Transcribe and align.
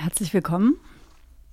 Herzlich 0.00 0.32
willkommen. 0.32 0.76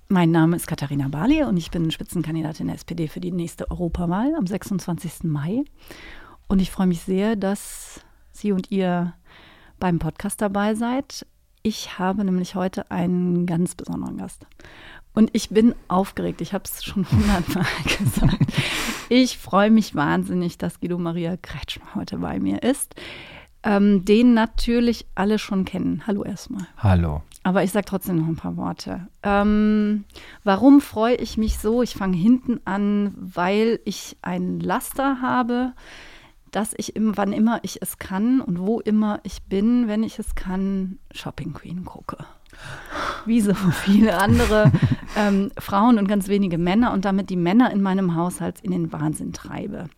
Mein 0.06 0.30
Name 0.30 0.54
ist 0.54 0.68
Katharina 0.68 1.08
Barley 1.08 1.42
und 1.42 1.56
ich 1.56 1.72
bin 1.72 1.90
Spitzenkandidatin 1.90 2.68
der 2.68 2.76
SPD 2.76 3.08
für 3.08 3.18
die 3.18 3.32
nächste 3.32 3.68
Europawahl 3.72 4.36
am 4.36 4.46
26. 4.46 5.24
Mai. 5.24 5.64
Und 6.46 6.62
ich 6.62 6.70
freue 6.70 6.86
mich 6.86 7.00
sehr, 7.00 7.34
dass 7.34 8.02
Sie 8.30 8.52
und 8.52 8.70
ihr 8.70 9.14
beim 9.80 9.98
Podcast 9.98 10.40
dabei 10.40 10.76
seid. 10.76 11.26
Ich 11.64 11.98
habe 11.98 12.24
nämlich 12.24 12.54
heute 12.54 12.88
einen 12.92 13.46
ganz 13.46 13.74
besonderen 13.74 14.16
Gast. 14.16 14.46
Und 15.12 15.30
ich 15.32 15.48
bin 15.48 15.74
aufgeregt. 15.88 16.40
Ich 16.40 16.54
habe 16.54 16.62
es 16.72 16.84
schon 16.84 17.04
hundertmal 17.10 17.66
gesagt. 17.98 18.52
Ich 19.08 19.38
freue 19.38 19.72
mich 19.72 19.96
wahnsinnig, 19.96 20.56
dass 20.56 20.78
Guido 20.78 20.98
Maria 20.98 21.36
Kretschmer 21.36 21.96
heute 21.96 22.18
bei 22.18 22.38
mir 22.38 22.62
ist. 22.62 22.94
Ähm, 23.66 24.04
den 24.04 24.32
natürlich 24.32 25.06
alle 25.16 25.40
schon 25.40 25.64
kennen. 25.64 26.04
Hallo 26.06 26.22
erstmal. 26.22 26.68
Hallo. 26.78 27.22
Aber 27.42 27.64
ich 27.64 27.72
sage 27.72 27.84
trotzdem 27.84 28.16
noch 28.16 28.28
ein 28.28 28.36
paar 28.36 28.56
Worte. 28.56 29.08
Ähm, 29.24 30.04
warum 30.44 30.80
freue 30.80 31.16
ich 31.16 31.36
mich 31.36 31.58
so? 31.58 31.82
Ich 31.82 31.94
fange 31.94 32.16
hinten 32.16 32.60
an, 32.64 33.12
weil 33.16 33.80
ich 33.84 34.16
ein 34.22 34.60
Laster 34.60 35.20
habe, 35.20 35.72
dass 36.52 36.74
ich, 36.76 36.94
im, 36.94 37.16
wann 37.16 37.32
immer 37.32 37.58
ich 37.62 37.82
es 37.82 37.98
kann 37.98 38.40
und 38.40 38.60
wo 38.60 38.78
immer 38.78 39.18
ich 39.24 39.42
bin, 39.42 39.88
wenn 39.88 40.04
ich 40.04 40.18
es 40.20 40.36
kann, 40.36 40.98
Shopping 41.12 41.52
Queen 41.52 41.84
gucke. 41.84 42.18
Wie 43.26 43.40
so 43.40 43.52
viele 43.54 44.18
andere 44.18 44.70
ähm, 45.16 45.50
Frauen 45.58 45.98
und 45.98 46.08
ganz 46.08 46.28
wenige 46.28 46.56
Männer 46.56 46.92
und 46.92 47.04
damit 47.04 47.30
die 47.30 47.36
Männer 47.36 47.70
in 47.72 47.82
meinem 47.82 48.14
Haushalt 48.14 48.60
in 48.60 48.70
den 48.70 48.92
Wahnsinn 48.92 49.32
treibe. 49.32 49.88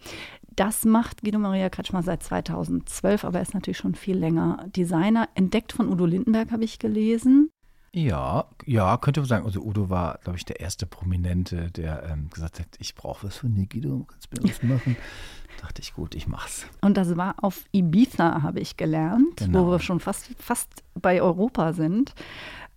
Das 0.59 0.85
macht 0.85 1.23
Guido 1.23 1.39
Maria 1.39 1.69
Kretschmer 1.69 2.03
seit 2.03 2.21
2012, 2.25 3.25
aber 3.25 3.39
er 3.39 3.43
ist 3.43 3.55
natürlich 3.55 3.79
schon 3.79 3.95
viel 3.95 4.19
länger 4.19 4.67
Designer. 4.75 5.29
Entdeckt 5.37 5.73
von 5.73 5.89
Udo 5.89 6.05
Lindenberg, 6.05 6.51
habe 6.51 6.65
ich 6.65 6.81
gelesen. 6.81 7.53
Ja, 7.92 8.45
ja, 8.67 8.97
könnte 8.97 9.20
man 9.20 9.29
sagen. 9.29 9.47
Also 9.47 9.61
Udo 9.61 9.89
war, 9.89 10.19
glaube 10.25 10.36
ich, 10.36 10.45
der 10.45 10.59
erste 10.59 10.84
Prominente, 10.84 11.70
der 11.70 12.03
ähm, 12.11 12.29
gesagt 12.31 12.59
hat, 12.59 12.67
ich 12.81 12.97
brauche 12.97 13.29
was 13.29 13.36
von 13.36 13.55
dir, 13.55 13.67
Guido, 13.67 14.05
kannst 14.09 14.27
du 14.33 14.42
mir 14.42 14.51
was 14.51 14.62
machen? 14.64 14.97
dachte 15.62 15.81
ich, 15.81 15.95
gut, 15.95 16.17
ich 16.17 16.27
mach's. 16.27 16.67
Und 16.81 16.97
das 16.97 17.17
war 17.17 17.36
auf 17.41 17.64
Ibiza, 17.70 18.42
habe 18.42 18.59
ich 18.59 18.77
gelernt, 18.77 19.36
genau. 19.36 19.64
wo 19.64 19.70
wir 19.70 19.79
schon 19.79 20.01
fast, 20.01 20.29
fast 20.41 20.83
bei 20.95 21.23
Europa 21.23 21.73
sind. 21.73 22.14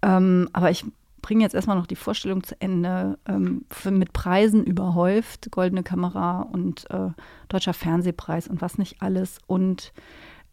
Ähm, 0.03 0.49
aber 0.53 0.69
ich 0.69 0.85
bringe 1.21 1.43
jetzt 1.43 1.55
erstmal 1.55 1.77
noch 1.77 1.87
die 1.87 1.95
Vorstellung 1.95 2.43
zu 2.43 2.59
Ende. 2.59 3.17
Ähm, 3.27 3.65
für, 3.69 3.91
mit 3.91 4.13
Preisen 4.13 4.63
überhäuft, 4.63 5.51
Goldene 5.51 5.83
Kamera 5.83 6.41
und 6.41 6.89
äh, 6.89 7.09
Deutscher 7.49 7.73
Fernsehpreis 7.73 8.47
und 8.47 8.61
was 8.61 8.77
nicht 8.77 9.01
alles. 9.01 9.39
Und 9.47 9.93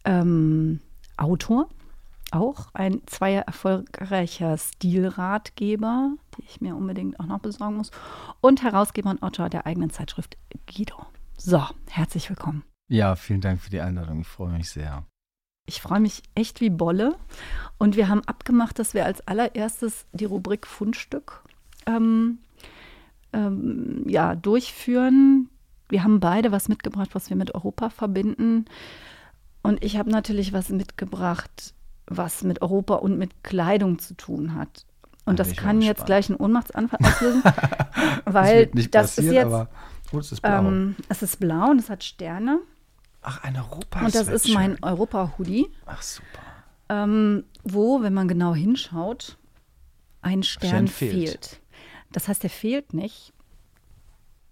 ähm, 0.05 0.79
Autor, 1.17 1.67
auch 2.31 2.67
ein 2.73 3.01
zweier 3.07 3.41
erfolgreicher 3.41 4.57
Stilratgeber, 4.57 6.11
die 6.37 6.43
ich 6.43 6.61
mir 6.61 6.75
unbedingt 6.75 7.19
auch 7.19 7.25
noch 7.25 7.39
besorgen 7.39 7.77
muss. 7.77 7.91
Und 8.41 8.63
Herausgeber 8.63 9.09
und 9.09 9.23
Autor 9.23 9.49
der 9.49 9.65
eigenen 9.65 9.89
Zeitschrift 9.89 10.37
Guido. 10.67 11.05
So, 11.37 11.63
herzlich 11.89 12.29
willkommen. 12.29 12.63
Ja, 12.87 13.15
vielen 13.15 13.41
Dank 13.41 13.61
für 13.61 13.69
die 13.69 13.81
Einladung. 13.81 14.21
Ich 14.21 14.27
freue 14.27 14.51
mich 14.51 14.69
sehr. 14.69 15.05
Ich 15.69 15.81
freue 15.81 15.99
mich 15.99 16.23
echt 16.33 16.61
wie 16.61 16.71
Bolle. 16.71 17.15
Und 17.77 17.95
wir 17.95 18.07
haben 18.07 18.23
abgemacht, 18.25 18.79
dass 18.79 18.95
wir 18.95 19.05
als 19.05 19.25
allererstes 19.27 20.07
die 20.13 20.25
Rubrik 20.25 20.65
Fundstück 20.65 21.43
ähm, 21.85 22.39
ähm, 23.33 24.03
ja, 24.07 24.33
durchführen. 24.33 25.47
Wir 25.87 26.03
haben 26.03 26.19
beide 26.19 26.51
was 26.51 26.69
mitgebracht, 26.69 27.11
was 27.13 27.29
wir 27.29 27.37
mit 27.37 27.53
Europa 27.53 27.91
verbinden. 27.91 28.65
Und 29.61 29.83
ich 29.83 29.97
habe 29.97 30.09
natürlich 30.09 30.53
was 30.53 30.69
mitgebracht, 30.69 31.75
was 32.07 32.43
mit 32.43 32.63
Europa 32.63 32.95
und 32.95 33.19
mit 33.19 33.43
Kleidung 33.43 33.99
zu 33.99 34.15
tun 34.15 34.55
hat. 34.55 34.87
Und 35.25 35.37
das 35.37 35.55
kann 35.55 35.83
jetzt 35.83 36.07
gleich 36.07 36.29
einen 36.29 36.39
Ohnmachtsanfall 36.39 36.99
auslösen, 37.03 37.43
weil 38.25 38.65
das, 38.65 38.89
das 38.89 39.17
ist 39.19 39.31
jetzt. 39.31 39.45
Aber, 39.45 39.69
gut, 40.09 40.21
es 40.21 40.31
ist 40.31 40.41
blau. 40.41 40.67
Ähm, 40.67 40.95
es 41.09 41.21
ist 41.21 41.39
blau 41.39 41.69
und 41.69 41.77
es 41.77 41.91
hat 41.91 42.03
Sterne. 42.03 42.59
Ach, 43.21 43.43
ein 43.43 43.57
europa 43.57 44.05
Und 44.05 44.15
das 44.15 44.27
ist 44.27 44.47
mein 44.49 44.81
Europa-Hoodie. 44.81 45.67
Ach, 45.85 46.01
super. 46.01 46.41
Ähm, 46.89 47.43
wo, 47.63 48.01
wenn 48.01 48.13
man 48.13 48.27
genau 48.27 48.55
hinschaut, 48.55 49.37
ein 50.21 50.43
Stern, 50.43 50.69
Stern 50.69 50.87
fehlt. 50.87 51.13
fehlt. 51.13 51.61
Das 52.11 52.27
heißt, 52.27 52.43
der 52.43 52.49
fehlt 52.49 52.93
nicht, 52.93 53.33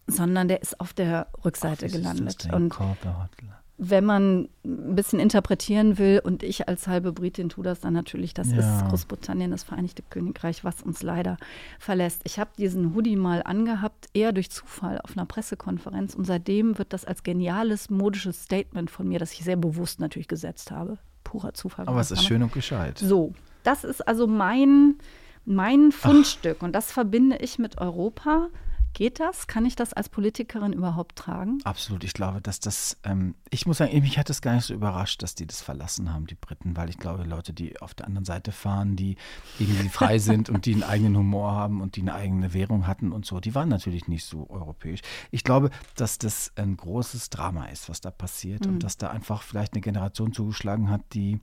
sondern 0.06 0.48
der 0.48 0.62
ist 0.62 0.80
auf 0.80 0.94
der 0.94 1.28
Rückseite 1.44 1.88
Ach, 1.88 1.92
gelandet. 1.92 2.48
Und 2.54 2.78
wenn 3.80 4.06
man 4.06 4.50
ein 4.66 4.96
bisschen 4.96 5.20
interpretieren 5.20 6.00
will, 6.00 6.20
und 6.24 6.42
ich 6.42 6.68
als 6.68 6.88
halbe 6.88 7.12
Britin 7.12 7.50
tue 7.50 7.64
das 7.64 7.80
dann 7.80 7.94
natürlich, 7.94 8.34
das 8.34 8.52
ja. 8.52 8.58
ist 8.58 8.88
Großbritannien, 8.90 9.52
das 9.52 9.64
Vereinigte 9.64 10.04
Königreich, 10.10 10.64
was 10.64 10.82
uns 10.82 11.04
leider 11.04 11.38
verlässt. 11.80 12.22
Ich 12.24 12.40
habe 12.40 12.50
diesen 12.58 12.96
Hoodie 12.96 13.16
mal 13.16 13.44
angehabt, 13.44 14.08
eher 14.14 14.32
durch 14.32 14.50
Zufall 14.50 15.00
auf 15.04 15.16
einer 15.16 15.28
Pressekonferenz 15.28 16.16
und 16.16 16.26
seitdem 16.26 16.78
wird 16.80 16.92
das 16.92 17.06
als 17.06 17.22
geniales 17.22 17.92
modisches 17.92 18.44
Statement 18.44 18.90
von 18.90 19.08
mir, 19.08 19.20
das 19.20 19.34
ich 19.34 19.44
sehr 19.44 19.58
bewusst 19.58 20.00
natürlich 20.00 20.28
gesetzt 20.28 20.72
habe. 20.72 20.98
Purer 21.24 21.54
Zufall. 21.54 21.88
Aber 21.88 22.00
es 22.00 22.10
ist 22.10 22.24
schön 22.24 22.42
und 22.42 22.54
gescheit. 22.54 22.98
So, 22.98 23.34
das 23.64 23.84
ist 23.84 24.08
also 24.08 24.26
mein, 24.26 24.96
mein 25.46 25.92
Fundstück 25.92 26.58
Ach. 26.60 26.64
und 26.64 26.74
das 26.74 26.92
verbinde 26.92 27.38
ich 27.38 27.60
mit 27.60 27.78
Europa 27.80 28.48
Geht 28.98 29.20
das? 29.20 29.46
Kann 29.46 29.64
ich 29.68 29.76
das 29.76 29.94
als 29.94 30.10
Politikerin 30.10 30.74
überhaupt 30.74 31.18
tragen? 31.18 31.60
Absolut. 31.66 32.04
Ich 32.04 32.14
glaube, 32.14 32.42
dass 32.42 32.60
das, 32.60 32.98
ähm, 33.04 33.36
ich 33.52 33.68
muss 33.68 33.78
sagen, 33.78 33.92
mich 34.02 34.18
hat 34.18 34.32
es 34.32 34.42
gar 34.42 34.56
nicht 34.56 34.66
so 34.66 34.74
überrascht, 34.74 35.22
dass 35.22 35.36
die 35.36 35.46
das 35.46 35.62
verlassen 35.62 36.12
haben, 36.12 36.26
die 36.26 36.34
Briten, 36.34 36.76
weil 36.76 36.90
ich 36.90 36.98
glaube, 36.98 37.24
Leute, 37.24 37.54
die 37.54 37.80
auf 37.80 37.94
der 37.94 38.08
anderen 38.08 38.26
Seite 38.26 38.52
fahren, 38.52 38.96
die 38.96 39.16
irgendwie 39.60 39.90
frei 39.90 40.18
sind 40.18 40.50
und 40.50 40.66
die 40.66 40.74
einen 40.74 40.82
eigenen 40.82 41.16
Humor 41.16 41.52
haben 41.52 41.80
und 41.82 41.96
die 41.96 42.02
eine 42.02 42.16
eigene 42.16 42.56
Währung 42.56 42.88
hatten 42.88 43.12
und 43.12 43.24
so, 43.24 43.40
die 43.40 43.54
waren 43.54 43.70
natürlich 43.70 44.08
nicht 44.08 44.26
so 44.26 44.50
europäisch. 44.50 45.02
Ich 45.30 45.44
glaube, 45.44 45.70
dass 45.96 46.18
das 46.18 46.52
ein 46.56 46.76
großes 46.76 47.30
Drama 47.30 47.68
ist, 47.68 47.90
was 47.90 48.02
da 48.02 48.10
passiert 48.10 48.66
mhm. 48.66 48.74
und 48.74 48.84
dass 48.84 48.98
da 48.98 49.12
einfach 49.12 49.44
vielleicht 49.44 49.74
eine 49.74 49.82
Generation 49.82 50.34
zugeschlagen 50.34 50.90
hat, 50.90 51.02
die, 51.14 51.40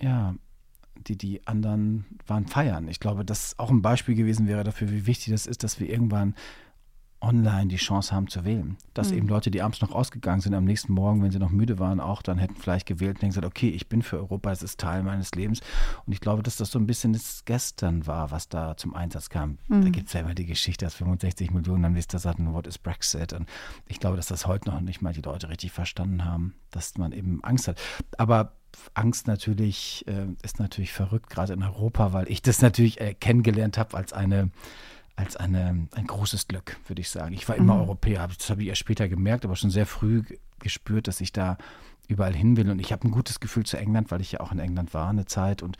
ja, 0.00 0.36
die 1.06 1.16
die 1.16 1.46
anderen 1.46 2.06
waren 2.26 2.46
feiern. 2.46 2.88
Ich 2.88 3.00
glaube, 3.00 3.24
dass 3.24 3.58
auch 3.58 3.70
ein 3.70 3.82
Beispiel 3.82 4.14
gewesen 4.14 4.46
wäre 4.46 4.64
dafür, 4.64 4.90
wie 4.90 5.06
wichtig 5.06 5.32
das 5.32 5.46
ist, 5.46 5.64
dass 5.64 5.80
wir 5.80 5.88
irgendwann 5.88 6.34
online 7.20 7.68
die 7.68 7.76
Chance 7.76 8.14
haben 8.14 8.28
zu 8.28 8.44
wählen. 8.44 8.76
Dass 8.94 9.10
mhm. 9.10 9.18
eben 9.18 9.28
Leute, 9.28 9.50
die 9.50 9.62
abends 9.62 9.80
noch 9.80 9.92
ausgegangen 9.92 10.40
sind, 10.40 10.54
am 10.54 10.64
nächsten 10.64 10.92
Morgen, 10.92 11.22
wenn 11.22 11.30
sie 11.30 11.38
noch 11.38 11.50
müde 11.50 11.78
waren, 11.78 12.00
auch 12.00 12.22
dann 12.22 12.38
hätten 12.38 12.56
vielleicht 12.56 12.86
gewählt 12.86 13.22
und 13.22 13.28
gesagt, 13.28 13.46
okay, 13.46 13.68
ich 13.68 13.88
bin 13.88 14.02
für 14.02 14.16
Europa, 14.18 14.50
es 14.50 14.62
ist 14.62 14.80
Teil 14.80 15.02
meines 15.02 15.32
Lebens. 15.32 15.60
Und 16.06 16.12
ich 16.12 16.20
glaube, 16.20 16.42
dass 16.42 16.56
das 16.56 16.70
so 16.70 16.78
ein 16.78 16.86
bisschen 16.86 17.12
das 17.12 17.44
gestern 17.44 18.06
war, 18.06 18.30
was 18.30 18.48
da 18.48 18.76
zum 18.76 18.94
Einsatz 18.94 19.28
kam. 19.28 19.58
Mhm. 19.68 19.82
Da 19.82 19.88
gibt 19.90 20.08
es 20.08 20.14
ja 20.14 20.20
immer 20.20 20.34
die 20.34 20.46
Geschichte, 20.46 20.86
dass 20.86 20.94
65 20.94 21.50
Millionen 21.50 21.84
am 21.84 21.92
nächsten 21.92 22.18
sagten, 22.18 22.52
what 22.52 22.66
is 22.66 22.78
Brexit? 22.78 23.32
Und 23.32 23.46
ich 23.86 24.00
glaube, 24.00 24.16
dass 24.16 24.26
das 24.26 24.46
heute 24.46 24.70
noch 24.70 24.80
nicht 24.80 25.02
mal 25.02 25.12
die 25.12 25.22
Leute 25.22 25.48
richtig 25.48 25.72
verstanden 25.72 26.24
haben, 26.24 26.54
dass 26.70 26.96
man 26.96 27.12
eben 27.12 27.44
Angst 27.44 27.68
hat. 27.68 27.78
Aber 28.16 28.59
Angst 28.94 29.26
natürlich 29.26 30.04
äh, 30.06 30.26
ist 30.42 30.58
natürlich 30.58 30.92
verrückt, 30.92 31.30
gerade 31.30 31.52
in 31.52 31.62
Europa, 31.62 32.12
weil 32.12 32.30
ich 32.30 32.42
das 32.42 32.62
natürlich 32.62 33.00
äh, 33.00 33.14
kennengelernt 33.14 33.78
habe 33.78 33.96
als 33.96 34.12
eine 34.12 34.50
als 35.16 35.36
eine, 35.36 35.86
ein 35.92 36.06
großes 36.06 36.48
Glück, 36.48 36.78
würde 36.86 37.02
ich 37.02 37.10
sagen. 37.10 37.34
Ich 37.34 37.46
war 37.46 37.56
immer 37.56 37.74
mhm. 37.74 37.80
Europäer, 37.82 38.26
das 38.26 38.48
habe 38.48 38.62
ich 38.62 38.68
erst 38.68 38.80
später 38.80 39.06
gemerkt, 39.06 39.44
aber 39.44 39.54
schon 39.54 39.70
sehr 39.70 39.84
früh 39.84 40.22
gespürt, 40.60 41.08
dass 41.08 41.20
ich 41.20 41.30
da 41.30 41.58
überall 42.08 42.34
hin 42.34 42.56
will. 42.56 42.70
Und 42.70 42.78
ich 42.78 42.90
habe 42.90 43.06
ein 43.06 43.10
gutes 43.10 43.38
Gefühl 43.38 43.64
zu 43.64 43.76
England, 43.76 44.10
weil 44.10 44.22
ich 44.22 44.32
ja 44.32 44.40
auch 44.40 44.50
in 44.50 44.58
England 44.58 44.94
war 44.94 45.10
eine 45.10 45.26
Zeit 45.26 45.62
und 45.62 45.76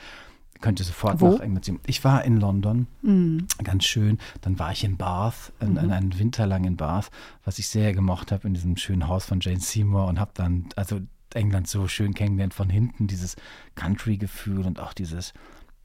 könnte 0.60 0.84
sofort 0.84 1.20
Wo? 1.20 1.32
nach 1.32 1.40
England 1.40 1.64
ziehen. 1.64 1.80
Ich 1.86 2.04
war 2.04 2.24
in 2.24 2.36
London, 2.36 2.86
mhm. 3.02 3.46
ganz 3.64 3.84
schön. 3.84 4.18
Dann 4.42 4.58
war 4.58 4.72
ich 4.72 4.84
in 4.84 4.96
Bath, 4.96 5.52
in, 5.60 5.72
mhm. 5.72 5.78
in 5.78 5.90
einen 5.90 6.18
Winter 6.18 6.46
lang 6.46 6.64
in 6.64 6.76
Bath, 6.76 7.10
was 7.44 7.58
ich 7.58 7.68
sehr 7.68 7.94
gemocht 7.94 8.32
habe 8.32 8.46
in 8.46 8.54
diesem 8.54 8.76
schönen 8.76 9.08
Haus 9.08 9.24
von 9.24 9.40
Jane 9.40 9.60
Seymour 9.60 10.06
und 10.06 10.20
habe 10.20 10.32
dann, 10.34 10.66
also 10.76 11.00
England 11.34 11.68
so 11.68 11.88
schön 11.88 12.14
kennengelernt 12.14 12.54
von 12.54 12.70
hinten, 12.70 13.06
dieses 13.06 13.37
Country-Gefühl 13.75 14.66
und 14.66 14.81
auch 14.81 14.93
dieses 14.93 15.32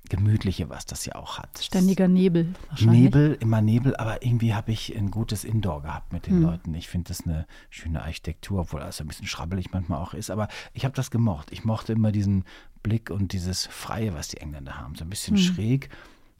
Gemütliche, 0.09 0.69
was 0.69 0.85
das 0.85 1.05
ja 1.05 1.15
auch 1.15 1.39
hat. 1.39 1.59
Ständiger 1.59 2.07
Nebel 2.07 2.53
wahrscheinlich. 2.69 3.01
Nebel, 3.01 3.37
immer 3.39 3.61
Nebel, 3.61 3.95
aber 3.95 4.23
irgendwie 4.23 4.53
habe 4.53 4.71
ich 4.71 4.95
ein 4.95 5.09
gutes 5.09 5.43
Indoor 5.43 5.81
gehabt 5.81 6.13
mit 6.13 6.27
den 6.27 6.35
hm. 6.35 6.43
Leuten. 6.43 6.75
Ich 6.75 6.87
finde 6.87 7.07
das 7.07 7.25
eine 7.25 7.47
schöne 7.69 8.03
Architektur, 8.03 8.61
obwohl 8.61 8.81
das 8.81 9.01
ein 9.01 9.07
bisschen 9.07 9.27
schrabbelig 9.27 9.71
manchmal 9.71 9.99
auch 9.99 10.13
ist. 10.13 10.29
Aber 10.29 10.47
ich 10.73 10.85
habe 10.85 10.95
das 10.95 11.09
gemocht. 11.09 11.51
Ich 11.51 11.65
mochte 11.65 11.93
immer 11.93 12.11
diesen 12.11 12.43
Blick 12.83 13.09
und 13.09 13.33
dieses 13.33 13.65
Freie, 13.65 14.13
was 14.13 14.27
die 14.27 14.37
Engländer 14.37 14.77
haben. 14.77 14.95
So 14.95 15.05
ein 15.05 15.09
bisschen 15.09 15.37
hm. 15.37 15.43
schräg 15.43 15.89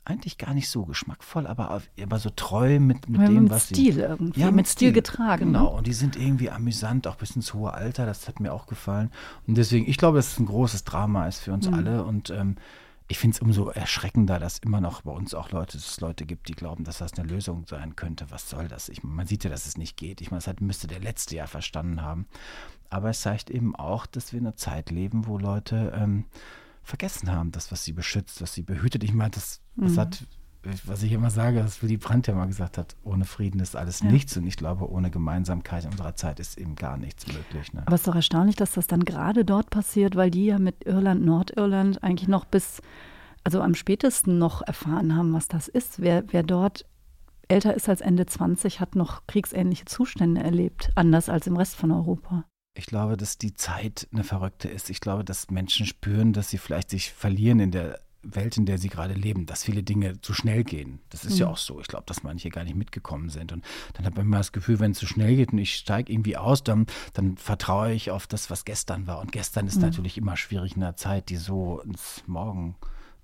eigentlich 0.06 0.38
gar 0.38 0.54
nicht 0.54 0.70
so 0.70 0.86
geschmackvoll, 0.86 1.48
aber, 1.48 1.82
aber 2.02 2.20
so 2.20 2.30
treu 2.30 2.80
mit, 2.80 3.10
mit 3.10 3.22
dem, 3.22 3.44
mit 3.44 3.52
was 3.52 3.66
Stil 3.70 3.94
sie. 3.94 4.02
Irgendwie, 4.02 4.40
ja, 4.40 4.52
mit 4.52 4.68
Stil, 4.68 4.90
Stil 4.90 4.92
getragen. 4.94 5.48
Genau, 5.48 5.64
ne? 5.64 5.70
und 5.78 5.88
die 5.88 5.94
sind 5.94 6.16
irgendwie 6.16 6.50
amüsant, 6.50 7.08
auch 7.08 7.16
bis 7.16 7.36
ins 7.36 7.54
hohe 7.54 7.74
Alter, 7.74 8.06
das 8.06 8.28
hat 8.28 8.40
mir 8.40 8.54
auch 8.54 8.68
gefallen. 8.68 9.12
Und 9.48 9.58
deswegen, 9.58 9.90
ich 9.90 9.98
glaube, 9.98 10.18
dass 10.18 10.34
es 10.34 10.40
ein 10.40 10.46
großes 10.46 10.84
Drama 10.84 11.28
ist 11.28 11.40
für 11.40 11.54
uns 11.54 11.68
mhm. 11.68 11.74
alle 11.74 12.04
und 12.04 12.30
ähm, 12.30 12.56
ich 13.08 13.20
finde 13.20 13.36
es 13.36 13.42
umso 13.42 13.70
erschreckender, 13.70 14.40
dass 14.40 14.58
immer 14.58 14.82
noch 14.82 15.02
bei 15.02 15.12
uns 15.12 15.36
auch 15.36 15.52
Leute, 15.52 15.78
es 15.78 16.00
Leute 16.00 16.26
gibt, 16.26 16.50
die 16.50 16.56
glauben, 16.56 16.84
dass 16.84 17.00
das 17.00 17.14
eine 17.14 17.28
Lösung 17.28 17.66
sein 17.68 17.96
könnte. 17.96 18.32
Was 18.32 18.50
soll 18.50 18.68
das? 18.68 18.90
Ich, 18.90 19.04
man 19.04 19.28
sieht 19.28 19.44
ja, 19.44 19.50
dass 19.50 19.68
es 19.68 19.78
nicht 19.78 19.96
geht. 19.96 20.22
Ich 20.22 20.32
meine, 20.32 20.40
das 20.40 20.48
hat, 20.48 20.60
müsste 20.60 20.88
der 20.88 21.00
letzte 21.00 21.36
Jahr 21.36 21.48
verstanden 21.48 22.02
haben. 22.02 22.26
Aber 22.90 23.10
es 23.10 23.22
zeigt 23.22 23.52
eben 23.52 23.76
auch, 23.76 24.08
dass 24.08 24.32
wir 24.32 24.40
in 24.40 24.48
einer 24.48 24.56
Zeit 24.56 24.90
leben, 24.90 25.28
wo 25.28 25.38
Leute 25.38 25.94
ähm, 25.96 26.26
vergessen 26.82 27.32
haben, 27.32 27.52
das, 27.52 27.72
was 27.72 27.84
sie 27.84 27.94
beschützt, 27.94 28.42
was 28.42 28.54
sie 28.54 28.64
behütet. 28.64 29.04
Ich 29.04 29.14
meine, 29.14 29.32
das, 29.32 29.62
das 29.76 29.94
mhm. 29.94 30.00
hat 30.00 30.24
was 30.86 31.04
ich 31.04 31.12
immer 31.12 31.30
sage, 31.30 31.64
was 31.64 31.82
Willy 31.84 31.98
Brandt 31.98 32.28
ja 32.28 32.34
mal 32.34 32.48
gesagt 32.48 32.78
hat, 32.78 32.96
ohne 33.04 33.26
Frieden 33.26 33.60
ist 33.60 33.76
alles 33.76 34.00
ja. 34.00 34.12
nichts. 34.12 34.36
Und 34.38 34.48
ich 34.48 34.58
glaube, 34.58 34.90
ohne 34.90 35.12
Gemeinsamkeit 35.12 35.84
in 35.84 35.92
unserer 35.92 36.16
Zeit 36.16 36.40
ist 36.40 36.58
eben 36.58 36.76
gar 36.76 36.98
nichts 36.98 37.28
möglich. 37.28 37.74
Ne? 37.74 37.84
Aber 37.86 37.96
es 37.96 38.02
ist 38.02 38.08
doch 38.08 38.16
erstaunlich, 38.16 38.56
dass 38.56 38.72
das 38.72 38.88
dann 38.88 39.06
gerade 39.06 39.46
dort 39.46 39.70
passiert, 39.70 40.16
weil 40.16 40.32
die 40.32 40.46
ja 40.46 40.60
mit 40.60 40.86
Irland, 40.86 41.24
Nordirland 41.24 42.04
eigentlich 42.04 42.28
noch 42.28 42.46
bis, 42.46 42.82
also 43.44 43.62
am 43.62 43.76
spätesten 43.76 44.38
noch 44.38 44.62
erfahren 44.62 45.16
haben, 45.16 45.34
was 45.34 45.48
das 45.48 45.68
ist. 45.68 46.02
Wer, 46.02 46.24
wer 46.32 46.44
dort 46.44 46.86
älter 47.48 47.76
ist 47.76 47.88
als 47.88 48.02
Ende 48.02 48.26
20, 48.26 48.80
hat 48.80 48.96
noch 48.96 49.28
kriegsähnliche 49.28 49.86
Zustände 49.86 50.42
erlebt, 50.42 50.92
anders 50.96 51.30
als 51.30 51.46
im 51.46 51.58
Rest 51.58 51.76
von 51.76 51.92
Europa. 51.92 52.44
Ich 52.78 52.88
glaube, 52.88 53.16
dass 53.16 53.38
die 53.38 53.56
Zeit 53.56 54.08
eine 54.12 54.24
verrückte 54.24 54.68
ist. 54.68 54.90
Ich 54.90 55.00
glaube, 55.00 55.24
dass 55.24 55.50
Menschen 55.50 55.86
spüren, 55.86 56.34
dass 56.34 56.50
sie 56.50 56.58
vielleicht 56.58 56.90
sich 56.90 57.12
verlieren 57.14 57.60
in 57.60 57.72
der 57.72 58.00
Welt, 58.26 58.58
in 58.58 58.66
der 58.66 58.78
sie 58.78 58.90
gerade 58.90 59.14
leben, 59.14 59.46
dass 59.46 59.64
viele 59.64 59.84
Dinge 59.84 60.22
zu 60.22 60.34
schnell 60.34 60.64
gehen. 60.64 61.00
Das 61.10 61.26
ist 61.26 61.34
mhm. 61.34 61.40
ja 61.40 61.48
auch 61.48 61.58
so. 61.58 61.80
Ich 61.80 61.88
glaube, 61.88 62.06
dass 62.08 62.24
manche 62.24 62.50
gar 62.50 62.64
nicht 62.64 62.76
mitgekommen 62.76 63.30
sind. 63.30 63.52
Und 63.52 63.64
dann 63.94 64.06
hat 64.06 64.16
man 64.16 64.26
immer 64.26 64.38
das 64.38 64.52
Gefühl, 64.52 64.80
wenn 64.80 64.92
es 64.92 65.00
zu 65.00 65.08
schnell 65.08 65.36
geht 65.36 65.54
und 65.54 65.60
ich 65.60 65.76
steige 65.76 66.12
irgendwie 66.12 66.38
aus, 66.38 66.64
dann, 66.64 66.88
dann 67.14 67.38
vertraue 67.38 67.94
ich 67.94 68.12
auf 68.12 68.28
das, 68.28 68.50
was 68.50 68.66
gestern 68.66 69.08
war. 69.08 69.20
Und 69.20 69.32
gestern 69.32 69.68
ist 69.68 69.76
mhm. 69.76 69.84
natürlich 69.84 70.18
immer 70.18 70.38
schwierig 70.38 70.76
in 70.76 70.84
einer 70.84 70.96
Zeit, 70.96 71.30
die 71.30 71.38
so 71.38 71.82
ins 71.82 72.24
Morgen 72.28 72.76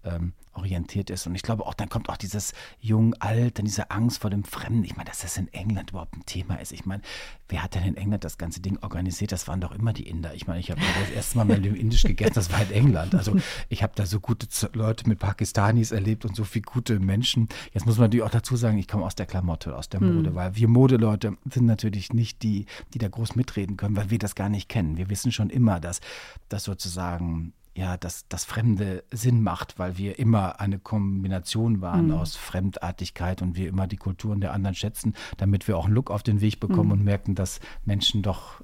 ähm, 0.03 0.33
orientiert 0.53 1.09
ist. 1.09 1.27
Und 1.27 1.35
ich 1.35 1.43
glaube 1.43 1.65
auch, 1.65 1.73
dann 1.73 1.89
kommt 1.89 2.09
auch 2.09 2.17
dieses 2.17 2.53
Jung, 2.79 3.13
Alt, 3.19 3.57
dann 3.57 3.65
diese 3.65 3.89
Angst 3.89 4.19
vor 4.19 4.29
dem 4.29 4.43
Fremden. 4.43 4.83
Ich 4.83 4.95
meine, 4.97 5.09
dass 5.09 5.19
das 5.19 5.37
in 5.37 5.47
England 5.53 5.91
überhaupt 5.91 6.15
ein 6.15 6.25
Thema 6.25 6.55
ist. 6.55 6.71
Ich 6.73 6.85
meine, 6.85 7.01
wer 7.47 7.63
hat 7.63 7.75
denn 7.75 7.83
in 7.83 7.95
England 7.95 8.23
das 8.23 8.37
ganze 8.37 8.59
Ding 8.59 8.77
organisiert? 8.81 9.31
Das 9.31 9.47
waren 9.47 9.61
doch 9.61 9.71
immer 9.71 9.93
die 9.93 10.07
Inder. 10.07 10.33
Ich 10.33 10.47
meine, 10.47 10.59
ich 10.59 10.69
habe 10.69 10.81
das 10.99 11.09
erste 11.11 11.37
Mal 11.37 11.45
mit 11.45 11.63
dem 11.63 11.75
Indisch 11.75 12.03
gegessen, 12.03 12.33
das 12.35 12.51
war 12.51 12.61
in 12.61 12.71
England. 12.71 13.15
Also 13.15 13.35
ich 13.69 13.81
habe 13.81 13.93
da 13.95 14.05
so 14.05 14.19
gute 14.19 14.47
Leute 14.73 15.07
mit 15.07 15.19
Pakistanis 15.19 15.91
erlebt 15.91 16.25
und 16.25 16.35
so 16.35 16.43
viele 16.43 16.63
gute 16.63 16.99
Menschen. 16.99 17.47
Jetzt 17.73 17.85
muss 17.85 17.97
man 17.97 18.05
natürlich 18.05 18.25
auch 18.25 18.31
dazu 18.31 18.55
sagen, 18.55 18.77
ich 18.77 18.87
komme 18.87 19.05
aus 19.05 19.15
der 19.15 19.25
Klamotte, 19.25 19.75
aus 19.75 19.89
der 19.89 20.01
Mode, 20.01 20.31
mhm. 20.31 20.35
weil 20.35 20.55
wir 20.55 20.67
Modeleute 20.67 21.37
sind 21.49 21.65
natürlich 21.65 22.13
nicht 22.13 22.43
die, 22.43 22.65
die 22.93 22.99
da 22.99 23.07
groß 23.07 23.35
mitreden 23.35 23.77
können, 23.77 23.95
weil 23.95 24.09
wir 24.09 24.19
das 24.19 24.35
gar 24.35 24.49
nicht 24.49 24.67
kennen. 24.67 24.97
Wir 24.97 25.09
wissen 25.09 25.31
schon 25.31 25.49
immer, 25.49 25.79
dass 25.79 26.01
das 26.49 26.65
sozusagen 26.65 27.53
ja, 27.73 27.95
dass 27.97 28.27
das 28.27 28.43
Fremde 28.43 29.03
Sinn 29.11 29.43
macht, 29.43 29.79
weil 29.79 29.97
wir 29.97 30.19
immer 30.19 30.59
eine 30.59 30.77
Kombination 30.77 31.81
waren 31.81 32.07
mhm. 32.07 32.13
aus 32.13 32.35
Fremdartigkeit 32.35 33.41
und 33.41 33.55
wir 33.55 33.69
immer 33.69 33.87
die 33.87 33.97
Kulturen 33.97 34.41
der 34.41 34.53
anderen 34.53 34.75
schätzen, 34.75 35.13
damit 35.37 35.67
wir 35.67 35.77
auch 35.77 35.85
einen 35.85 35.95
Look 35.95 36.11
auf 36.11 36.23
den 36.23 36.41
Weg 36.41 36.59
bekommen 36.59 36.87
mhm. 36.87 36.91
und 36.91 37.03
merken, 37.03 37.35
dass 37.35 37.59
Menschen 37.85 38.23
doch 38.23 38.61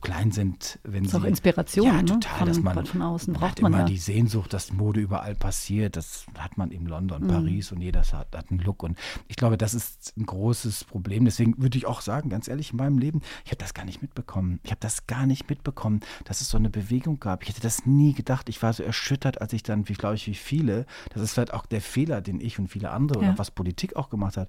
klein 0.00 0.30
sind, 0.30 0.78
wenn 0.84 1.04
das 1.04 1.12
sie. 1.12 1.18
Ist 1.18 1.24
auch 1.24 1.28
Inspiration, 1.28 1.86
ja, 1.86 2.02
total, 2.02 2.14
ne? 2.14 2.20
von, 2.38 2.46
dass 2.46 2.60
man, 2.60 2.86
von 2.86 3.02
außen 3.02 3.32
man 3.32 3.40
braucht 3.40 3.62
man 3.62 3.72
immer 3.72 3.82
da. 3.82 3.88
die 3.88 3.98
Sehnsucht, 3.98 4.52
dass 4.52 4.72
Mode 4.72 5.00
überall 5.00 5.34
passiert. 5.34 5.96
Das 5.96 6.26
hat 6.38 6.56
man 6.56 6.70
in 6.70 6.86
London, 6.86 7.24
mhm. 7.24 7.28
Paris 7.28 7.72
und 7.72 7.80
jeder 7.80 8.00
hat, 8.00 8.34
hat 8.34 8.50
einen 8.50 8.60
Look. 8.60 8.82
Und 8.82 8.98
ich 9.26 9.36
glaube, 9.36 9.58
das 9.58 9.74
ist 9.74 10.14
ein 10.16 10.26
großes 10.26 10.84
Problem. 10.84 11.24
Deswegen 11.24 11.60
würde 11.60 11.78
ich 11.78 11.86
auch 11.86 12.00
sagen, 12.00 12.30
ganz 12.30 12.48
ehrlich, 12.48 12.70
in 12.70 12.76
meinem 12.76 12.98
Leben, 12.98 13.20
ich 13.44 13.50
habe 13.50 13.58
das 13.58 13.74
gar 13.74 13.84
nicht 13.84 14.02
mitbekommen. 14.02 14.60
Ich 14.62 14.70
habe 14.70 14.80
das 14.80 15.06
gar 15.06 15.26
nicht 15.26 15.48
mitbekommen, 15.48 16.00
dass 16.24 16.40
es 16.40 16.48
so 16.48 16.58
eine 16.58 16.70
Bewegung 16.70 17.20
gab. 17.20 17.42
Ich 17.42 17.48
hätte 17.50 17.60
das 17.60 17.86
nie 17.86 18.14
gedacht. 18.14 18.48
Ich 18.48 18.62
war 18.62 18.72
so 18.72 18.82
erschüttert, 18.82 19.40
als 19.40 19.52
ich 19.52 19.62
dann, 19.62 19.88
wie 19.88 19.94
glaube 19.94 20.14
ich, 20.14 20.26
wie 20.26 20.34
viele, 20.34 20.86
das 21.12 21.22
ist 21.22 21.32
vielleicht 21.32 21.54
auch 21.54 21.66
der 21.66 21.80
Fehler, 21.80 22.20
den 22.20 22.40
ich 22.40 22.58
und 22.58 22.68
viele 22.68 22.90
andere 22.90 23.22
ja. 23.22 23.30
oder 23.30 23.38
was 23.38 23.50
Politik 23.50 23.96
auch 23.96 24.10
gemacht 24.10 24.36
hat, 24.36 24.48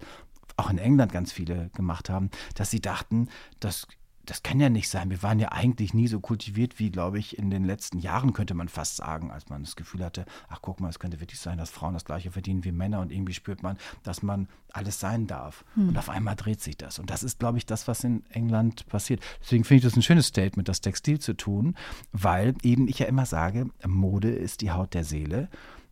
auch 0.58 0.70
in 0.70 0.78
England 0.78 1.12
ganz 1.12 1.32
viele 1.32 1.70
gemacht 1.76 2.10
haben, 2.10 2.30
dass 2.56 2.70
sie 2.70 2.82
dachten, 2.82 3.30
dass 3.60 3.88
das 4.30 4.44
kann 4.44 4.60
ja 4.60 4.70
nicht 4.70 4.90
sein. 4.90 5.10
Wir 5.10 5.24
waren 5.24 5.40
ja 5.40 5.52
eigentlich 5.52 5.94
nie 5.94 6.08
so 6.08 6.20
kultiviert 6.20 6.78
wie, 6.78 6.92
glaube 6.92 7.18
ich, 7.18 7.38
in 7.40 7.50
den 7.50 7.64
letzten 7.64 7.98
Jahren, 7.98 8.34
könnte 8.34 8.54
man 8.54 8.70
fast 8.70 8.98
sagen, 8.98 9.32
als 9.32 9.50
man 9.50 9.64
das 9.64 9.76
Gefühl 9.76 10.06
hatte, 10.06 10.26
ach 10.50 10.60
guck 10.62 10.80
mal, 10.80 10.90
es 10.90 11.00
könnte 11.00 11.20
wirklich 11.20 11.40
sein, 11.40 11.58
dass 11.58 11.72
Frauen 11.72 11.94
das 11.94 12.06
gleiche 12.06 12.30
verdienen 12.30 12.64
wie 12.64 12.72
Männer 12.72 13.00
und 13.00 13.12
irgendwie 13.12 13.34
spürt 13.34 13.64
man, 13.64 13.78
dass 14.04 14.22
man 14.22 14.48
alles 14.72 15.00
sein 15.00 15.26
darf. 15.26 15.66
Hm. 15.74 15.90
Und 15.90 15.98
auf 15.98 16.10
einmal 16.10 16.36
dreht 16.36 16.62
sich 16.62 16.78
das. 16.78 17.00
Und 17.00 17.10
das 17.10 17.24
ist, 17.24 17.40
glaube 17.40 17.58
ich, 17.58 17.66
das, 17.66 17.88
was 17.88 18.04
in 18.04 18.24
England 18.30 18.86
passiert. 18.88 19.24
Deswegen 19.42 19.64
finde 19.64 19.80
ich 19.80 19.84
das 19.84 19.96
ein 19.96 20.04
schönes 20.04 20.28
Statement, 20.28 20.70
das 20.70 20.82
Textil 20.82 21.20
zu 21.20 21.34
tun, 21.34 21.76
weil 22.12 22.54
eben 22.62 22.88
ich 22.88 23.00
ja 23.00 23.08
immer 23.08 23.26
sage, 23.26 23.70
Mode 23.86 24.30
ist 24.30 24.62
die 24.62 24.72
Haut 24.72 24.94
der 24.94 25.06
Seele. 25.06 25.50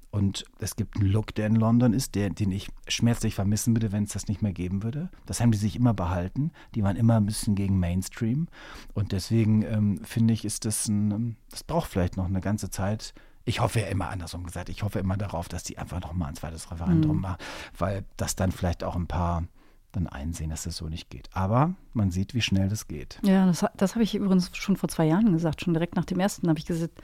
Und 0.09 0.45
es 0.59 0.75
gibt 0.75 0.98
einen 0.98 1.07
Look, 1.07 1.36
der 1.36 1.48
in 1.48 1.56
London 1.56 1.94
ist, 1.94 2.15
der, 2.15 2.30
den 2.30 2.51
ich 2.51 2.69
schmerzlich 2.88 3.36
vermissen 3.36 3.75
würde, 3.75 3.92
wenn 3.92 4.04
es 4.04 4.13
das 4.13 4.27
nicht 4.27 4.42
mehr 4.42 4.54
geben 4.54 4.83
würde. 4.83 5.09
Das 5.25 5.42
haben 5.42 5.51
die 5.51 5.57
sich 5.57 5.75
immer 5.75 5.94
behalten. 5.94 6.51
Die 6.75 6.83
waren 6.83 6.95
immer 6.95 7.18
ein 7.18 7.25
bisschen 7.25 7.56
gegen 7.56 7.80
Mainstream. 7.80 8.48
Und 8.94 9.12
deswegen 9.12 9.63
ähm, 9.63 10.00
finde 10.04 10.33
ich, 10.33 10.45
ist 10.45 10.65
das 10.65 10.88
ein, 10.88 11.12
ähm, 11.12 11.36
das 11.50 11.63
braucht 11.63 11.92
vielleicht 11.92 12.18
noch 12.18 12.25
eine 12.25 12.42
ganze 12.42 12.69
Zeit. 12.69 13.13
Ich 13.44 13.59
hoffe 13.59 13.81
ja 13.81 13.88
immer 13.88 14.09
andersrum 14.09 14.45
gesagt, 14.45 14.69
ich 14.69 14.83
hoffe 14.83 15.00
immer 15.00 15.18
darauf, 15.18 15.50
dass 15.50 15.63
die 15.63 15.77
einfach 15.77 16.01
noch 16.01 16.13
mal 16.13 16.27
ein 16.27 16.36
zweites 16.36 16.71
Referendum 16.71 17.18
mhm. 17.18 17.21
machen, 17.21 17.38
weil 17.77 18.03
das 18.15 18.36
dann 18.36 18.51
vielleicht 18.51 18.83
auch 18.83 18.95
ein 18.95 19.07
paar 19.07 19.44
dann 19.92 20.07
einsehen, 20.07 20.50
dass 20.50 20.63
das 20.63 20.77
so 20.77 20.88
nicht 20.88 21.10
geht. 21.10 21.30
Aber 21.33 21.74
man 21.94 22.12
sieht, 22.12 22.33
wie 22.33 22.42
schnell 22.42 22.69
das 22.69 22.88
geht. 22.88 23.19
Ja, 23.24 23.45
das, 23.45 23.65
das 23.75 23.95
habe 23.95 24.03
ich 24.03 24.15
übrigens 24.15 24.56
schon 24.56 24.77
vor 24.77 24.89
zwei 24.89 25.06
Jahren 25.06 25.31
gesagt. 25.31 25.62
Schon 25.62 25.74
direkt 25.74 25.95
nach 25.95 26.06
dem 26.06 26.19
ersten 26.19 26.48
habe 26.50 26.60
ich 26.60 26.65
gesagt, 26.65 27.01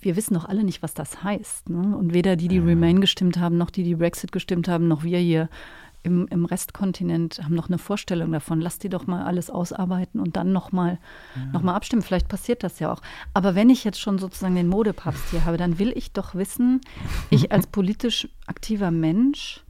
wir 0.00 0.16
wissen 0.16 0.34
doch 0.34 0.44
alle 0.44 0.64
nicht, 0.64 0.82
was 0.82 0.94
das 0.94 1.22
heißt. 1.22 1.68
Ne? 1.68 1.96
Und 1.96 2.14
weder 2.14 2.36
die, 2.36 2.48
die. 2.48 2.58
Remain 2.58 3.00
gestimmt 3.00 3.38
haben, 3.38 3.56
noch 3.56 3.70
die, 3.70 3.82
die 3.82 3.96
Brexit 3.96 4.32
gestimmt 4.32 4.68
haben, 4.68 4.88
noch 4.88 5.02
wir 5.02 5.18
hier 5.18 5.48
im, 6.04 6.26
im 6.28 6.44
Restkontinent 6.44 7.40
haben 7.42 7.54
noch 7.54 7.68
eine 7.68 7.78
Vorstellung 7.78 8.30
davon. 8.30 8.60
Lass 8.60 8.78
die 8.78 8.90
doch 8.90 9.06
mal 9.06 9.24
alles 9.24 9.50
ausarbeiten 9.50 10.20
und 10.20 10.36
dann 10.36 10.52
nochmal 10.52 10.98
ja. 11.34 11.58
noch 11.58 11.64
abstimmen. 11.74 12.02
Vielleicht 12.02 12.28
passiert 12.28 12.62
das 12.62 12.78
ja 12.78 12.92
auch. 12.92 13.00
Aber 13.32 13.54
wenn 13.54 13.70
ich 13.70 13.84
jetzt 13.84 14.00
schon 14.00 14.18
sozusagen 14.18 14.54
den 14.54 14.68
Modepapst 14.68 15.30
hier 15.30 15.44
habe, 15.44 15.56
dann 15.56 15.78
will 15.78 15.92
ich 15.96 16.12
doch 16.12 16.34
wissen, 16.34 16.80
ich 17.30 17.52
als 17.52 17.66
politisch 17.66 18.28
aktiver 18.46 18.90
Mensch, 18.90 19.64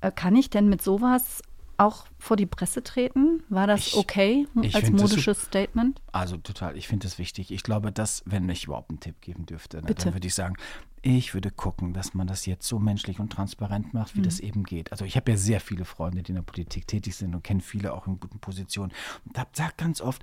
äh, 0.00 0.10
kann 0.10 0.36
ich 0.36 0.50
denn 0.50 0.68
mit 0.68 0.82
sowas 0.82 1.42
auch 1.82 2.06
vor 2.18 2.36
die 2.36 2.46
Presse 2.46 2.82
treten? 2.82 3.42
War 3.48 3.66
das 3.66 3.88
ich, 3.88 3.96
okay 3.96 4.46
ich 4.62 4.74
als 4.74 4.90
modisches 4.90 5.38
das, 5.38 5.46
Statement? 5.46 6.00
Also 6.12 6.36
total, 6.36 6.76
ich 6.76 6.88
finde 6.88 7.06
das 7.06 7.18
wichtig. 7.18 7.50
Ich 7.50 7.62
glaube, 7.62 7.92
dass, 7.92 8.22
wenn 8.26 8.48
ich 8.48 8.64
überhaupt 8.64 8.90
einen 8.90 9.00
Tipp 9.00 9.20
geben 9.20 9.46
dürfte, 9.46 9.82
ne, 9.82 9.94
dann 9.94 10.14
würde 10.14 10.26
ich 10.26 10.34
sagen, 10.34 10.56
ich 11.02 11.34
würde 11.34 11.50
gucken, 11.50 11.92
dass 11.92 12.14
man 12.14 12.28
das 12.28 12.46
jetzt 12.46 12.66
so 12.66 12.78
menschlich 12.78 13.18
und 13.18 13.32
transparent 13.32 13.92
macht, 13.92 14.14
wie 14.14 14.20
mhm. 14.20 14.24
das 14.24 14.38
eben 14.38 14.62
geht. 14.62 14.92
Also 14.92 15.04
ich 15.04 15.16
habe 15.16 15.32
ja 15.32 15.36
sehr 15.36 15.60
viele 15.60 15.84
Freunde, 15.84 16.22
die 16.22 16.30
in 16.30 16.36
der 16.36 16.42
Politik 16.42 16.86
tätig 16.86 17.16
sind 17.16 17.34
und 17.34 17.42
kenne 17.42 17.60
viele 17.60 17.92
auch 17.92 18.06
in 18.06 18.20
guten 18.20 18.38
Positionen. 18.38 18.92
Und 19.24 19.36
da 19.36 19.46
sagt 19.52 19.78
ganz 19.78 20.00
oft, 20.00 20.22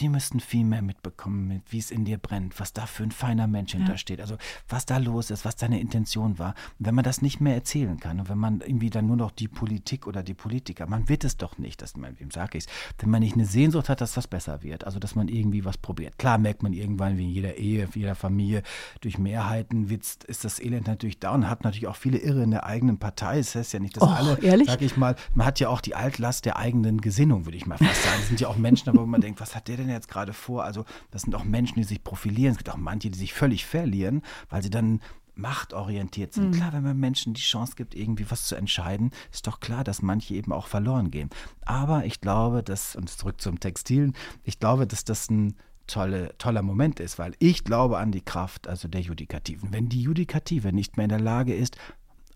die 0.00 0.08
müssten 0.08 0.40
viel 0.40 0.64
mehr 0.64 0.82
mitbekommen, 0.82 1.48
mit, 1.48 1.62
wie 1.72 1.78
es 1.78 1.90
in 1.90 2.04
dir 2.04 2.18
brennt, 2.18 2.58
was 2.58 2.72
da 2.72 2.86
für 2.86 3.02
ein 3.02 3.12
feiner 3.12 3.46
Mensch 3.46 3.72
ja. 3.72 3.78
hintersteht. 3.78 4.20
Also 4.20 4.36
was 4.68 4.86
da 4.86 4.98
los 4.98 5.30
ist, 5.30 5.44
was 5.44 5.56
deine 5.56 5.80
Intention 5.80 6.38
war. 6.38 6.54
Und 6.78 6.86
wenn 6.86 6.94
man 6.94 7.04
das 7.04 7.22
nicht 7.22 7.40
mehr 7.40 7.54
erzählen 7.54 7.98
kann 7.98 8.20
und 8.20 8.28
wenn 8.28 8.38
man 8.38 8.60
irgendwie 8.60 8.90
dann 8.90 9.06
nur 9.06 9.16
noch 9.16 9.30
die 9.30 9.48
Politik 9.48 10.06
oder 10.06 10.22
die 10.22 10.34
Politiker, 10.34 10.86
man 10.86 11.08
wird 11.08 11.24
es 11.24 11.36
doch 11.36 11.58
nicht, 11.58 11.82
das, 11.82 11.94
wem 11.96 12.30
sage 12.30 12.58
ich 12.58 12.64
es, 12.64 12.70
wenn 12.98 13.10
man 13.10 13.20
nicht 13.20 13.34
eine 13.34 13.46
Sehnsucht 13.46 13.88
hat, 13.88 14.00
dass 14.00 14.16
was 14.16 14.26
besser 14.26 14.62
wird, 14.62 14.84
also 14.84 14.98
dass 14.98 15.14
man 15.14 15.28
irgendwie 15.28 15.64
was 15.64 15.78
probiert. 15.78 16.18
Klar 16.18 16.38
merkt 16.38 16.62
man 16.62 16.72
irgendwann, 16.72 17.16
wie 17.18 17.24
in 17.24 17.30
jeder 17.30 17.56
Ehe, 17.56 17.84
in 17.84 17.90
jeder 17.94 18.14
Familie, 18.14 18.62
durch 19.00 19.18
Mehrheiten 19.18 19.88
ist 19.90 20.44
das 20.44 20.60
Elend 20.60 20.86
natürlich 20.86 21.18
da 21.18 21.32
und 21.32 21.48
hat 21.48 21.64
natürlich 21.64 21.86
auch 21.86 21.96
viele 21.96 22.18
Irre 22.18 22.42
in 22.42 22.50
der 22.50 22.66
eigenen 22.66 22.98
Partei. 22.98 23.38
Das 23.38 23.54
heißt 23.54 23.72
ja 23.72 23.80
nicht, 23.80 23.96
dass 23.96 24.02
oh, 24.02 24.06
alle, 24.06 24.38
ehrlich? 24.42 24.68
sag 24.68 24.82
ich 24.82 24.96
mal, 24.96 25.16
man 25.34 25.46
hat 25.46 25.60
ja 25.60 25.68
auch 25.68 25.80
die 25.80 25.94
Altlast 25.94 26.44
der 26.44 26.56
eigenen 26.56 27.00
Gesinnung, 27.00 27.46
würde 27.46 27.56
ich 27.56 27.66
mal 27.66 27.78
fast 27.78 28.02
sagen. 28.02 28.18
Es 28.20 28.28
sind 28.28 28.40
ja 28.40 28.48
auch 28.48 28.56
Menschen, 28.56 28.94
wo 28.96 29.06
man 29.06 29.20
denkt, 29.20 29.40
was 29.40 29.54
hat 29.54 29.68
der 29.68 29.76
denn 29.76 29.83
denn 29.86 29.96
jetzt 29.96 30.08
gerade 30.08 30.32
vor? 30.32 30.64
Also, 30.64 30.84
das 31.10 31.22
sind 31.22 31.34
auch 31.34 31.44
Menschen, 31.44 31.76
die 31.76 31.84
sich 31.84 32.02
profilieren. 32.02 32.52
Es 32.52 32.58
gibt 32.58 32.70
auch 32.70 32.76
manche, 32.76 33.10
die 33.10 33.18
sich 33.18 33.34
völlig 33.34 33.66
verlieren, 33.66 34.22
weil 34.48 34.62
sie 34.62 34.70
dann 34.70 35.00
machtorientiert 35.36 36.32
sind. 36.32 36.50
Mhm. 36.50 36.52
Klar, 36.52 36.72
wenn 36.72 36.82
man 36.82 36.98
Menschen 36.98 37.34
die 37.34 37.40
Chance 37.40 37.74
gibt, 37.76 37.94
irgendwie 37.94 38.30
was 38.30 38.46
zu 38.46 38.54
entscheiden, 38.54 39.10
ist 39.32 39.46
doch 39.46 39.60
klar, 39.60 39.84
dass 39.84 40.02
manche 40.02 40.34
eben 40.34 40.52
auch 40.52 40.68
verloren 40.68 41.10
gehen. 41.10 41.30
Aber 41.64 42.04
ich 42.04 42.20
glaube, 42.20 42.62
dass, 42.62 42.94
und 42.96 43.10
zurück 43.10 43.40
zum 43.40 43.60
Textilen, 43.60 44.14
ich 44.44 44.60
glaube, 44.60 44.86
dass 44.86 45.04
das 45.04 45.28
ein 45.30 45.56
tolle, 45.86 46.34
toller 46.38 46.62
Moment 46.62 47.00
ist, 47.00 47.18
weil 47.18 47.34
ich 47.38 47.64
glaube 47.64 47.98
an 47.98 48.12
die 48.12 48.22
Kraft 48.22 48.68
also 48.68 48.88
der 48.88 49.00
Judikativen. 49.00 49.72
Wenn 49.72 49.88
die 49.88 50.02
Judikative 50.02 50.72
nicht 50.72 50.96
mehr 50.96 51.04
in 51.04 51.10
der 51.10 51.20
Lage 51.20 51.54
ist, 51.54 51.76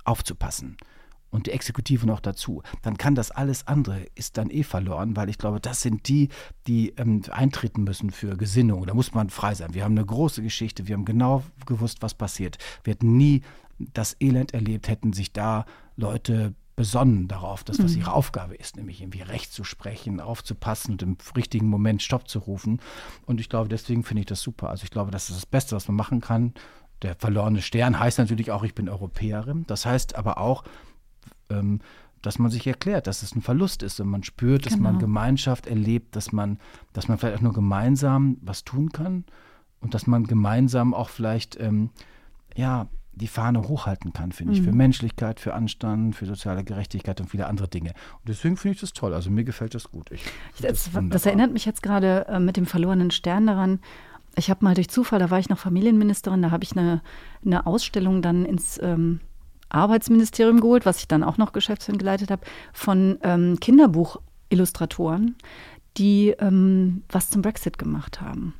aufzupassen, 0.04 0.76
und 1.30 1.46
die 1.46 1.52
Exekutive 1.52 2.06
noch 2.06 2.20
dazu, 2.20 2.62
dann 2.82 2.96
kann 2.96 3.14
das 3.14 3.30
alles 3.30 3.66
andere 3.66 4.06
ist 4.14 4.38
dann 4.38 4.50
eh 4.50 4.62
verloren, 4.62 5.16
weil 5.16 5.28
ich 5.28 5.38
glaube, 5.38 5.60
das 5.60 5.82
sind 5.82 6.08
die, 6.08 6.28
die 6.66 6.90
ähm, 6.96 7.22
eintreten 7.30 7.84
müssen 7.84 8.10
für 8.10 8.36
Gesinnung. 8.36 8.86
Da 8.86 8.94
muss 8.94 9.14
man 9.14 9.30
frei 9.30 9.54
sein. 9.54 9.74
Wir 9.74 9.84
haben 9.84 9.96
eine 9.96 10.06
große 10.06 10.42
Geschichte, 10.42 10.86
wir 10.88 10.94
haben 10.94 11.04
genau 11.04 11.42
gewusst, 11.66 11.98
was 12.00 12.14
passiert. 12.14 12.58
Wir 12.84 12.92
hätten 12.92 13.16
nie 13.16 13.42
das 13.78 14.16
Elend 14.20 14.54
erlebt, 14.54 14.88
hätten 14.88 15.12
sich 15.12 15.32
da 15.32 15.64
Leute 15.96 16.54
besonnen 16.78 17.26
darauf, 17.26 17.64
dass 17.64 17.78
das 17.78 17.94
mhm. 17.94 18.02
ihre 18.02 18.12
Aufgabe 18.12 18.54
ist, 18.54 18.76
nämlich 18.76 19.00
irgendwie 19.00 19.22
Recht 19.22 19.52
zu 19.52 19.64
sprechen, 19.64 20.20
aufzupassen 20.20 20.92
und 20.92 21.02
im 21.02 21.16
richtigen 21.34 21.66
Moment 21.66 22.02
Stopp 22.02 22.28
zu 22.28 22.38
rufen. 22.38 22.80
Und 23.26 23.40
ich 23.40 23.48
glaube, 23.48 23.68
deswegen 23.68 24.04
finde 24.04 24.20
ich 24.20 24.26
das 24.26 24.40
super. 24.40 24.70
Also 24.70 24.84
ich 24.84 24.90
glaube, 24.90 25.10
das 25.10 25.28
ist 25.28 25.36
das 25.36 25.46
Beste, 25.46 25.74
was 25.74 25.88
man 25.88 25.96
machen 25.96 26.20
kann. 26.20 26.54
Der 27.02 27.16
verlorene 27.16 27.62
Stern 27.62 27.98
heißt 27.98 28.18
natürlich 28.18 28.52
auch, 28.52 28.62
ich 28.62 28.76
bin 28.76 28.88
Europäerin. 28.88 29.64
Das 29.66 29.86
heißt 29.86 30.14
aber 30.14 30.38
auch, 30.38 30.62
ähm, 31.50 31.80
dass 32.22 32.38
man 32.38 32.50
sich 32.50 32.66
erklärt, 32.66 33.06
dass 33.06 33.22
es 33.22 33.34
ein 33.34 33.42
Verlust 33.42 33.82
ist 33.82 34.00
und 34.00 34.08
man 34.08 34.22
spürt, 34.22 34.66
dass 34.66 34.74
genau. 34.74 34.90
man 34.90 34.98
Gemeinschaft 34.98 35.66
erlebt, 35.66 36.16
dass 36.16 36.32
man, 36.32 36.58
dass 36.92 37.08
man 37.08 37.18
vielleicht 37.18 37.38
auch 37.38 37.42
nur 37.42 37.52
gemeinsam 37.52 38.38
was 38.40 38.64
tun 38.64 38.90
kann 38.90 39.24
und 39.80 39.94
dass 39.94 40.06
man 40.06 40.24
gemeinsam 40.24 40.94
auch 40.94 41.08
vielleicht, 41.08 41.58
ähm, 41.60 41.90
ja, 42.56 42.88
die 43.12 43.26
Fahne 43.26 43.62
hochhalten 43.62 44.12
kann, 44.12 44.30
finde 44.30 44.52
ich, 44.52 44.62
für 44.62 44.70
mhm. 44.70 44.76
Menschlichkeit, 44.76 45.40
für 45.40 45.52
Anstand, 45.52 46.14
für 46.14 46.26
soziale 46.26 46.62
Gerechtigkeit 46.62 47.20
und 47.20 47.28
viele 47.28 47.48
andere 47.48 47.66
Dinge. 47.66 47.90
Und 47.90 48.28
deswegen 48.28 48.56
finde 48.56 48.76
ich 48.76 48.80
das 48.80 48.92
toll. 48.92 49.12
Also 49.12 49.30
mir 49.30 49.42
gefällt 49.42 49.74
das 49.74 49.90
gut. 49.90 50.10
Ich, 50.12 50.22
das, 50.60 50.88
das, 51.10 51.26
erinnert 51.26 51.52
mich 51.52 51.64
jetzt 51.64 51.82
gerade 51.82 52.26
äh, 52.28 52.38
mit 52.38 52.56
dem 52.56 52.66
verlorenen 52.66 53.10
Stern 53.10 53.48
daran. 53.48 53.80
Ich 54.36 54.50
habe 54.50 54.64
mal 54.64 54.74
durch 54.74 54.88
Zufall, 54.88 55.18
da 55.18 55.30
war 55.30 55.40
ich 55.40 55.48
noch 55.48 55.58
Familienministerin, 55.58 56.42
da 56.42 56.52
habe 56.52 56.62
ich 56.62 56.76
eine, 56.76 57.02
eine 57.44 57.66
Ausstellung 57.66 58.22
dann 58.22 58.44
ins 58.44 58.78
ähm, 58.80 59.18
Arbeitsministerium 59.68 60.60
geholt, 60.60 60.86
was 60.86 60.98
ich 60.98 61.08
dann 61.08 61.22
auch 61.22 61.38
noch 61.38 61.52
geschäftsführend 61.52 61.98
geleitet 61.98 62.30
habe, 62.30 62.42
von 62.72 63.18
ähm, 63.22 63.58
Kinderbuchillustratoren, 63.60 65.36
die 65.96 66.30
ähm, 66.38 67.02
was 67.08 67.30
zum 67.30 67.42
Brexit 67.42 67.78
gemacht 67.78 68.20
haben. 68.20 68.54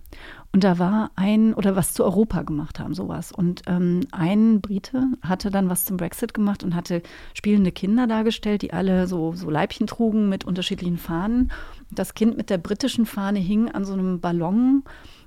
Und 0.52 0.64
da 0.64 0.78
war 0.78 1.10
ein, 1.14 1.52
oder 1.54 1.76
was 1.76 1.92
zu 1.92 2.04
Europa 2.04 2.42
gemacht 2.42 2.80
haben, 2.80 2.94
sowas. 2.94 3.32
Und 3.32 3.62
ähm, 3.66 4.00
ein 4.12 4.60
Brite 4.60 5.04
hatte 5.22 5.50
dann 5.50 5.68
was 5.68 5.84
zum 5.84 5.98
Brexit 5.98 6.32
gemacht 6.32 6.64
und 6.64 6.74
hatte 6.74 7.02
spielende 7.34 7.70
Kinder 7.70 8.06
dargestellt, 8.06 8.62
die 8.62 8.72
alle 8.72 9.06
so, 9.06 9.34
so 9.34 9.50
Leibchen 9.50 9.86
trugen 9.86 10.28
mit 10.28 10.44
unterschiedlichen 10.44 10.96
Fahnen. 10.96 11.52
Das 11.90 12.14
Kind 12.14 12.36
mit 12.36 12.50
der 12.50 12.58
britischen 12.58 13.04
Fahne 13.04 13.38
hing 13.38 13.70
an 13.70 13.84
so 13.84 13.92
einem 13.92 14.20
Ballon 14.20 14.84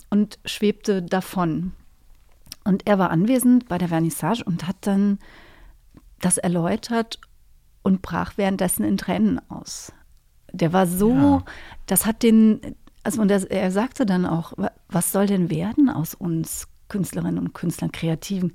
und 0.09 0.39
schwebte 0.43 1.03
davon. 1.03 1.73
Und 2.63 2.87
er 2.87 2.99
war 2.99 3.11
anwesend 3.11 3.67
bei 3.67 3.77
der 3.77 3.87
Vernissage 3.87 4.43
und 4.43 4.67
hat 4.67 4.75
dann 4.81 5.19
das 6.21 6.37
erläutert 6.37 7.19
und 7.83 8.01
brach 8.01 8.33
währenddessen 8.37 8.83
in 8.83 8.97
Tränen 8.97 9.41
aus. 9.49 9.91
Der 10.53 10.73
war 10.73 10.87
so, 10.87 11.13
ja. 11.13 11.43
das 11.87 12.05
hat 12.05 12.23
den, 12.23 12.61
also 13.03 13.21
und 13.21 13.31
er, 13.31 13.49
er 13.49 13.71
sagte 13.71 14.05
dann 14.05 14.25
auch, 14.25 14.53
was 14.89 15.11
soll 15.11 15.27
denn 15.27 15.49
werden 15.49 15.89
aus 15.89 16.13
uns 16.13 16.67
Künstlerinnen 16.89 17.39
und 17.39 17.53
Künstlern, 17.53 17.91
Kreativen? 17.91 18.53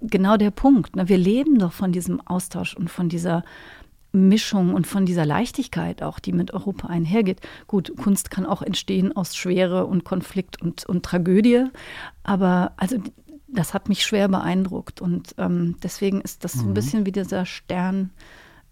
Genau 0.00 0.36
der 0.36 0.50
Punkt. 0.50 0.94
Ne? 0.94 1.08
Wir 1.08 1.18
leben 1.18 1.58
doch 1.58 1.72
von 1.72 1.90
diesem 1.92 2.20
Austausch 2.20 2.76
und 2.76 2.90
von 2.90 3.08
dieser 3.08 3.44
Mischung 4.12 4.74
und 4.74 4.86
von 4.86 5.04
dieser 5.04 5.26
Leichtigkeit 5.26 6.02
auch, 6.02 6.18
die 6.18 6.32
mit 6.32 6.52
Europa 6.52 6.88
einhergeht. 6.88 7.40
Gut, 7.66 7.92
Kunst 7.96 8.30
kann 8.30 8.46
auch 8.46 8.62
entstehen 8.62 9.14
aus 9.14 9.36
Schwere 9.36 9.86
und 9.86 10.04
Konflikt 10.04 10.60
und, 10.62 10.86
und 10.86 11.04
Tragödie, 11.04 11.64
aber 12.22 12.72
also 12.76 12.96
das 13.48 13.74
hat 13.74 13.88
mich 13.88 14.04
schwer 14.04 14.28
beeindruckt 14.28 15.00
und 15.00 15.34
ähm, 15.38 15.76
deswegen 15.82 16.20
ist 16.20 16.44
das 16.44 16.54
so 16.54 16.62
ein 16.62 16.70
mhm. 16.70 16.74
bisschen 16.74 17.06
wie 17.06 17.12
dieser 17.12 17.46
Stern, 17.46 18.10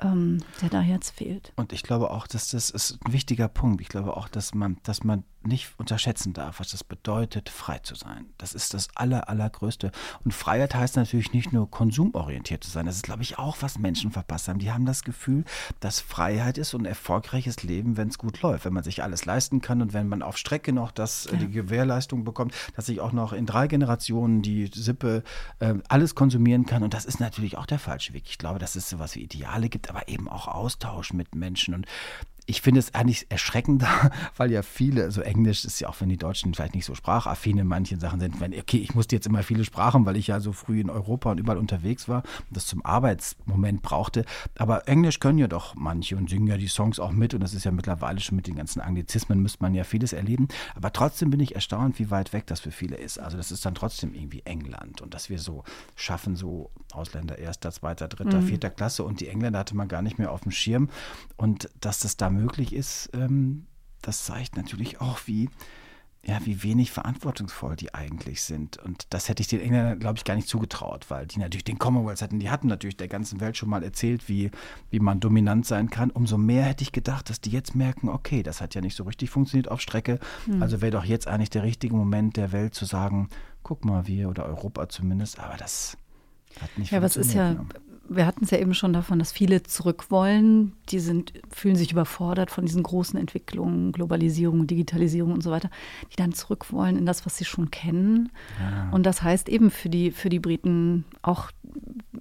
ähm, 0.00 0.42
der 0.60 0.68
da 0.68 0.82
jetzt 0.82 1.10
fehlt. 1.10 1.52
Und 1.56 1.72
ich 1.72 1.82
glaube 1.82 2.10
auch, 2.10 2.26
dass 2.26 2.48
das 2.48 2.70
ist 2.70 2.98
ein 3.04 3.12
wichtiger 3.12 3.48
Punkt. 3.48 3.80
Ich 3.80 3.88
glaube 3.88 4.16
auch, 4.16 4.28
dass 4.28 4.54
man, 4.54 4.78
dass 4.82 5.04
man 5.04 5.24
nicht 5.46 5.72
unterschätzen 5.78 6.32
darf, 6.32 6.60
was 6.60 6.70
das 6.70 6.84
bedeutet, 6.84 7.48
frei 7.48 7.78
zu 7.78 7.94
sein. 7.94 8.26
Das 8.38 8.54
ist 8.54 8.74
das 8.74 8.88
aller, 8.94 9.28
allergrößte. 9.28 9.92
Und 10.24 10.32
Freiheit 10.32 10.74
heißt 10.74 10.96
natürlich 10.96 11.32
nicht 11.32 11.52
nur 11.52 11.70
konsumorientiert 11.70 12.64
zu 12.64 12.70
sein. 12.70 12.86
Das 12.86 12.96
ist, 12.96 13.02
glaube 13.02 13.22
ich, 13.22 13.38
auch, 13.38 13.58
was 13.60 13.78
Menschen 13.78 14.10
verpasst 14.10 14.48
haben. 14.48 14.58
Die 14.58 14.72
haben 14.72 14.86
das 14.86 15.02
Gefühl, 15.02 15.44
dass 15.80 16.00
Freiheit 16.00 16.58
ist 16.58 16.74
und 16.74 16.86
erfolgreiches 16.86 17.62
Leben, 17.62 17.96
wenn 17.96 18.08
es 18.08 18.18
gut 18.18 18.40
läuft, 18.42 18.64
wenn 18.64 18.72
man 18.72 18.84
sich 18.84 19.02
alles 19.02 19.24
leisten 19.24 19.60
kann 19.60 19.82
und 19.82 19.92
wenn 19.92 20.08
man 20.08 20.22
auf 20.22 20.36
Strecke 20.36 20.72
noch 20.72 20.90
das, 20.90 21.26
äh, 21.26 21.32
ja. 21.32 21.38
die 21.38 21.50
Gewährleistung 21.50 22.24
bekommt, 22.24 22.54
dass 22.76 22.88
ich 22.88 23.00
auch 23.00 23.12
noch 23.12 23.32
in 23.32 23.46
drei 23.46 23.68
Generationen 23.68 24.42
die 24.42 24.70
Sippe 24.72 25.22
äh, 25.58 25.74
alles 25.88 26.14
konsumieren 26.14 26.66
kann. 26.66 26.82
Und 26.82 26.94
das 26.94 27.04
ist 27.04 27.20
natürlich 27.20 27.58
auch 27.58 27.66
der 27.66 27.78
falsche 27.78 28.12
Weg. 28.12 28.24
Ich 28.26 28.38
glaube, 28.38 28.58
dass 28.58 28.76
es 28.76 28.88
sowas 28.88 29.14
wie 29.14 29.22
Ideale 29.22 29.68
gibt, 29.68 29.83
aber 29.90 30.08
eben 30.08 30.28
auch 30.28 30.48
Austausch 30.48 31.12
mit 31.12 31.34
Menschen. 31.34 31.74
Und 31.74 31.86
ich 32.46 32.60
finde 32.60 32.80
es 32.80 32.94
eigentlich 32.94 33.26
erschreckender, 33.30 34.10
weil 34.36 34.50
ja 34.50 34.62
viele, 34.62 35.04
also 35.04 35.22
Englisch 35.22 35.64
ist 35.64 35.80
ja 35.80 35.88
auch, 35.88 36.00
wenn 36.00 36.08
die 36.08 36.16
Deutschen 36.16 36.52
vielleicht 36.54 36.74
nicht 36.74 36.84
so 36.84 36.94
sprachaffin 36.94 37.58
in 37.58 37.66
manchen 37.66 38.00
Sachen 38.00 38.20
sind, 38.20 38.40
wenn, 38.40 38.52
okay, 38.52 38.78
ich 38.78 38.94
musste 38.94 39.16
jetzt 39.16 39.26
immer 39.26 39.42
viele 39.42 39.64
Sprachen, 39.64 40.04
weil 40.04 40.16
ich 40.16 40.26
ja 40.26 40.40
so 40.40 40.52
früh 40.52 40.80
in 40.80 40.90
Europa 40.90 41.30
und 41.30 41.38
überall 41.38 41.58
unterwegs 41.58 42.08
war 42.08 42.22
und 42.48 42.56
das 42.56 42.66
zum 42.66 42.84
Arbeitsmoment 42.84 43.82
brauchte. 43.82 44.24
Aber 44.58 44.88
Englisch 44.88 45.20
können 45.20 45.38
ja 45.38 45.48
doch 45.48 45.74
manche 45.74 46.16
und 46.16 46.28
singen 46.28 46.46
ja 46.46 46.56
die 46.56 46.68
Songs 46.68 47.00
auch 47.00 47.12
mit 47.12 47.34
und 47.34 47.40
das 47.40 47.54
ist 47.54 47.64
ja 47.64 47.70
mittlerweile 47.70 48.20
schon 48.20 48.36
mit 48.36 48.46
den 48.46 48.56
ganzen 48.56 48.80
Anglizismen, 48.80 49.40
müsste 49.40 49.62
man 49.62 49.74
ja 49.74 49.84
vieles 49.84 50.12
erleben. 50.12 50.48
Aber 50.74 50.92
trotzdem 50.92 51.30
bin 51.30 51.40
ich 51.40 51.54
erstaunt, 51.54 51.98
wie 51.98 52.10
weit 52.10 52.32
weg 52.32 52.46
das 52.46 52.60
für 52.60 52.70
viele 52.70 52.96
ist. 52.96 53.18
Also 53.18 53.36
das 53.36 53.52
ist 53.52 53.64
dann 53.64 53.74
trotzdem 53.74 54.14
irgendwie 54.14 54.42
England 54.44 55.00
und 55.00 55.14
dass 55.14 55.30
wir 55.30 55.38
so 55.38 55.64
schaffen, 55.96 56.36
so 56.36 56.70
Ausländer 56.92 57.38
erster, 57.38 57.72
zweiter, 57.72 58.08
dritter, 58.08 58.40
mhm. 58.40 58.46
vierter 58.46 58.70
Klasse 58.70 59.04
und 59.04 59.20
die 59.20 59.28
Engländer 59.28 59.60
hatte 59.60 59.76
man 59.76 59.88
gar 59.88 60.02
nicht 60.02 60.18
mehr 60.18 60.30
auf 60.30 60.42
dem 60.42 60.52
Schirm 60.52 60.88
und 61.36 61.70
dass 61.80 62.00
das 62.00 62.16
da 62.16 62.33
möglich 62.34 62.72
ist, 62.74 63.10
ähm, 63.14 63.66
das 64.02 64.24
zeigt 64.24 64.56
natürlich 64.56 65.00
auch, 65.00 65.20
wie, 65.26 65.48
ja, 66.26 66.38
wie 66.44 66.62
wenig 66.62 66.90
verantwortungsvoll 66.90 67.76
die 67.76 67.94
eigentlich 67.94 68.42
sind. 68.42 68.78
Und 68.78 69.06
das 69.10 69.28
hätte 69.28 69.42
ich 69.42 69.48
den 69.48 69.60
Engländern, 69.60 69.98
glaube 69.98 70.18
ich, 70.18 70.24
gar 70.24 70.34
nicht 70.36 70.48
zugetraut, 70.48 71.06
weil 71.08 71.26
die 71.26 71.38
natürlich 71.38 71.64
den 71.64 71.78
Commonwealth 71.78 72.22
hatten, 72.22 72.38
die 72.38 72.50
hatten 72.50 72.66
natürlich 72.66 72.96
der 72.96 73.08
ganzen 73.08 73.40
Welt 73.40 73.56
schon 73.56 73.68
mal 73.68 73.82
erzählt, 73.82 74.28
wie, 74.28 74.50
wie 74.90 75.00
man 75.00 75.20
dominant 75.20 75.66
sein 75.66 75.90
kann. 75.90 76.10
Umso 76.10 76.38
mehr 76.38 76.64
hätte 76.64 76.82
ich 76.82 76.92
gedacht, 76.92 77.30
dass 77.30 77.40
die 77.40 77.50
jetzt 77.50 77.74
merken, 77.74 78.08
okay, 78.08 78.42
das 78.42 78.60
hat 78.60 78.74
ja 78.74 78.80
nicht 78.80 78.96
so 78.96 79.04
richtig 79.04 79.30
funktioniert 79.30 79.70
auf 79.70 79.80
Strecke. 79.80 80.18
Mhm. 80.46 80.62
Also 80.62 80.80
wäre 80.80 80.92
doch 80.92 81.04
jetzt 81.04 81.26
eigentlich 81.26 81.50
der 81.50 81.62
richtige 81.62 81.94
Moment 81.94 82.36
der 82.36 82.52
Welt 82.52 82.74
zu 82.74 82.84
sagen, 82.84 83.28
guck 83.62 83.84
mal, 83.84 84.06
wir 84.06 84.28
oder 84.28 84.46
Europa 84.46 84.88
zumindest, 84.88 85.38
aber 85.38 85.56
das 85.56 85.96
hat 86.60 86.78
nicht 86.78 86.90
ja, 86.90 87.00
funktioniert. 87.00 87.02
Ja, 87.02 87.02
was 87.02 87.16
ist 87.16 87.34
ja, 87.34 87.52
ja 87.52 87.66
wir 88.08 88.26
hatten 88.26 88.44
es 88.44 88.50
ja 88.50 88.58
eben 88.58 88.74
schon 88.74 88.92
davon, 88.92 89.18
dass 89.18 89.32
viele 89.32 89.62
zurück 89.62 90.10
wollen. 90.10 90.72
Die 90.90 90.98
sind, 90.98 91.32
fühlen 91.50 91.76
sich 91.76 91.92
überfordert 91.92 92.50
von 92.50 92.66
diesen 92.66 92.82
großen 92.82 93.18
Entwicklungen, 93.18 93.92
Globalisierung, 93.92 94.66
Digitalisierung 94.66 95.32
und 95.32 95.42
so 95.42 95.50
weiter, 95.50 95.70
die 96.12 96.16
dann 96.16 96.32
zurück 96.32 96.72
wollen 96.72 96.96
in 96.96 97.06
das, 97.06 97.24
was 97.26 97.36
sie 97.36 97.44
schon 97.44 97.70
kennen. 97.70 98.30
Ja. 98.60 98.90
Und 98.90 99.04
das 99.04 99.22
heißt 99.22 99.48
eben 99.48 99.70
für 99.70 99.88
die, 99.88 100.10
für 100.10 100.28
die 100.28 100.40
Briten 100.40 101.04
auch, 101.22 101.50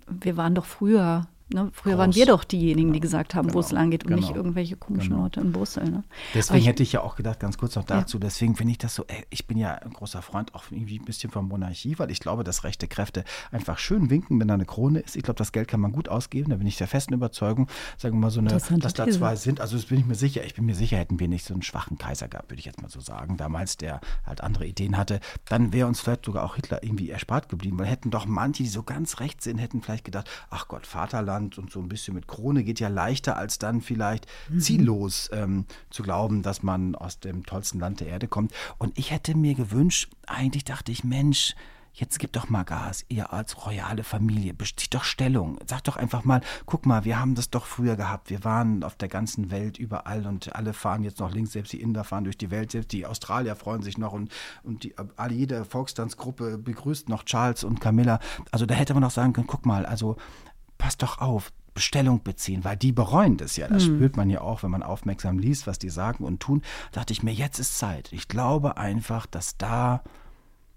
wir 0.08 0.38
waren 0.38 0.56
doch 0.56 0.66
früher 0.66 1.28
Ne? 1.50 1.70
Früher 1.74 1.94
Groß. 1.94 2.00
waren 2.00 2.16
wir 2.16 2.26
doch 2.26 2.44
diejenigen, 2.44 2.94
die 2.94 3.00
gesagt 3.00 3.36
haben, 3.36 3.48
genau. 3.48 3.56
wo 3.56 3.60
es 3.60 3.72
lang 3.72 3.92
geht 3.92 4.06
und 4.06 4.10
genau. 4.10 4.22
nicht 4.22 4.36
irgendwelche 4.36 4.76
komischen 4.78 5.12
genau. 5.12 5.24
Leute 5.24 5.42
in 5.42 5.52
Brüssel. 5.52 5.84
Ne? 5.90 6.04
Deswegen 6.34 6.60
ich, 6.60 6.68
hätte 6.68 6.84
ich 6.84 6.94
ja 6.94 7.02
auch 7.02 7.16
gedacht, 7.16 7.40
ganz 7.40 7.58
kurz 7.58 7.76
noch 7.76 7.84
dazu, 7.84 8.18
ja. 8.18 8.22
deswegen 8.22 8.56
finde 8.56 8.72
ich 8.72 8.78
das 8.78 8.96
so, 8.96 9.06
ey, 9.08 9.26
ich 9.30 9.46
bin 9.46 9.58
ja 9.58 9.74
ein 9.76 9.92
großer 9.92 10.22
Freund 10.22 10.56
auch 10.56 10.64
irgendwie 10.72 11.00
ein 11.00 11.06
bisschen 11.06 11.32
von 11.32 11.48
Monarchie, 11.48 12.00
weil 12.00 12.12
ich 12.12 12.20
glaube, 12.20 12.44
dass 12.44 12.64
rechte 12.64 12.88
Kräfte 12.88 13.24
einfach 13.52 13.78
schön 13.78 14.10
winken, 14.10 14.40
wenn 14.40 14.48
da 14.48 14.54
eine 14.54 14.66
Krone 14.66 15.00
ist. 15.00 15.16
Ich 15.16 15.24
glaube, 15.24 15.38
das 15.38 15.52
Geld 15.52 15.68
kann 15.68 15.80
man 15.80 15.92
gut 15.92 16.08
ausgeben, 16.08 16.50
da 16.50 16.56
bin 16.56 16.68
ich 16.68 16.78
der 16.78 16.88
festen 16.88 17.14
Überzeugung, 17.14 17.68
sagen 17.98 18.16
wir 18.16 18.22
mal 18.22 18.32
so 18.32 18.40
eine, 18.40 18.50
dass 18.50 18.94
da 18.94 19.08
zwei 19.08 19.36
sind. 19.36 19.60
Also 19.60 19.76
das 19.76 19.86
bin 19.86 20.00
ich 20.00 20.06
mir 20.06 20.16
sicher, 20.16 20.46
ich 20.46 20.56
bin 20.56 20.66
mir 20.66 20.76
sicher, 20.76 20.98
hätten 20.98 21.20
wir 21.20 21.28
nicht 21.28 21.46
so 21.46 21.54
einen 21.54 21.64
schwachen 21.64 21.98
Kaiser 21.98 22.28
gehabt, 22.28 22.50
würde 22.50 22.60
ich 22.60 22.66
jetzt 22.66 22.82
mal 22.82 22.90
so 22.90 23.00
sagen, 23.00 23.38
damals, 23.38 23.78
der 23.78 24.00
halt 24.26 24.42
andere 24.42 24.66
Ideen 24.66 24.98
hatte, 24.98 25.20
dann 25.46 25.74
wäre 25.74 25.88
uns 25.88 26.00
vielleicht 26.00 26.26
sogar 26.26 26.46
auch 26.46 26.56
Hitler 26.56 26.84
irgendwie 26.84 27.10
erspart 27.10 27.50
geblieben, 27.50 27.78
weil 27.78 27.88
hätten 27.88 28.12
doch 28.12 28.26
manche, 28.26 28.64
die 28.64 28.70
so 28.70 28.84
ganz 28.84 29.20
rechts 29.20 29.44
sind, 29.44 29.58
hätten 29.58 29.82
vielleicht 29.82 30.06
gedacht, 30.06 30.30
ach 30.50 30.68
Gott, 30.68 30.88
Vaterland 30.88 31.33
und 31.42 31.72
so 31.72 31.80
ein 31.80 31.90
bisschen 31.90 32.14
mit 32.14 32.28
Krone 32.28 32.64
geht 32.64 32.80
ja 32.80 32.88
leichter 32.88 33.38
als 33.38 33.60
dann 33.60 33.82
vielleicht 33.82 34.28
mhm. 34.50 34.60
ziellos 34.60 35.30
ähm, 35.34 35.66
zu 35.90 36.04
glauben, 36.04 36.44
dass 36.44 36.64
man 36.64 36.96
aus 36.96 37.20
dem 37.20 37.46
tollsten 37.46 37.80
Land 37.80 38.00
der 38.00 38.08
Erde 38.08 38.28
kommt. 38.28 38.54
Und 38.78 38.98
ich 38.98 39.12
hätte 39.12 39.36
mir 39.36 39.56
gewünscht, 39.56 40.10
eigentlich 40.28 40.64
dachte 40.64 40.92
ich, 40.92 41.04
Mensch, 41.04 41.56
jetzt 41.94 42.18
gib 42.18 42.34
doch 42.34 42.50
mal 42.50 42.64
Gas, 42.64 43.06
ihr 43.08 43.32
als 43.34 43.66
royale 43.66 44.04
Familie, 44.04 44.54
bezieht 44.54 44.94
doch 44.94 45.04
Stellung. 45.04 45.60
Sag 45.68 45.84
doch 45.84 45.96
einfach 45.96 46.24
mal, 46.24 46.42
guck 46.66 46.86
mal, 46.86 47.06
wir 47.06 47.20
haben 47.20 47.36
das 47.36 47.50
doch 47.52 47.66
früher 47.66 47.96
gehabt. 47.96 48.30
Wir 48.30 48.44
waren 48.44 48.84
auf 48.84 48.96
der 48.96 49.10
ganzen 49.10 49.52
Welt 49.52 49.78
überall 49.78 50.26
und 50.26 50.56
alle 50.56 50.74
fahren 50.74 51.04
jetzt 51.04 51.20
noch 51.20 51.32
links, 51.32 51.52
selbst 51.52 51.72
die 51.72 51.82
Inder 51.82 52.04
fahren 52.04 52.24
durch 52.24 52.38
die 52.38 52.50
Welt, 52.50 52.72
selbst 52.72 52.92
die 52.92 53.06
Australier 53.06 53.56
freuen 53.56 53.84
sich 53.84 53.98
noch 53.98 54.12
und, 54.12 54.32
und 54.64 54.84
die, 54.84 54.96
alle, 55.16 55.34
jede 55.34 55.66
Volkstanzgruppe 55.66 56.58
begrüßt 56.58 57.10
noch 57.10 57.24
Charles 57.24 57.64
und 57.64 57.80
Camilla. 57.80 58.20
Also 58.52 58.66
da 58.66 58.74
hätte 58.74 58.94
man 58.94 59.04
doch 59.04 59.12
sagen 59.12 59.34
können, 59.34 59.48
guck 59.48 59.66
mal, 59.66 59.86
also 59.86 60.18
passt 60.84 61.02
doch 61.02 61.20
auf, 61.20 61.54
Stellung 61.78 62.24
beziehen, 62.24 62.66
weil 62.66 62.76
die 62.76 62.92
bereuen 62.92 63.38
das 63.38 63.56
ja. 63.56 63.70
Das 63.70 63.88
mhm. 63.88 63.96
spürt 63.96 64.18
man 64.18 64.30
ja 64.30 64.42
auch, 64.42 64.64
wenn 64.64 64.70
man 64.70 64.84
aufmerksam 64.84 65.40
liest, 65.40 65.66
was 65.66 65.80
die 65.80 65.90
sagen 65.90 66.26
und 66.26 66.42
tun. 66.42 66.62
Da 66.92 67.00
dachte 67.00 67.14
ich 67.14 67.24
mir, 67.24 67.32
jetzt 67.32 67.58
ist 67.58 67.78
Zeit. 67.80 68.12
Ich 68.12 68.28
glaube 68.28 68.76
einfach, 68.76 69.26
dass 69.26 69.58
da 69.58 70.04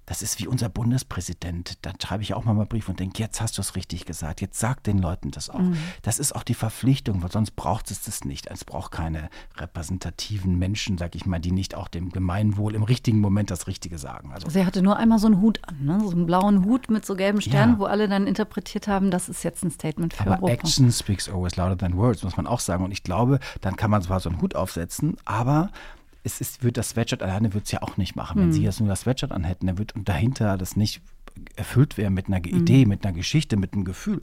das 0.07 0.23
ist 0.23 0.39
wie 0.39 0.47
unser 0.47 0.69
Bundespräsident. 0.69 1.79
Da 1.83 1.93
schreibe 2.01 2.23
ich 2.23 2.35
auch 2.35 2.45
mal 2.45 2.53
einen 2.53 2.69
Brief 2.69 2.89
und 2.89 3.01
denke, 3.01 3.19
jetzt 3.19 3.41
hast 3.41 3.59
du 3.59 3.61
es 3.61 3.75
richtig 3.75 4.07
gesagt. 4.07 4.41
Jetzt 4.41 4.59
sag 4.59 4.83
den 4.85 4.99
Leuten 4.99 5.33
das 5.33 5.51
auch. 5.51 5.59
Mhm. 5.59 5.77
Das 6.03 6.21
ist 6.21 6.35
auch 6.35 6.45
die 6.45 6.55
Verpflichtung, 6.55 7.23
weil 7.23 7.33
sonst 7.33 7.57
braucht 7.57 7.91
es 7.91 8.03
das 8.05 8.25
nicht. 8.25 8.47
Es 8.47 8.65
braucht 8.65 8.93
keine 8.93 9.29
repräsentativen 9.57 10.59
Menschen, 10.59 10.97
sag 10.97 11.17
ich 11.17 11.27
mal, 11.27 11.41
die 11.41 11.51
nicht 11.51 11.75
auch 11.75 11.89
dem 11.89 12.11
Gemeinwohl 12.11 12.77
im 12.77 12.85
richtigen 12.85 13.21
Moment 13.21 13.51
das 13.51 13.67
Richtige 13.67 13.99
sagen. 13.99 14.31
Also, 14.33 14.47
also 14.47 14.59
er 14.61 14.67
hatte 14.67 14.81
nur 14.81 14.97
einmal 14.97 15.19
so 15.19 15.27
einen 15.27 15.41
Hut 15.41 15.61
an, 15.67 15.85
ne? 15.85 16.01
so 16.01 16.13
einen 16.13 16.27
blauen 16.27 16.65
Hut 16.65 16.89
mit 16.89 17.05
so 17.05 17.17
gelben 17.17 17.41
Sternen, 17.41 17.75
ja. 17.75 17.79
wo 17.81 17.85
alle 17.87 18.09
dann 18.09 18.29
interpretiert 18.29 18.87
haben, 18.87 19.11
das 19.11 19.29
ist 19.29 19.43
jetzt 19.43 19.65
ein 19.65 19.73
Statement 19.73 20.15
für 20.15 20.23
Aber 20.23 20.37
Europa. 20.37 20.53
Action 20.53 20.93
speaks 20.93 21.29
always 21.29 21.57
louder 21.57 21.77
than 21.77 21.97
words, 21.97 22.23
muss 22.23 22.37
man 22.37 22.47
auch 22.47 22.61
sagen. 22.61 22.85
Und 22.85 22.93
ich 22.93 23.03
glaube, 23.03 23.41
dann 23.61 23.75
kann 23.75 23.91
man 23.91 24.03
zwar 24.03 24.21
so 24.21 24.31
einen 24.31 24.41
Hut 24.41 24.55
aufsetzen, 24.55 25.17
aber 25.25 25.71
es 26.27 26.41
ist, 26.41 26.63
wird 26.63 26.77
das 26.77 26.91
Sweatshirt 26.91 27.23
alleine 27.23 27.55
wird 27.55 27.65
es 27.65 27.73
ja 27.73 27.83
auch 27.83 27.97
nicht 27.97 28.17
machen. 28.17 28.41
Wenn 28.41 28.49
mhm. 28.49 28.53
sie 28.53 28.65
jetzt 28.65 28.81
nur 28.81 28.89
das 28.89 29.03
Sweatshirt 29.03 29.33
anhätten, 29.33 29.67
dann 29.67 29.79
wird 29.79 29.95
dahinter 29.97 30.59
das 30.59 30.77
nicht 30.77 31.01
erfüllt 31.55 31.97
wäre 31.97 32.11
mit 32.11 32.27
einer 32.27 32.39
mhm. 32.39 32.61
Idee, 32.61 32.87
mit 32.87 33.05
einer 33.05 33.15
Geschichte, 33.15 33.57
mit 33.57 33.75
einem 33.75 33.85
Gefühl, 33.85 34.23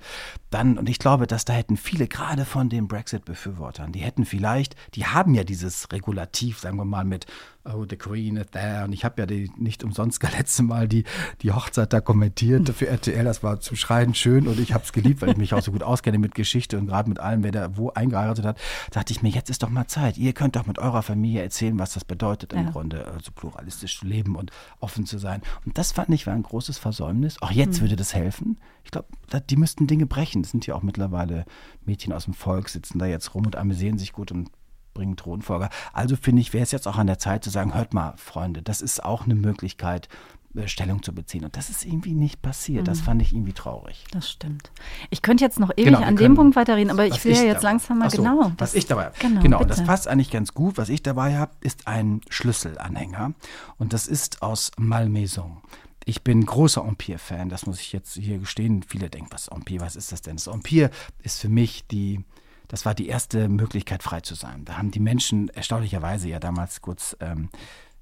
dann, 0.49 0.77
und 0.77 0.89
ich 0.89 0.99
glaube, 0.99 1.27
dass 1.27 1.45
da 1.45 1.53
hätten 1.53 1.77
viele, 1.77 2.07
gerade 2.07 2.45
von 2.45 2.69
den 2.69 2.87
Brexit-Befürwortern, 2.87 3.91
die 3.91 3.99
hätten 3.99 4.25
vielleicht, 4.25 4.75
die 4.95 5.05
haben 5.05 5.33
ja 5.35 5.43
dieses 5.43 5.91
Regulativ, 5.91 6.59
sagen 6.59 6.77
wir 6.77 6.85
mal, 6.85 7.05
mit 7.05 7.25
oh, 7.65 7.85
the 7.89 7.95
Queen 7.95 8.37
is 8.37 8.47
there. 8.51 8.83
Und 8.83 8.93
ich 8.93 9.05
habe 9.05 9.21
ja 9.21 9.25
die, 9.25 9.51
nicht 9.57 9.83
umsonst 9.83 10.23
das 10.23 10.33
letzte 10.37 10.63
Mal 10.63 10.87
die, 10.87 11.03
die 11.41 11.51
Hochzeit 11.51 11.93
da 11.93 12.01
kommentiert 12.01 12.69
für 12.69 12.87
RTL. 12.87 13.23
Das 13.23 13.43
war 13.43 13.59
zum 13.59 13.77
Schreien 13.77 14.13
schön 14.15 14.47
und 14.47 14.59
ich 14.59 14.73
habe 14.73 14.83
es 14.83 14.93
geliebt, 14.93 15.21
weil 15.21 15.31
ich 15.31 15.37
mich 15.37 15.53
auch 15.53 15.61
so 15.61 15.71
gut 15.71 15.83
auskenne 15.83 16.17
mit 16.17 16.35
Geschichte 16.35 16.77
und 16.77 16.87
gerade 16.87 17.09
mit 17.09 17.19
allem, 17.19 17.43
wer 17.43 17.51
da 17.51 17.77
wo 17.77 17.89
eingeheiratet 17.89 18.45
hat. 18.45 18.57
Da 18.91 18.99
dachte 18.99 19.13
ich 19.13 19.21
mir, 19.21 19.29
jetzt 19.29 19.49
ist 19.49 19.63
doch 19.63 19.69
mal 19.69 19.87
Zeit. 19.87 20.17
Ihr 20.17 20.33
könnt 20.33 20.55
doch 20.55 20.65
mit 20.65 20.79
eurer 20.79 21.03
Familie 21.03 21.41
erzählen, 21.41 21.77
was 21.79 21.93
das 21.93 22.05
bedeutet 22.05 22.53
im 22.53 22.65
ja. 22.65 22.71
Grunde, 22.71 23.07
also 23.07 23.31
pluralistisch 23.33 23.99
zu 23.99 24.05
leben 24.05 24.35
und 24.35 24.51
offen 24.79 25.05
zu 25.05 25.17
sein. 25.17 25.41
Und 25.65 25.77
das 25.77 25.91
fand 25.91 26.09
ich 26.09 26.27
war 26.27 26.33
ein 26.33 26.43
großes 26.43 26.77
Versäumnis. 26.77 27.41
Auch 27.41 27.51
jetzt 27.51 27.77
mhm. 27.77 27.85
würde 27.85 27.95
das 27.95 28.13
helfen. 28.13 28.57
Ich 28.83 28.91
glaube, 28.91 29.07
die 29.49 29.55
müssten 29.55 29.87
Dinge 29.87 30.05
brechen. 30.05 30.41
Es 30.41 30.51
sind 30.51 30.67
ja 30.67 30.75
auch 30.75 30.83
mittlerweile 30.83 31.45
Mädchen 31.85 32.13
aus 32.13 32.25
dem 32.25 32.33
Volk, 32.33 32.69
sitzen 32.69 32.99
da 32.99 33.05
jetzt 33.05 33.33
rum 33.33 33.45
und 33.45 33.55
amüsieren 33.55 33.97
sich 33.97 34.13
gut 34.13 34.31
und 34.31 34.49
bringen 34.93 35.15
Thronfolger. 35.15 35.69
Also 35.91 36.15
finde 36.15 36.41
ich, 36.41 36.53
wäre 36.53 36.63
es 36.63 36.71
jetzt 36.71 36.87
auch 36.87 36.97
an 36.97 37.07
der 37.07 37.19
Zeit 37.19 37.43
zu 37.43 37.49
sagen, 37.49 37.73
hört 37.73 37.93
mal, 37.93 38.13
Freunde, 38.17 38.61
das 38.61 38.81
ist 38.81 39.03
auch 39.03 39.25
eine 39.25 39.35
Möglichkeit, 39.35 40.07
äh, 40.55 40.67
Stellung 40.67 41.01
zu 41.01 41.13
beziehen. 41.13 41.45
Und 41.45 41.57
das 41.57 41.69
ist 41.69 41.85
irgendwie 41.85 42.13
nicht 42.13 42.41
passiert. 42.41 42.87
Das 42.87 42.99
mhm. 42.99 43.03
fand 43.03 43.21
ich 43.23 43.33
irgendwie 43.33 43.53
traurig. 43.53 44.05
Das 44.11 44.29
stimmt. 44.29 44.71
Ich 45.09 45.21
könnte 45.21 45.43
jetzt 45.43 45.59
noch 45.59 45.71
ewig 45.71 45.85
genau, 45.85 46.01
an 46.01 46.15
dem 46.15 46.35
Punkt 46.35 46.55
weiterreden, 46.55 46.91
aber 46.91 47.07
ich 47.07 47.23
will 47.25 47.33
ja 47.33 47.43
jetzt 47.43 47.63
dabei, 47.63 47.69
langsam 47.69 47.99
mal 47.99 48.09
so, 48.09 48.17
genau. 48.17 48.51
Was 48.57 48.71
das, 48.71 48.75
ich 48.75 48.85
dabei 48.85 49.05
habe. 49.05 49.15
Genau, 49.19 49.41
genau 49.41 49.63
das 49.63 49.83
passt 49.83 50.07
eigentlich 50.07 50.29
ganz 50.29 50.53
gut. 50.53 50.77
Was 50.77 50.89
ich 50.89 51.01
dabei 51.01 51.37
habe, 51.37 51.51
ist 51.61 51.87
ein 51.87 52.21
Schlüsselanhänger. 52.29 53.33
Und 53.77 53.93
das 53.93 54.07
ist 54.07 54.41
aus 54.41 54.71
Malmaison. 54.77 55.61
Ich 56.05 56.23
bin 56.23 56.45
großer 56.45 56.85
Empire-Fan, 56.85 57.49
das 57.49 57.65
muss 57.65 57.79
ich 57.79 57.93
jetzt 57.93 58.15
hier 58.15 58.37
gestehen. 58.37 58.83
Viele 58.83 59.09
denken, 59.09 59.29
was 59.31 59.47
Empire, 59.47 59.81
was 59.81 59.95
ist 59.95 60.11
das 60.11 60.21
denn? 60.21 60.35
Das 60.35 60.47
Empire 60.47 60.91
ist 61.23 61.39
für 61.39 61.49
mich 61.49 61.87
die 61.87 62.23
das 62.67 62.85
war 62.85 62.93
die 62.93 63.07
erste 63.07 63.49
Möglichkeit, 63.49 64.03
frei 64.03 64.21
zu 64.21 64.35
sein. 64.35 64.65
Da 64.65 64.77
haben 64.77 64.91
die 64.91 64.99
Menschen 64.99 65.49
erstaunlicherweise 65.49 66.29
ja 66.29 66.39
damals 66.39 66.81
kurz 66.81 67.15
ähm, 67.19 67.49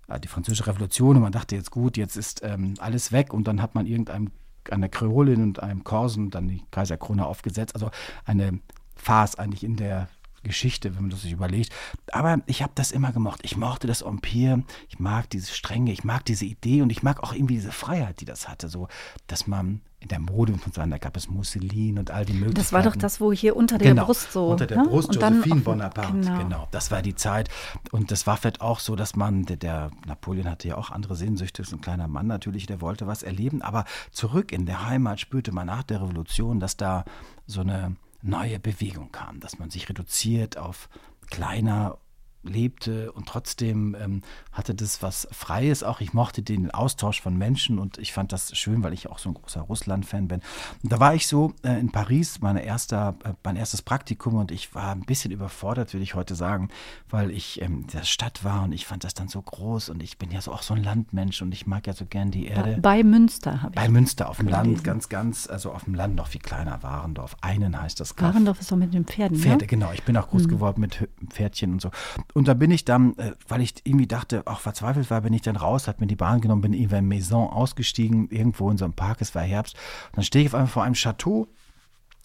äh, 0.08 0.20
die 0.20 0.28
französische 0.28 0.68
Revolution 0.68 1.18
und 1.18 1.24
man 1.24 1.32
dachte 1.32 1.56
jetzt 1.56 1.72
gut, 1.72 1.98
jetzt 1.98 2.16
ist 2.16 2.42
ähm, 2.44 2.76
alles 2.80 3.12
weg 3.12 3.34
und 3.34 3.48
dann 3.48 3.62
hat 3.62 3.76
man 3.76 3.86
irgendeinem 3.86 4.32
eine 4.70 4.90
Kreolin 4.90 5.42
und 5.42 5.64
einem 5.64 5.84
Korsen 5.84 6.30
dann 6.30 6.48
die 6.48 6.62
Kaiserkrone 6.70 7.26
aufgesetzt. 7.26 7.74
Also 7.74 7.90
eine 8.26 8.60
Farce 8.96 9.36
eigentlich 9.36 9.64
in 9.64 9.76
der 9.76 10.08
Geschichte, 10.44 10.96
wenn 10.96 11.04
man 11.04 11.10
das 11.12 11.22
sich 11.22 11.32
überlegt. 11.32 11.72
Aber 12.12 12.42
ich 12.46 12.62
habe 12.62 12.74
das 12.76 12.92
immer 12.92 13.12
gemocht. 13.12 13.42
Ich 13.44 13.58
mochte 13.58 13.88
das 13.88 14.02
Empire, 14.02 14.64
ich 14.90 15.00
mag 15.00 15.30
diese 15.30 15.54
Strenge, 15.54 15.92
ich 15.92 16.04
mag 16.04 16.26
diese 16.26 16.46
Idee 16.46 16.82
und 16.82 16.92
ich 16.92 17.04
mag 17.04 17.24
auch 17.24 17.34
irgendwie 17.34 17.56
diese 17.56 17.72
Freiheit, 17.72 18.22
die 18.22 18.26
das 18.26 18.48
hatte. 18.48 18.70
So, 18.70 18.88
dass 19.28 19.48
man 19.48 19.82
in 20.02 20.08
der 20.08 20.20
Mode 20.20 20.54
und 20.54 20.64
so, 20.64 20.82
da 20.82 20.98
gab 20.98 21.16
es 21.16 21.30
Musselin 21.30 22.00
und 22.00 22.10
all 22.10 22.26
die 22.26 22.34
Möglichkeiten. 22.34 22.56
Das 22.56 22.74
war 22.74 22.82
doch 22.82 22.96
das, 22.96 23.22
wo 23.22 23.32
hier 23.32 23.56
unter 23.56 23.78
der 23.78 23.92
genau, 23.92 24.06
Brust 24.06 24.32
so. 24.32 24.48
Unter 24.48 24.66
der 24.66 24.78
ne? 24.78 24.90
Brust 24.90 25.14
Josephine 25.14 25.62
Bonaparte, 25.62 26.14
genau. 26.14 26.38
genau. 26.40 26.68
Das 26.72 26.90
war 26.90 27.04
die 27.04 27.14
Zeit. 27.14 27.50
Und 27.92 28.10
das 28.10 28.26
war 28.26 28.38
vielleicht 28.38 28.62
auch 28.62 28.80
so, 28.80 28.96
dass 28.96 29.16
man, 29.16 29.46
der, 29.46 29.58
der, 29.58 29.92
Napoleon 30.08 30.50
hatte 30.50 30.68
ja 30.68 30.78
auch 30.78 30.90
andere 30.90 31.16
Sehnsüchte, 31.16 31.62
ist 31.62 31.72
ein 31.72 31.82
kleiner 31.82 32.08
Mann 32.08 32.26
natürlich, 32.26 32.66
der 32.66 32.82
wollte 32.82 33.06
was 33.06 33.22
erleben. 33.22 33.62
Aber 33.62 33.86
zurück 34.12 34.52
in 34.52 34.66
der 34.66 34.88
Heimat 34.88 35.20
spürte 35.20 35.52
man 35.52 35.68
nach 35.68 35.84
der 35.84 36.02
Revolution, 36.02 36.60
dass 36.60 36.78
da 36.78 37.06
so 37.46 37.62
eine 37.62 37.96
neue 38.22 38.60
Bewegung 38.60 39.12
kam, 39.12 39.40
dass 39.40 39.60
man 39.60 39.70
sich 39.70 39.90
reduziert 39.90 40.58
auf 40.58 40.90
kleiner 41.30 41.98
lebte 42.44 43.12
und 43.12 43.28
trotzdem 43.28 43.96
ähm, 44.00 44.22
hatte 44.52 44.74
das 44.74 45.02
was 45.02 45.28
Freies 45.32 45.84
auch. 45.84 46.02
Ich 46.02 46.14
mochte 46.14 46.42
den 46.42 46.72
Austausch 46.72 47.22
von 47.22 47.38
Menschen 47.38 47.80
und 47.80 47.98
ich 47.98 48.14
fand 48.14 48.32
das 48.32 48.56
schön, 48.58 48.84
weil 48.84 48.94
ich 48.94 49.10
auch 49.10 49.20
so 49.20 49.30
ein 49.30 49.36
großer 49.36 49.62
Russland-Fan 49.62 50.28
bin. 50.28 50.42
Und 50.84 50.92
da 50.92 51.00
war 51.00 51.14
ich 51.14 51.28
so 51.28 51.54
äh, 51.64 51.80
in 51.80 51.92
Paris, 51.92 52.42
meine 52.42 52.64
erster, 52.64 53.16
äh, 53.24 53.34
mein 53.44 53.56
erstes 53.56 53.82
Praktikum 53.82 54.36
und 54.36 54.52
ich 54.52 54.74
war 54.74 54.92
ein 54.92 55.02
bisschen 55.02 55.32
überfordert, 55.32 55.94
würde 55.94 56.04
ich 56.04 56.16
heute 56.16 56.36
sagen, 56.36 56.70
weil 57.10 57.32
ich 57.32 57.62
ähm, 57.62 57.82
in 57.82 57.88
der 57.88 58.04
Stadt 58.04 58.44
war 58.44 58.64
und 58.64 58.72
ich 58.72 58.86
fand 58.86 59.04
das 59.04 59.14
dann 59.14 59.28
so 59.28 59.42
groß 59.42 59.90
und 59.90 60.02
ich 60.02 60.18
bin 60.18 60.32
ja 60.32 60.42
so 60.42 60.52
auch 60.52 60.64
so 60.64 60.74
ein 60.74 60.84
Landmensch 60.84 61.42
und 61.42 61.54
ich 61.54 61.68
mag 61.68 61.88
ja 61.88 61.94
so 61.94 62.06
gern 62.06 62.32
die 62.32 62.48
Erde. 62.48 62.78
Bei 62.82 63.04
Münster 63.04 63.62
habe 63.62 63.74
ich. 63.74 63.82
Bei 63.82 63.90
Münster 63.90 64.30
auf 64.30 64.38
dem 64.38 64.48
gelesen. 64.48 64.74
Land, 64.74 64.84
ganz, 64.84 65.10
ganz, 65.10 65.48
also 65.48 65.72
auf 65.72 65.84
dem 65.86 65.96
Land 65.96 66.16
noch 66.16 66.28
viel 66.28 66.42
kleiner, 66.42 66.82
Warendorf. 66.84 67.38
Einen 67.42 67.80
heißt 67.80 68.00
das. 68.00 68.18
Warendorf 68.18 68.60
ist 68.60 68.72
doch 68.72 68.78
mit 68.78 68.94
den 68.94 69.06
Pferden, 69.06 69.38
Pferde, 69.38 69.66
ne? 69.66 69.68
genau. 69.68 69.92
Ich 69.94 70.04
bin 70.04 70.18
auch 70.18 70.30
groß 70.30 70.44
mhm. 70.44 70.50
geworden 70.50 70.82
mit 70.82 71.08
Pferdchen 71.30 71.74
und 71.74 71.82
so. 71.82 71.92
Und 72.34 72.48
da 72.48 72.54
bin 72.54 72.72
ich 72.72 72.86
dann, 72.86 73.18
äh, 73.18 73.34
weil 73.48 73.62
ich 73.62 73.76
irgendwie 73.84 74.08
dachte, 74.08 74.44
auch 74.46 74.60
verzweifelt 74.60 75.10
war, 75.10 75.22
bin 75.22 75.34
ich 75.34 75.42
dann 75.42 75.56
raus, 75.56 75.88
hat 75.88 76.00
mir 76.00 76.08
die 76.08 76.16
Bahn 76.16 76.42
genommen, 76.42 76.62
bin 76.62 76.74
in 76.74 77.08
Maison 77.08 77.50
ausgestiegen, 77.50 78.30
irgendwo 78.30 78.70
in 78.70 78.78
so 78.78 78.86
einem 78.86 78.94
Park, 78.94 79.18
es 79.22 79.36
war 79.36 79.44
Herbst. 79.44 79.76
Und 80.08 80.18
dann 80.18 80.24
stehe 80.24 80.46
ich 80.46 80.50
auf 80.50 80.56
einmal 80.56 80.68
vor 80.68 80.84
einem 80.84 80.96
Chateau 80.96 81.48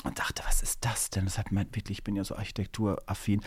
und 0.05 0.19
dachte, 0.19 0.42
was 0.47 0.62
ist 0.62 0.85
das 0.85 1.11
denn? 1.11 1.25
Das 1.25 1.38
hat 1.38 1.51
mir 1.51 1.66
wirklich, 1.73 1.99
ich 1.99 2.05
bin 2.05 2.16
ja 2.16 2.25
so 2.25 2.37
architekturaffin. 2.37 3.40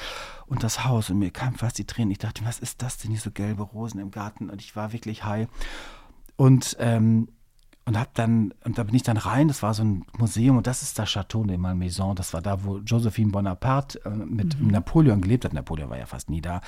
Und 0.47 0.63
das 0.63 0.85
Haus 0.85 1.09
und 1.09 1.19
mir 1.19 1.31
kamen 1.31 1.55
fast 1.55 1.77
die 1.77 1.85
Tränen. 1.85 2.11
Ich 2.11 2.17
dachte, 2.17 2.43
was 2.45 2.59
ist 2.59 2.81
das 2.81 2.97
denn 2.97 3.11
hier 3.11 3.19
so 3.19 3.31
gelbe 3.31 3.63
Rosen 3.63 3.99
im 3.99 4.11
Garten? 4.11 4.49
Und 4.49 4.61
ich 4.61 4.75
war 4.75 4.91
wirklich 4.91 5.23
high. 5.23 5.47
Und 6.35 6.75
ähm, 6.79 7.29
und 7.89 7.99
hab 7.99 8.13
dann 8.13 8.53
und 8.65 8.77
da 8.77 8.83
bin 8.83 8.93
ich 8.93 9.01
dann 9.01 9.17
rein. 9.17 9.47
Das 9.47 9.63
war 9.63 9.73
so 9.73 9.83
ein 9.83 10.05
Museum 10.15 10.57
und 10.57 10.67
das 10.67 10.83
ist 10.83 10.99
das 10.99 11.09
Chateau 11.09 11.43
de 11.43 11.57
Malmaison. 11.57 12.15
Das 12.15 12.35
war 12.35 12.41
da, 12.41 12.63
wo 12.63 12.77
Josephine 12.77 13.31
Bonaparte 13.31 13.99
äh, 14.05 14.11
mit 14.11 14.59
mhm. 14.59 14.67
Napoleon 14.67 15.21
gelebt 15.21 15.43
hat. 15.43 15.53
Napoleon 15.53 15.89
war 15.89 15.97
ja 15.97 16.05
fast 16.05 16.29
nie 16.29 16.39
da. 16.39 16.61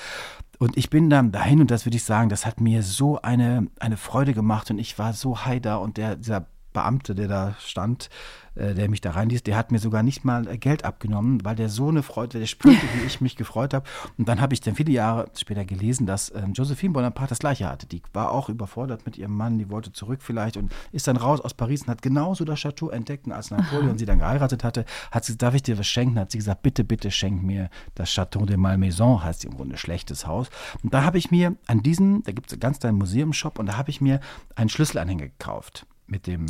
Und 0.58 0.76
ich 0.76 0.90
bin 0.90 1.10
dann 1.10 1.30
dahin 1.30 1.60
und 1.60 1.70
das 1.70 1.86
würde 1.86 1.96
ich 1.96 2.02
sagen, 2.02 2.28
das 2.28 2.44
hat 2.44 2.60
mir 2.60 2.82
so 2.82 3.22
eine 3.22 3.68
eine 3.78 3.96
Freude 3.96 4.34
gemacht 4.34 4.68
und 4.72 4.80
ich 4.80 4.98
war 4.98 5.12
so 5.12 5.44
high 5.44 5.60
da 5.60 5.76
und 5.76 5.96
der 5.96 6.16
dieser 6.16 6.46
Beamte, 6.72 7.14
der 7.14 7.28
da 7.28 7.56
stand, 7.60 8.08
äh, 8.54 8.74
der 8.74 8.90
mich 8.90 9.00
da 9.00 9.12
reinließ, 9.12 9.42
der 9.42 9.56
hat 9.56 9.72
mir 9.72 9.78
sogar 9.78 10.02
nicht 10.02 10.24
mal 10.24 10.44
Geld 10.58 10.84
abgenommen, 10.84 11.44
weil 11.44 11.56
der 11.56 11.68
so 11.68 11.88
eine 11.88 12.02
Freude, 12.02 12.38
der 12.38 12.46
spürte, 12.46 12.82
wie 12.94 13.06
ich 13.06 13.20
mich 13.20 13.36
gefreut 13.36 13.72
habe. 13.72 13.88
Und 14.18 14.28
dann 14.28 14.40
habe 14.40 14.52
ich 14.54 14.60
dann 14.60 14.74
viele 14.74 14.92
Jahre 14.92 15.26
später 15.36 15.64
gelesen, 15.64 16.06
dass 16.06 16.28
äh, 16.30 16.42
Josephine 16.52 16.92
Bonaparte 16.92 17.30
das 17.30 17.38
Gleiche 17.38 17.68
hatte. 17.68 17.86
Die 17.86 18.02
war 18.12 18.30
auch 18.30 18.48
überfordert 18.48 19.06
mit 19.06 19.16
ihrem 19.16 19.34
Mann, 19.34 19.58
die 19.58 19.70
wollte 19.70 19.92
zurück 19.92 20.20
vielleicht 20.22 20.56
und 20.56 20.72
ist 20.92 21.08
dann 21.08 21.16
raus 21.16 21.40
aus 21.40 21.54
Paris 21.54 21.82
und 21.82 21.88
hat 21.88 22.02
genauso 22.02 22.44
das 22.44 22.60
Chateau 22.60 22.90
entdeckt. 22.90 23.26
Und 23.26 23.32
als 23.32 23.50
Napoleon 23.50 23.98
sie 23.98 24.06
dann 24.06 24.18
geheiratet 24.18 24.64
hatte, 24.64 24.84
hat 25.10 25.24
sie, 25.24 25.36
darf 25.38 25.54
ich 25.54 25.62
dir 25.62 25.78
was 25.78 25.86
schenken? 25.86 26.18
Hat 26.18 26.30
sie 26.30 26.38
gesagt, 26.38 26.62
bitte, 26.62 26.84
bitte 26.84 27.10
schenk 27.10 27.42
mir 27.42 27.70
das 27.94 28.10
Chateau 28.10 28.44
de 28.44 28.56
Malmaison, 28.56 29.22
heißt 29.22 29.44
im 29.44 29.54
Grunde 29.54 29.76
schlechtes 29.76 30.26
Haus. 30.26 30.48
Und 30.82 30.92
da 30.92 31.04
habe 31.04 31.18
ich 31.18 31.30
mir 31.30 31.56
an 31.66 31.82
diesem, 31.82 32.22
da 32.24 32.32
gibt 32.32 32.52
es 32.52 32.60
ganz 32.60 32.78
deinen 32.78 32.98
Museumshop 32.98 33.58
und 33.58 33.66
da 33.66 33.76
habe 33.76 33.90
ich 33.90 34.00
mir 34.00 34.20
einen 34.56 34.68
Schlüsselanhänger 34.68 35.28
gekauft 35.28 35.86
mit 36.12 36.28
dem 36.28 36.46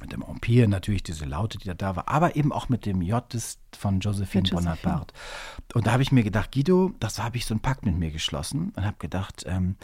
mit 0.00 0.12
dem 0.12 0.22
Empire 0.22 0.68
natürlich 0.68 1.02
diese 1.02 1.24
Laute, 1.24 1.56
die 1.56 1.72
da 1.74 1.96
war, 1.96 2.08
aber 2.08 2.36
eben 2.36 2.52
auch 2.52 2.68
mit 2.68 2.84
dem 2.84 3.00
J 3.00 3.32
des, 3.32 3.58
von 3.78 4.00
Josephine 4.00 4.48
Bonaparte. 4.50 5.14
Und 5.72 5.86
da 5.86 5.92
habe 5.92 6.02
ich 6.02 6.12
mir 6.12 6.24
gedacht, 6.24 6.52
Guido, 6.52 6.92
das 6.98 7.22
habe 7.22 7.36
ich 7.36 7.46
so 7.46 7.54
einen 7.54 7.60
Pakt 7.60 7.86
mit 7.86 7.96
mir 7.96 8.10
geschlossen 8.10 8.72
und 8.76 8.84
habe 8.84 8.96
gedacht, 8.98 9.44
ähm, 9.46 9.76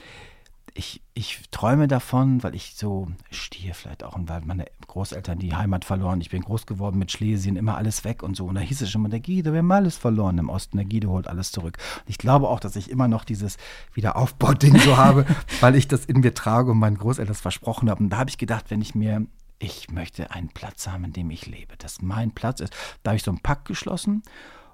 ich, 0.75 1.03
ich 1.15 1.43
träume 1.51 1.89
davon, 1.89 2.43
weil 2.43 2.55
ich 2.55 2.75
so 2.77 3.09
stehe 3.31 3.75
vielleicht 3.75 4.05
auch 4.05 4.17
weil 4.19 4.41
meine 4.43 4.67
Großeltern 4.87 5.39
die 5.39 5.55
Heimat 5.55 5.85
verloren. 5.85 6.21
Ich 6.21 6.31
bin 6.31 6.43
groß 6.43 6.67
geworden 6.67 6.99
mit 6.99 7.11
Schlesien, 7.11 7.57
immer 7.57 7.77
alles 7.77 8.05
weg 8.05 8.23
und 8.23 8.37
so. 8.37 8.47
Und 8.47 8.55
da 8.55 8.61
hieß 8.61 8.83
es 8.83 8.91
schon 8.91 9.03
mal, 9.03 9.09
der 9.09 9.21
Guido, 9.21 9.53
wir 9.53 9.59
haben 9.59 9.73
alles 9.73 9.97
verloren 9.97 10.39
im 10.39 10.49
Osten. 10.49 10.77
Der 10.77 10.87
Guido 10.87 11.11
holt 11.11 11.29
alles 11.29 11.53
zurück. 11.53 11.79
Und 11.97 12.09
ich 12.09 12.19
glaube 12.19 12.49
auch, 12.49 12.61
dass 12.61 12.77
ich 12.77 12.91
immer 12.91 13.09
noch 13.09 13.25
dieses 13.25 13.57
Wiederaufbau-Ding 13.95 14.79
so 14.79 14.97
habe, 14.97 15.27
weil 15.61 15.75
ich 15.77 15.89
das 15.89 16.05
in 16.05 16.21
mir 16.21 16.35
trage 16.35 16.71
und 16.71 16.79
meinen 16.79 16.99
Großeltern 16.99 17.33
das 17.33 17.41
versprochen 17.41 17.91
habe. 17.91 18.03
Und 18.03 18.11
da 18.11 18.19
habe 18.19 18.31
ich 18.31 18.39
gedacht, 18.39 18.67
wenn 18.71 18.81
ich 18.81 18.95
mir 18.95 19.27
ich 19.63 19.91
möchte 19.91 20.31
einen 20.31 20.49
Platz 20.49 20.89
haben, 20.89 21.05
in 21.05 21.13
dem 21.13 21.31
ich 21.31 21.47
lebe, 21.47 21.77
dass 21.77 22.01
mein 22.01 22.31
Platz 22.31 22.61
ist. 22.61 22.75
Da 23.03 23.11
habe 23.11 23.17
ich 23.17 23.23
so 23.23 23.31
einen 23.31 23.41
Pakt 23.41 23.67
geschlossen 23.67 24.23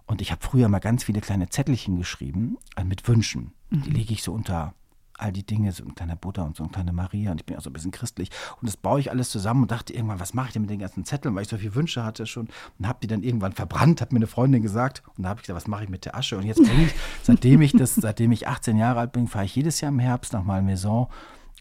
und 0.07 0.23
ich 0.23 0.31
habe 0.31 0.45
früher 0.45 0.69
mal 0.69 0.79
ganz 0.79 1.05
viele 1.05 1.21
kleine 1.21 1.49
Zettelchen 1.49 1.97
geschrieben 1.97 2.57
äh, 2.77 2.85
mit 2.85 3.07
Wünschen. 3.09 3.53
Mhm. 3.71 3.83
Die 3.83 3.91
lege 3.91 4.13
ich 4.13 4.23
so 4.23 4.33
unter 4.33 4.75
all 5.19 5.33
die 5.33 5.45
Dinge, 5.45 5.73
so 5.73 5.85
ein 5.85 5.95
kleiner 5.95 6.17
Buddha 6.17 6.43
und 6.43 6.57
so 6.57 6.65
ein 6.65 6.71
kleiner 6.71 6.93
Maria 6.93 7.31
und 7.31 7.41
ich 7.41 7.47
bin 7.47 7.57
auch 7.57 7.61
so 7.61 7.71
ein 7.71 7.73
bisschen 7.73 7.91
christlich. 7.91 8.31
Und 8.61 8.67
das 8.69 8.77
baue 8.77 9.01
ich 9.01 9.11
alles 9.11 9.31
zusammen 9.31 9.63
und 9.63 9.71
dachte 9.71 9.93
irgendwann, 9.93 10.21
was 10.21 10.35
mache 10.35 10.49
ich 10.49 10.53
denn 10.53 10.63
mit 10.63 10.71
den 10.71 10.79
ganzen 10.79 11.05
Zetteln, 11.05 11.35
weil 11.35 11.43
ich 11.43 11.49
so 11.49 11.57
viele 11.57 11.75
Wünsche 11.75 12.05
hatte 12.05 12.27
schon. 12.27 12.49
Und 12.79 12.87
habe 12.87 12.99
die 13.03 13.07
dann 13.07 13.23
irgendwann 13.23 13.53
verbrannt, 13.53 14.01
hat 14.01 14.13
mir 14.13 14.19
eine 14.19 14.27
Freundin 14.27 14.63
gesagt. 14.63 15.03
Und 15.17 15.25
da 15.25 15.31
habe 15.31 15.41
ich 15.41 15.47
gesagt, 15.47 15.57
was 15.57 15.69
mache 15.69 15.85
ich 15.85 15.91
mit 15.91 16.05
der 16.05 16.17
Asche? 16.17 16.37
Und 16.37 16.45
jetzt 16.45 16.63
bringe 16.63 16.85
ich, 16.85 16.95
seitdem 17.23 17.63
ich 17.63 17.73
das, 17.73 17.95
seitdem 17.95 18.33
ich 18.33 18.49
18 18.49 18.77
Jahre 18.77 19.01
alt 19.01 19.13
bin, 19.13 19.29
fahre 19.29 19.45
ich 19.45 19.55
jedes 19.55 19.81
Jahr 19.81 19.91
im 19.91 19.99
Herbst 19.99 20.33
nach 20.33 20.45
Malmaison 20.45 21.09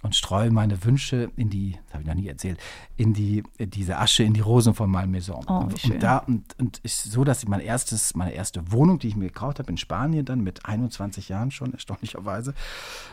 und 0.06 0.15
streue 0.15 0.52
meine 0.52 0.86
Wünsche 0.86 1.32
in 1.36 1.50
die, 1.50 1.78
das 1.86 1.94
habe 1.94 2.04
ich 2.04 2.08
noch 2.08 2.15
nie 2.15 2.28
erzählt, 2.28 2.60
in 2.96 3.13
die, 3.13 3.41
diese 3.60 3.98
Asche 3.98 4.24
in 4.24 4.34
die 4.34 4.39
Rosen 4.39 4.76
von 4.76 4.89
Malmaison. 4.89 5.44
Oh, 5.48 5.54
und, 5.62 5.84
und 5.84 6.04
da 6.04 6.20
und, 6.20 6.56
und 6.60 6.78
ist 6.84 7.12
so, 7.12 7.24
dass 7.24 7.41
ich 7.41 7.50
mein 7.50 7.60
erstes, 7.60 8.15
meine 8.15 8.32
erste 8.32 8.72
Wohnung, 8.72 9.00
die 9.00 9.08
ich 9.08 9.15
mir 9.15 9.28
gekauft 9.28 9.58
habe 9.58 9.72
in 9.72 9.78
Spanien, 9.78 10.24
dann 10.24 10.41
mit 10.41 10.65
21 10.65 11.30
Jahren 11.30 11.50
schon 11.50 11.74
erstaunlicherweise, 11.74 12.54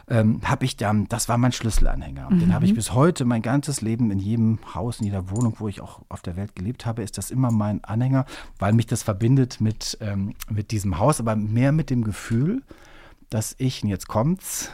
ähm, 0.08 0.42
habe 0.44 0.66
ich 0.66 0.76
dann, 0.76 1.08
das 1.08 1.30
war 1.30 1.38
mein 1.38 1.52
Schlüsselanhänger. 1.52 2.28
Mhm. 2.28 2.40
Den 2.40 2.54
habe 2.54 2.66
ich 2.66 2.74
bis 2.74 2.92
heute 2.92 3.24
mein 3.24 3.40
ganzes 3.40 3.80
Leben 3.80 4.10
in 4.10 4.18
jedem 4.18 4.58
Haus, 4.74 5.00
in 5.00 5.06
jeder 5.06 5.30
Wohnung, 5.30 5.54
wo 5.58 5.68
ich 5.68 5.80
auch 5.80 6.02
auf 6.10 6.20
der 6.20 6.36
Welt 6.36 6.54
gelebt 6.54 6.84
habe, 6.84 7.02
ist 7.02 7.16
das 7.16 7.30
immer 7.30 7.50
mein 7.50 7.82
Anhänger, 7.84 8.26
weil 8.58 8.74
mich 8.74 8.86
das 8.86 9.02
verbindet 9.02 9.62
mit, 9.62 9.96
ähm, 10.02 10.34
mit 10.50 10.70
diesem 10.70 10.98
Haus, 10.98 11.20
aber 11.20 11.36
mehr 11.36 11.72
mit 11.72 11.88
dem 11.88 12.04
Gefühl, 12.04 12.62
dass 13.30 13.54
ich, 13.56 13.82
und 13.82 13.88
jetzt 13.88 14.08
kommt's, 14.08 14.70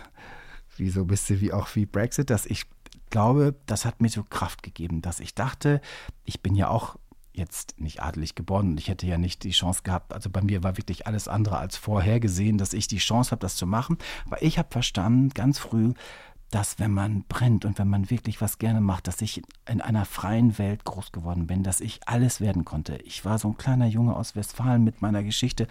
wie 0.79 0.91
so 0.91 1.01
ein 1.01 1.07
bisschen 1.07 1.41
wie 1.41 1.53
auch 1.53 1.75
wie 1.75 1.87
Brexit, 1.87 2.31
dass 2.31 2.47
ich 2.47 2.65
glaube, 3.11 3.55
das 3.67 3.85
hat 3.85 4.01
mir 4.01 4.09
so 4.09 4.23
Kraft 4.23 4.63
gegeben, 4.63 5.03
dass 5.03 5.21
ich 5.21 5.35
dachte, 5.35 5.81
ich 6.25 6.43
bin 6.43 6.55
ja 6.55 6.69
auch 6.69 6.97
jetzt 7.33 7.79
nicht 7.79 8.03
adelig 8.03 8.35
geboren 8.35 8.71
und 8.71 8.81
ich 8.81 8.89
hätte 8.89 9.07
ja 9.07 9.17
nicht 9.17 9.45
die 9.45 9.51
Chance 9.51 9.83
gehabt. 9.85 10.13
Also 10.13 10.29
bei 10.29 10.43
mir 10.43 10.63
war 10.65 10.77
wirklich 10.77 11.07
alles 11.07 11.29
andere 11.29 11.59
als 11.59 11.77
vorhergesehen, 11.77 12.59
dass 12.59 12.73
ich 12.73 12.89
die 12.89 12.99
Chance 12.99 13.31
habe, 13.31 13.41
das 13.41 13.57
zu 13.57 13.67
machen. 13.67 13.97
Aber 14.27 14.43
ich 14.43 14.59
habe 14.59 14.69
verstanden, 14.71 15.31
ganz 15.31 15.59
früh, 15.59 15.95
dass 16.51 16.79
wenn 16.79 16.93
man 16.93 17.25
brennt 17.29 17.65
und 17.65 17.79
wenn 17.79 17.89
man 17.89 18.11
wirklich 18.11 18.41
was 18.41 18.59
gerne 18.59 18.81
macht, 18.81 19.07
dass 19.07 19.21
ich 19.21 19.43
in 19.69 19.83
einer 19.83 20.07
freien 20.07 20.59
Welt 20.59 20.85
groß 20.85 21.13
geworden 21.13 21.47
bin, 21.47 21.63
dass 21.63 21.81
ich 21.81 22.01
alles 22.07 22.41
werden 22.41 22.65
konnte. 22.65 22.97
Ich 23.05 23.25
war 23.25 23.39
so 23.39 23.49
ein 23.49 23.59
kleiner 23.59 23.87
Junge 23.87 24.17
aus 24.17 24.35
Westfalen 24.35 24.83
mit 24.83 25.03
meiner 25.03 25.23
Geschichte 25.23 25.67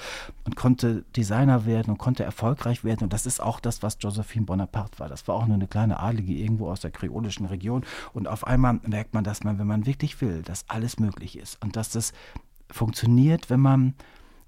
und 0.46 0.56
konnte 0.56 1.04
Designer 1.16 1.66
werden 1.66 1.92
und 1.92 1.98
konnte 1.98 2.24
erfolgreich 2.24 2.84
werden. 2.84 3.06
Und 3.06 3.14
das 3.14 3.26
ist 3.26 3.42
auch 3.42 3.60
das, 3.60 3.82
was 3.82 3.98
Josephine 4.00 4.46
Bonaparte 4.46 5.00
war. 5.00 5.10
Das 5.10 5.28
war 5.28 5.36
auch 5.36 5.48
nur 5.48 5.56
eine 5.56 5.68
kleine 5.68 6.00
Adlige 6.00 6.34
irgendwo 6.34 6.70
aus 6.70 6.82
der 6.82 6.92
kreolischen 6.92 7.48
Region. 7.48 7.84
Und 8.14 8.28
auf 8.28 8.46
einmal 8.46 8.80
merkt 8.84 9.16
man, 9.16 9.24
dass 9.24 9.44
man, 9.44 9.58
wenn 9.58 9.68
man 9.68 9.88
wirklich 9.88 10.22
will, 10.22 10.44
dass 10.44 10.70
alles 10.70 11.00
möglich 11.00 11.40
ist 11.40 11.62
und 11.64 11.76
dass 11.76 11.90
das 11.90 12.14
funktioniert, 12.70 13.50
wenn 13.50 13.62
man 13.62 13.96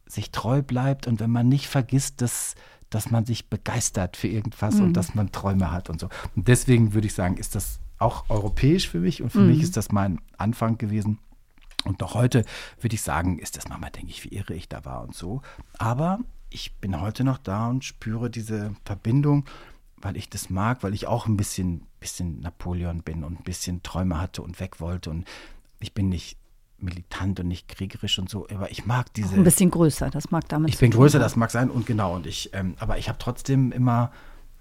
sich 0.06 0.32
treu 0.32 0.62
bleibt 0.62 1.08
und 1.08 1.20
wenn 1.20 1.32
man 1.32 1.48
nicht 1.48 1.68
vergisst, 1.68 2.22
dass 2.22 2.56
dass 2.90 3.12
man 3.12 3.26
sich 3.26 3.48
begeistert 3.48 4.18
für 4.18 4.28
irgendwas 4.28 4.76
mhm. 4.76 4.86
und 4.86 4.94
dass 4.94 5.16
man 5.16 5.32
Träume 5.32 5.72
hat 5.72 5.90
und 5.90 6.00
so. 6.00 6.10
Und 6.36 6.48
deswegen 6.48 6.94
würde 6.94 7.08
ich 7.08 7.14
sagen, 7.14 7.38
ist 7.38 7.56
das 7.56 7.80
auch 7.98 8.30
europäisch 8.30 8.90
für 8.90 9.00
mich 9.00 9.22
und 9.22 9.30
für 9.30 9.40
mhm. 9.40 9.48
mich 9.48 9.62
ist 9.62 9.78
das 9.78 9.92
mein 9.92 10.20
Anfang 10.38 10.78
gewesen. 10.78 11.20
Und 11.86 12.02
noch 12.02 12.14
heute 12.14 12.46
würde 12.82 12.96
ich 12.96 13.02
sagen, 13.02 13.40
ist 13.40 13.58
das 13.58 13.70
manchmal, 13.70 13.92
denke 13.92 14.10
ich, 14.10 14.24
wie 14.24 14.36
irre 14.36 14.54
ich 14.54 14.68
da 14.68 14.84
war 14.86 15.02
und 15.02 15.16
so. 15.16 15.42
Aber 15.78 16.20
ich 16.50 16.76
bin 16.76 17.00
heute 17.00 17.24
noch 17.24 17.38
da 17.38 17.68
und 17.68 17.86
spüre 17.86 18.30
diese 18.30 18.76
Verbindung, 18.86 19.46
weil 19.98 20.18
ich 20.18 20.30
das 20.30 20.50
mag, 20.50 20.84
weil 20.84 20.94
ich 20.94 21.08
auch 21.08 21.28
ein 21.28 21.38
bisschen, 21.38 21.84
bisschen 22.00 22.42
Napoleon 22.42 23.02
bin 23.02 23.24
und 23.24 23.40
ein 23.40 23.44
bisschen 23.44 23.84
Träume 23.84 24.20
hatte 24.20 24.42
und 24.42 24.60
weg 24.60 24.80
wollte. 24.80 25.10
Und 25.10 25.26
ich 25.80 25.94
bin 25.94 26.10
nicht 26.10 26.38
militant 26.82 27.40
und 27.40 27.48
nicht 27.48 27.68
kriegerisch 27.68 28.20
und 28.20 28.30
so, 28.30 28.48
aber 28.50 28.72
ich 28.72 28.86
mag 28.86 29.14
diese. 29.14 29.36
Ein 29.36 29.44
bisschen 29.44 29.72
größer, 29.72 30.10
das 30.10 30.32
mag 30.32 30.48
damit. 30.50 30.70
Ich 30.70 30.78
bin 30.78 30.92
größer, 30.92 31.20
das 31.20 31.36
mag 31.36 31.52
sein 31.52 31.70
und 31.70 31.86
genau 31.86 32.16
und 32.16 32.26
ich, 32.26 32.52
ähm, 32.54 32.76
aber 32.80 32.98
ich 32.98 33.10
habe 33.10 33.20
trotzdem 33.20 33.72
immer 33.72 34.12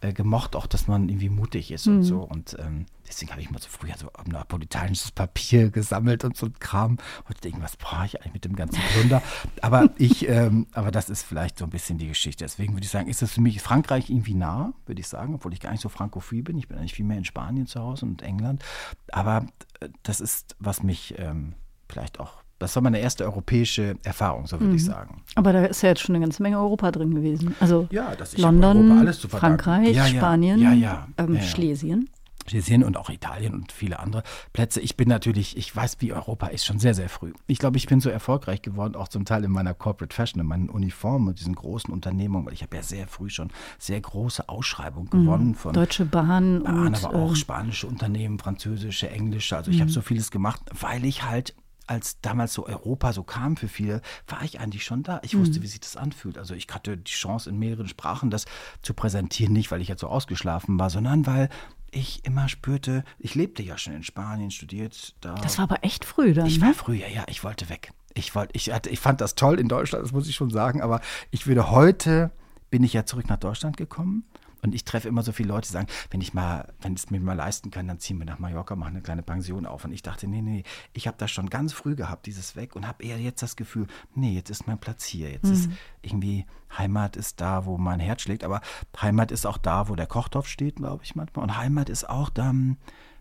äh, 0.01 0.13
gemocht, 0.13 0.55
auch 0.55 0.67
dass 0.67 0.87
man 0.87 1.09
irgendwie 1.09 1.29
mutig 1.29 1.73
ist 1.73 1.87
mhm. 1.87 1.97
und 1.97 2.03
so 2.05 2.21
und 2.21 2.57
ähm, 2.61 2.87
deswegen 3.09 3.33
habe 3.33 3.41
ich 3.41 3.51
mal 3.51 3.61
so 3.61 3.69
früher 3.69 3.95
so 3.97 4.11
napolitanisches 4.27 5.11
Papier 5.11 5.71
gesammelt 5.73 6.23
und 6.23 6.37
so 6.37 6.47
ein 6.47 6.55
Kram. 6.61 6.99
Heute 7.29 7.41
denke 7.41 7.61
was 7.63 7.77
brauche 7.77 8.07
ich 8.07 8.21
eigentlich 8.21 8.35
mit 8.35 8.45
dem 8.45 8.55
ganzen 8.55 8.81
Plunder? 8.93 9.23
aber 9.61 9.91
ich, 9.99 10.29
ähm, 10.29 10.69
aber 10.73 10.93
das 10.93 11.11
ist 11.11 11.23
vielleicht 11.23 11.59
so 11.59 11.65
ein 11.65 11.71
bisschen 11.71 11.99
die 11.99 12.07
Geschichte. 12.07 12.45
Deswegen 12.45 12.75
würde 12.75 12.85
ich 12.85 12.91
sagen, 12.91 13.09
ist 13.09 13.23
das 13.23 13.33
für 13.33 13.41
mich 13.41 13.61
Frankreich 13.61 14.09
irgendwie 14.09 14.35
nah, 14.35 14.73
würde 14.87 15.01
ich 15.01 15.09
sagen, 15.09 15.35
obwohl 15.35 15.53
ich 15.53 15.61
gar 15.61 15.73
nicht 15.73 15.83
so 15.83 15.89
frankophil 15.89 16.45
bin. 16.45 16.59
Ich 16.59 16.69
bin 16.69 16.79
eigentlich 16.79 16.95
viel 16.95 17.05
mehr 17.05 17.19
in 17.19 17.25
Spanien 17.25 17.67
zu 17.67 17.81
Hause 17.81 18.07
und 18.07 18.23
England. 18.23 18.65
Aber 19.11 19.47
äh, 19.81 19.89
das 20.05 20.21
ist, 20.21 20.55
was 20.61 20.83
mich 20.85 21.17
ähm, 21.19 21.55
vielleicht 21.89 22.21
auch 22.21 22.43
das 22.59 22.75
war 22.75 22.83
meine 22.83 22.99
erste 22.99 23.25
europäische 23.25 23.95
Erfahrung, 24.03 24.47
so 24.47 24.59
würde 24.59 24.71
mhm. 24.71 24.77
ich 24.77 24.85
sagen. 24.85 25.23
Aber 25.37 25.53
da 25.53 25.65
ist 25.65 25.83
ja 25.83 25.91
jetzt 25.91 26.01
schon 26.01 26.17
eine 26.17 26.25
ganze 26.25 26.43
Menge 26.43 26.59
Europa 26.59 26.91
drin 26.91 27.15
gewesen. 27.15 27.55
Also 27.61 27.87
ja, 27.91 28.13
London, 28.37 29.09
Frankreich, 29.29 29.95
ja, 29.95 30.07
ja, 30.07 30.17
Spanien, 30.17 30.85
ähm, 31.17 31.41
Schlesien. 31.41 32.11
Schlesien 32.49 32.83
und 32.83 32.97
auch 32.97 33.11
Italien 33.11 33.53
und 33.53 33.73
viele 33.73 33.99
andere 33.99 34.23
Plätze. 34.55 34.81
Ich 34.81 34.97
bin 34.97 35.07
natürlich, 35.07 35.59
ich 35.59 35.75
weiß, 35.77 35.97
wie 36.01 36.15
Europa 36.15 36.47
ist, 36.47 36.65
schon 36.65 36.79
sehr, 36.79 36.95
sehr 36.95 37.11
früh. 37.11 37.35
Ich 37.47 37.59
glaube, 37.59 37.77
ich 37.77 37.87
bin 37.87 38.01
so 38.01 38.09
erfolgreich 38.09 38.63
geworden, 38.63 38.97
auch 38.97 39.09
zum 39.09 39.27
Teil 39.27 39.45
in 39.45 39.51
meiner 39.51 39.75
Corporate 39.75 40.15
Fashion, 40.15 40.41
in 40.41 40.47
meinen 40.47 40.71
Uniformen 40.71 41.29
und 41.29 41.39
diesen 41.39 41.55
großen 41.55 41.93
Unternehmungen, 41.93 42.47
weil 42.47 42.55
ich 42.55 42.63
habe 42.63 42.75
ja 42.75 42.83
sehr 42.83 43.07
früh 43.07 43.29
schon 43.29 43.51
sehr 43.79 44.01
große 44.01 44.49
Ausschreibungen 44.49 45.11
mhm. 45.13 45.25
gewonnen 45.25 45.55
von 45.55 45.75
Deutsche 45.75 46.07
Bahn, 46.07 46.63
Bahn 46.63 46.87
und, 46.87 47.05
aber 47.05 47.15
auch 47.15 47.33
äh, 47.33 47.37
spanische 47.37 47.87
Unternehmen, 47.87 48.39
französische, 48.39 49.11
englische. 49.11 49.57
Also 49.57 49.71
ich 49.71 49.81
habe 49.81 49.91
mhm. 49.91 49.95
so 49.95 50.01
vieles 50.01 50.31
gemacht, 50.31 50.63
weil 50.81 51.05
ich 51.05 51.25
halt 51.25 51.55
als 51.89 52.21
damals 52.21 52.53
so 52.53 52.67
Europa 52.67 53.13
so 53.13 53.23
kam 53.23 53.57
für 53.57 53.69
viele, 53.69 54.03
war 54.27 54.43
ich 54.43 54.61
eigentlich 54.61 54.85
schon 54.85 55.03
da. 55.03 55.21
Ich 55.23 55.37
wusste, 55.37 55.59
mhm. 55.59 55.63
wie 55.65 55.69
sich 55.69 55.81
das 55.81 55.97
anfühlt. 55.97 56.39
Also 56.39 56.55
ich 56.55 56.67
hatte 56.71 56.97
die 56.97 57.13
Chance, 57.13 57.51
in 57.51 57.59
mehreren 57.59 57.89
Sprachen 57.89 58.31
das 58.31 58.45
zu 58.83 58.95
präsentieren, 58.95 59.53
nicht 59.53 59.71
weil 59.71 59.81
ich 59.81 59.89
jetzt 59.89 60.01
so 60.01 60.09
ausgeschlafen 60.09 60.79
war, 60.79 60.91
sondern 60.91 61.27
weil 61.27 61.49
ich 61.91 62.25
immer 62.25 62.49
spürte, 62.49 63.05
ich 63.19 63.35
lebte 63.35 63.63
ja 63.63 63.79
schon 63.79 63.95
in 63.95 64.03
Spanien, 64.03 64.51
studiert 64.51 65.15
da. 65.21 65.35
Das 65.37 65.59
war 65.59 65.65
aber 65.65 65.85
echt 65.85 66.05
früh 66.05 66.35
dann. 66.35 66.47
Ich 66.47 66.61
war 66.61 66.69
ne? 66.69 66.75
früh, 66.75 66.97
ja, 66.97 67.09
ja, 67.09 67.25
ich 67.29 67.45
wollte 67.45 67.69
weg. 67.71 67.93
Ich 68.15 68.35
wollte, 68.35 68.53
ich 68.55 68.73
hatte, 68.73 68.91
ich 68.91 69.01
fand 69.01 69.21
das 69.21 69.35
toll 69.35 69.59
in 69.59 69.69
Deutschland, 69.69 70.05
das 70.05 70.13
muss 70.13 70.29
ich 70.29 70.35
schon 70.35 70.51
sagen, 70.51 70.83
aber 70.83 71.01
ich 71.31 71.47
würde 71.47 71.71
heute, 71.71 72.31
bin 72.71 72.83
ich 72.83 72.93
ja 72.93 73.07
zurück 73.07 73.29
nach 73.29 73.39
Deutschland 73.39 73.77
gekommen 73.77 74.25
und 74.63 74.75
ich 74.75 74.85
treffe 74.85 75.09
immer 75.09 75.23
so 75.23 75.33
viele 75.33 75.49
Leute, 75.49 75.69
die 75.69 75.73
sagen, 75.73 75.89
wenn 76.11 76.21
ich 76.21 76.35
mal, 76.35 76.73
wenn 76.81 76.95
es 76.95 77.11
mir 77.11 77.21
mal 77.21 77.35
leisten 77.35 77.71
kann, 77.71 77.87
dann 77.87 78.01
ziehen 78.01 78.19
wir 78.19 78.27
nach 78.27 78.39
Mallorca, 78.39 78.75
machen 78.77 78.95
eine 78.95 79.03
kleine 79.03 79.23
Pension 79.23 79.67
auf. 79.67 79.85
Und 79.85 79.93
ich 79.93 80.03
dachte, 80.03 80.27
nee, 80.27 80.43
nee, 80.43 80.65
ich 80.93 81.07
habe 81.07 81.17
das 81.19 81.31
schon 81.31 81.49
ganz 81.51 81.73
früh 81.73 81.95
gehabt, 81.95 82.27
dieses 82.27 82.57
Weg, 82.57 82.75
und 82.75 82.87
habe 82.87 83.05
eher 83.05 83.19
jetzt 83.19 83.43
das 83.43 83.57
Gefühl, 83.57 83.87
nee, 84.15 84.35
jetzt 84.35 84.51
ist 84.51 84.67
mein 84.67 84.79
Platz 84.79 85.05
hier. 85.05 85.31
Jetzt 85.31 85.47
mhm. 85.47 85.53
ist 85.53 85.71
irgendwie 86.03 86.47
Heimat 86.77 87.17
ist 87.17 87.41
da, 87.41 87.65
wo 87.65 87.79
mein 87.79 88.01
Herz 88.01 88.23
schlägt, 88.23 88.45
aber 88.45 88.61
Heimat 89.01 89.31
ist 89.31 89.47
auch 89.47 89.59
da, 89.59 89.89
wo 89.89 89.95
der 89.95 90.07
Kochtopf 90.07 90.49
steht, 90.49 90.77
glaube 90.77 91.05
ich 91.05 91.15
manchmal. 91.15 91.45
Und 91.45 91.57
Heimat 91.57 91.89
ist 91.89 92.09
auch 92.09 92.29
dann, 92.29 92.77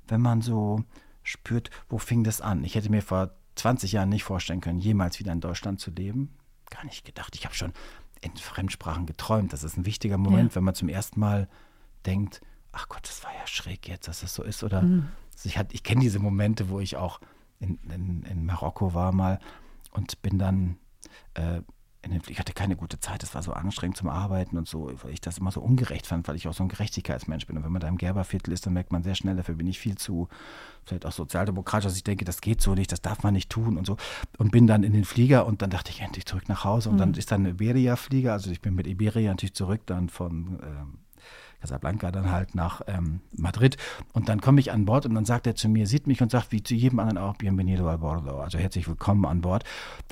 wenn 0.08 0.21
man 0.21 0.41
so 0.41 0.84
spürt, 1.23 1.69
wo 1.89 1.97
fing 1.97 2.23
das 2.23 2.41
an? 2.41 2.63
Ich 2.63 2.76
hätte 2.76 2.89
mir 2.89 3.02
vor 3.02 3.32
20 3.56 3.91
Jahren 3.91 4.10
nicht 4.10 4.23
vorstellen 4.23 4.62
können, 4.62 4.80
jemals 4.80 5.19
wieder 5.19 5.32
in 5.32 5.41
Deutschland 5.41 5.80
zu 5.80 5.91
leben. 5.91 6.36
Gar 6.69 6.86
nicht 6.86 7.06
gedacht. 7.06 7.36
Ich 7.36 7.45
habe 7.45 7.56
schon 7.56 7.73
in 8.22 8.36
Fremdsprachen 8.36 9.06
geträumt. 9.06 9.54
Das 9.54 9.64
ist 9.64 9.78
ein 9.78 9.86
wichtiger 9.86 10.18
Moment, 10.18 10.52
ja. 10.52 10.56
wenn 10.56 10.64
man 10.64 10.76
zum 10.76 10.90
ersten 10.90 11.20
Mal 11.20 11.48
denkt, 12.06 12.42
ach 12.72 12.90
Gott, 12.90 13.04
das 13.04 13.24
war 13.24 13.34
ja 13.34 13.46
schräg 13.48 13.88
jetzt, 13.88 14.08
dass 14.08 14.22
das 14.22 14.34
so 14.34 14.44
ist. 14.44 14.64
Oder 14.64 14.82
mhm. 14.82 15.08
ich, 15.44 15.60
ich 15.72 15.84
kenne 15.84 16.02
diese 16.02 16.20
Momente, 16.20 16.70
wo 16.70 16.80
ich 16.80 16.98
auch 16.98 17.20
in, 17.60 17.80
in, 17.94 18.24
in 18.24 18.46
Marokko 18.46 18.94
war 18.94 19.12
mal 19.12 19.40
und 19.92 20.22
bin 20.22 20.38
dann 20.38 20.78
äh, 21.34 21.62
ich 22.28 22.39
hatte 22.39 22.54
keine 22.54 22.76
gute 22.76 23.00
Zeit, 23.00 23.24
es 23.24 23.34
war 23.36 23.43
so 23.43 23.54
anstrengend 23.54 23.98
zum 23.98 24.10
Arbeiten 24.10 24.58
und 24.58 24.67
so, 24.67 24.91
weil 25.04 25.13
ich 25.13 25.22
das 25.22 25.38
immer 25.38 25.52
so 25.52 25.62
ungerecht 25.62 26.08
fand, 26.08 26.28
weil 26.28 26.36
ich 26.36 26.48
auch 26.48 26.54
so 26.54 26.63
ein 26.63 26.70
Gerechtigkeitsmensch 26.70 27.48
bin. 27.48 27.58
Und 27.58 27.63
wenn 27.63 27.72
man 27.72 27.82
da 27.82 27.88
im 27.88 27.98
Gerberviertel 27.98 28.54
ist, 28.54 28.65
dann 28.65 28.74
merkt 28.74 28.91
man 28.91 29.04
sehr 29.04 29.15
schnell, 29.15 29.36
dafür 29.36 29.56
bin 29.56 29.67
ich 29.67 29.80
viel 29.80 29.98
zu, 29.98 30.28
vielleicht 30.86 31.06
auch 31.06 31.12
sozialdemokratisch, 31.12 31.86
dass 31.86 31.98
ich 31.98 32.04
denke, 32.04 32.26
das 32.26 32.41
geht 32.41 32.62
so 32.62 32.76
nicht, 32.76 32.91
das 32.91 33.02
darf 33.02 33.24
man 33.24 33.34
nicht 33.34 33.50
tun 33.50 33.78
und 33.78 33.86
so. 33.86 33.98
Und 34.38 34.52
bin 34.52 34.67
dann 34.67 34.84
in 34.84 34.93
den 34.93 35.06
Flieger 35.06 35.46
und 35.46 35.62
dann 35.62 35.70
dachte 35.70 35.91
ich 35.91 36.02
endlich 36.02 36.26
zurück 36.26 36.50
nach 36.50 36.63
Hause. 36.63 36.89
Und 36.89 36.96
mhm. 36.96 37.00
dann 37.00 37.13
ist 37.13 37.32
dann 37.32 37.46
ein 37.46 37.52
Iberia-Flieger, 37.52 38.34
also 38.34 38.52
ich 38.52 38.62
bin 38.62 38.76
mit 38.76 38.88
Iberia 38.88 39.32
natürlich 39.32 39.56
zurück 39.56 39.82
dann 39.86 40.10
von 40.10 40.60
ähm, 40.63 41.00
Casablanca 41.60 42.12
dann 42.12 42.32
halt 42.32 42.56
nach 42.56 42.82
ähm, 42.88 43.22
Madrid. 43.36 43.78
Und 44.13 44.30
dann 44.30 44.41
komme 44.41 44.60
ich 44.60 44.72
an 44.72 44.86
Bord 44.86 45.06
und 45.06 45.15
dann 45.15 45.26
sagt 45.26 45.48
er 45.48 45.56
zu 45.56 45.70
mir, 45.70 45.88
sieht 45.88 46.08
mich 46.08 46.22
und 46.22 46.32
sagt 46.32 46.52
wie 46.52 46.62
zu 46.62 46.76
jedem 46.76 47.00
anderen 47.00 47.17
auch, 47.17 47.36
bienvenido 47.36 47.89
a 47.89 47.98
bordo, 47.98 48.39
also 48.39 48.58
herzlich 48.58 48.88
willkommen 48.88 49.26
an 49.26 49.41
Bord. 49.41 49.63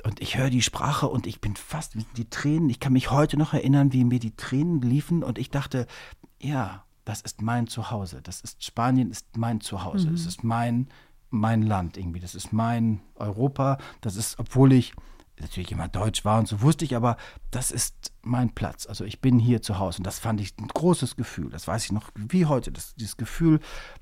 Und 0.04 0.20
ich 0.20 0.36
höre 0.36 0.50
die 0.50 0.62
Sprache 0.62 1.08
und 1.08 1.26
ich 1.26 1.40
bin 1.40 1.56
fast, 1.56 1.96
die 2.16 2.30
Tränen, 2.30 2.68
ich 2.70 2.80
kann 2.80 2.92
mich 2.92 3.10
heute 3.10 3.36
noch 3.36 3.54
erinnern, 3.54 3.92
wie 3.92 4.04
mir 4.04 4.18
die 4.18 4.34
Tränen 4.34 4.80
liefen 4.80 5.22
und 5.22 5.38
ich 5.38 5.50
dachte, 5.50 5.86
ja, 6.40 6.84
das 7.04 7.20
ist 7.20 7.40
mein 7.40 7.68
Zuhause, 7.68 8.20
das 8.22 8.40
ist, 8.40 8.64
Spanien 8.64 9.10
ist 9.10 9.36
mein 9.36 9.60
Zuhause, 9.60 10.08
mhm. 10.08 10.14
es 10.14 10.26
ist 10.26 10.42
mein, 10.42 10.88
mein 11.30 11.62
Land 11.62 11.96
irgendwie, 11.96 12.20
das 12.20 12.34
ist 12.34 12.52
mein 12.52 13.00
Europa, 13.14 13.78
das 14.00 14.16
ist, 14.16 14.38
obwohl 14.38 14.72
ich 14.72 14.92
natürlich 15.40 15.72
immer 15.72 15.88
Deutsch 15.88 16.24
war 16.24 16.38
und 16.38 16.48
so 16.48 16.62
wusste 16.62 16.84
ich, 16.84 16.96
aber 16.96 17.16
das 17.50 17.70
ist 17.70 18.12
mein 18.22 18.50
Platz. 18.50 18.86
Also 18.86 19.04
ich 19.04 19.20
bin 19.20 19.38
hier 19.38 19.62
zu 19.62 19.78
Hause 19.78 19.98
und 19.98 20.06
das 20.06 20.18
fand 20.18 20.40
ich 20.40 20.54
ein 20.58 20.68
großes 20.68 21.16
Gefühl. 21.16 21.50
Das 21.50 21.68
weiß 21.68 21.84
ich 21.84 21.92
noch 21.92 22.10
wie 22.14 22.46
heute, 22.46 22.72
das, 22.72 22.94
dieses 22.94 23.16
Gefühl. 23.16 23.60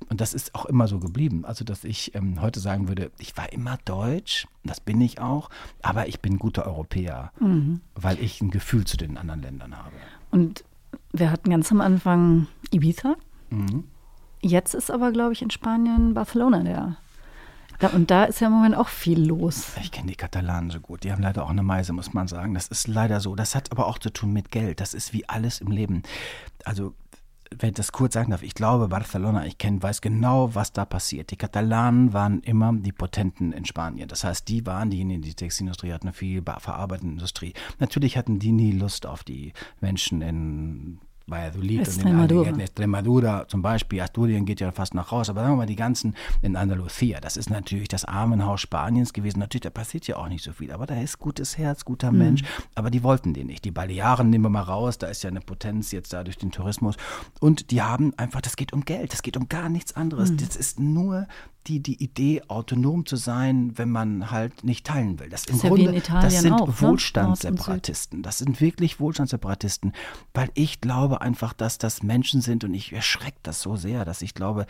Und 0.09 0.21
das 0.21 0.35
ist 0.35 0.55
auch 0.55 0.65
immer 0.67 0.89
so 0.89 0.99
geblieben. 0.99 1.45
Also 1.45 1.65
dass 1.65 1.85
ich 1.85 2.15
ähm, 2.15 2.41
heute 2.41 2.61
sagen 2.61 2.89
würde, 2.89 3.11
ich 3.19 3.37
war 3.37 3.53
immer 3.53 3.79
Deutsch, 3.85 4.47
das 4.65 4.81
bin 4.81 5.01
ich 5.01 5.21
auch, 5.21 5.51
aber 5.83 6.09
ich 6.09 6.21
bin 6.21 6.39
guter 6.39 6.67
Europäer, 6.67 7.33
mhm. 7.41 7.81
weil 7.95 8.21
ich 8.21 8.41
ein 8.41 8.51
Gefühl 8.51 8.87
zu 8.87 8.97
den 8.97 9.19
anderen 9.19 9.43
Ländern 9.43 9.77
habe. 9.77 9.97
Und 10.31 10.65
wir 11.13 11.31
hatten 11.31 11.51
ganz 11.51 11.71
am 11.71 11.81
Anfang 11.81 12.47
Ibiza. 12.71 13.17
Mhm. 13.51 13.85
Jetzt 14.41 14.75
ist 14.75 14.91
aber, 14.91 15.11
glaube 15.11 15.33
ich, 15.33 15.43
in 15.43 15.51
Spanien 15.51 16.15
Barcelona 16.15 16.63
der 16.63 16.97
da, 17.79 17.89
und 17.89 18.11
da 18.11 18.25
ist 18.25 18.41
ja 18.41 18.47
im 18.47 18.53
Moment 18.53 18.77
auch 18.77 18.89
viel 18.89 19.25
los. 19.25 19.73
Ich 19.81 19.91
kenne 19.91 20.09
die 20.09 20.17
Katalanen 20.17 20.71
so 20.71 20.81
gut. 20.81 21.05
Die 21.05 21.13
haben 21.13 21.23
leider 21.23 21.45
auch 21.45 21.51
eine 21.51 21.63
Meise, 21.63 21.93
muss 21.93 22.13
man 22.13 22.29
sagen. 22.29 22.55
Das 22.55 22.69
ist 22.69 22.89
leider 22.89 23.21
so. 23.21 23.35
Das 23.35 23.55
hat 23.55 23.73
aber 23.73 23.87
auch 23.87 23.99
zu 23.99 24.11
tun 24.11 24.33
mit 24.33 24.51
Geld. 24.51 24.81
Das 24.81 24.95
ist 24.95 25.13
wie 25.13 25.29
alles 25.29 25.61
im 25.61 25.71
Leben. 25.71 26.03
Also, 26.65 26.95
wenn 27.57 27.71
ich 27.71 27.75
das 27.77 27.93
kurz 27.93 28.15
sagen 28.15 28.31
darf, 28.31 28.43
ich 28.43 28.55
glaube, 28.55 28.89
Barcelona, 28.89 29.47
ich 29.47 29.59
kenne, 29.59 29.83
weiß 29.83 30.01
genau, 30.01 30.55
was 30.55 30.73
da 30.73 30.85
passiert. 30.85 31.31
Die 31.31 31.37
Katalanen 31.37 32.13
waren 32.13 32.41
immer 32.41 32.73
die 32.73 32.93
Potenten 32.93 33.53
in 33.53 33.65
Spanien. 33.65 34.09
Das 34.09 34.25
heißt, 34.25 34.49
die 34.49 34.67
waren 34.67 34.91
diejenigen, 34.91 35.23
die 35.23 35.35
Textilindustrie 35.35 35.93
hatten, 35.93 36.09
eine 36.09 36.15
viel 36.15 36.43
verarbeitende 36.43 37.15
Industrie. 37.15 37.55
Natürlich 37.79 38.17
hatten 38.17 38.39
die 38.39 38.53
nie 38.53 38.73
Lust 38.73 39.07
auf 39.07 39.25
die 39.25 39.53
Menschen 39.81 40.23
in 40.23 40.99
Valladolid 41.27 41.81
Extremadura. 41.81 42.41
und 42.43 42.49
in, 42.49 42.55
in 42.55 42.61
Extremadura 42.61 43.49
zum 43.49 43.63
Beispiel, 43.63 44.01
Asturien 44.01 44.45
geht 44.45 44.61
ja 44.61 44.73
fast 44.73 44.95
nach 44.95 45.11
raus, 45.11 45.31
aber 45.31 45.41
sagen 45.41 45.55
wir 45.55 45.59
mal 45.59 45.67
die 45.67 45.77
ganzen 45.77 46.15
in 46.43 46.57
Andalusia, 46.57 47.21
das 47.21 47.37
ist 47.37 47.51
natürlich 47.51 47.89
das 47.89 48.05
Armenhaus 48.05 48.61
Spaniens 48.61 49.13
gewesen, 49.13 49.39
natürlich, 49.39 49.63
da 49.63 49.71
passiert 49.71 50.07
ja 50.07 50.17
auch 50.17 50.29
nicht 50.29 50.45
so 50.45 50.53
viel, 50.53 50.73
aber 50.73 50.87
da 50.87 51.01
ist 51.01 51.19
gutes 51.19 51.57
Herz, 51.57 51.85
guter 51.85 52.13
mhm. 52.13 52.19
Mensch, 52.19 52.43
aber 52.75 52.91
die 52.91 53.03
wollten 53.03 53.33
den 53.33 53.47
nicht. 53.47 53.65
Die 53.65 53.71
Balearen 53.71 54.31
nehmen 54.31 54.45
wir 54.45 54.51
mal 54.51 54.63
raus, 54.63 54.99
da 54.99 55.07
ist 55.07 55.23
ja 55.23 55.31
eine 55.31 55.41
Potenz 55.41 55.93
jetzt 55.93 56.13
da 56.13 56.25
durch 56.25 56.37
den 56.37 56.51
Tourismus 56.51 56.97
und 57.41 57.71
die 57.71 57.83
haben 57.83 58.13
einfach, 58.19 58.41
das 58.41 58.57
geht 58.57 58.73
um 58.73 58.85
Geld, 58.85 59.13
das 59.13 59.23
geht 59.23 59.37
um 59.37 59.49
gar 59.49 59.69
nichts 59.69 59.97
anderes, 59.97 60.31
mhm. 60.31 60.37
das 60.39 60.57
ist 60.57 60.79
nur 60.79 61.27
die, 61.67 61.81
die 61.81 62.03
Idee, 62.03 62.43
autonom 62.49 63.07
zu 63.07 63.17
sein, 63.17 63.73
wenn 63.77 63.91
man 63.91 64.31
halt 64.31 64.65
nicht 64.65 64.87
teilen 64.87 65.19
will. 65.19 65.29
Das, 65.29 65.43
Das 65.43 65.57
ist 65.57 65.65
im 65.65 65.71
ja 65.71 65.75
Grunde, 65.77 65.97
Italien 65.97 66.31
das 66.31 66.41
sind 66.43 66.53
auch, 66.53 66.69
ne? 66.69 66.81
Wohlstandsseparatisten. 66.81 68.23
Das 68.23 68.39
sind 68.39 68.61
wirklich 68.61 69.01
Wohlstandsseparatisten, 69.01 69.93
weil 70.33 70.51
ich 70.55 70.81
glaube 70.81 71.21
einfach, 71.21 71.53
dass 71.53 71.79
das 71.79 72.03
Menschen 72.03 72.41
sind 72.41 72.65
und 72.65 72.75
ich 72.75 72.93
erschreckt 72.93 73.47
das 73.47 73.61
so 73.61 73.77
sehr, 73.77 74.05
dass 74.05 74.23
ich 74.23 74.35
glaube, 74.35 74.67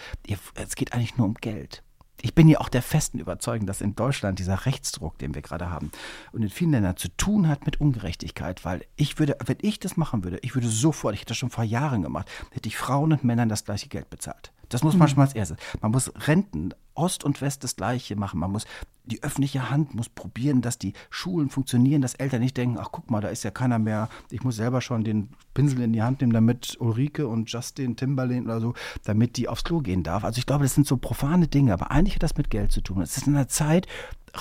es 0.54 0.76
geht 0.76 0.92
eigentlich 0.92 1.16
nur 1.16 1.26
um 1.26 1.35
Geld. 1.35 1.83
Ich 2.22 2.35
bin 2.35 2.48
ja 2.48 2.59
auch 2.61 2.70
der 2.70 2.80
festen 2.80 3.18
Überzeugung, 3.18 3.66
dass 3.66 3.83
in 3.83 3.96
Deutschland 3.96 4.38
dieser 4.38 4.64
Rechtsdruck, 4.64 5.18
den 5.18 5.35
wir 5.35 5.42
gerade 5.42 5.68
haben, 5.68 5.90
und 6.33 6.42
in 6.42 6.48
vielen 6.48 6.70
Ländern 6.70 6.96
zu 6.96 7.09
tun 7.09 7.48
hat 7.48 7.66
mit 7.66 7.83
Ungerechtigkeit, 7.83 8.64
weil 8.64 8.87
ich 8.96 9.18
würde, 9.18 9.37
wenn 9.44 9.59
ich 9.61 9.78
das 9.78 9.98
machen 9.98 10.24
würde, 10.24 10.38
ich 10.40 10.54
würde 10.54 10.68
sofort, 10.68 11.14
ich 11.14 11.20
hätte 11.20 11.33
das 11.33 11.37
schon 11.37 11.50
vor 11.50 11.64
Jahren 11.64 12.00
gemacht, 12.00 12.30
hätte 12.52 12.66
ich 12.66 12.78
Frauen 12.78 13.12
und 13.12 13.24
Männern 13.24 13.50
das 13.50 13.66
gleiche 13.66 13.88
Geld 13.88 14.09
bezahlt. 14.09 14.53
Das 14.74 14.82
muss 14.82 14.96
man 14.96 15.06
schon 15.06 15.18
mal 15.18 15.22
als 15.22 15.34
erstes. 15.34 15.56
Man 15.80 15.92
muss 15.92 16.12
Renten, 16.26 16.74
Ost 16.94 17.22
und 17.22 17.40
West 17.40 17.62
das 17.62 17.76
gleiche 17.76 18.16
machen. 18.16 18.40
Man 18.40 18.50
muss, 18.50 18.66
die 19.04 19.22
öffentliche 19.22 19.70
Hand 19.70 19.94
muss 19.94 20.08
probieren, 20.08 20.62
dass 20.62 20.78
die 20.78 20.94
Schulen 21.10 21.48
funktionieren, 21.48 22.02
dass 22.02 22.14
Eltern 22.14 22.40
nicht 22.40 22.56
denken, 22.56 22.78
ach 22.80 22.88
guck 22.90 23.08
mal, 23.08 23.20
da 23.20 23.28
ist 23.28 23.44
ja 23.44 23.52
keiner 23.52 23.78
mehr, 23.78 24.08
ich 24.30 24.42
muss 24.42 24.56
selber 24.56 24.80
schon 24.80 25.04
den 25.04 25.28
Pinsel 25.54 25.80
in 25.80 25.92
die 25.92 26.02
Hand 26.02 26.20
nehmen, 26.20 26.32
damit 26.32 26.76
Ulrike 26.80 27.28
und 27.28 27.48
Justin 27.52 27.94
Timberlake 27.94 28.42
oder 28.42 28.60
so, 28.60 28.74
damit 29.04 29.37
die 29.37 29.48
aufs 29.48 29.62
Klo 29.62 29.78
gehen 29.78 30.02
darf. 30.02 30.24
Also 30.24 30.38
ich 30.38 30.46
glaube, 30.46 30.64
das 30.64 30.74
sind 30.74 30.88
so 30.88 30.96
profane 30.96 31.46
Dinge, 31.46 31.72
aber 31.72 31.92
eigentlich 31.92 32.16
hat 32.16 32.24
das 32.24 32.37
mit 32.37 32.50
Geld 32.50 32.72
zu 32.72 32.80
tun. 32.80 33.00
Es 33.00 33.16
ist 33.16 33.28
in 33.28 33.34
der 33.34 33.46
Zeit, 33.46 33.87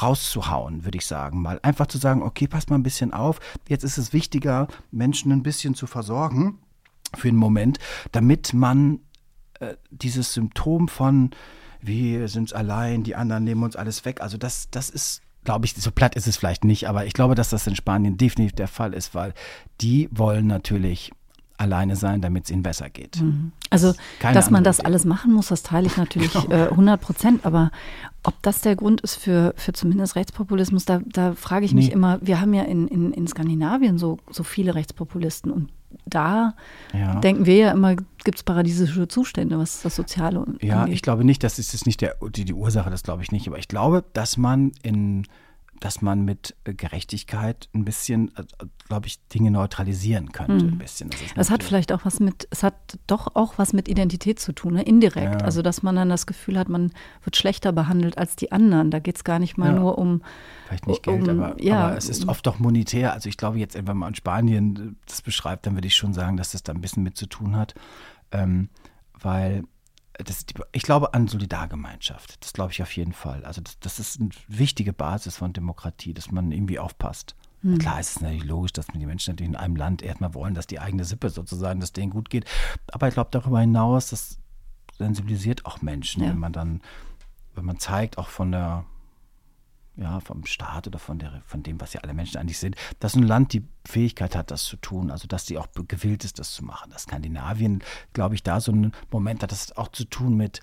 rauszuhauen, 0.01 0.83
würde 0.83 0.97
ich 0.97 1.05
sagen. 1.05 1.43
Mal 1.43 1.59
einfach 1.61 1.85
zu 1.85 1.99
sagen, 1.99 2.23
okay, 2.23 2.47
passt 2.47 2.71
mal 2.71 2.77
ein 2.77 2.83
bisschen 2.83 3.13
auf. 3.13 3.39
Jetzt 3.67 3.83
ist 3.83 3.99
es 3.99 4.13
wichtiger, 4.13 4.67
Menschen 4.89 5.31
ein 5.31 5.43
bisschen 5.43 5.75
zu 5.75 5.85
versorgen 5.85 6.57
für 7.15 7.27
einen 7.27 7.37
Moment, 7.37 7.77
damit 8.11 8.55
man 8.55 8.99
äh, 9.71 9.77
dieses 9.91 10.33
Symptom 10.33 10.87
von 10.87 11.31
wir 11.81 12.27
sind 12.29 12.53
allein, 12.53 13.03
die 13.03 13.15
anderen 13.15 13.43
nehmen 13.43 13.63
uns 13.63 13.75
alles 13.75 14.05
weg. 14.05 14.21
Also 14.21 14.37
das, 14.37 14.69
das 14.71 14.89
ist, 14.89 15.21
glaube 15.43 15.65
ich, 15.65 15.73
so 15.73 15.91
platt 15.91 16.15
ist 16.15 16.27
es 16.27 16.37
vielleicht 16.37 16.63
nicht, 16.63 16.87
aber 16.87 17.05
ich 17.05 17.13
glaube, 17.13 17.35
dass 17.35 17.49
das 17.49 17.67
in 17.67 17.75
Spanien 17.75 18.15
definitiv 18.17 18.53
der 18.55 18.69
Fall 18.69 18.93
ist, 18.93 19.13
weil 19.13 19.33
die 19.81 20.07
wollen 20.11 20.47
natürlich 20.47 21.11
alleine 21.57 21.95
sein, 21.97 22.19
damit 22.21 22.45
es 22.45 22.51
ihnen 22.51 22.63
besser 22.63 22.89
geht. 22.89 23.21
Also, 23.69 23.93
Keine 24.19 24.33
dass 24.33 24.49
man 24.49 24.63
das 24.63 24.79
Idee. 24.79 24.87
alles 24.87 25.05
machen 25.05 25.33
muss, 25.33 25.47
das 25.49 25.61
teile 25.61 25.87
ich 25.87 25.97
natürlich 25.97 26.31
Genau. 26.33 26.49
äh, 26.51 26.69
100 26.69 26.99
Prozent. 26.99 27.45
Aber 27.45 27.69
ob 28.23 28.41
das 28.41 28.61
der 28.61 28.75
Grund 28.75 29.01
ist 29.01 29.15
für, 29.15 29.53
für 29.57 29.71
zumindest 29.73 30.15
Rechtspopulismus, 30.15 30.85
da, 30.85 30.99
da 31.05 31.33
frage 31.33 31.65
ich 31.65 31.73
mich 31.73 31.87
Nee. 31.87 31.93
immer, 31.93 32.17
wir 32.21 32.39
haben 32.41 32.53
ja 32.53 32.63
in, 32.63 32.87
in, 32.87 33.11
in 33.13 33.27
Skandinavien 33.27 33.97
so, 33.97 34.17
so 34.31 34.43
viele 34.43 34.73
Rechtspopulisten 34.75 35.51
und 35.51 35.69
da 36.05 36.53
Ja. 36.93 37.15
denken 37.19 37.45
wir 37.45 37.55
ja 37.55 37.71
immer, 37.71 37.95
gibt 37.95 38.37
es 38.37 38.43
paradiesische 38.43 39.07
Zustände, 39.07 39.57
was 39.57 39.81
das 39.81 39.95
Soziale 39.95 40.45
Ja, 40.61 40.81
angeht. 40.81 40.95
ich 40.95 41.01
glaube 41.01 41.23
nicht, 41.25 41.43
das 41.43 41.59
ist 41.59 41.73
jetzt 41.73 41.85
nicht 41.85 42.01
der, 42.01 42.15
die, 42.35 42.45
die 42.45 42.53
Ursache, 42.53 42.89
das 42.89 43.03
glaube 43.03 43.23
ich 43.23 43.31
nicht. 43.31 43.47
Aber 43.47 43.57
ich 43.59 43.67
glaube, 43.67 44.03
dass 44.13 44.37
man 44.37 44.71
in, 44.81 45.25
dass 45.83 46.01
man 46.01 46.23
mit 46.23 46.55
äh, 46.63 46.73
Gerechtigkeit 46.73 47.67
ein 47.73 47.83
bisschen, 47.83 48.29
äh, 48.37 48.43
glaube 48.87 49.07
ich, 49.07 49.19
Dinge 49.27 49.51
neutralisieren 49.51 50.31
könnte. 50.31 50.65
Ein 50.65 50.77
bisschen. 50.77 51.09
Das, 51.09 51.19
Es 51.35 51.49
hat 51.51 51.61
vielleicht 51.61 51.91
auch 51.91 52.05
was 52.05 52.21
mit, 52.21 52.47
es 52.51 52.63
hat 52.63 52.97
doch 53.05 53.35
auch 53.35 53.57
was 53.57 53.73
mit 53.73 53.89
Identität 53.89 54.39
zu 54.39 54.53
tun, 54.53 54.75
ne? 54.75 54.83
indirekt. 54.83 55.41
Ja. 55.41 55.45
Also, 55.45 55.61
dass 55.61 55.83
man 55.83 55.95
dann 55.97 56.07
das 56.09 56.25
Gefühl 56.25 56.57
hat, 56.57 56.69
man 56.69 56.93
wird 57.23 57.35
schlechter 57.35 57.73
behandelt 57.73 58.17
als 58.17 58.37
die 58.37 58.51
anderen. 58.53 58.91
Da 58.91 58.99
geht 58.99 59.17
es 59.17 59.23
gar 59.25 59.39
nicht 59.39 59.57
mal 59.57 59.73
Ja. 59.73 59.79
nur 59.79 59.97
um. 59.97 60.21
Vielleicht 60.67 60.87
nicht 60.87 61.03
Geld, 61.03 61.27
um- 61.27 61.41
aber, 61.41 61.61
ja, 61.61 61.87
aber 61.87 61.97
es 61.97 62.07
ist 62.07 62.29
oft 62.29 62.47
doch 62.47 62.59
monetär. 62.59 63.11
Also 63.11 63.27
ich 63.27 63.35
glaube 63.35 63.59
jetzt, 63.59 63.75
wenn 63.75 63.97
man 63.97 64.09
in 64.09 64.15
Spanien 64.15 64.95
das 65.05 65.21
beschreibt, 65.21 65.65
dann 65.65 65.75
würde 65.75 65.87
ich 65.87 65.95
schon 65.95 66.13
sagen, 66.13 66.37
dass 66.37 66.51
das 66.53 66.63
da 66.63 66.71
ein 66.71 66.79
bisschen 66.81 67.03
mit 67.03 67.17
zu 67.17 67.25
tun 67.25 67.57
hat. 67.57 67.75
Ähm, 68.31 68.69
weil 69.19 69.63
das, 70.13 70.45
ich 70.71 70.83
glaube 70.83 71.13
an 71.13 71.27
Solidargemeinschaft. 71.27 72.43
Das 72.43 72.53
glaube 72.53 72.71
ich 72.71 72.81
auf 72.81 72.95
jeden 72.95 73.13
Fall. 73.13 73.43
Also 73.45 73.61
das, 73.61 73.79
das 73.79 73.99
ist 73.99 74.19
eine 74.19 74.29
wichtige 74.47 74.93
Basis 74.93 75.37
von 75.37 75.53
Demokratie, 75.53 76.13
dass 76.13 76.31
man 76.31 76.51
irgendwie 76.51 76.79
aufpasst. 76.79 77.35
Hm. 77.61 77.77
Klar 77.79 77.99
ist 77.99 78.11
es 78.17 78.21
natürlich 78.21 78.43
logisch, 78.43 78.73
dass 78.73 78.87
die 78.87 79.05
Menschen 79.05 79.31
natürlich 79.31 79.51
in 79.51 79.55
einem 79.55 79.75
Land 79.75 80.01
erstmal 80.01 80.33
wollen, 80.33 80.53
dass 80.53 80.67
die 80.67 80.79
eigene 80.79 81.05
Sippe 81.05 81.29
sozusagen, 81.29 81.79
dass 81.79 81.93
denen 81.93 82.11
gut 82.11 82.29
geht. 82.29 82.45
Aber 82.91 83.07
ich 83.07 83.13
glaube 83.13 83.29
darüber 83.31 83.59
hinaus, 83.59 84.09
das 84.09 84.37
sensibilisiert 84.97 85.65
auch 85.65 85.81
Menschen, 85.81 86.23
Ja. 86.23 86.29
wenn 86.29 86.39
man 86.39 86.53
dann, 86.53 86.81
wenn 87.55 87.65
man 87.65 87.79
zeigt, 87.79 88.17
auch 88.17 88.29
von 88.29 88.51
der 88.51 88.85
ja, 89.95 90.19
vom 90.19 90.45
Staat 90.45 90.87
oder 90.87 90.99
von, 90.99 91.19
der, 91.19 91.41
von 91.45 91.61
dem, 91.61 91.79
was 91.79 91.93
ja 91.93 92.01
alle 92.01 92.13
Menschen 92.13 92.37
eigentlich 92.37 92.57
sind, 92.57 92.75
dass 92.99 93.15
ein 93.15 93.23
Land 93.23 93.53
die 93.53 93.63
Fähigkeit 93.85 94.35
hat, 94.35 94.49
das 94.49 94.63
zu 94.63 94.77
tun, 94.77 95.11
also 95.11 95.27
dass 95.27 95.45
sie 95.45 95.57
auch 95.57 95.67
gewillt 95.87 96.23
ist, 96.23 96.39
das 96.39 96.53
zu 96.53 96.63
machen. 96.63 96.91
Dass 96.91 97.03
Skandinavien, 97.03 97.83
glaube 98.13 98.35
ich, 98.35 98.43
da 98.43 98.59
so 98.59 98.71
einen 98.71 98.91
Moment 99.11 99.43
hat, 99.43 99.51
das 99.51 99.69
hat 99.69 99.77
auch 99.77 99.89
zu 99.89 100.05
tun 100.05 100.35
mit, 100.35 100.61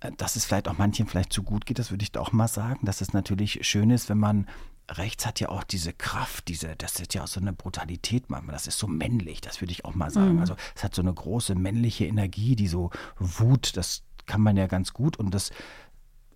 äh, 0.00 0.10
dass 0.16 0.36
es 0.36 0.44
vielleicht 0.44 0.68
auch 0.68 0.78
manchen 0.78 1.06
vielleicht 1.06 1.32
zu 1.32 1.42
gut 1.42 1.66
geht, 1.66 1.78
das 1.78 1.90
würde 1.90 2.02
ich 2.02 2.12
da 2.12 2.20
auch 2.20 2.32
mal 2.32 2.48
sagen, 2.48 2.84
dass 2.84 3.00
es 3.00 3.12
natürlich 3.12 3.60
schön 3.66 3.90
ist, 3.90 4.08
wenn 4.08 4.18
man 4.18 4.46
Rechts 4.88 5.26
hat 5.26 5.40
ja 5.40 5.48
auch 5.48 5.64
diese 5.64 5.92
Kraft, 5.92 6.46
diese, 6.46 6.76
das 6.76 7.00
ist 7.00 7.12
ja 7.12 7.24
auch 7.24 7.26
so 7.26 7.40
eine 7.40 7.52
Brutalität 7.52 8.30
manchmal, 8.30 8.52
das 8.52 8.68
ist 8.68 8.78
so 8.78 8.86
männlich, 8.86 9.40
das 9.40 9.60
würde 9.60 9.72
ich 9.72 9.84
auch 9.84 9.96
mal 9.96 10.10
sagen. 10.10 10.38
Also 10.38 10.54
es 10.76 10.84
hat 10.84 10.94
so 10.94 11.02
eine 11.02 11.12
große 11.12 11.56
männliche 11.56 12.06
Energie, 12.06 12.54
die 12.54 12.68
so 12.68 12.90
Wut, 13.18 13.76
das 13.76 14.04
kann 14.26 14.40
man 14.40 14.56
ja 14.56 14.68
ganz 14.68 14.92
gut 14.92 15.16
und 15.16 15.34
das 15.34 15.50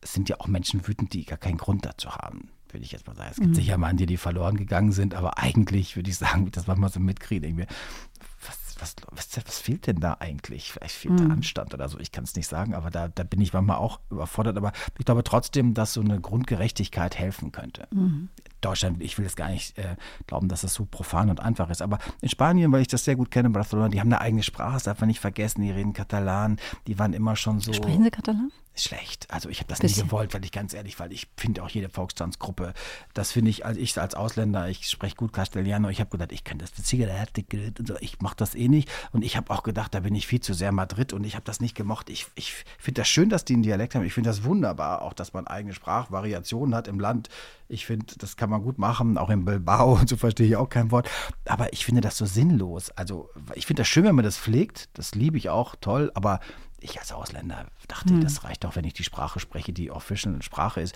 es 0.00 0.12
sind 0.12 0.28
ja 0.28 0.40
auch 0.40 0.46
Menschen 0.46 0.86
wütend, 0.86 1.12
die 1.12 1.24
gar 1.24 1.38
keinen 1.38 1.58
Grund 1.58 1.84
dazu 1.84 2.10
haben, 2.10 2.50
würde 2.70 2.84
ich 2.84 2.92
jetzt 2.92 3.06
mal 3.06 3.16
sagen. 3.16 3.30
Es 3.32 3.38
gibt 3.38 3.54
sicher 3.54 3.78
Manche, 3.78 4.06
die 4.06 4.16
verloren 4.16 4.56
gegangen 4.56 4.92
sind, 4.92 5.14
aber 5.14 5.38
eigentlich 5.38 5.96
würde 5.96 6.10
ich 6.10 6.16
sagen, 6.16 6.50
das 6.50 6.66
manchmal 6.66 6.90
so 6.90 7.00
mitkriege, 7.00 7.42
denke 7.42 7.62
ich 7.62 7.68
mir, 7.68 7.76
was, 8.46 8.76
was, 8.80 8.96
was, 9.10 9.46
was 9.46 9.58
fehlt 9.58 9.86
denn 9.86 10.00
da 10.00 10.16
eigentlich? 10.20 10.72
Vielleicht 10.72 10.94
fehlt 10.94 11.18
der 11.20 11.30
Anstand 11.30 11.74
oder 11.74 11.88
so, 11.88 11.98
ich 11.98 12.12
kann 12.12 12.24
es 12.24 12.34
nicht 12.34 12.46
sagen, 12.46 12.74
aber 12.74 12.90
da, 12.90 13.08
da 13.08 13.24
bin 13.24 13.40
ich 13.40 13.52
manchmal 13.52 13.76
auch 13.76 14.00
überfordert. 14.10 14.56
Aber 14.56 14.72
ich 14.98 15.04
glaube 15.04 15.22
trotzdem, 15.24 15.74
dass 15.74 15.92
so 15.92 16.00
eine 16.00 16.20
Grundgerechtigkeit 16.20 17.18
helfen 17.18 17.52
könnte. 17.52 17.86
Deutschland, 18.61 19.03
ich 19.03 19.16
will 19.18 19.25
jetzt 19.25 19.37
gar 19.37 19.49
nicht 19.49 19.77
äh, 19.79 19.96
glauben, 20.27 20.49
dass 20.49 20.62
das 20.62 20.75
so 20.75 20.85
profan 20.85 21.31
und 21.31 21.40
einfach 21.40 21.70
ist. 21.70 21.83
Aber 21.83 21.99
in 22.20 22.29
Spanien, 22.29 22.73
weil 22.73 22.83
ich 22.83 22.88
das 22.88 23.05
sehr 23.05 23.16
gut 23.16 23.31
kenne, 23.31 23.51
Barcelona, 23.51 23.88
die 23.88 24.01
haben 24.01 24.09
eine 24.09 24.20
eigene 24.20 24.42
Sprache, 24.42 24.75
das 24.75 24.85
darf 24.85 25.01
man 25.01 25.09
nicht 25.09 25.20
vergessen, 25.20 25.62
die 25.62 25.70
reden 25.70 25.92
Katalan, 25.92 26.59
die 26.87 26.99
waren 26.99 27.12
immer 27.12 27.37
schon 27.37 27.61
so 27.61 27.73
Sprechen 27.73 28.05
Sie 28.05 28.11
Katalan? 28.11 28.51
schlecht. 28.81 29.27
Also 29.31 29.49
ich 29.49 29.59
habe 29.59 29.68
das 29.68 29.81
Bisschen. 29.81 30.03
nie 30.03 30.09
gewollt, 30.09 30.35
weil 30.35 30.44
ich 30.44 30.53
ganz 30.53 30.75
ehrlich, 30.75 30.99
weil 31.01 31.12
ich 31.12 31.29
finde 31.37 31.62
auch 31.62 31.68
jede 31.68 31.88
Volkstanzgruppe, 31.88 32.73
das 33.14 33.33
finde 33.33 33.51
ich, 33.51 33.64
als 33.66 33.77
ich 33.77 33.99
als 33.99 34.14
Ausländer, 34.14 34.68
ich 34.68 34.88
spreche 34.88 35.16
gut 35.16 35.33
Castellano, 35.33 35.88
ich 35.88 36.01
habe 36.01 36.11
gedacht, 36.11 36.33
ich 36.33 36.44
kann 36.44 36.59
das 36.59 36.70
und 36.70 37.88
so, 37.88 37.94
ich 38.01 38.20
mache 38.20 38.37
das 38.37 38.55
eh 38.55 38.68
nicht. 38.68 38.90
Und 39.12 39.23
ich 39.23 39.37
habe 39.37 39.51
auch 39.53 39.62
gedacht, 39.62 39.94
da 39.94 40.01
bin 40.01 40.14
ich 40.14 40.27
viel 40.27 40.40
zu 40.40 40.55
sehr 40.55 40.73
Madrid 40.73 41.12
und 41.12 41.25
ich 41.25 41.35
habe 41.35 41.44
das 41.44 41.61
nicht 41.61 41.75
gemocht. 41.75 42.11
Ich, 42.11 42.27
ich 42.35 42.64
finde 42.79 43.03
das 43.03 43.09
schön, 43.09 43.29
dass 43.29 43.44
die 43.44 43.55
einen 43.55 43.62
Dialekt 43.62 43.94
haben. 43.94 44.05
Ich 44.05 44.14
finde 44.14 44.31
das 44.31 44.44
wunderbar, 44.44 45.03
auch 45.03 45.12
dass 45.12 45.33
man 45.33 45.46
eigene 45.46 45.75
Sprachvariationen 45.75 46.75
hat 46.75 46.88
im 46.88 47.01
Land. 47.01 47.29
Ich 47.68 47.87
finde, 47.87 48.07
das 48.18 48.37
kann 48.37 48.49
man 48.50 48.62
gut 48.62 48.78
machen, 48.78 49.18
auch 49.18 49.30
in 49.30 49.44
Bilbao 49.44 49.94
und 49.94 50.08
so 50.08 50.16
verstehe 50.16 50.46
ich 50.46 50.56
auch 50.56 50.68
kein 50.68 50.90
Wort. 50.90 51.08
Aber 51.46 51.72
ich 51.72 51.84
finde 51.84 52.00
das 52.00 52.16
so 52.16 52.26
sinnlos. 52.26 52.90
Also 52.90 53.30
ich 53.54 53.66
finde 53.66 53.80
das 53.80 53.88
schön, 53.88 54.04
wenn 54.04 54.14
man 54.14 54.24
das 54.24 54.36
pflegt. 54.36 54.88
Das 54.94 55.14
liebe 55.14 55.36
ich 55.36 55.48
auch, 55.48 55.76
toll. 55.80 56.10
Aber 56.14 56.40
ich 56.80 56.98
als 56.98 57.12
Ausländer 57.12 57.66
dachte, 57.88 58.18
das 58.20 58.44
reicht 58.44 58.64
doch, 58.64 58.76
wenn 58.76 58.84
ich 58.84 58.94
die 58.94 59.04
Sprache 59.04 59.40
spreche, 59.40 59.72
die 59.72 59.90
official 59.90 60.40
Sprache 60.42 60.80
ist. 60.80 60.94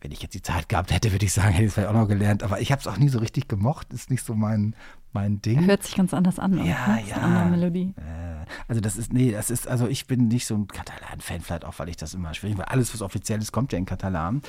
Wenn 0.00 0.10
ich 0.10 0.20
jetzt 0.20 0.34
die 0.34 0.42
Zeit 0.42 0.68
gehabt 0.68 0.90
hätte, 0.90 1.12
würde 1.12 1.24
ich 1.24 1.32
sagen, 1.32 1.50
hätte 1.50 1.62
ich 1.62 1.68
es 1.68 1.74
vielleicht 1.74 1.90
auch 1.90 1.94
noch 1.94 2.08
gelernt. 2.08 2.42
Aber 2.42 2.60
ich 2.60 2.72
habe 2.72 2.80
es 2.80 2.88
auch 2.88 2.96
nie 2.96 3.08
so 3.08 3.20
richtig 3.20 3.46
gemocht. 3.46 3.92
Ist 3.92 4.10
nicht 4.10 4.24
so 4.24 4.34
mein, 4.34 4.74
mein 5.12 5.40
Ding. 5.40 5.64
Hört 5.64 5.84
sich 5.84 5.94
ganz 5.94 6.12
anders 6.12 6.40
an. 6.40 6.58
Ja, 6.58 6.98
ja. 7.06 7.16
Eine 7.16 7.24
andere 7.24 7.50
Melodie. 7.50 7.94
Äh, 7.96 8.44
also 8.66 8.80
das 8.80 8.96
ist, 8.96 9.12
nee, 9.12 9.30
das 9.30 9.50
ist, 9.50 9.68
also 9.68 9.86
ich 9.86 10.08
bin 10.08 10.26
nicht 10.26 10.46
so 10.46 10.56
ein 10.56 10.66
Katalan-Fan, 10.66 11.40
vielleicht 11.42 11.64
auch, 11.64 11.78
weil 11.78 11.88
ich 11.88 11.96
das 11.96 12.14
immer 12.14 12.34
schwierig, 12.34 12.58
weil 12.58 12.64
alles, 12.64 12.92
was 12.92 13.00
offiziell 13.00 13.40
ist, 13.40 13.52
kommt 13.52 13.72
ja 13.72 13.78
in 13.78 13.86
Katalan. 13.86 14.42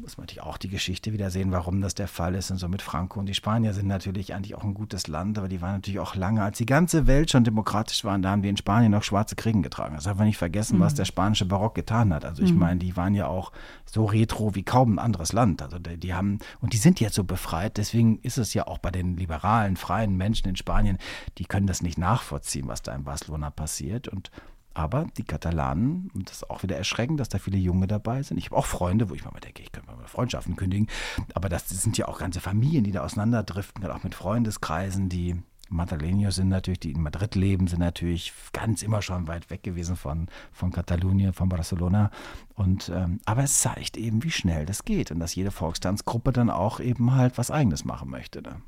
Muss 0.00 0.16
man 0.16 0.26
natürlich 0.26 0.44
auch 0.44 0.58
die 0.58 0.68
Geschichte 0.68 1.12
wieder 1.12 1.28
sehen, 1.30 1.50
warum 1.50 1.80
das 1.80 1.92
der 1.92 2.06
Fall 2.06 2.36
ist 2.36 2.52
und 2.52 2.58
so 2.58 2.68
mit 2.68 2.82
Franco. 2.82 3.18
Und 3.18 3.26
die 3.26 3.34
Spanier 3.34 3.74
sind 3.74 3.88
natürlich 3.88 4.32
eigentlich 4.32 4.54
auch 4.54 4.62
ein 4.62 4.72
gutes 4.74 5.08
Land, 5.08 5.38
aber 5.38 5.48
die 5.48 5.60
waren 5.60 5.72
natürlich 5.72 5.98
auch 5.98 6.14
lange, 6.14 6.40
als 6.40 6.58
die 6.58 6.66
ganze 6.66 7.08
Welt 7.08 7.32
schon 7.32 7.42
demokratisch 7.42 8.04
war, 8.04 8.16
da 8.18 8.30
haben 8.30 8.42
die 8.42 8.48
in 8.48 8.56
Spanien 8.56 8.92
noch 8.92 9.02
schwarze 9.02 9.34
Kriegen 9.34 9.60
getragen. 9.60 9.96
Das 9.96 10.04
darf 10.04 10.16
man 10.16 10.28
nicht 10.28 10.38
vergessen, 10.38 10.78
was 10.78 10.94
der 10.94 11.04
spanische 11.04 11.46
Barock 11.46 11.74
getan 11.74 12.14
hat. 12.14 12.24
Also 12.24 12.44
ich 12.44 12.54
meine, 12.54 12.78
die 12.78 12.96
waren 12.96 13.14
ja 13.14 13.26
auch 13.26 13.50
so 13.86 14.04
retro 14.04 14.54
wie 14.54 14.62
kaum 14.62 14.94
ein 14.94 14.98
anderes 15.00 15.32
Land. 15.32 15.62
Also 15.62 15.80
die, 15.80 15.96
die 15.96 16.14
haben, 16.14 16.38
und 16.60 16.74
die 16.74 16.78
sind 16.78 17.00
jetzt 17.00 17.16
so 17.16 17.24
befreit, 17.24 17.76
deswegen 17.76 18.20
ist 18.20 18.38
es 18.38 18.54
ja 18.54 18.68
auch 18.68 18.78
bei 18.78 18.92
den 18.92 19.16
liberalen, 19.16 19.76
freien 19.76 20.16
Menschen 20.16 20.48
in 20.48 20.54
Spanien, 20.54 20.98
die 21.38 21.44
können 21.44 21.66
das 21.66 21.82
nicht 21.82 21.98
nachvollziehen, 21.98 22.68
was 22.68 22.82
da 22.82 22.94
in 22.94 23.02
Barcelona 23.02 23.50
passiert. 23.50 24.06
Und 24.06 24.30
aber 24.78 25.08
die 25.16 25.24
Katalanen, 25.24 26.08
und 26.14 26.30
das 26.30 26.36
ist 26.36 26.50
auch 26.50 26.62
wieder 26.62 26.76
erschreckend, 26.76 27.18
dass 27.18 27.28
da 27.28 27.38
viele 27.38 27.58
Junge 27.58 27.88
dabei 27.88 28.22
sind. 28.22 28.38
Ich 28.38 28.46
habe 28.46 28.56
auch 28.56 28.66
Freunde, 28.66 29.10
wo 29.10 29.14
ich 29.14 29.24
mal 29.24 29.32
denke, 29.40 29.60
ich 29.60 29.72
könnte 29.72 29.90
mal 29.90 30.06
Freundschaften 30.06 30.54
kündigen. 30.54 30.86
Aber 31.34 31.48
das 31.48 31.68
sind 31.68 31.98
ja 31.98 32.06
auch 32.06 32.20
ganze 32.20 32.38
Familien, 32.38 32.84
die 32.84 32.92
da 32.92 33.02
auseinanderdriften, 33.02 33.82
gerade 33.82 33.96
auch 33.96 34.04
mit 34.04 34.14
Freundeskreisen, 34.14 35.08
die 35.08 35.34
Madrileños 35.68 36.36
sind 36.36 36.48
natürlich, 36.48 36.78
die 36.78 36.92
in 36.92 37.02
Madrid 37.02 37.34
leben, 37.34 37.66
sind 37.66 37.80
natürlich 37.80 38.32
ganz 38.52 38.82
immer 38.82 39.02
schon 39.02 39.26
weit 39.26 39.50
weg 39.50 39.64
gewesen 39.64 39.96
von, 39.96 40.28
von 40.52 40.70
Katalonien, 40.70 41.32
von 41.32 41.48
Barcelona. 41.48 42.12
Und, 42.54 42.88
ähm, 42.94 43.18
aber 43.24 43.42
es 43.42 43.60
zeigt 43.60 43.96
eben, 43.96 44.22
wie 44.22 44.30
schnell 44.30 44.64
das 44.64 44.84
geht 44.84 45.10
und 45.10 45.18
dass 45.18 45.34
jede 45.34 45.50
Volkstanzgruppe 45.50 46.32
dann 46.32 46.50
auch 46.50 46.78
eben 46.78 47.16
halt 47.16 47.36
was 47.36 47.50
Eigenes 47.50 47.84
machen 47.84 48.10
möchte. 48.10 48.42
Ne? 48.42 48.62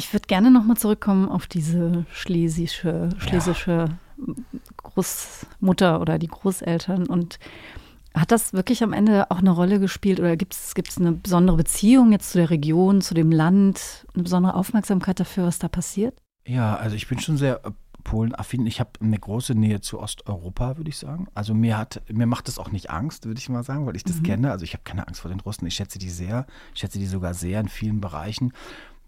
Ich 0.00 0.14
würde 0.14 0.26
gerne 0.26 0.50
nochmal 0.50 0.78
zurückkommen 0.78 1.28
auf 1.28 1.46
diese 1.46 2.06
schlesische, 2.10 3.10
schlesische 3.18 3.90
ja. 4.16 4.34
Großmutter 4.78 6.00
oder 6.00 6.18
die 6.18 6.26
Großeltern 6.26 7.06
und 7.06 7.38
hat 8.14 8.32
das 8.32 8.54
wirklich 8.54 8.82
am 8.82 8.94
Ende 8.94 9.30
auch 9.30 9.40
eine 9.40 9.50
Rolle 9.50 9.78
gespielt 9.78 10.18
oder 10.18 10.38
gibt 10.38 10.54
es 10.54 10.96
eine 10.96 11.12
besondere 11.12 11.58
Beziehung 11.58 12.12
jetzt 12.12 12.30
zu 12.32 12.38
der 12.38 12.48
Region, 12.48 13.02
zu 13.02 13.12
dem 13.12 13.30
Land, 13.30 14.06
eine 14.14 14.22
besondere 14.22 14.54
Aufmerksamkeit 14.54 15.20
dafür, 15.20 15.44
was 15.44 15.58
da 15.58 15.68
passiert? 15.68 16.18
Ja, 16.46 16.76
also 16.76 16.96
ich 16.96 17.06
bin 17.06 17.18
schon 17.18 17.36
sehr 17.36 17.62
äh, 17.66 17.70
Polen-affin. 18.02 18.66
Ich 18.66 18.80
habe 18.80 18.92
eine 19.02 19.18
große 19.18 19.54
Nähe 19.54 19.82
zu 19.82 20.00
Osteuropa, 20.00 20.78
würde 20.78 20.88
ich 20.88 20.96
sagen. 20.96 21.28
Also 21.34 21.52
mir 21.52 21.76
hat, 21.76 22.00
mir 22.10 22.26
macht 22.26 22.48
das 22.48 22.58
auch 22.58 22.72
nicht 22.72 22.88
Angst, 22.88 23.26
würde 23.26 23.38
ich 23.38 23.50
mal 23.50 23.64
sagen, 23.64 23.84
weil 23.84 23.96
ich 23.96 24.04
das 24.04 24.20
mhm. 24.20 24.22
kenne. 24.22 24.50
Also 24.50 24.64
ich 24.64 24.72
habe 24.72 24.82
keine 24.82 25.06
Angst 25.06 25.20
vor 25.20 25.30
den 25.30 25.40
Russen. 25.40 25.66
Ich 25.66 25.74
schätze 25.74 25.98
die 25.98 26.08
sehr, 26.08 26.46
ich 26.72 26.80
schätze 26.80 26.98
die 26.98 27.06
sogar 27.06 27.34
sehr 27.34 27.60
in 27.60 27.68
vielen 27.68 28.00
Bereichen 28.00 28.54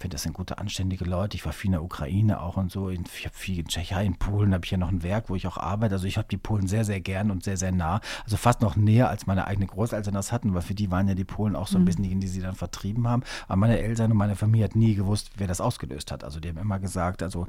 finde, 0.03 0.17
das 0.17 0.23
sind 0.23 0.35
gute, 0.35 0.59
anständige 0.59 1.05
Leute. 1.05 1.37
Ich 1.37 1.47
war 1.47 1.53
viel 1.53 1.69
in 1.69 1.73
der 1.73 1.83
Ukraine 1.83 2.41
auch 2.41 2.57
und 2.57 2.71
so. 2.71 2.91
Ich 2.91 3.25
habe 3.25 3.35
viel 3.35 3.61
in 3.61 3.69
Tschechei, 3.69 4.05
in 4.05 4.17
Polen 4.17 4.53
habe 4.53 4.65
ich 4.65 4.71
ja 4.71 4.77
noch 4.77 4.91
ein 4.91 5.03
Werk, 5.03 5.31
wo 5.31 5.37
ich 5.37 5.47
auch 5.47 5.57
arbeite. 5.57 5.95
Also 5.95 6.07
ich 6.07 6.19
habe 6.19 6.29
die 6.29 6.37
Polen 6.37 6.67
sehr, 6.67 6.85
sehr 6.85 7.01
gern 7.01 7.31
und 7.31 7.43
sehr, 7.45 7.57
sehr 7.57 7.73
nah. 7.73 8.01
Also 8.25 8.37
fast 8.37 8.61
noch 8.61 8.77
näher, 8.77 9.09
als 9.09 9.27
meine 9.27 9.47
eigenen 9.47 9.69
Großeltern 9.69 10.15
das 10.15 10.33
hatten, 10.33 10.55
weil 10.55 10.63
für 10.63 10.75
die 10.75 10.91
waren 10.91 11.09
ja 11.09 11.15
die 11.15 11.25
Polen 11.25 11.57
auch 11.57 11.69
so 11.69 11.79
ein 11.79 11.83
mhm. 11.83 11.85
bisschen 11.87 12.03
diejenigen, 12.03 12.21
die 12.21 12.29
sie 12.29 12.41
dann 12.41 12.55
vertrieben 12.55 13.09
haben. 13.09 13.23
Aber 13.47 13.57
meine 13.57 13.79
Eltern 13.79 14.11
und 14.11 14.19
meine 14.19 14.37
Familie 14.37 14.65
hat 14.65 14.77
nie 14.77 14.95
gewusst, 14.95 15.31
wer 15.37 15.47
das 15.47 15.61
ausgelöst 15.61 16.13
hat. 16.13 16.25
Also 16.25 16.41
die 16.41 16.49
haben 16.49 16.59
immer 16.59 16.79
gesagt, 16.79 17.23
also 17.23 17.47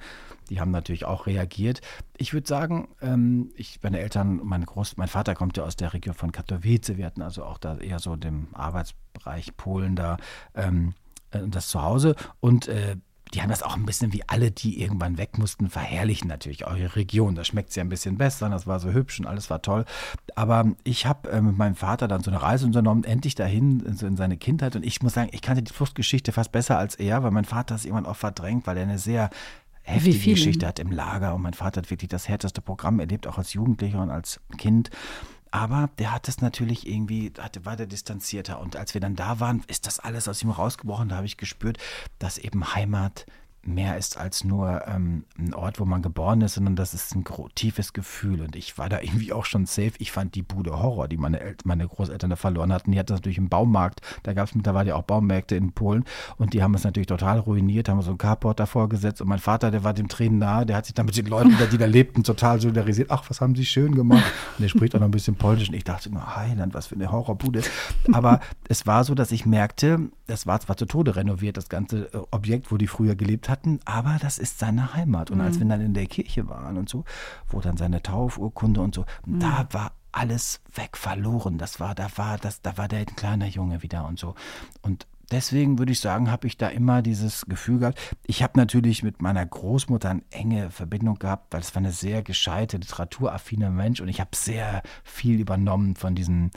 die 0.50 0.62
haben 0.62 0.72
natürlich 0.72 1.06
auch 1.06 1.26
reagiert. 1.26 1.82
Ich 2.18 2.34
würde 2.34 2.48
sagen, 2.48 2.88
ähm, 3.02 3.52
ich, 3.56 3.80
meine 3.82 4.00
Eltern, 4.00 4.40
meine 4.44 4.66
Groß, 4.66 4.98
mein 4.98 5.08
Vater 5.08 5.36
kommt 5.36 5.58
ja 5.58 5.64
aus 5.64 5.76
der 5.76 5.94
Region 5.94 6.14
von 6.16 6.32
Katowice. 6.32 6.98
Wir 6.98 7.06
hatten 7.06 7.22
also 7.22 7.44
auch 7.44 7.58
da 7.58 7.78
eher 7.78 8.00
so 8.00 8.16
dem 8.16 8.48
Arbeitsbereich 8.54 9.58
Polen 9.58 9.96
da. 9.96 10.18
Ähm, 10.54 10.94
äh, 10.94 11.03
das 11.34 11.68
zu 11.68 11.82
Hause 11.82 12.16
und 12.40 12.68
äh, 12.68 12.96
die 13.34 13.42
haben 13.42 13.50
das 13.50 13.64
auch 13.64 13.76
ein 13.76 13.86
bisschen 13.86 14.14
wie 14.14 14.24
alle, 14.28 14.52
die 14.52 14.80
irgendwann 14.82 15.18
weg 15.18 15.38
mussten, 15.38 15.70
verherrlichen 15.70 16.28
natürlich 16.28 16.68
eure 16.68 16.96
Region. 16.96 17.36
Da 17.36 17.44
schmeckt 17.44 17.70
es 17.70 17.76
ja 17.76 17.84
ein 17.84 17.90
bisschen 17.90 18.18
besser, 18.18 18.50
das 18.50 18.68
war 18.68 18.80
so 18.80 18.92
hübsch 18.92 19.20
und 19.20 19.26
alles 19.26 19.50
war 19.50 19.62
toll. 19.62 19.86
Aber 20.36 20.72
ich 20.84 21.06
habe 21.06 21.32
äh, 21.32 21.42
mit 21.42 21.58
meinem 21.58 21.76
Vater 21.76 22.08
dann 22.08 22.22
so 22.22 22.30
eine 22.30 22.42
Reise 22.42 22.66
unternommen, 22.66 23.04
endlich 23.04 23.34
dahin, 23.36 23.80
in, 23.80 23.98
in, 23.98 24.18
seine 24.18 24.38
Kindheit. 24.38 24.76
Und 24.76 24.86
ich 24.86 25.02
muss 25.02 25.14
sagen, 25.14 25.30
ich 25.32 25.42
kannte 25.42 25.64
die 25.64 25.74
Fluchtgeschichte 25.74 26.32
fast 26.32 26.52
besser 26.52 26.78
als 26.78 26.96
er, 26.96 27.24
weil 27.24 27.32
mein 27.32 27.46
Vater 27.46 27.76
es 27.76 27.86
irgendwann 27.86 28.06
auch 28.06 28.16
verdrängt, 28.16 28.68
weil 28.68 28.78
er 28.78 28.84
eine 28.84 29.00
sehr 29.00 29.30
heftige 29.82 30.32
Geschichte 30.32 30.68
hat 30.68 30.80
im 30.80 30.92
Lager. 30.92 31.34
Und 31.34 31.42
mein 31.42 31.54
Vater 31.54 31.82
hat 31.82 31.90
wirklich 31.90 32.10
das 32.10 32.28
härteste 32.28 32.62
Programm 32.62 33.00
erlebt, 33.00 33.26
auch 33.26 33.38
als 33.38 33.54
Jugendlicher 33.54 34.02
und 34.02 34.12
als 34.12 34.40
Kind. 34.58 34.92
Aber 35.54 35.92
der 36.00 36.12
hat 36.12 36.28
es 36.28 36.42
natürlich 36.42 36.88
irgendwie, 36.88 37.32
hatte, 37.38 37.64
war 37.64 37.76
der 37.76 37.86
distanzierter. 37.86 38.60
Und 38.60 38.76
als 38.76 38.96
wir 38.96 39.02
dann 39.02 39.16
da 39.16 39.40
waren, 39.40 39.64
ist 39.68 39.86
das 39.86 40.00
alles 40.00 40.28
aus 40.28 40.42
ihm 40.42 40.50
rausgebrochen. 40.50 41.10
Da 41.10 41.18
habe 41.18 41.28
ich 41.28 41.38
gespürt, 41.38 41.78
dass 42.18 42.40
eben 42.40 42.74
Heimat 42.74 43.28
mehr 43.66 43.98
ist 43.98 44.18
als 44.18 44.44
nur 44.44 44.84
ähm, 44.88 45.24
ein 45.38 45.54
Ort, 45.54 45.80
wo 45.80 45.86
man 45.86 46.02
geboren 46.02 46.42
ist, 46.42 46.56
sondern 46.56 46.76
das 46.76 46.94
ist 46.94 47.16
ein 47.16 47.24
tiefes 47.56 47.94
Gefühl. 47.94 48.42
Und 48.42 48.56
ich 48.56 48.78
war 48.78 48.90
da 48.90 49.00
irgendwie 49.02 49.32
auch 49.32 49.46
schon 49.46 49.66
safe. 49.66 49.94
Ich 50.00 50.12
fand 50.12 50.36
die 50.36 50.42
Bude 50.42 50.82
Horror, 50.82 51.08
die 51.08 51.18
meine, 51.18 51.40
El 51.40 51.56
meine 51.64 51.88
Großeltern 51.88 52.30
da 52.30 52.36
verloren 52.36 52.74
hatten. 52.74 52.92
Die 52.92 53.00
hatten 53.00 53.14
natürlich 53.14 53.38
im 53.38 53.50
Baumarkt. 53.50 54.02
Da 54.24 54.34
gab 54.34 54.48
es 54.48 54.56
mittlerweile 54.56 54.90
ja 54.90 54.96
auch 54.96 55.04
Baumärkte 55.04 55.56
in 55.56 55.72
Polen. 55.72 56.04
Und 56.38 56.54
die 56.54 56.62
haben 56.62 56.74
es 56.74 56.84
natürlich 56.84 57.08
total 57.08 57.40
ruiniert, 57.40 57.88
haben 57.90 58.02
so 58.02 58.12
ein 58.12 58.18
Carport 58.18 58.60
davor 58.60 58.90
gesetzt. 58.90 59.22
Und 59.22 59.30
mein 59.30 59.40
Vater, 59.40 59.72
der 59.72 59.84
war 59.84 59.94
dem 59.94 60.10
Tränen 60.10 60.40
nahe. 60.40 60.66
Der 60.66 60.76
hat 60.76 60.86
sich 60.86 60.94
dann 60.94 61.06
mit 61.06 61.16
den 61.16 61.28
Leuten, 61.28 61.56
die 61.72 61.78
da 61.78 61.86
lebten, 61.86 62.24
total 62.24 62.60
solidarisiert. 62.60 63.12
Ach, 63.12 63.24
was 63.30 63.40
haben 63.40 63.56
sie 63.56 63.66
schön 63.66 63.96
gemacht. 63.96 64.26
Und 64.58 64.64
der 64.64 64.70
spricht 64.70 64.96
auch 64.96 65.00
noch 65.00 65.08
ein 65.08 65.12
bisschen 65.12 65.36
Polnisch. 65.36 65.70
Und 65.70 65.76
ich 65.76 65.84
dachte 65.86 66.10
immer, 66.10 66.36
Heiland, 66.36 66.74
was 66.74 66.88
für 66.88 66.96
eine 66.96 67.12
Horrorbude. 67.12 67.62
Aber 68.12 68.42
es 68.68 68.86
war 68.86 69.04
so, 69.04 69.16
dass 69.16 69.32
ich 69.32 69.46
merkte, 69.46 70.10
das 70.28 70.48
war 70.48 70.60
zwar 70.60 70.78
zu 70.78 70.86
Tode 70.86 71.16
renoviert, 71.16 71.58
das 71.58 71.70
ganze 71.70 72.14
äh, 72.14 72.18
Objekt, 72.32 72.72
wo 72.72 72.78
die 72.78 72.88
früher 72.88 73.16
gelebt 73.16 73.50
hatten, 73.54 73.80
aber 73.86 74.18
das 74.20 74.38
ist 74.38 74.60
seine 74.60 74.94
Heimat. 74.94 75.32
Und 75.32 75.38
mhm. 75.38 75.46
als 75.46 75.60
wir 75.60 75.68
dann 75.68 75.82
in 75.82 75.94
der 75.94 76.08
Kirche 76.08 76.50
waren 76.50 76.78
und 76.78 76.90
so, 76.90 77.06
wo 77.48 77.62
dann 77.62 77.78
seine 77.78 78.02
Taufurkunde 78.02 78.82
und 78.82 78.96
so, 78.96 79.06
mhm. 79.26 79.40
da 79.40 79.68
war 79.72 79.92
alles 80.12 80.62
weg, 80.74 80.98
verloren. 80.98 81.58
Das 81.58 81.80
war, 81.80 81.96
da 81.96 82.08
war, 82.16 82.38
das, 82.38 82.62
da 82.62 82.78
war 82.78 82.88
der 82.88 83.00
ein 83.00 83.16
kleiner 83.16 83.48
Junge 83.48 83.84
wieder 83.84 84.08
und 84.08 84.20
so. 84.20 84.36
Und 84.82 85.08
deswegen 85.32 85.80
würde 85.80 85.92
ich 85.92 86.00
sagen, 86.00 86.32
habe 86.32 86.48
ich 86.48 86.58
da 86.58 86.68
immer 86.68 87.02
dieses 87.02 87.46
Gefühl 87.46 87.80
gehabt. 87.80 88.00
Ich 88.26 88.44
habe 88.44 88.58
natürlich 88.58 89.04
mit 89.04 89.22
meiner 89.22 89.46
Großmutter 89.46 90.10
eine 90.10 90.24
enge 90.32 90.70
Verbindung 90.72 91.20
gehabt, 91.20 91.54
weil 91.54 91.62
es 91.62 91.74
war 91.76 91.82
eine 91.82 91.92
sehr 91.92 92.24
gescheite, 92.24 92.78
literaturaffine 92.78 93.70
Mensch 93.70 94.02
und 94.02 94.08
ich 94.08 94.20
habe 94.20 94.32
sehr 94.36 94.84
viel 95.04 95.40
übernommen 95.40 95.96
von 95.96 96.16
diesen 96.16 96.52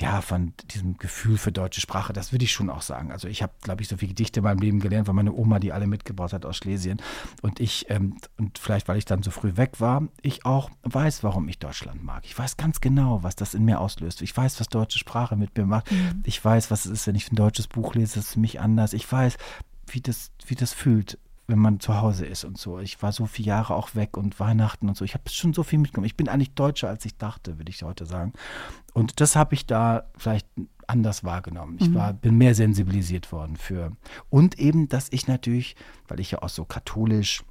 ja, 0.00 0.20
von 0.20 0.52
diesem 0.70 0.96
Gefühl 0.96 1.38
für 1.38 1.50
deutsche 1.50 1.80
Sprache, 1.80 2.12
das 2.12 2.32
würde 2.32 2.44
ich 2.44 2.52
schon 2.52 2.70
auch 2.70 2.82
sagen. 2.82 3.10
Also 3.10 3.26
ich 3.26 3.42
habe, 3.42 3.52
glaube 3.62 3.82
ich, 3.82 3.88
so 3.88 3.96
viele 3.96 4.10
Gedichte 4.10 4.40
in 4.40 4.44
meinem 4.44 4.60
Leben 4.60 4.80
gelernt, 4.80 5.08
weil 5.08 5.14
meine 5.14 5.32
Oma 5.32 5.58
die 5.58 5.72
alle 5.72 5.86
mitgebracht 5.86 6.32
hat 6.32 6.46
aus 6.46 6.56
Schlesien. 6.56 7.02
Und 7.42 7.58
ich, 7.58 7.86
ähm, 7.90 8.16
und 8.36 8.58
vielleicht 8.58 8.86
weil 8.88 8.98
ich 8.98 9.04
dann 9.04 9.22
so 9.22 9.30
früh 9.30 9.56
weg 9.56 9.80
war, 9.80 10.06
ich 10.22 10.44
auch 10.46 10.70
weiß, 10.82 11.24
warum 11.24 11.48
ich 11.48 11.58
Deutschland 11.58 12.04
mag. 12.04 12.24
Ich 12.24 12.38
weiß 12.38 12.56
ganz 12.56 12.80
genau, 12.80 13.22
was 13.22 13.34
das 13.34 13.54
in 13.54 13.64
mir 13.64 13.80
auslöst. 13.80 14.22
Ich 14.22 14.36
weiß, 14.36 14.60
was 14.60 14.68
deutsche 14.68 14.98
Sprache 14.98 15.36
mit 15.36 15.56
mir 15.56 15.66
macht. 15.66 15.90
Mhm. 15.90 16.22
Ich 16.24 16.44
weiß, 16.44 16.70
was 16.70 16.84
es 16.84 16.92
ist, 16.92 17.06
wenn 17.06 17.16
ich 17.16 17.32
ein 17.32 17.36
deutsches 17.36 17.66
Buch 17.66 17.94
lese, 17.94 18.16
das 18.16 18.26
ist 18.26 18.32
für 18.34 18.40
mich 18.40 18.60
anders. 18.60 18.92
Ich 18.92 19.10
weiß, 19.10 19.36
wie 19.88 20.00
das, 20.00 20.30
wie 20.46 20.54
das 20.54 20.72
fühlt, 20.72 21.18
wenn 21.48 21.58
man 21.58 21.80
zu 21.80 22.00
Hause 22.00 22.26
ist 22.26 22.44
und 22.44 22.58
so. 22.58 22.78
Ich 22.78 23.02
war 23.02 23.10
so 23.10 23.24
viele 23.24 23.48
Jahre 23.48 23.74
auch 23.74 23.94
weg 23.94 24.18
und 24.18 24.38
Weihnachten 24.38 24.88
und 24.88 24.96
so. 24.96 25.04
Ich 25.04 25.14
habe 25.14 25.28
schon 25.30 25.54
so 25.54 25.62
viel 25.62 25.78
mitgenommen. 25.78 26.06
Ich 26.06 26.16
bin 26.16 26.28
eigentlich 26.28 26.54
Deutscher, 26.54 26.88
als 26.88 27.06
ich 27.06 27.16
dachte, 27.16 27.58
würde 27.58 27.70
ich 27.70 27.82
heute 27.82 28.04
sagen. 28.04 28.34
Und 28.92 29.20
das 29.20 29.34
habe 29.34 29.54
ich 29.54 29.66
da 29.66 30.04
vielleicht 30.16 30.46
anders 30.86 31.24
wahrgenommen. 31.24 31.78
Ich 31.80 31.88
mhm. 31.88 31.94
war, 31.94 32.12
bin 32.12 32.36
mehr 32.36 32.54
sensibilisiert 32.54 33.32
worden 33.32 33.56
für. 33.56 33.92
Und 34.28 34.58
eben, 34.58 34.90
dass 34.90 35.08
ich 35.10 35.26
natürlich, 35.26 35.74
weil 36.06 36.20
ich 36.20 36.30
ja 36.30 36.42
auch 36.42 36.50
so 36.50 36.64
katholisch 36.64 37.42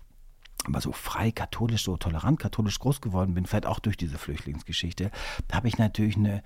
aber 0.63 0.81
so 0.81 0.91
frei 0.91 1.31
katholisch, 1.31 1.83
so 1.83 1.97
tolerant 1.97 2.39
katholisch 2.39 2.79
groß 2.79 2.99
geworden 2.99 3.35
bin, 3.35 3.45
vielleicht 3.45 3.67
auch 3.67 3.79
durch 3.79 3.95
diese 3.95 4.17
Flüchtlingsgeschichte, 4.17 5.11
da 5.47 5.55
habe 5.55 5.67
ich 5.67 5.77
natürlich 5.77 6.17
eine 6.17 6.43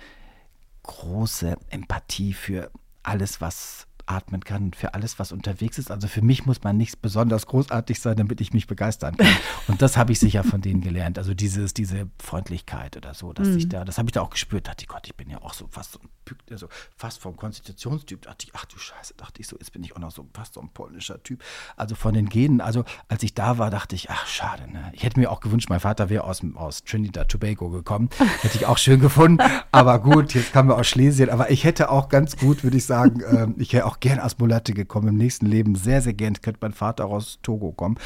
große 0.83 1.57
Empathie 1.69 2.33
für 2.33 2.69
alles, 3.03 3.41
was 3.41 3.87
atmen 4.12 4.43
kann 4.43 4.74
für 4.74 4.93
alles, 4.93 5.19
was 5.19 5.32
unterwegs 5.32 5.78
ist. 5.78 5.91
Also 5.91 6.08
für 6.08 6.21
mich 6.21 6.45
muss 6.45 6.63
man 6.63 6.78
nicht 6.78 7.02
besonders 7.02 7.45
großartig 7.47 8.00
sein, 8.00 8.17
damit 8.17 8.41
ich 8.41 8.54
mich 8.54 8.67
begeistern 8.67 9.17
kann. 9.17 9.28
Und 9.67 9.82
das 9.82 9.97
habe 9.97 10.12
ich 10.12 10.19
sicher 10.19 10.43
von 10.43 10.62
denen 10.62 10.82
gelernt. 10.82 11.17
Also 11.17 11.34
dieses, 11.34 11.74
diese 11.74 12.10
Freundlichkeit 12.19 12.97
oder 12.97 13.13
so, 13.13 13.34
dass 13.34 13.47
mhm. 13.47 13.58
ich 13.58 13.69
da, 13.69 13.86
das 13.86 13.97
habe 13.97 14.08
ich 14.08 14.13
da 14.13 14.21
auch 14.21 14.30
gespürt. 14.30 14.67
Dachte 14.67 14.84
ich, 14.84 14.88
Gott, 14.88 15.06
ich 15.06 15.15
bin 15.15 15.30
ja 15.30 15.41
auch 15.41 15.54
so 15.54 15.67
fast 15.71 15.93
so 15.93 16.00
ein 16.00 16.10
also 16.50 16.67
fast 16.95 17.21
vom 17.21 17.36
Konstitutionstyp. 17.36 18.21
Dachte 18.21 18.45
ich, 18.47 18.52
ach 18.56 18.65
du 18.65 18.78
Scheiße, 18.78 19.15
dachte 19.17 19.41
ich 19.41 19.47
so, 19.47 19.58
jetzt 19.58 19.71
bin 19.71 19.84
ich 19.84 19.95
auch 19.95 20.00
noch 20.00 20.12
so 20.12 20.28
fast 20.34 20.54
so 20.54 20.62
ein 20.62 20.69
polnischer 20.69 21.21
Typ. 21.24 21.43
Also 21.76 21.95
von 21.95 22.13
den 22.13 22.30
Genen. 22.30 22.62
Also 22.62 22.84
als 23.08 23.24
ich 23.24 23.34
da 23.34 23.58
war, 23.58 23.69
dachte 23.69 23.95
ich, 23.95 24.10
ach 24.10 24.28
schade, 24.28 24.71
ne? 24.71 24.91
Ich 24.93 25.04
hätte 25.04 25.19
mir 25.19 25.32
auch 25.32 25.39
gewünscht, 25.39 25.69
mein 25.69 25.80
Vater 25.80 26.10
wäre 26.10 26.24
aus, 26.24 26.41
aus 26.56 26.84
Trinidad 26.84 27.30
Tobago 27.30 27.69
gekommen. 27.69 28.10
Hätte 28.41 28.58
ich 28.58 28.65
auch 28.65 28.78
schön 28.78 29.00
gefunden. 29.00 29.43
Aber 29.71 30.00
gut, 30.00 30.34
jetzt 30.34 30.54
kamen 30.54 30.69
wir 30.69 30.76
aus 30.76 30.88
Schlesien. 30.88 31.30
Aber 31.30 31.50
ich 31.52 31.63
hätte 31.63 31.89
auch 31.89 32.10
ganz 32.10 32.38
gut, 32.38 32.63
würde 32.63 32.78
ich 32.78 32.86
sagen, 32.86 33.21
äh, 33.21 33.47
ich 33.62 33.74
wäre 33.74 33.86
auch 33.86 34.00
gern 34.01 34.19
aus 34.19 34.37
Mulatte 34.37 34.73
gekommen 34.73 35.09
im 35.09 35.17
nächsten 35.17 35.45
Leben. 35.45 35.75
Sehr, 35.75 36.01
sehr 36.01 36.13
gern. 36.13 36.33
Könnte 36.41 36.59
mein 36.61 36.73
Vater 36.73 37.05
auch 37.05 37.11
aus 37.11 37.39
Togo 37.41 37.71
kommen. 37.71 37.97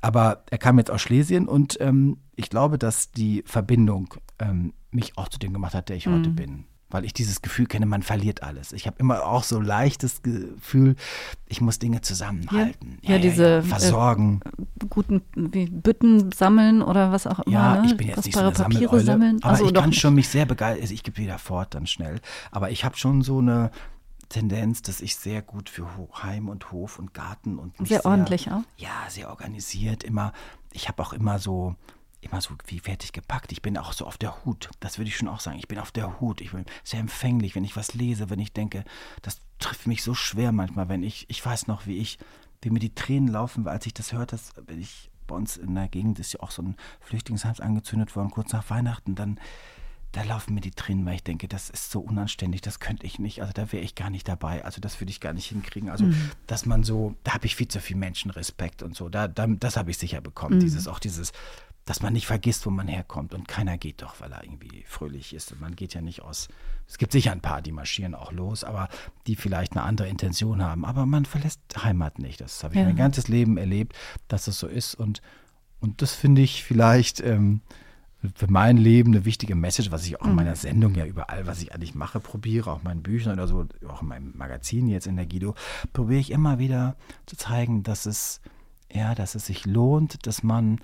Aber 0.00 0.42
er 0.50 0.58
kam 0.58 0.78
jetzt 0.78 0.90
aus 0.90 1.00
Schlesien 1.00 1.46
und 1.46 1.78
ähm, 1.80 2.18
ich 2.34 2.50
glaube, 2.50 2.78
dass 2.78 3.12
die 3.12 3.44
Verbindung 3.46 4.14
ähm, 4.38 4.72
mich 4.90 5.16
auch 5.16 5.28
zu 5.28 5.38
dem 5.38 5.52
gemacht 5.52 5.74
hat, 5.74 5.88
der 5.88 5.96
ich 5.96 6.06
mhm. 6.06 6.18
heute 6.18 6.30
bin 6.30 6.64
weil 6.92 7.04
ich 7.04 7.14
dieses 7.14 7.42
Gefühl 7.42 7.66
kenne, 7.66 7.86
man 7.86 8.02
verliert 8.02 8.42
alles. 8.42 8.72
Ich 8.72 8.86
habe 8.86 8.96
immer 8.98 9.24
auch 9.26 9.44
so 9.44 9.60
leichtes 9.60 10.22
Gefühl, 10.22 10.96
ich 11.48 11.60
muss 11.60 11.78
Dinge 11.78 12.02
zusammenhalten. 12.02 12.98
Ja, 13.02 13.10
ja, 13.10 13.16
ja 13.16 13.22
diese 13.22 13.44
ja, 13.44 13.62
versorgen. 13.62 14.40
Äh, 14.44 14.86
guten 14.88 15.22
wie 15.34 15.66
Bütten 15.66 16.30
sammeln 16.32 16.82
oder 16.82 17.10
was 17.10 17.26
auch 17.26 17.40
immer. 17.40 17.54
Ja, 17.54 17.80
ne? 17.80 17.86
ich 17.86 17.96
bin 17.96 18.08
jetzt 18.08 18.24
nicht 18.24 18.34
so 18.34 18.40
eine 18.40 18.52
Papiere 18.52 19.00
sammeln. 19.00 19.38
Aber 19.42 19.52
also, 19.52 19.66
ich 19.66 19.74
kann 19.74 19.92
schon 19.92 20.14
mich 20.14 20.28
sehr 20.28 20.44
begeistern. 20.44 20.82
Also 20.82 20.94
ich 20.94 21.02
gebe 21.02 21.16
wieder 21.16 21.38
fort 21.38 21.74
dann 21.74 21.86
schnell. 21.86 22.20
Aber 22.50 22.70
ich 22.70 22.84
habe 22.84 22.96
schon 22.96 23.22
so 23.22 23.38
eine 23.38 23.70
Tendenz, 24.32 24.82
dass 24.82 25.00
ich 25.00 25.16
sehr 25.16 25.42
gut 25.42 25.68
für 25.68 25.86
Heim 26.22 26.48
und 26.48 26.72
Hof 26.72 26.98
und 26.98 27.14
Garten 27.14 27.58
und 27.58 27.76
sehr, 27.76 27.86
sehr 27.86 28.06
ordentlich 28.06 28.50
auch. 28.50 28.62
Ja, 28.76 29.04
sehr 29.08 29.28
organisiert 29.28 30.02
immer. 30.02 30.32
Ich 30.72 30.88
habe 30.88 31.02
auch 31.02 31.12
immer 31.12 31.38
so 31.38 31.76
immer 32.22 32.40
so 32.40 32.54
wie 32.66 32.78
fertig 32.78 33.12
gepackt. 33.12 33.50
Ich 33.50 33.62
bin 33.62 33.76
auch 33.76 33.92
so 33.92 34.06
auf 34.06 34.16
der 34.16 34.44
Hut. 34.44 34.70
Das 34.78 34.96
würde 34.96 35.08
ich 35.08 35.16
schon 35.16 35.28
auch 35.28 35.40
sagen. 35.40 35.58
Ich 35.58 35.66
bin 35.66 35.78
auf 35.78 35.90
der 35.90 36.20
Hut. 36.20 36.40
Ich 36.40 36.52
bin 36.52 36.64
sehr 36.84 37.00
empfänglich, 37.00 37.56
wenn 37.56 37.64
ich 37.64 37.76
was 37.76 37.94
lese, 37.94 38.30
wenn 38.30 38.38
ich 38.38 38.52
denke, 38.52 38.84
das 39.22 39.40
trifft 39.58 39.86
mich 39.88 40.04
so 40.04 40.14
schwer 40.14 40.52
manchmal, 40.52 40.88
wenn 40.88 41.02
ich, 41.02 41.28
ich 41.28 41.44
weiß 41.44 41.66
noch, 41.66 41.86
wie 41.86 41.98
ich, 41.98 42.18
wie 42.62 42.70
mir 42.70 42.78
die 42.78 42.94
Tränen 42.94 43.28
laufen, 43.28 43.66
als 43.66 43.86
ich 43.86 43.94
das 43.94 44.12
hörte, 44.12 44.36
dass, 44.36 44.52
wenn 44.66 44.80
ich 44.80 45.10
bei 45.26 45.34
uns 45.34 45.56
in 45.56 45.74
der 45.74 45.88
Gegend 45.88 46.20
ist 46.20 46.32
ja 46.32 46.40
auch 46.40 46.52
so 46.52 46.62
ein 46.62 46.76
Flüchtlingsheim 47.00 47.54
angezündet 47.58 48.14
worden, 48.14 48.30
kurz 48.30 48.52
nach 48.52 48.70
Weihnachten, 48.70 49.16
dann 49.16 49.40
da 50.12 50.22
laufen 50.22 50.54
mir 50.54 50.60
die 50.60 50.70
Tränen, 50.70 51.06
weil 51.06 51.14
ich 51.14 51.24
denke, 51.24 51.48
das 51.48 51.70
ist 51.70 51.90
so 51.90 52.00
unanständig, 52.00 52.60
das 52.60 52.80
könnte 52.80 53.06
ich 53.06 53.18
nicht. 53.18 53.40
Also 53.40 53.54
da 53.54 53.72
wäre 53.72 53.82
ich 53.82 53.94
gar 53.94 54.10
nicht 54.10 54.28
dabei. 54.28 54.62
Also 54.64 54.80
das 54.80 55.00
würde 55.00 55.10
ich 55.10 55.20
gar 55.20 55.32
nicht 55.32 55.46
hinkriegen. 55.46 55.88
Also, 55.88 56.04
mhm. 56.04 56.30
dass 56.46 56.66
man 56.66 56.84
so, 56.84 57.16
da 57.24 57.32
habe 57.32 57.46
ich 57.46 57.56
viel 57.56 57.68
zu 57.68 57.80
viel 57.80 57.96
Menschenrespekt 57.96 58.82
und 58.82 58.94
so. 58.94 59.08
Da, 59.08 59.26
da 59.26 59.46
das 59.46 59.78
habe 59.78 59.90
ich 59.90 59.96
sicher 59.96 60.20
bekommen. 60.20 60.56
Mhm. 60.56 60.60
Dieses, 60.60 60.86
auch 60.86 60.98
dieses, 60.98 61.32
dass 61.86 62.02
man 62.02 62.12
nicht 62.12 62.26
vergisst, 62.26 62.66
wo 62.66 62.70
man 62.70 62.88
herkommt. 62.88 63.32
Und 63.32 63.48
keiner 63.48 63.78
geht 63.78 64.02
doch, 64.02 64.20
weil 64.20 64.32
er 64.32 64.44
irgendwie 64.44 64.84
fröhlich 64.86 65.32
ist. 65.32 65.50
Und 65.52 65.62
man 65.62 65.74
geht 65.74 65.94
ja 65.94 66.02
nicht 66.02 66.20
aus. 66.20 66.48
Es 66.86 66.98
gibt 66.98 67.12
sicher 67.12 67.32
ein 67.32 67.40
paar, 67.40 67.62
die 67.62 67.72
marschieren 67.72 68.14
auch 68.14 68.32
los, 68.32 68.64
aber 68.64 68.90
die 69.26 69.34
vielleicht 69.34 69.72
eine 69.72 69.82
andere 69.82 70.08
Intention 70.08 70.62
haben. 70.62 70.84
Aber 70.84 71.06
man 71.06 71.24
verlässt 71.24 71.60
Heimat 71.82 72.18
nicht. 72.18 72.42
Das 72.42 72.62
habe 72.62 72.74
ich 72.74 72.80
ja. 72.80 72.86
mein 72.86 72.96
ganzes 72.96 73.28
Leben 73.28 73.56
erlebt, 73.56 73.96
dass 74.28 74.46
es 74.46 74.58
so 74.58 74.66
ist. 74.66 74.94
Und, 74.94 75.22
und 75.80 76.02
das 76.02 76.14
finde 76.14 76.42
ich 76.42 76.64
vielleicht 76.64 77.20
ähm, 77.20 77.62
für 78.34 78.50
mein 78.50 78.76
Leben 78.76 79.12
eine 79.12 79.24
wichtige 79.24 79.54
Message, 79.54 79.90
was 79.90 80.06
ich 80.06 80.20
auch 80.20 80.24
in 80.24 80.30
mhm. 80.30 80.36
meiner 80.36 80.56
Sendung 80.56 80.94
ja 80.94 81.04
überall, 81.04 81.46
was 81.46 81.60
ich 81.60 81.74
eigentlich 81.74 81.94
mache, 81.94 82.20
probiere, 82.20 82.70
auch 82.70 82.78
in 82.78 82.84
meinen 82.84 83.02
Büchern 83.02 83.32
oder 83.32 83.48
so, 83.48 83.66
auch 83.88 84.02
in 84.02 84.08
meinem 84.08 84.36
Magazin 84.36 84.86
jetzt 84.88 85.06
in 85.06 85.16
der 85.16 85.26
Guido, 85.26 85.54
probiere 85.92 86.20
ich 86.20 86.30
immer 86.30 86.58
wieder 86.58 86.96
zu 87.26 87.36
zeigen, 87.36 87.82
dass 87.82 88.06
es, 88.06 88.40
ja, 88.92 89.14
dass 89.14 89.34
es 89.34 89.46
sich 89.46 89.66
lohnt, 89.66 90.26
dass 90.26 90.42
man 90.42 90.78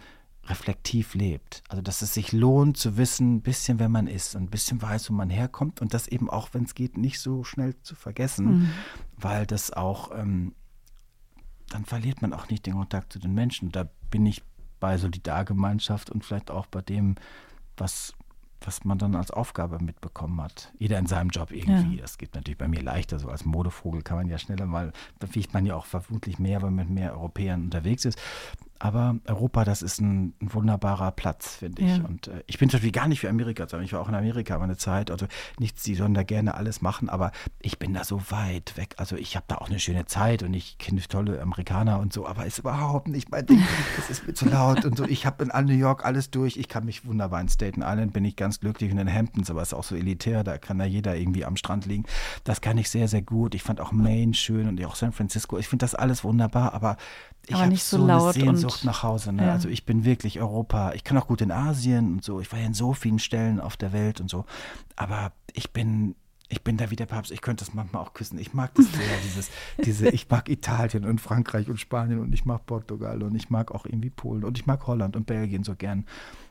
reflektiv 0.47 1.15
lebt. 1.15 1.63
Also 1.69 1.83
dass 1.83 2.03
es 2.03 2.15
sich 2.15 2.33
lohnt 2.33 2.77
zu 2.77 2.97
wissen, 2.97 3.37
ein 3.37 3.41
bisschen, 3.43 3.79
wer 3.79 3.89
man 3.89 4.07
ist, 4.07 4.35
ein 4.35 4.49
bisschen 4.49 4.81
weiß, 4.83 5.11
wo 5.11 5.15
man 5.15 5.31
herkommt 5.31 5.81
und 5.81 5.95
das 5.95 6.09
eben 6.09 6.29
auch, 6.29 6.49
wenn 6.53 6.65
es 6.65 6.75
geht, 6.75 6.97
nicht 6.97 7.21
so 7.21 7.45
schnell 7.45 7.75
zu 7.83 7.95
vergessen, 7.95 8.47
mhm. 8.47 8.71
weil 9.17 9.47
das 9.47 9.73
auch, 9.73 10.11
ähm, 10.17 10.55
dann 11.69 11.85
verliert 11.85 12.23
man 12.23 12.33
auch 12.33 12.49
nicht 12.49 12.67
den 12.67 12.75
Kontakt 12.75 13.13
zu 13.13 13.19
den 13.19 13.35
Menschen. 13.35 13.71
Da 13.71 13.89
bin 14.11 14.25
ich 14.27 14.43
bei 14.81 14.99
Solidargemeinschaft 14.99 16.11
und 16.11 16.25
vielleicht 16.25 16.51
auch 16.51 16.67
bei 16.67 16.83
dem, 16.83 17.17
was 17.77 18.15
was 18.61 18.85
man 18.85 18.99
dann 18.99 19.15
als 19.15 19.31
Aufgabe 19.31 19.79
mitbekommen 19.79 20.41
hat. 20.41 20.73
Jeder 20.79 20.99
in 20.99 21.07
seinem 21.07 21.31
Job 21.31 21.53
irgendwie. 21.53 21.97
Ja. 21.97 22.03
Das 22.03 22.19
geht 22.19 22.35
natürlich 22.35 22.59
bei 22.59 22.69
mir 22.69 22.83
leichter. 22.83 23.19
So 23.19 23.29
als 23.29 23.45
Modevogel 23.45 24.03
kann 24.03 24.17
man 24.17 24.29
ja 24.29 24.39
schneller 24.39 24.67
mal, 24.67 24.93
da 25.21 25.27
fliegt 25.27 25.55
man 25.55 25.65
ja 25.65 25.77
auch 25.77 25.87
vermutlich 25.87 26.39
mehr, 26.39 26.61
weil 26.63 26.71
man 26.71 26.87
mit 26.87 26.95
mehr 26.95 27.13
Europäern 27.13 27.63
unterwegs 27.63 28.05
ist. 28.05 28.19
Aber 28.79 29.17
Europa, 29.27 29.65
das 29.65 29.83
ist 29.83 30.01
ein, 30.01 30.35
ein 30.41 30.55
wunderbarer 30.55 31.11
Platz, 31.11 31.57
finde 31.57 31.83
ich. 31.83 31.97
Ja. 31.97 32.05
Und 32.05 32.29
äh, 32.29 32.45
ich 32.47 32.59
bin 32.59 32.69
natürlich 32.69 32.93
gar 32.93 33.09
nicht 33.09 33.21
für 33.21 33.29
Amerika, 33.29 33.67
sondern 33.69 33.85
ich 33.85 33.93
war 33.93 34.01
auch 34.01 34.09
in 34.09 34.15
Amerika 34.15 34.57
meine 34.59 34.77
Zeit. 34.77 35.11
Also 35.11 35.27
nichts, 35.59 35.83
die 35.83 35.95
sollen 35.95 36.15
da 36.15 36.23
gerne 36.23 36.55
alles 36.55 36.81
machen, 36.81 37.09
aber 37.09 37.33
ich 37.61 37.79
bin 37.79 37.93
da 37.95 38.05
so 38.05 38.21
weit 38.31 38.77
weg. 38.77 38.95
Also 38.99 39.17
ich 39.17 39.35
habe 39.35 39.47
da 39.49 39.57
auch 39.57 39.69
eine 39.69 39.81
schöne 39.81 40.07
Zeit 40.07 40.43
und 40.43 40.55
ich 40.55 40.79
kenne 40.79 41.01
tolle 41.09 41.41
Amerikaner 41.41 41.99
und 41.99 42.13
so, 42.13 42.27
aber 42.27 42.47
ist 42.47 42.59
überhaupt 42.59 43.09
nicht 43.09 43.31
mein 43.31 43.47
Ding. 43.47 43.63
Es 43.99 44.11
ist 44.11 44.27
mir 44.27 44.35
zu 44.35 44.47
laut 44.47 44.85
und 44.85 44.97
so. 44.97 45.05
Ich 45.05 45.27
habe 45.27 45.45
in 45.45 45.67
New 45.67 45.73
York 45.73 46.05
alles 46.05 46.31
durch. 46.31 46.57
Ich 46.57 46.69
kann 46.69 46.85
mich 46.85 47.05
wunderbar 47.05 47.41
in 47.41 47.49
Staten 47.49 47.83
Island, 47.83 48.13
bin 48.13 48.25
ich 48.25 48.37
ganz 48.37 48.61
glücklich 48.61 48.91
in 48.91 48.97
den 48.97 49.13
Hamptons, 49.13 49.51
aber 49.51 49.63
es 49.63 49.69
ist 49.69 49.75
auch 49.75 49.85
so 49.85 49.97
elitär, 49.97 50.45
da 50.45 50.59
kann 50.59 50.79
da 50.79 50.85
jeder 50.85 51.17
irgendwie 51.17 51.45
am 51.45 51.57
Strand 51.57 51.87
liegen. 51.87 52.05
Das 52.45 52.61
kann 52.61 52.79
ich 52.79 52.91
sehr, 52.91 53.09
sehr 53.09 53.23
gut. 53.23 53.55
Ich 53.55 53.63
fand 53.63 53.81
auch 53.81 53.93
Maine 53.93 54.35
schön 54.35 54.69
und 54.69 54.85
auch 54.85 54.95
San 54.95 55.13
Francisco. 55.13 55.59
Ich 55.59 55.69
finde 55.69 55.85
das 55.85 55.95
alles 55.95 56.23
wunderbar, 56.23 56.75
aber 56.75 56.97
ich 57.49 57.57
habe 57.57 57.77
so, 57.77 57.97
so 57.97 58.05
eine 58.05 58.33
Sehnsucht 58.33 58.68
nach 58.85 59.03
Hause. 59.03 59.33
Ne? 59.33 59.47
Ja. 59.47 59.53
Also 59.53 59.69
ich 59.69 59.85
bin 59.85 60.05
wirklich 60.05 60.41
Europa. 60.41 60.93
Ich 60.93 61.05
kann 61.05 61.17
auch 61.19 61.27
gut 61.27 61.41
in 61.41 61.51
Asien 61.51 62.15
und 62.15 62.25
so. 62.25 62.41
Ich 62.41 62.51
war 62.53 62.59
ja 62.59 62.67
in 62.67 62.75
so 62.75 62.93
vielen 62.93 63.19
Stellen 63.19 63.61
auf 63.61 63.77
der 63.77 63.93
Welt 63.93 64.21
und 64.21 64.29
so. 64.29 64.45
Aber 64.97 65.33
ich 65.53 65.73
bin 65.73 66.15
ich 66.49 66.63
bin 66.63 66.77
da 66.77 66.91
wie 66.91 66.97
der 66.97 67.07
Papst, 67.07 67.31
ich 67.31 67.43
könnte 67.43 67.65
das 67.65 67.75
manchmal 67.75 68.03
auch 68.03 68.15
küssen. 68.15 68.39
Ich 68.39 68.55
mag 68.55 68.75
das 68.75 68.87
sehr, 68.87 69.19
dieses, 69.23 69.51
diese, 69.85 70.09
ich 70.09 70.29
mag 70.31 70.49
Italien 70.49 71.05
und 71.05 71.21
Frankreich 71.21 71.69
und 71.69 71.79
Spanien 71.79 72.21
und 72.21 72.33
ich 72.33 72.45
mag 72.45 72.65
Portugal 72.67 73.23
und 73.23 73.35
ich 73.35 73.51
mag 73.51 73.73
auch 73.73 73.85
irgendwie 73.85 74.11
Polen 74.11 74.45
und 74.45 74.57
ich 74.59 74.67
mag 74.67 74.87
Holland 74.87 75.15
und 75.15 75.27
Belgien 75.27 75.63
so 75.63 75.75
gern. 75.75 76.07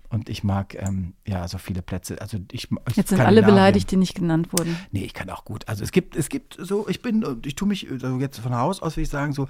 Und 0.10 0.30
ich 0.30 0.44
mag 0.44 0.76
ähm, 0.76 1.16
ja 1.28 1.46
so 1.50 1.58
viele 1.58 1.82
Plätze. 1.82 2.22
Also 2.22 2.38
ich, 2.54 2.70
ich 2.88 2.96
Jetzt 2.96 3.10
sind 3.10 3.20
alle 3.20 3.44
beleidigt, 3.44 3.92
die 3.92 3.98
nicht 3.98 4.16
genannt 4.16 4.54
wurden. 4.54 4.78
Nee, 4.92 5.04
ich 5.04 5.14
kann 5.14 5.30
auch 5.30 5.44
gut. 5.44 5.68
Also 5.68 5.84
es 5.84 5.92
gibt, 5.92 6.16
es 6.16 6.30
gibt 6.30 6.56
so, 6.58 6.88
ich 6.88 7.02
bin, 7.02 7.26
ich 7.44 7.56
tue 7.56 7.68
mich, 7.68 7.92
also 7.92 8.18
jetzt 8.18 8.40
von 8.40 8.56
Haus 8.56 8.82
aus 8.82 8.96
will 8.96 9.04
ich 9.04 9.10
sagen, 9.10 9.34
so, 9.34 9.48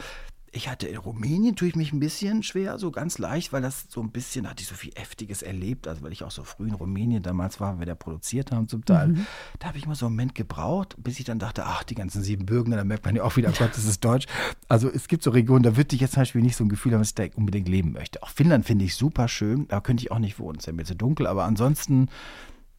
ich 0.52 0.70
hatte 0.70 0.88
in 0.88 0.98
Rumänien 0.98 1.56
tue 1.56 1.68
ich 1.68 1.76
mich 1.76 1.92
ein 1.92 2.00
bisschen 2.00 2.42
schwer, 2.42 2.80
so 2.80 2.92
ganz 2.92 3.18
leicht, 3.18 3.52
weil 3.52 3.62
das 3.62 3.86
so 3.90 4.02
ein 4.02 4.12
bisschen, 4.12 4.50
hatte 4.50 4.62
ich 4.62 4.68
so 4.68 4.76
viel 4.76 4.92
Heftiges 4.96 5.42
erlebt, 5.42 5.88
also 5.88 6.02
weil 6.02 6.12
ich 6.12 6.24
auch 6.24 6.32
so 6.32 6.44
früh 6.44 6.68
in 6.68 6.74
Rumänien 6.74 7.22
damals 7.22 7.60
war, 7.60 7.74
wenn 7.74 7.80
wir 7.80 7.86
da 7.86 7.96
produziert 7.96 8.52
haben 8.52 8.68
zum 8.68 8.86
Teil. 8.86 9.10
Mhm. 9.10 9.28
Da 9.60 9.68
habe 9.68 9.78
ich 9.78 9.86
mal 9.86 9.96
so 9.96 10.06
einen 10.06 10.16
Moment 10.16 10.36
gebraucht, 10.36 10.96
bis 10.98 11.20
ich 11.20 11.26
dann 11.26 11.40
dachte, 11.40 11.66
ach, 11.66 11.84
die 11.84 11.96
ganzen 11.96 12.24
sieben 12.24 12.46
Bürgen, 12.46 12.72
da 12.72 12.84
merkt 12.84 13.06
man 13.06 13.16
ja 13.16 13.24
auch 13.24 13.36
wieder, 13.36 13.52
Gott, 13.52 13.72
das 13.74 13.86
ist 13.86 14.04
Deutsch. 14.04 14.26
Also 14.68 14.90
es 14.90 15.08
gibt 15.08 15.24
so 15.24 15.32
Regionen, 15.32 15.64
da 15.64 15.76
würde 15.76 15.96
ich 15.96 16.02
jetzt 16.02 16.14
zum 16.14 16.22
Beispiel 16.22 16.42
nicht 16.42 16.56
so 16.56 16.64
ein 16.64 16.70
Gefühl 16.70 16.94
haben, 16.94 17.02
dass 17.02 17.10
ich 17.10 17.16
da 17.16 17.26
unbedingt 17.36 17.68
leben 17.68 17.92
möchte. 17.92 18.24
Auch 18.24 18.30
Finnland 18.30 18.66
finde 18.66 18.86
ich 18.86 18.96
super 18.96 19.28
schön, 19.28 19.68
da 19.68 19.82
könnte 19.82 20.04
ich 20.04 20.12
auch 20.12 20.20
nicht 20.20 20.40
wohnen, 20.40 20.58
es 20.58 20.64
ist 20.64 20.68
ja 20.68 20.74
mir 20.74 20.86
zu 20.86 20.96
dunkel, 20.96 21.28
aber 21.28 21.44
ansonsten 21.44 22.10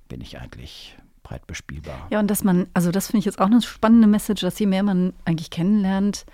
bin 0.08 0.20
ich 0.20 0.40
eigentlich 0.40 0.96
breit 1.22 1.46
bespielbar. 1.46 2.06
Ja, 2.10 2.20
und 2.20 2.28
dass 2.28 2.42
man, 2.42 2.66
also 2.72 2.90
das 2.90 3.08
finde 3.08 3.18
ich 3.18 3.24
jetzt 3.26 3.38
auch 3.38 3.46
eine 3.46 3.60
spannende 3.60 4.08
Message, 4.08 4.40
dass 4.40 4.58
je 4.58 4.66
mehr 4.66 4.82
man 4.82 5.12
eigentlich 5.26 5.50
kennenlernt, 5.50 6.24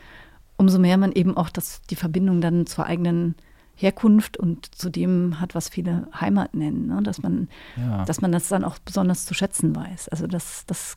umso 0.56 0.78
mehr 0.78 0.96
man 0.96 1.12
eben 1.12 1.36
auch 1.36 1.48
das, 1.48 1.82
die 1.82 1.96
Verbindung 1.96 2.40
dann 2.40 2.66
zur 2.66 2.86
eigenen 2.86 3.34
Herkunft 3.76 4.36
und 4.36 4.72
zu 4.74 4.88
dem 4.88 5.40
hat, 5.40 5.54
was 5.54 5.68
viele 5.68 6.06
Heimat 6.18 6.54
nennen, 6.54 6.86
ne? 6.86 7.02
dass, 7.02 7.22
man, 7.22 7.48
ja. 7.76 8.04
dass 8.04 8.20
man 8.20 8.30
das 8.30 8.48
dann 8.48 8.64
auch 8.64 8.78
besonders 8.78 9.26
zu 9.26 9.34
schätzen 9.34 9.74
weiß. 9.74 10.08
Also 10.10 10.28
das, 10.28 10.64
das 10.66 10.96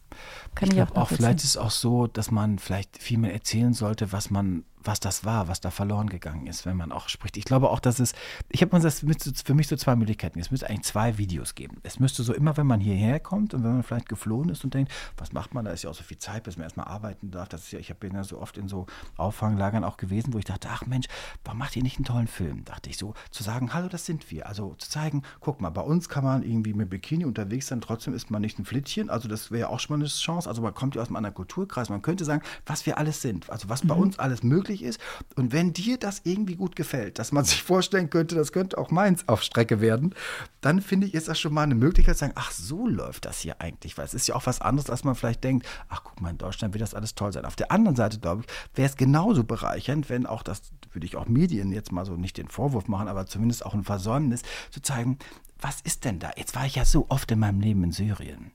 kann 0.53 0.69
ich, 0.69 0.75
ich 0.75 0.83
auch, 0.83 0.95
auch 0.95 1.09
Vielleicht 1.09 1.39
ist 1.39 1.45
es 1.45 1.57
auch 1.57 1.71
so, 1.71 2.05
dass 2.05 2.29
man 2.29 2.59
vielleicht 2.59 3.01
viel 3.01 3.17
mehr 3.17 3.33
erzählen 3.33 3.73
sollte, 3.73 4.11
was 4.11 4.29
man 4.29 4.63
was 4.87 4.99
das 4.99 5.25
war, 5.25 5.47
was 5.47 5.61
da 5.61 5.69
verloren 5.69 6.09
gegangen 6.09 6.47
ist, 6.47 6.65
wenn 6.65 6.77
man 6.77 6.91
auch 6.91 7.09
spricht. 7.09 7.37
Ich 7.37 7.45
glaube 7.45 7.69
auch, 7.69 7.79
dass 7.79 7.99
es, 7.99 8.13
ich 8.49 8.61
habe 8.61 8.79
das 8.79 8.99
für 8.99 9.53
mich 9.53 9.67
so 9.67 9.75
zwei 9.75 9.95
Möglichkeiten. 9.95 10.39
Es 10.39 10.49
müsste 10.49 10.69
eigentlich 10.69 10.83
zwei 10.83 11.17
Videos 11.17 11.55
geben. 11.55 11.77
Es 11.83 11.99
müsste 11.99 12.23
so 12.23 12.33
immer, 12.33 12.57
wenn 12.57 12.67
man 12.67 12.79
hierher 12.79 13.19
kommt 13.19 13.53
und 13.53 13.63
wenn 13.63 13.73
man 13.73 13.83
vielleicht 13.83 14.09
geflohen 14.09 14.49
ist 14.49 14.63
und 14.63 14.73
denkt, 14.73 14.91
was 15.17 15.33
macht 15.33 15.53
man, 15.53 15.65
da 15.65 15.71
ist 15.71 15.83
ja 15.83 15.89
auch 15.89 15.95
so 15.95 16.03
viel 16.03 16.17
Zeit, 16.17 16.43
bis 16.43 16.57
man 16.57 16.63
erstmal 16.63 16.87
arbeiten 16.87 17.31
darf. 17.31 17.49
Das 17.49 17.63
ist 17.63 17.71
ja, 17.71 17.79
ich 17.79 17.93
bin 17.95 18.13
ja 18.13 18.23
so 18.23 18.39
oft 18.39 18.57
in 18.57 18.67
so 18.67 18.85
Auffanglagern 19.17 19.83
auch 19.83 19.97
gewesen, 19.97 20.33
wo 20.33 20.37
ich 20.37 20.45
dachte, 20.45 20.69
ach 20.71 20.85
Mensch, 20.85 21.07
warum 21.43 21.59
macht 21.59 21.75
ihr 21.75 21.83
nicht 21.83 21.97
einen 21.97 22.05
tollen 22.05 22.27
Film? 22.27 22.63
Dachte 22.65 22.89
ich 22.89 22.97
so, 22.97 23.13
zu 23.31 23.43
sagen, 23.43 23.73
hallo, 23.73 23.89
das 23.89 24.05
sind 24.05 24.31
wir. 24.31 24.47
Also 24.47 24.75
zu 24.77 24.89
zeigen, 24.89 25.23
guck 25.41 25.59
mal, 25.59 25.69
bei 25.69 25.81
uns 25.81 26.09
kann 26.09 26.23
man 26.23 26.43
irgendwie 26.43 26.73
mit 26.73 26.89
Bikini 26.89 27.25
unterwegs 27.25 27.67
sein, 27.67 27.81
trotzdem 27.81 28.13
ist 28.13 28.31
man 28.31 28.41
nicht 28.41 28.57
ein 28.57 28.65
Flittchen. 28.65 29.09
Also 29.09 29.27
das 29.27 29.51
wäre 29.51 29.69
auch 29.69 29.79
schon 29.79 29.97
mal 29.97 30.03
eine 30.03 30.09
Chance. 30.09 30.47
Also 30.47 30.61
man 30.61 30.73
kommt 30.73 30.95
ja 30.95 31.01
aus 31.01 31.09
einem 31.09 31.17
anderen 31.17 31.35
Kulturkreis. 31.35 31.89
Man 31.89 32.01
könnte 32.01 32.23
sagen, 32.23 32.41
was 32.65 32.85
wir 32.85 32.97
alles 32.97 33.21
sind. 33.21 33.49
Also 33.49 33.69
was 33.69 33.83
mhm. 33.83 33.87
bei 33.89 33.95
uns 33.95 34.19
alles 34.19 34.43
möglich 34.43 34.76
möglich 34.77 34.83
ist. 34.83 34.99
Und 35.35 35.51
wenn 35.51 35.73
dir 35.73 35.97
das 35.97 36.21
irgendwie 36.23 36.55
gut 36.55 36.75
gefällt, 36.75 37.19
dass 37.19 37.31
man 37.31 37.45
sich 37.45 37.63
vorstellen 37.63 38.09
könnte, 38.09 38.35
das 38.35 38.51
könnte 38.51 38.77
auch 38.77 38.91
meins 38.91 39.27
auf 39.27 39.43
Strecke 39.43 39.81
werden, 39.81 40.13
dann 40.61 40.81
finde 40.81 41.07
ich, 41.07 41.13
ist 41.13 41.27
das 41.27 41.39
schon 41.39 41.53
mal 41.53 41.63
eine 41.63 41.75
Möglichkeit 41.75 42.15
zu 42.15 42.21
sagen, 42.21 42.33
ach, 42.35 42.51
so 42.51 42.87
läuft 42.87 43.25
das 43.25 43.39
hier 43.39 43.61
eigentlich. 43.61 43.97
Weil 43.97 44.05
es 44.05 44.13
ist 44.13 44.27
ja 44.27 44.35
auch 44.35 44.45
was 44.45 44.61
anderes, 44.61 44.89
als 44.89 45.03
man 45.03 45.15
vielleicht 45.15 45.43
denkt, 45.43 45.67
ach, 45.89 46.01
guck 46.03 46.21
mal, 46.21 46.29
in 46.29 46.37
Deutschland 46.37 46.73
wird 46.73 46.81
das 46.81 46.93
alles 46.93 47.15
toll 47.15 47.31
sein. 47.31 47.45
Auf 47.45 47.55
der 47.55 47.71
anderen 47.71 47.95
Seite, 47.95 48.19
glaube 48.19 48.43
ich, 48.43 48.77
wäre 48.77 48.89
es 48.89 48.95
genauso 48.95 49.43
bereichernd, 49.43 50.09
wenn 50.09 50.25
auch 50.25 50.43
das, 50.43 50.61
würde 50.91 51.05
ich 51.05 51.15
auch 51.15 51.27
Medien 51.27 51.71
jetzt 51.71 51.91
mal 51.91 52.05
so 52.05 52.15
nicht 52.15 52.37
den 52.37 52.47
Vorwurf 52.47 52.87
machen, 52.87 53.07
aber 53.07 53.25
zumindest 53.25 53.65
auch 53.65 53.73
ein 53.73 53.83
Versäumnis, 53.83 54.41
zu 54.71 54.81
zeigen, 54.81 55.17
was 55.59 55.81
ist 55.81 56.05
denn 56.05 56.19
da? 56.19 56.31
Jetzt 56.35 56.55
war 56.55 56.65
ich 56.65 56.75
ja 56.75 56.85
so 56.85 57.05
oft 57.09 57.31
in 57.31 57.39
meinem 57.39 57.59
Leben 57.59 57.83
in 57.83 57.91
Syrien. 57.91 58.51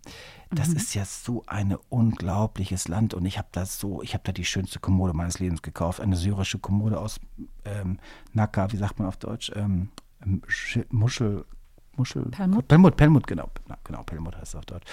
Das 0.51 0.69
mhm. 0.69 0.77
ist 0.77 0.95
ja 0.95 1.05
so 1.05 1.43
ein 1.47 1.77
unglaubliches 1.89 2.89
Land 2.89 3.15
und 3.15 3.25
ich 3.25 3.39
habe 3.39 3.49
da 3.53 3.65
so, 3.65 4.03
ich 4.03 4.15
habe 4.15 4.25
da 4.25 4.33
die 4.33 4.45
schönste 4.45 4.79
Kommode 4.81 5.15
meines 5.15 5.39
Lebens 5.39 5.63
gekauft, 5.63 6.01
eine 6.01 6.17
syrische 6.17 6.59
Kommode 6.59 7.01
aus 7.01 7.21
ähm, 7.65 7.99
Naka, 8.33 8.71
wie 8.73 8.77
sagt 8.77 8.99
man 8.99 9.09
auf 9.09 9.17
Deutsch, 9.17 9.51
ähm, 9.55 9.89
Muschel, 10.91 11.45
Muschel. 11.97 12.25
Pelmut? 12.31 12.69
Pelmut, 12.69 12.97
Pelmut, 12.97 13.27
genau. 13.27 13.51
Genau, 13.85 14.03
Pelmut 14.05 14.37
heißt 14.37 14.49
es 14.49 14.57
auf 14.57 14.65
Deutsch. 14.65 14.87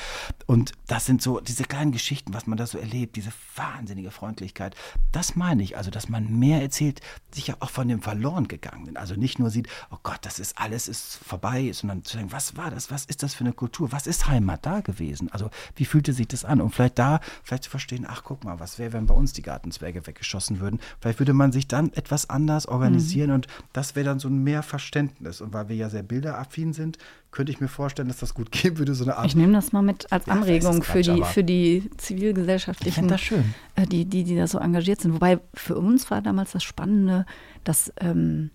Und 0.45 0.73
das 0.87 1.05
sind 1.05 1.21
so 1.21 1.39
diese 1.39 1.63
kleinen 1.63 1.91
Geschichten, 1.91 2.33
was 2.33 2.47
man 2.47 2.57
da 2.57 2.67
so 2.67 2.77
erlebt, 2.77 3.15
diese 3.15 3.31
wahnsinnige 3.55 4.11
Freundlichkeit. 4.11 4.75
Das 5.11 5.35
meine 5.35 5.63
ich, 5.63 5.77
also, 5.77 5.91
dass 5.91 6.09
man 6.09 6.39
mehr 6.39 6.61
erzählt, 6.61 7.01
sicher 7.31 7.57
auch 7.59 7.69
von 7.69 7.87
dem 7.87 8.01
verloren 8.01 8.47
gegangenen. 8.47 8.97
Also 8.97 9.15
nicht 9.15 9.39
nur 9.39 9.49
sieht, 9.49 9.67
oh 9.91 9.97
Gott, 10.03 10.19
das 10.23 10.39
ist 10.39 10.57
alles 10.57 10.87
ist 10.87 11.17
vorbei, 11.23 11.71
sondern 11.71 12.03
zu 12.03 12.17
sagen, 12.17 12.31
was 12.31 12.57
war 12.57 12.71
das? 12.71 12.91
Was 12.91 13.05
ist 13.05 13.23
das 13.23 13.33
für 13.33 13.43
eine 13.43 13.53
Kultur? 13.53 13.91
Was 13.91 14.07
ist 14.07 14.27
Heimat 14.27 14.65
da 14.65 14.81
gewesen? 14.81 15.31
Also, 15.31 15.49
wie 15.75 15.85
fühlte 15.85 16.13
sich 16.13 16.27
das 16.27 16.45
an? 16.45 16.61
Und 16.61 16.71
vielleicht 16.71 16.99
da, 16.99 17.19
vielleicht 17.43 17.63
zu 17.63 17.69
verstehen, 17.69 18.05
ach, 18.07 18.23
guck 18.23 18.43
mal, 18.43 18.59
was 18.59 18.79
wäre, 18.79 18.93
wenn 18.93 19.05
bei 19.05 19.13
uns 19.13 19.33
die 19.33 19.41
Gartenzwerge 19.41 20.05
weggeschossen 20.05 20.59
würden? 20.59 20.79
Vielleicht 20.99 21.19
würde 21.19 21.33
man 21.33 21.51
sich 21.51 21.67
dann 21.67 21.93
etwas 21.93 22.29
anders 22.29 22.67
organisieren 22.67 23.29
mhm. 23.29 23.35
und 23.35 23.47
das 23.73 23.95
wäre 23.95 24.05
dann 24.05 24.19
so 24.19 24.27
ein 24.27 24.43
mehr 24.43 24.63
Verständnis. 24.63 25.41
Und 25.41 25.53
weil 25.53 25.69
wir 25.69 25.75
ja 25.75 25.89
sehr 25.89 26.03
bilderaffin 26.03 26.73
sind, 26.73 26.88
könnte 27.31 27.51
ich 27.51 27.59
mir 27.59 27.67
vorstellen, 27.67 28.07
dass 28.07 28.17
das 28.17 28.33
gut 28.33 28.51
gehen 28.51 28.77
würde, 28.77 28.95
so 28.95 29.03
eine 29.03 29.17
Art. 29.17 29.27
Ich 29.27 29.35
nehme 29.35 29.53
das 29.53 29.71
mal 29.71 29.81
mit 29.81 30.11
als 30.11 30.27
Anregung 30.27 30.83
für, 30.83 31.01
die, 31.01 31.23
für 31.23 31.43
die 31.43 31.89
zivilgesellschaftlichen, 31.97 33.07
das 33.07 33.21
schön. 33.21 33.53
Äh, 33.75 33.85
die, 33.85 34.05
die, 34.05 34.23
die 34.23 34.35
da 34.35 34.47
so 34.47 34.59
engagiert 34.59 35.01
sind. 35.01 35.13
Wobei 35.13 35.39
für 35.53 35.77
uns 35.77 36.09
war 36.09 36.21
damals 36.21 36.51
das 36.51 36.63
Spannende, 36.63 37.25
dass 37.63 37.93
ähm, 37.99 38.51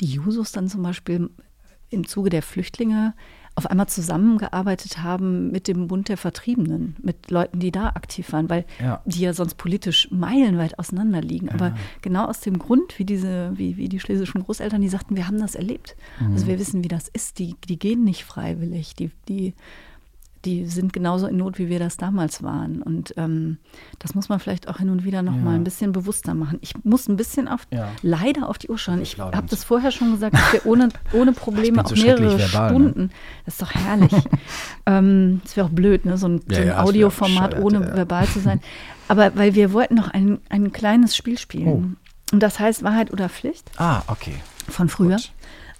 die 0.00 0.06
Jusos 0.06 0.52
dann 0.52 0.68
zum 0.68 0.82
Beispiel 0.82 1.30
im 1.90 2.06
Zuge 2.06 2.30
der 2.30 2.42
Flüchtlinge 2.42 3.14
auf 3.56 3.66
einmal 3.70 3.88
zusammengearbeitet 3.88 5.02
haben 5.02 5.50
mit 5.50 5.66
dem 5.66 5.88
Bund 5.88 6.10
der 6.10 6.18
Vertriebenen, 6.18 6.94
mit 7.02 7.30
Leuten, 7.30 7.58
die 7.58 7.72
da 7.72 7.88
aktiv 7.88 8.30
waren, 8.32 8.50
weil 8.50 8.66
ja. 8.78 9.00
die 9.06 9.22
ja 9.22 9.32
sonst 9.32 9.54
politisch 9.54 10.08
meilenweit 10.10 10.78
auseinander 10.78 11.22
liegen. 11.22 11.46
Ja. 11.46 11.54
Aber 11.54 11.74
genau 12.02 12.26
aus 12.26 12.40
dem 12.40 12.58
Grund, 12.58 12.98
wie 12.98 13.06
diese, 13.06 13.52
wie, 13.54 13.78
wie 13.78 13.88
die 13.88 13.98
schlesischen 13.98 14.44
Großeltern, 14.44 14.82
die 14.82 14.90
sagten, 14.90 15.16
wir 15.16 15.26
haben 15.26 15.40
das 15.40 15.54
erlebt. 15.54 15.96
Mhm. 16.20 16.32
Also 16.34 16.46
wir 16.46 16.58
wissen, 16.58 16.84
wie 16.84 16.88
das 16.88 17.08
ist. 17.08 17.38
Die, 17.38 17.56
die 17.66 17.78
gehen 17.78 18.04
nicht 18.04 18.24
freiwillig. 18.24 18.94
Die, 18.94 19.10
die, 19.26 19.54
die 20.46 20.64
sind 20.64 20.92
genauso 20.94 21.26
in 21.26 21.36
Not, 21.36 21.58
wie 21.58 21.68
wir 21.68 21.78
das 21.78 21.96
damals 21.98 22.42
waren. 22.42 22.80
Und 22.80 23.12
ähm, 23.18 23.58
das 23.98 24.14
muss 24.14 24.28
man 24.30 24.38
vielleicht 24.40 24.68
auch 24.68 24.78
hin 24.78 24.88
und 24.88 25.04
wieder 25.04 25.20
noch 25.22 25.34
Ja. 25.34 25.40
mal 25.42 25.54
ein 25.56 25.64
bisschen 25.64 25.92
bewusster 25.92 26.32
machen. 26.34 26.58
Ich 26.62 26.72
muss 26.84 27.08
ein 27.08 27.16
bisschen 27.16 27.48
auf, 27.48 27.66
Ja. 27.70 27.88
leider 28.02 28.48
auf 28.48 28.56
die 28.56 28.68
Uhr 28.68 28.78
schauen. 28.78 29.02
Ich 29.02 29.18
habe 29.18 29.46
das 29.50 29.64
vorher 29.64 29.90
schon 29.90 30.12
gesagt, 30.12 30.34
dass 30.34 30.52
wir 30.54 30.64
ohne, 30.66 30.88
ohne 31.12 31.32
Probleme 31.32 31.82
bin 31.82 31.86
so 31.86 31.94
auch 31.94 32.02
mehrere 32.02 32.38
verbal, 32.38 32.72
ne? 32.72 32.78
Stunden. 32.78 33.10
Das 33.44 33.54
ist 33.54 33.62
doch 33.62 33.74
herrlich. 33.74 34.12
ähm, 34.86 35.40
das 35.44 35.56
wäre 35.56 35.66
auch 35.66 35.70
blöd, 35.72 36.04
ne? 36.06 36.16
so 36.16 36.28
ein, 36.28 36.40
Ja, 36.48 36.54
so 36.56 36.62
ein 36.62 36.66
ja, 36.68 36.82
Audioformat 36.82 37.58
ohne 37.60 37.80
verbal 37.94 38.26
zu 38.26 38.40
sein. 38.40 38.60
Aber 39.08 39.36
weil 39.36 39.54
wir 39.54 39.72
wollten 39.72 39.94
noch 39.96 40.08
ein, 40.08 40.38
ein 40.48 40.72
kleines 40.72 41.14
Spiel 41.16 41.38
spielen. 41.38 41.68
Oh. 41.68 42.32
Und 42.32 42.42
das 42.42 42.58
heißt 42.58 42.82
Wahrheit 42.82 43.12
oder 43.12 43.28
Pflicht 43.28 43.70
Ah, 43.76 44.02
okay. 44.08 44.34
von 44.68 44.88
früher. 44.88 45.16
Gut. 45.16 45.32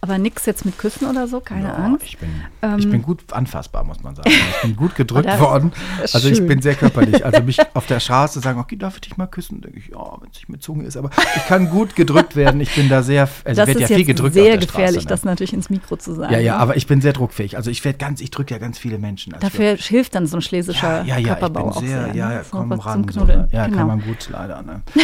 Aber 0.07 0.18
nichts 0.18 0.46
jetzt 0.46 0.64
mit 0.64 0.78
Küssen 0.78 1.09
oder 1.09 1.26
so, 1.26 1.40
keine 1.40 1.68
Ja, 1.68 1.74
Angst. 1.74 2.04
Ich 2.04 2.18
bin, 2.18 2.28
Ähm, 2.62 2.78
ich 2.78 2.88
bin 2.88 3.02
gut 3.02 3.24
anfassbar, 3.32 3.82
muss 3.82 4.02
man 4.04 4.14
sagen. 4.14 4.30
Ich 4.30 4.62
bin 4.62 4.76
gut 4.76 4.94
gedrückt 4.94 5.26
Oh, 5.26 5.30
das 5.30 5.40
worden. 5.40 5.72
Also 6.12 6.28
ich 6.28 6.46
bin 6.46 6.62
sehr 6.62 6.76
körperlich. 6.76 7.24
Also 7.24 7.42
mich 7.42 7.59
auf 7.74 7.86
der 7.86 7.98
Straße 7.98 8.38
sagen, 8.38 8.61
okay, 8.61 8.76
darf 8.76 8.94
ich 8.94 9.00
dich 9.00 9.16
mal 9.16 9.26
küssen? 9.26 9.62
Denke 9.62 9.78
ich, 9.78 9.88
ja, 9.88 9.98
wenn 10.20 10.30
es 10.30 10.36
nicht 10.36 10.48
mit 10.48 10.62
Zunge 10.62 10.84
ist. 10.84 10.96
Aber 10.96 11.11
ich 11.34 11.46
kann 11.46 11.70
gut 11.70 11.96
gedrückt 11.96 12.36
werden. 12.36 12.61
Ich 12.61 12.72
bin 12.74 12.88
da 12.88 13.02
sehr, 13.02 13.22
also 13.22 13.40
das 13.44 13.68
ich 13.68 13.74
werde 13.74 13.80
ja 13.80 13.96
viel 13.96 14.04
gedrückt 14.04 14.34
sehr 14.34 14.44
auf 14.44 14.48
der 14.50 14.59
gefährlich, 14.59 15.02
Straße, 15.02 15.09
das 15.09 15.24
ne? 15.24 15.30
natürlich 15.32 15.52
ins 15.52 15.70
Mikro 15.70 15.96
zu 15.96 16.14
sagen. 16.14 16.32
Ja, 16.32 16.38
ja, 16.38 16.54
ne? 16.54 16.61
aber 16.61 16.76
ich 16.76 16.86
bin 16.86 17.00
sehr 17.00 17.12
druckfähig. 17.12 17.57
Also 17.57 17.72
ich 17.72 17.84
werde 17.84 17.98
ganz, 17.98 18.20
ich 18.20 18.30
drücke 18.30 18.54
ja 18.54 18.59
ganz 18.59 18.78
viele 18.78 18.98
Menschen. 18.98 19.34
Also 19.34 19.44
Dafür 19.44 19.76
hilft 19.76 20.14
dann 20.14 20.26
so 20.26 20.36
ein 20.36 20.42
schlesischer 20.42 20.98
ja, 20.98 21.04
ja, 21.04 21.14
ja, 21.14 21.18
ich 21.18 21.26
Körperbau 21.26 21.62
bin 21.64 21.72
auch 21.72 21.80
sehr, 21.80 22.04
sehr. 22.04 22.14
ja, 22.14 22.28
ne? 22.28 22.34
ja, 22.36 22.42
komm 22.48 22.72
ran. 22.72 23.07
So, 23.11 23.24
ne? 23.24 23.48
Ja, 23.50 23.64
genau. 23.66 23.78
kann 23.78 23.86
man 23.88 24.00
gut, 24.02 24.28
leider. 24.30 24.62
Ne? 24.62 24.82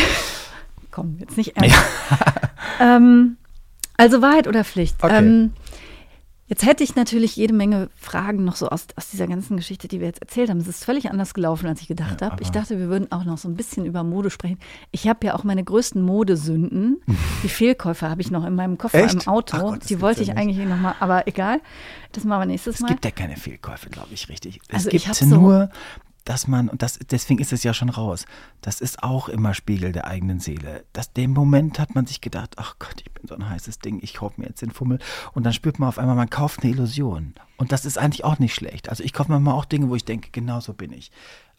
Komm, 0.92 1.16
jetzt 1.18 1.38
nicht 1.38 1.56
ernst. 1.56 1.74
ähm, 2.78 3.38
also 4.02 4.22
Wahrheit 4.22 4.46
oder 4.48 4.64
Pflicht? 4.64 4.96
Okay. 5.02 5.18
Ähm, 5.18 5.52
jetzt 6.46 6.66
hätte 6.66 6.84
ich 6.84 6.94
natürlich 6.96 7.34
jede 7.36 7.54
Menge 7.54 7.88
Fragen 7.96 8.44
noch 8.44 8.56
so 8.56 8.68
aus, 8.68 8.86
aus 8.96 9.08
dieser 9.10 9.26
ganzen 9.26 9.56
Geschichte, 9.56 9.88
die 9.88 10.00
wir 10.00 10.06
jetzt 10.06 10.20
erzählt 10.20 10.50
haben. 10.50 10.58
Es 10.58 10.68
ist 10.68 10.84
völlig 10.84 11.10
anders 11.10 11.32
gelaufen, 11.34 11.66
als 11.66 11.80
ich 11.80 11.88
gedacht 11.88 12.20
Ja, 12.20 12.30
habe. 12.30 12.42
Ich 12.42 12.50
dachte, 12.50 12.78
wir 12.78 12.88
würden 12.88 13.10
auch 13.10 13.24
noch 13.24 13.38
so 13.38 13.48
ein 13.48 13.54
bisschen 13.56 13.86
über 13.86 14.02
Mode 14.04 14.28
sprechen. 14.30 14.58
Ich 14.90 15.08
habe 15.08 15.26
ja 15.26 15.34
auch 15.34 15.44
meine 15.44 15.64
größten 15.64 16.02
Modesünden. 16.02 17.00
Die 17.42 17.48
Fehlkäufe 17.48 18.08
habe 18.10 18.20
ich 18.20 18.30
noch 18.30 18.44
in 18.44 18.54
meinem 18.54 18.76
Koffer 18.76 19.02
Echt? 19.04 19.14
im 19.14 19.28
Auto. 19.28 19.56
Gott, 19.58 19.88
die 19.88 20.00
wollte 20.00 20.20
ja 20.20 20.22
ich 20.24 20.28
nicht. 20.28 20.38
eigentlich 20.38 20.68
noch 20.68 20.76
mal, 20.78 20.94
aber 21.00 21.26
egal. 21.26 21.60
Das 22.12 22.24
machen 22.24 22.42
wir 22.42 22.46
nächstes 22.46 22.74
Es 22.76 22.80
Mal. 22.82 22.88
gibt 22.88 23.04
ja 23.06 23.10
keine 23.10 23.36
Fehlkäufe, 23.36 23.88
glaube 23.88 24.08
ich, 24.12 24.28
richtig. 24.28 24.60
Es 24.68 24.74
Also 24.74 24.90
ich 24.90 25.04
gibt 25.06 25.22
nur, 25.26 25.70
dass 26.24 26.46
man, 26.46 26.68
und 26.68 26.82
das, 26.82 26.98
deswegen 27.10 27.40
ist 27.40 27.52
es 27.52 27.62
ja 27.62 27.74
schon 27.74 27.88
raus, 27.88 28.26
das 28.60 28.80
ist 28.80 29.02
auch 29.02 29.28
immer 29.28 29.54
Spiegel 29.54 29.92
der 29.92 30.06
eigenen 30.06 30.40
Seele. 30.40 30.84
Dass 30.92 31.12
dem 31.12 31.32
Moment 31.32 31.78
hat 31.78 31.94
man 31.94 32.06
sich 32.06 32.20
gedacht, 32.20 32.54
ach 32.56 32.76
Gott, 32.78 33.02
ich 33.04 33.10
bin 33.12 33.26
so 33.26 33.34
ein 33.34 33.48
heißes 33.48 33.78
Ding, 33.78 34.00
ich 34.02 34.14
kaufe 34.14 34.40
mir 34.40 34.48
jetzt 34.48 34.62
den 34.62 34.70
Fummel. 34.70 34.98
Und 35.32 35.44
dann 35.44 35.52
spürt 35.52 35.78
man 35.78 35.88
auf 35.88 35.98
einmal, 35.98 36.16
man 36.16 36.30
kauft 36.30 36.62
eine 36.62 36.72
Illusion. 36.72 37.34
Und 37.56 37.72
das 37.72 37.84
ist 37.84 37.98
eigentlich 37.98 38.24
auch 38.24 38.38
nicht 38.38 38.54
schlecht. 38.54 38.88
Also 38.88 39.04
ich 39.04 39.12
kaufe 39.12 39.30
mir 39.30 39.40
mal 39.40 39.52
auch 39.52 39.64
Dinge, 39.64 39.88
wo 39.88 39.96
ich 39.96 40.04
denke, 40.04 40.30
genau 40.32 40.60
so 40.60 40.72
bin 40.72 40.92
ich. 40.92 41.10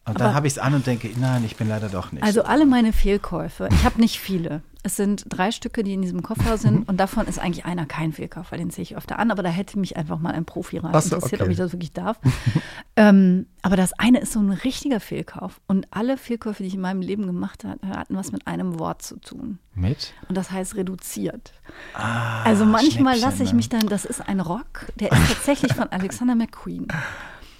Und 0.06 0.20
dann 0.20 0.34
habe 0.34 0.46
ich 0.46 0.54
es 0.54 0.58
an 0.58 0.74
und 0.74 0.86
denke, 0.86 1.10
nein, 1.18 1.44
ich 1.44 1.56
bin 1.56 1.68
leider 1.68 1.88
doch 1.88 2.12
nicht. 2.12 2.22
Also 2.22 2.42
alle 2.42 2.66
meine 2.66 2.92
Fehlkäufe, 2.92 3.68
ich 3.72 3.84
habe 3.84 4.00
nicht 4.00 4.20
viele. 4.20 4.62
Es 4.82 4.96
sind 4.96 5.24
drei 5.30 5.50
Stücke, 5.50 5.82
die 5.82 5.94
in 5.94 6.02
diesem 6.02 6.22
Koffer 6.22 6.58
sind 6.58 6.86
und 6.88 6.98
davon 6.98 7.26
ist 7.26 7.38
eigentlich 7.38 7.64
einer 7.64 7.86
kein 7.86 8.12
Fehlkauf, 8.12 8.52
weil 8.52 8.58
den 8.58 8.68
sehe 8.68 8.82
ich 8.82 8.98
öfter 8.98 9.18
an, 9.18 9.30
aber 9.30 9.42
da 9.42 9.48
hätte 9.48 9.78
mich 9.78 9.96
einfach 9.96 10.18
mal 10.18 10.34
ein 10.34 10.44
Profi 10.44 10.76
rein 10.76 10.92
so, 10.92 11.16
interessiert, 11.16 11.40
okay. 11.40 11.44
ob 11.44 11.50
ich 11.50 11.56
das 11.56 11.72
wirklich 11.72 11.92
darf. 11.92 12.18
ähm, 12.96 13.46
aber 13.62 13.76
das 13.76 13.94
eine 13.94 14.20
ist 14.20 14.34
so 14.34 14.40
ein 14.40 14.50
richtiger 14.50 15.00
Fehlkauf 15.00 15.62
und 15.68 15.86
alle 15.90 16.18
Fehlkäufe, 16.18 16.62
die 16.62 16.68
ich 16.68 16.74
in 16.74 16.82
meinem 16.82 17.00
Leben 17.00 17.26
gemacht 17.26 17.64
habe, 17.64 17.88
hatten 17.88 18.14
was 18.14 18.30
mit 18.30 18.46
einem 18.46 18.78
Wort 18.78 19.00
zu 19.00 19.18
tun. 19.18 19.58
Mit? 19.74 20.12
Und 20.28 20.36
das 20.36 20.50
heißt 20.50 20.76
reduziert. 20.76 21.54
Ah, 21.94 22.42
Also 22.42 22.66
manchmal 22.66 23.18
lasse 23.18 23.42
ich 23.42 23.52
ne? 23.52 23.56
mich 23.56 23.70
dann, 23.70 23.88
das 23.88 24.04
ist 24.04 24.20
ein 24.20 24.40
Rock, 24.40 24.86
der 24.96 25.12
ist 25.12 25.28
tatsächlich 25.28 25.72
von 25.72 25.88
Alexander 25.90 26.34
McQueen. 26.34 26.88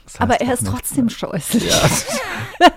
Das 0.04 0.14
heißt 0.14 0.20
Aber 0.22 0.40
er 0.40 0.52
ist 0.52 0.62
nicht, 0.62 0.72
trotzdem 0.72 1.08
scheußlich. 1.08 1.64
Ja. 1.70 2.68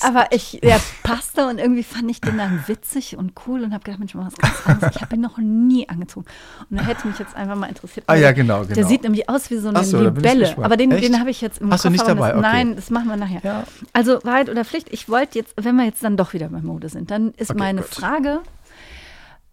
Aber 0.00 0.32
ich, 0.32 0.58
der 0.62 0.80
passte 1.02 1.46
und 1.46 1.58
irgendwie 1.58 1.82
fand 1.82 2.10
ich 2.10 2.20
den 2.20 2.38
dann 2.38 2.64
witzig 2.66 3.16
und 3.16 3.32
cool 3.46 3.62
und 3.62 3.72
habe 3.74 3.84
gedacht, 3.84 3.98
Mensch, 3.98 4.14
mal 4.14 4.26
was 4.26 4.34
ganz 4.36 4.54
anderes. 4.66 4.96
Ich 4.96 5.02
habe 5.02 5.14
ihn 5.14 5.20
noch 5.20 5.36
nie 5.38 5.86
angezogen. 5.88 6.26
Und 6.70 6.78
da 6.80 6.84
hätte 6.84 7.06
mich 7.06 7.18
jetzt 7.18 7.36
einfach 7.36 7.56
mal 7.56 7.66
interessiert. 7.66 8.04
Ah, 8.08 8.14
ja, 8.14 8.20
der- 8.20 8.34
genau, 8.34 8.64
Der 8.64 8.74
genau. 8.76 8.88
sieht 8.88 9.02
nämlich 9.02 9.28
aus 9.28 9.50
wie 9.50 9.58
so 9.58 9.68
eine 9.68 9.84
so, 9.84 10.00
Libelle. 10.00 10.56
Aber 10.58 10.76
den, 10.78 10.90
Echt? 10.92 11.04
den 11.04 11.20
habe 11.20 11.28
ich 11.30 11.40
jetzt 11.42 11.60
im 11.60 11.70
Hast 11.70 11.84
du 11.84 11.88
Koffer. 11.88 11.90
nicht 11.90 12.02
und 12.02 12.08
dabei? 12.08 12.28
Das, 12.30 12.38
Okay. 12.38 12.48
Nein, 12.50 12.76
das 12.76 12.90
machen 12.90 13.08
wir 13.08 13.16
nachher. 13.16 13.40
Ja. 13.44 13.64
Also 13.92 14.18
Wahrheit 14.24 14.48
oder 14.48 14.64
Pflicht. 14.64 14.88
Ich 14.90 15.08
wollte 15.10 15.38
jetzt, 15.38 15.52
wenn 15.56 15.76
wir 15.76 15.84
jetzt 15.84 16.02
dann 16.02 16.16
doch 16.16 16.32
wieder 16.32 16.48
bei 16.48 16.60
Mode 16.62 16.88
sind, 16.88 17.10
dann 17.10 17.32
ist 17.32 17.50
Okay, 17.50 17.58
meine 17.58 17.82
gut. 17.82 17.90
Frage, 17.90 18.40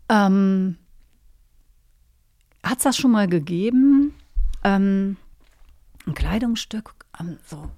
ähm, 0.07 0.77
hat 2.63 2.77
es 2.77 2.83
das 2.85 2.97
schon 2.97 3.11
mal 3.11 3.27
gegeben? 3.27 4.13
Ähm, 4.63 5.17
ein 6.07 6.13
Kleidungsstück 6.13 6.93
ähm, 7.19 7.37
so 7.45 7.69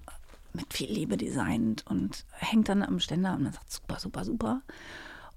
mit 0.53 0.73
viel 0.73 0.91
Liebe 0.91 1.17
designt 1.17 1.85
und 1.87 2.25
hängt 2.33 2.69
dann 2.69 2.83
am 2.83 2.99
Ständer 2.99 3.33
und 3.33 3.43
man 3.43 3.53
sagt 3.53 3.71
super, 3.71 3.99
super, 3.99 4.25
super. 4.25 4.61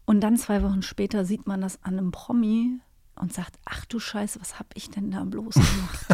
Und 0.05 0.21
dann 0.21 0.37
zwei 0.37 0.63
Wochen 0.63 0.83
später 0.83 1.25
sieht 1.25 1.47
man 1.47 1.61
das 1.61 1.79
an 1.83 1.99
einem 1.99 2.11
Promi 2.11 2.81
und 3.17 3.33
sagt, 3.33 3.55
ach 3.65 3.85
du 3.87 3.99
Scheiße, 3.99 4.41
was 4.41 4.59
habe 4.59 4.69
ich 4.75 4.91
denn 4.91 5.11
da 5.11 5.25
bloß 5.25 5.55
gemacht? 5.55 6.07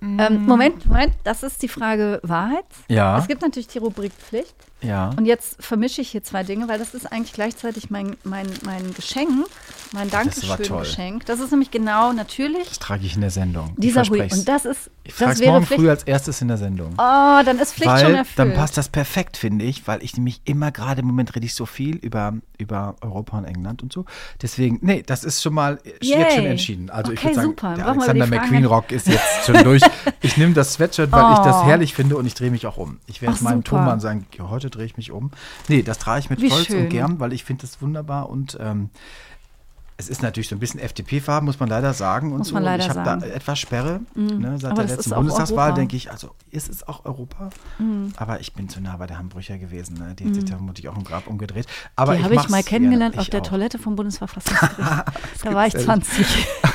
ähm, 0.02 0.46
Moment, 0.46 0.86
Moment, 0.86 1.14
das 1.24 1.42
ist 1.42 1.62
die 1.62 1.68
Frage 1.68 2.20
Wahrheit. 2.22 2.64
Ja. 2.88 3.18
Es 3.18 3.28
gibt 3.28 3.42
natürlich 3.42 3.68
die 3.68 3.78
Rubrik 3.78 4.12
Pflicht. 4.12 4.54
Ja. 4.82 5.10
Und 5.16 5.24
jetzt 5.24 5.56
vermische 5.62 6.00
ich 6.02 6.10
hier 6.10 6.22
zwei 6.22 6.42
Dinge, 6.42 6.68
weil 6.68 6.78
das 6.78 6.92
ist 6.94 7.10
eigentlich 7.10 7.32
gleichzeitig 7.32 7.88
mein, 7.90 8.16
mein, 8.24 8.46
mein 8.64 8.92
Geschenk, 8.94 9.30
mein. 9.92 10.10
Dankeschön-Geschenk. 10.10 11.24
Das 11.26 11.40
ist 11.40 11.50
nämlich 11.50 11.70
genau 11.70 12.12
natürlich 12.12 12.68
Das 12.68 12.78
trage 12.78 13.04
ich 13.06 13.14
in 13.14 13.20
der 13.22 13.30
Sendung. 13.30 13.74
dieser 13.78 14.02
ich 14.02 14.10
Hui. 14.10 14.20
Und 14.22 14.46
das 14.48 14.64
ist, 14.64 14.90
Ich 15.04 15.14
frage 15.14 15.30
das 15.32 15.40
es 15.40 15.46
morgen 15.46 15.64
Pflicht. 15.66 15.80
früh 15.80 15.90
als 15.90 16.02
erstes 16.04 16.42
in 16.42 16.48
der 16.48 16.58
Sendung. 16.58 16.92
Oh, 16.98 17.42
dann 17.44 17.58
ist 17.58 17.72
Pflicht 17.74 17.90
schon 17.90 18.08
weil 18.08 18.14
erfüllt. 18.16 18.38
dann 18.38 18.54
passt 18.54 18.76
das 18.76 18.88
perfekt, 18.88 19.36
finde 19.36 19.64
ich, 19.64 19.86
weil 19.88 20.02
ich 20.02 20.16
nämlich 20.16 20.40
immer 20.44 20.70
gerade 20.72 21.00
im 21.00 21.06
Moment 21.06 21.34
rede 21.34 21.46
ich 21.46 21.54
so 21.54 21.64
viel 21.66 21.96
über, 21.96 22.34
über 22.58 22.96
Europa 23.00 23.38
und 23.38 23.44
England 23.44 23.82
und 23.82 23.92
so. 23.92 24.04
Deswegen, 24.42 24.78
nee, 24.82 25.02
das 25.04 25.24
ist 25.24 25.42
schon 25.42 25.54
mal 25.54 25.78
äh, 25.84 26.04
Yay. 26.04 26.18
jetzt 26.20 26.34
schon 26.36 26.46
entschieden. 26.46 26.90
Also 26.90 27.12
ich 27.12 27.18
Okay, 27.18 27.28
würde 27.28 27.34
sagen, 27.36 27.48
super. 27.48 27.74
der 27.74 27.82
Brauchen 27.84 28.00
Alexander 28.02 28.26
McQueen 28.26 28.64
Rock 28.66 28.92
ist 28.92 29.08
jetzt 29.08 29.46
schon 29.46 29.62
durch. 29.64 29.82
Ich 30.22 30.36
nehme 30.36 30.54
das 30.54 30.72
Sweatshirt, 30.74 31.12
weil 31.12 31.32
ich 31.34 31.38
das 31.38 31.56
Oh. 31.56 31.64
herrlich 31.66 31.94
finde 31.94 32.16
und 32.16 32.26
ich 32.26 32.34
drehe 32.34 32.50
mich 32.50 32.66
auch 32.66 32.76
um. 32.78 32.98
Ich 33.06 33.22
werde 33.22 33.42
meinem 33.44 33.58
super. 33.58 33.76
Tonmann 33.76 34.00
sagen, 34.00 34.26
ja, 34.36 34.48
heute 34.66 34.78
drehe 34.78 34.86
ich 34.86 34.96
mich 34.96 35.10
um. 35.10 35.30
Nee, 35.68 35.82
das 35.82 35.98
trage 35.98 36.20
ich 36.20 36.30
mit 36.30 36.40
Wie 36.40 36.50
Stolz 36.50 36.66
schön. 36.66 36.84
und 36.84 36.88
gern, 36.90 37.20
weil 37.20 37.32
ich 37.32 37.44
finde 37.44 37.62
das 37.62 37.80
wunderbar 37.80 38.28
und 38.28 38.56
ähm, 38.60 38.90
es 39.98 40.10
ist 40.10 40.22
natürlich 40.22 40.48
so 40.48 40.56
ein 40.56 40.58
bisschen 40.58 40.78
FDP-Farben, 40.78 41.46
muss 41.46 41.58
man 41.58 41.70
leider 41.70 41.94
sagen. 41.94 42.32
Und 42.32 42.38
Muss 42.40 42.48
so. 42.48 42.54
man 42.54 42.64
leider 42.64 42.84
ich 42.84 42.90
habe 42.90 43.02
da 43.02 43.26
etwas 43.26 43.58
Sperre. 43.58 44.00
Ne, 44.14 44.58
seit 44.58 44.72
Aber 44.72 44.84
der 44.84 44.94
letzten 44.94 45.14
Bundestagswahl 45.14 45.72
denke 45.72 45.96
ich, 45.96 46.10
also 46.10 46.32
ist 46.50 46.68
es 46.68 46.86
auch 46.86 47.06
Europa. 47.06 47.48
Aber 48.18 48.40
ich 48.40 48.52
bin 48.52 48.68
zu 48.68 48.82
nah 48.82 48.98
bei 48.98 49.06
der 49.06 49.16
Hamburger 49.18 49.56
gewesen. 49.56 49.96
Ne? 49.96 50.14
Die 50.14 50.26
hat 50.26 50.34
sich 50.34 50.44
da 50.44 50.56
vermutlich 50.56 50.86
auch 50.90 50.96
im 50.98 51.04
Grab 51.04 51.26
umgedreht. 51.26 51.64
Aber 51.96 52.14
die 52.14 52.22
habe 52.22 52.34
ich 52.34 52.48
mal 52.50 52.62
kennengelernt 52.62 53.14
gerne. 53.14 53.20
auf 53.22 53.26
Ich 53.26 53.30
der 53.30 53.40
auch. 53.40 53.46
Toilette 53.46 53.78
vom 53.78 53.96
Bundesverfassungsgericht. 53.96 54.78
da 55.44 55.54
war 55.54 55.66
ich 55.66 55.72
ehrlich. 55.72 55.86
20. 55.86 56.18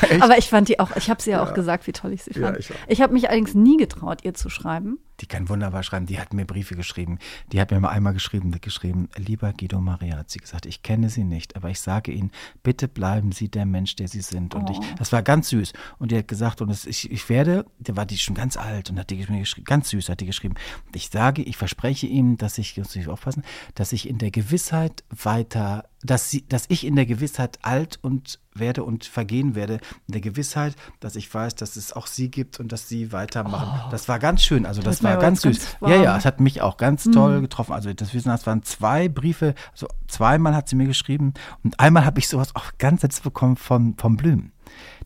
Echt? 0.09 0.21
Aber 0.23 0.39
ich 0.39 0.49
fand 0.49 0.67
die 0.69 0.79
auch, 0.79 0.95
ich 0.95 1.07
habe 1.11 1.21
sie 1.21 1.29
ja, 1.29 1.43
auch 1.43 1.53
gesagt, 1.53 1.85
wie 1.85 1.91
toll 1.91 2.13
ich 2.13 2.23
sie 2.23 2.31
Ja, 2.33 2.47
fand. 2.47 2.57
ich 2.57 2.71
auch. 2.71 2.75
ich 2.87 3.01
habe 3.01 3.13
mich 3.13 3.27
allerdings 3.29 3.53
nie 3.53 3.77
getraut, 3.77 4.23
ihr 4.23 4.33
zu 4.33 4.49
schreiben. 4.49 4.97
Die 5.21 5.27
kann 5.27 5.49
wunderbar 5.49 5.83
schreiben. 5.83 6.05
Die 6.07 6.19
hat 6.19 6.33
mir 6.33 6.45
Briefe 6.45 6.75
geschrieben. 6.75 7.19
Die 7.51 7.61
hat 7.61 7.71
mir 7.71 7.79
mal 7.79 7.89
einmal 7.89 8.13
geschrieben, 8.13 8.51
geschrieben, 8.59 9.07
lieber 9.15 9.53
Guido 9.53 9.79
Maria, 9.79 10.17
hat 10.17 10.29
sie 10.29 10.39
gesagt, 10.39 10.65
ich 10.65 10.81
kenne 10.83 11.09
Sie 11.09 11.23
nicht, 11.23 11.55
aber 11.55 11.69
ich 11.69 11.79
sage 11.79 12.11
Ihnen, 12.11 12.31
bitte 12.63 12.87
bleiben 12.87 13.31
Sie 13.31 13.49
der 13.49 13.65
Mensch, 13.65 13.95
der 13.95 14.07
Sie 14.07 14.21
sind. 14.21 14.55
Und 14.55 14.69
ich, 14.69 14.77
Oh. 14.79 14.83
das 14.97 15.11
war 15.11 15.21
ganz 15.21 15.49
süß. 15.49 15.73
Und 15.99 16.11
die 16.11 16.17
hat 16.17 16.27
gesagt, 16.27 16.61
und 16.61 16.69
es, 16.69 16.85
ich, 16.85 17.11
ich 17.11 17.29
werde, 17.29 17.65
da 17.79 17.95
war 17.95 18.05
die 18.05 18.17
schon 18.17 18.35
ganz 18.35 18.57
alt 18.57 18.89
und 18.89 18.97
hat 18.97 19.09
die 19.09 19.17
mir 19.29 19.39
geschrieben, 19.39 19.65
ganz 19.65 19.89
süß 19.89 20.09
hat 20.09 20.19
die 20.21 20.25
geschrieben, 20.25 20.55
ich 20.93 21.09
sage, 21.09 21.43
ich 21.43 21.57
verspreche 21.57 22.07
ihm, 22.07 22.37
dass 22.37 22.57
ich, 22.57 22.77
muss 22.77 22.95
ich 22.95 23.07
aufpassen, 23.07 23.43
dass 23.75 23.93
ich 23.93 24.09
in 24.09 24.17
der 24.17 24.31
Gewissheit 24.31 25.03
weiter, 25.09 25.85
dass 26.01 26.31
sie, 26.31 26.47
dass 26.47 26.65
ich 26.69 26.85
in 26.85 26.95
der 26.95 27.05
Gewissheit 27.05 27.59
alt 27.61 27.99
und 28.01 28.39
werde 28.53 28.83
und 28.83 29.05
vergehen 29.05 29.55
werde, 29.55 29.75
in 30.07 30.13
der 30.13 30.21
Gewissheit, 30.21 30.75
dass 30.99 31.15
ich 31.15 31.33
weiß, 31.33 31.55
dass 31.55 31.75
es 31.75 31.93
auch 31.93 32.07
sie 32.07 32.29
gibt 32.29 32.59
und 32.59 32.71
dass 32.71 32.87
sie 32.87 33.11
weitermachen. 33.11 33.89
Das 33.91 34.07
war 34.07 34.19
ganz 34.19 34.43
schön, 34.43 34.65
also 34.65 34.81
das 34.81 35.03
war 35.03 35.17
ganz 35.17 35.41
süß. 35.41 35.77
ganz 35.79 35.91
ja, 35.91 36.01
ja, 36.01 36.17
es 36.17 36.25
hat 36.25 36.39
mich 36.39 36.61
auch 36.61 36.77
ganz 36.77 37.05
toll 37.05 37.41
getroffen. 37.41 37.73
Also 37.73 37.93
das 37.93 38.13
Wissen, 38.13 38.29
das 38.29 38.45
waren 38.45 38.63
zwei 38.63 39.09
Briefe, 39.09 39.55
also 39.71 39.87
zweimal 40.07 40.55
hat 40.55 40.69
sie 40.69 40.75
mir 40.75 40.87
geschrieben 40.87 41.33
und 41.63 41.79
einmal 41.79 42.05
habe 42.05 42.19
ich 42.19 42.27
sowas 42.27 42.55
auch 42.55 42.71
ganz 42.77 43.01
jetzt 43.01 43.23
bekommen 43.23 43.55
von, 43.55 43.95
von 43.97 44.17
Blüm. 44.17 44.51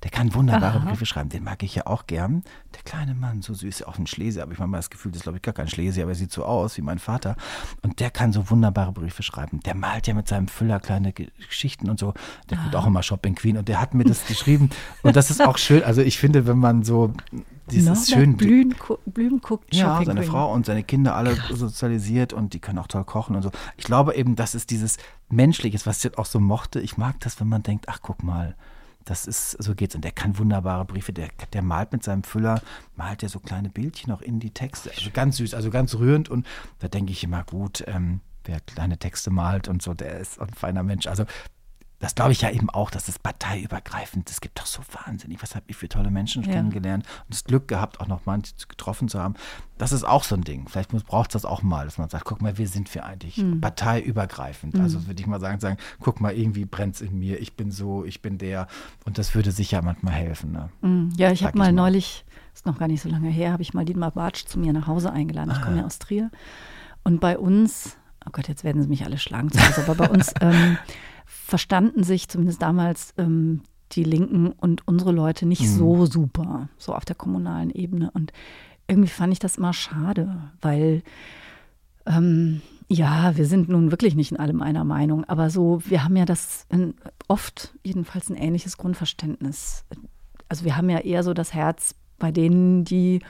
Der 0.06 0.12
kann 0.12 0.36
wunderbare 0.36 0.78
Aha. 0.78 0.90
Briefe 0.90 1.08
schreiben, 1.08 1.30
den 1.30 1.44
mag 1.44 1.64
ich 1.64 1.74
ja 1.74 1.88
auch 1.88 2.06
gern. 2.06 2.44
Der 2.76 2.84
kleine 2.84 3.16
Mann, 3.16 3.42
so 3.42 3.56
süß, 3.56 3.82
auch 3.84 3.98
ein 3.98 4.06
Schlesi, 4.06 4.40
aber 4.40 4.52
ich 4.52 4.60
habe 4.60 4.70
mal 4.70 4.78
das 4.78 4.92
Gefühl, 4.92 5.12
das 5.12 5.18
ist 5.18 5.24
glaube 5.24 5.40
ich 5.40 5.42
gar 5.42 5.56
kein 5.56 5.68
Schlesi, 5.68 6.00
aber 6.00 6.12
er 6.12 6.16
sieht 6.16 6.32
so 6.32 6.46
aus 6.46 6.78
wie 6.78 6.84
mein 6.84 7.00
Vater. 7.00 7.36
Und 7.82 8.00
der 8.00 8.12
kann 8.12 8.32
so 8.32 8.48
wunderbare 8.52 8.92
Briefe 8.92 9.24
schreiben. 9.24 9.62
Der 9.62 9.74
malt 9.74 10.06
ja 10.06 10.14
mit 10.14 10.28
seinem 10.28 10.48
Füller 10.48 10.80
kleine 10.80 11.12
Ge- 11.12 11.32
Geschichten 11.48 11.90
und 11.90 12.00
so. 12.00 12.14
Der 12.52 12.60
guckt 12.60 12.76
auch 12.76 12.86
immer 12.86 13.02
Shopping 13.02 13.34
Queen 13.34 13.58
und 13.58 13.68
der 13.68 13.82
hat 13.82 13.96
mir 13.96 14.04
das 14.04 14.28
geschrieben. 14.28 14.70
Und 15.02 15.16
das 15.16 15.32
ist 15.32 15.42
auch 15.42 15.58
schön. 15.58 15.84
Also 15.84 16.02
ich 16.02 16.20
finde, 16.20 16.46
wenn 16.46 16.60
man 16.60 16.84
so, 16.84 17.12
das 17.66 17.76
ist 17.76 17.86
Norbert 17.86 18.08
schön. 18.08 18.38
Blüm, 18.38 18.76
gu- 18.78 18.98
Blüm 19.08 19.42
guckt 19.42 19.74
Ja, 19.74 20.04
seine 20.06 20.20
Queen. 20.22 20.30
Frau 20.32 20.54
und 20.54 20.68
seine 20.68 20.84
Kinder 20.84 21.16
alle 21.16 21.36
sozialisiert 21.50 22.32
und 22.32 22.54
die 22.54 22.60
können 22.60 22.78
auch 22.78 22.86
toll 22.88 23.06
kochen 23.06 23.36
und 23.36 23.42
so. 23.42 23.50
Ich 23.76 23.86
glaube 23.86 24.14
eben, 24.14 24.36
das 24.36 24.54
ist 24.54 24.70
dieses 24.70 24.98
Menschliches, 25.32 25.88
was 25.88 26.06
ich 26.06 26.16
auch 26.20 26.28
so 26.28 26.40
mochte. 26.40 26.80
Ich 26.80 26.96
mag 26.96 27.20
das, 27.22 27.40
wenn 27.40 27.50
man 27.50 27.64
denkt, 27.64 27.86
ach 27.90 28.00
guck 28.04 28.22
mal, 28.22 28.56
Das 29.06 29.28
ist, 29.28 29.52
so 29.52 29.76
geht's. 29.76 29.96
Und 29.96 30.04
der 30.04 30.12
kann 30.12 30.38
wunderbare 30.38 30.84
Briefe, 30.84 31.14
der, 31.14 31.30
der 31.54 31.62
malt 31.62 31.92
mit 31.92 32.04
seinem 32.04 32.24
Füller, 32.24 32.62
malt 32.96 33.22
ja 33.22 33.30
so 33.30 33.40
kleine 33.40 33.70
Bildchen 33.70 34.12
auch 34.12 34.22
in 34.22 34.40
die 34.40 34.52
Texte. 34.52 34.92
Also 34.96 35.12
ganz 35.14 35.38
süß, 35.38 35.54
also 35.54 35.70
ganz 35.70 35.96
rührend. 35.96 36.28
Und 36.28 36.46
da 36.80 36.88
denke 36.88 37.12
ich 37.12 37.24
immer, 37.24 37.44
gut, 37.44 37.84
ähm, 37.88 38.22
wer 38.44 38.60
kleine 38.62 38.98
Texte 38.98 39.30
malt 39.30 39.68
und 39.68 39.82
so, 39.82 39.94
der 39.94 40.20
ist 40.20 40.42
ein 40.42 40.54
feiner 40.54 40.84
Mensch. 40.84 41.08
Also 41.08 41.26
das 42.00 42.16
glaube 42.16 42.34
ich 42.34 42.42
ja 42.42 42.50
eben 42.50 42.70
auch, 42.70 42.90
dass 42.92 43.08
es 43.08 43.20
parteiübergreifend, 43.20 44.30
es 44.30 44.42
gibt 44.42 44.60
doch 44.60 44.66
so 44.66 44.82
wahnsinnig, 45.06 45.42
was 45.42 45.56
habe 45.56 45.66
ich 45.68 45.76
für 45.76 45.88
tolle 45.88 46.12
Menschen 46.12 46.44
ja. 46.44 46.52
kennengelernt 46.52 47.06
und 47.24 47.34
das 47.34 47.44
Glück 47.44 47.68
gehabt, 47.68 48.02
auch 48.02 48.08
noch 48.08 48.26
manche 48.26 48.54
getroffen 48.68 49.08
zu 49.08 49.20
haben. 49.20 49.36
Das 49.78 49.92
ist 49.92 50.04
auch 50.04 50.24
so 50.24 50.36
ein 50.36 50.44
Ding. 50.44 50.68
Vielleicht 50.68 50.92
braucht 50.92 51.30
es 51.30 51.34
das 51.34 51.46
auch 51.46 51.62
mal, 51.62 51.86
dass 51.86 51.98
man 51.98 52.10
sagt, 52.10 52.26
guck 52.26 52.42
mal, 52.42 52.58
wir 52.58 52.68
sind 52.68 52.94
wir 52.94 53.06
eigentlich 53.06 53.38
mhm. 53.38 53.62
parteiübergreifend. 53.62 54.76
Mhm. 54.76 54.82
Also 54.82 55.08
würde 55.08 55.20
ich 55.20 55.28
mal 55.28 55.40
sagen, 55.40 55.60
sagen, 55.60 55.78
guck 56.00 56.22
mal, 56.22 56.34
irgendwie 56.34 56.66
brennt 56.66 56.96
es 56.96 57.02
in 57.02 57.18
mir, 57.18 57.40
ich 57.40 57.56
bin 57.56 57.72
so, 57.72 58.06
ich 58.06 58.22
bin 58.22 58.38
der. 58.38 58.68
Und 59.06 59.18
das 59.18 59.36
würde 59.36 59.52
sicher 59.52 59.82
manchmal 59.82 60.14
helfen. 60.14 60.52
Ne? 60.52 60.70
Mhm. 60.82 61.14
Ja, 61.18 61.32
ich 61.32 61.44
habe 61.44 61.58
mal, 61.58 61.66
mal 61.66 61.74
neulich, 61.74 62.26
ist 62.54 62.66
noch 62.66 62.78
gar 62.78 62.88
nicht 62.88 63.02
so 63.02 63.10
lange 63.10 63.30
her, 63.30 63.52
habe 63.52 63.64
ich 63.64 63.74
mal 63.74 63.86
Dietmar 63.86 64.12
Bartsch 64.12 64.46
zu 64.46 64.60
mir 64.60 64.74
nach 64.74 64.88
Hause 64.88 65.12
eingeladen. 65.12 65.52
Ich 65.52 65.62
komme 65.62 65.78
ah. 65.78 65.80
ja 65.80 65.86
aus 65.86 66.00
Trier. 66.00 66.30
Und 67.04 67.20
bei 67.20 67.38
uns, 67.38 67.98
oh 68.26 68.30
Gott, 68.32 68.48
jetzt 68.48 68.64
werden 68.64 68.82
sie 68.82 68.88
mich 68.88 69.06
alle 69.06 69.18
schlagen 69.18 69.52
zu 69.52 69.60
Hause, 69.60 69.84
aber 69.84 69.96
bei 69.96 70.10
uns 70.10 70.34
ähm, 70.42 70.78
verstanden 71.26 72.04
sich 72.04 72.30
zumindest 72.30 72.62
damals 72.62 73.14
ähm, 73.18 73.62
die 73.92 74.04
Linken 74.04 74.52
und 74.52 74.88
unsere 74.88 75.12
Leute 75.12 75.46
nicht 75.46 75.62
mhm. 75.62 75.78
so 75.78 76.06
super, 76.06 76.70
so 76.78 76.94
auf 76.94 77.06
der 77.06 77.16
kommunalen 77.16 77.70
Ebene. 77.70 78.12
Und 78.12 78.34
irgendwie 78.88 79.10
fand 79.10 79.34
ich 79.34 79.40
das 79.40 79.58
immer 79.58 79.74
schade, 79.74 80.52
weil 80.62 81.04
ähm, 82.06 82.62
ja, 82.88 83.36
wir 83.36 83.46
sind 83.46 83.70
nun 83.70 83.92
wirklich 83.92 84.16
nicht 84.16 84.32
in 84.32 84.38
allem 84.38 84.62
einer 84.62 84.84
Meinung, 84.84 85.24
aber 85.26 85.50
so, 85.50 85.82
wir 85.86 86.04
haben 86.04 86.16
ja 86.16 86.26
das 86.26 86.66
in, 86.70 86.94
oft 87.28 87.74
jedenfalls 87.84 88.30
ein 88.30 88.36
ähnliches 88.36 88.78
Grundverständnis. 88.78 89.86
Also 90.50 90.66
wir 90.66 90.78
haben 90.78 90.90
ja 90.90 91.00
eher 91.00 91.24
so 91.24 91.34
das 91.34 91.54
Herz 91.54 91.96
bei 92.20 92.32
denen, 92.32 92.84
die 92.86 93.22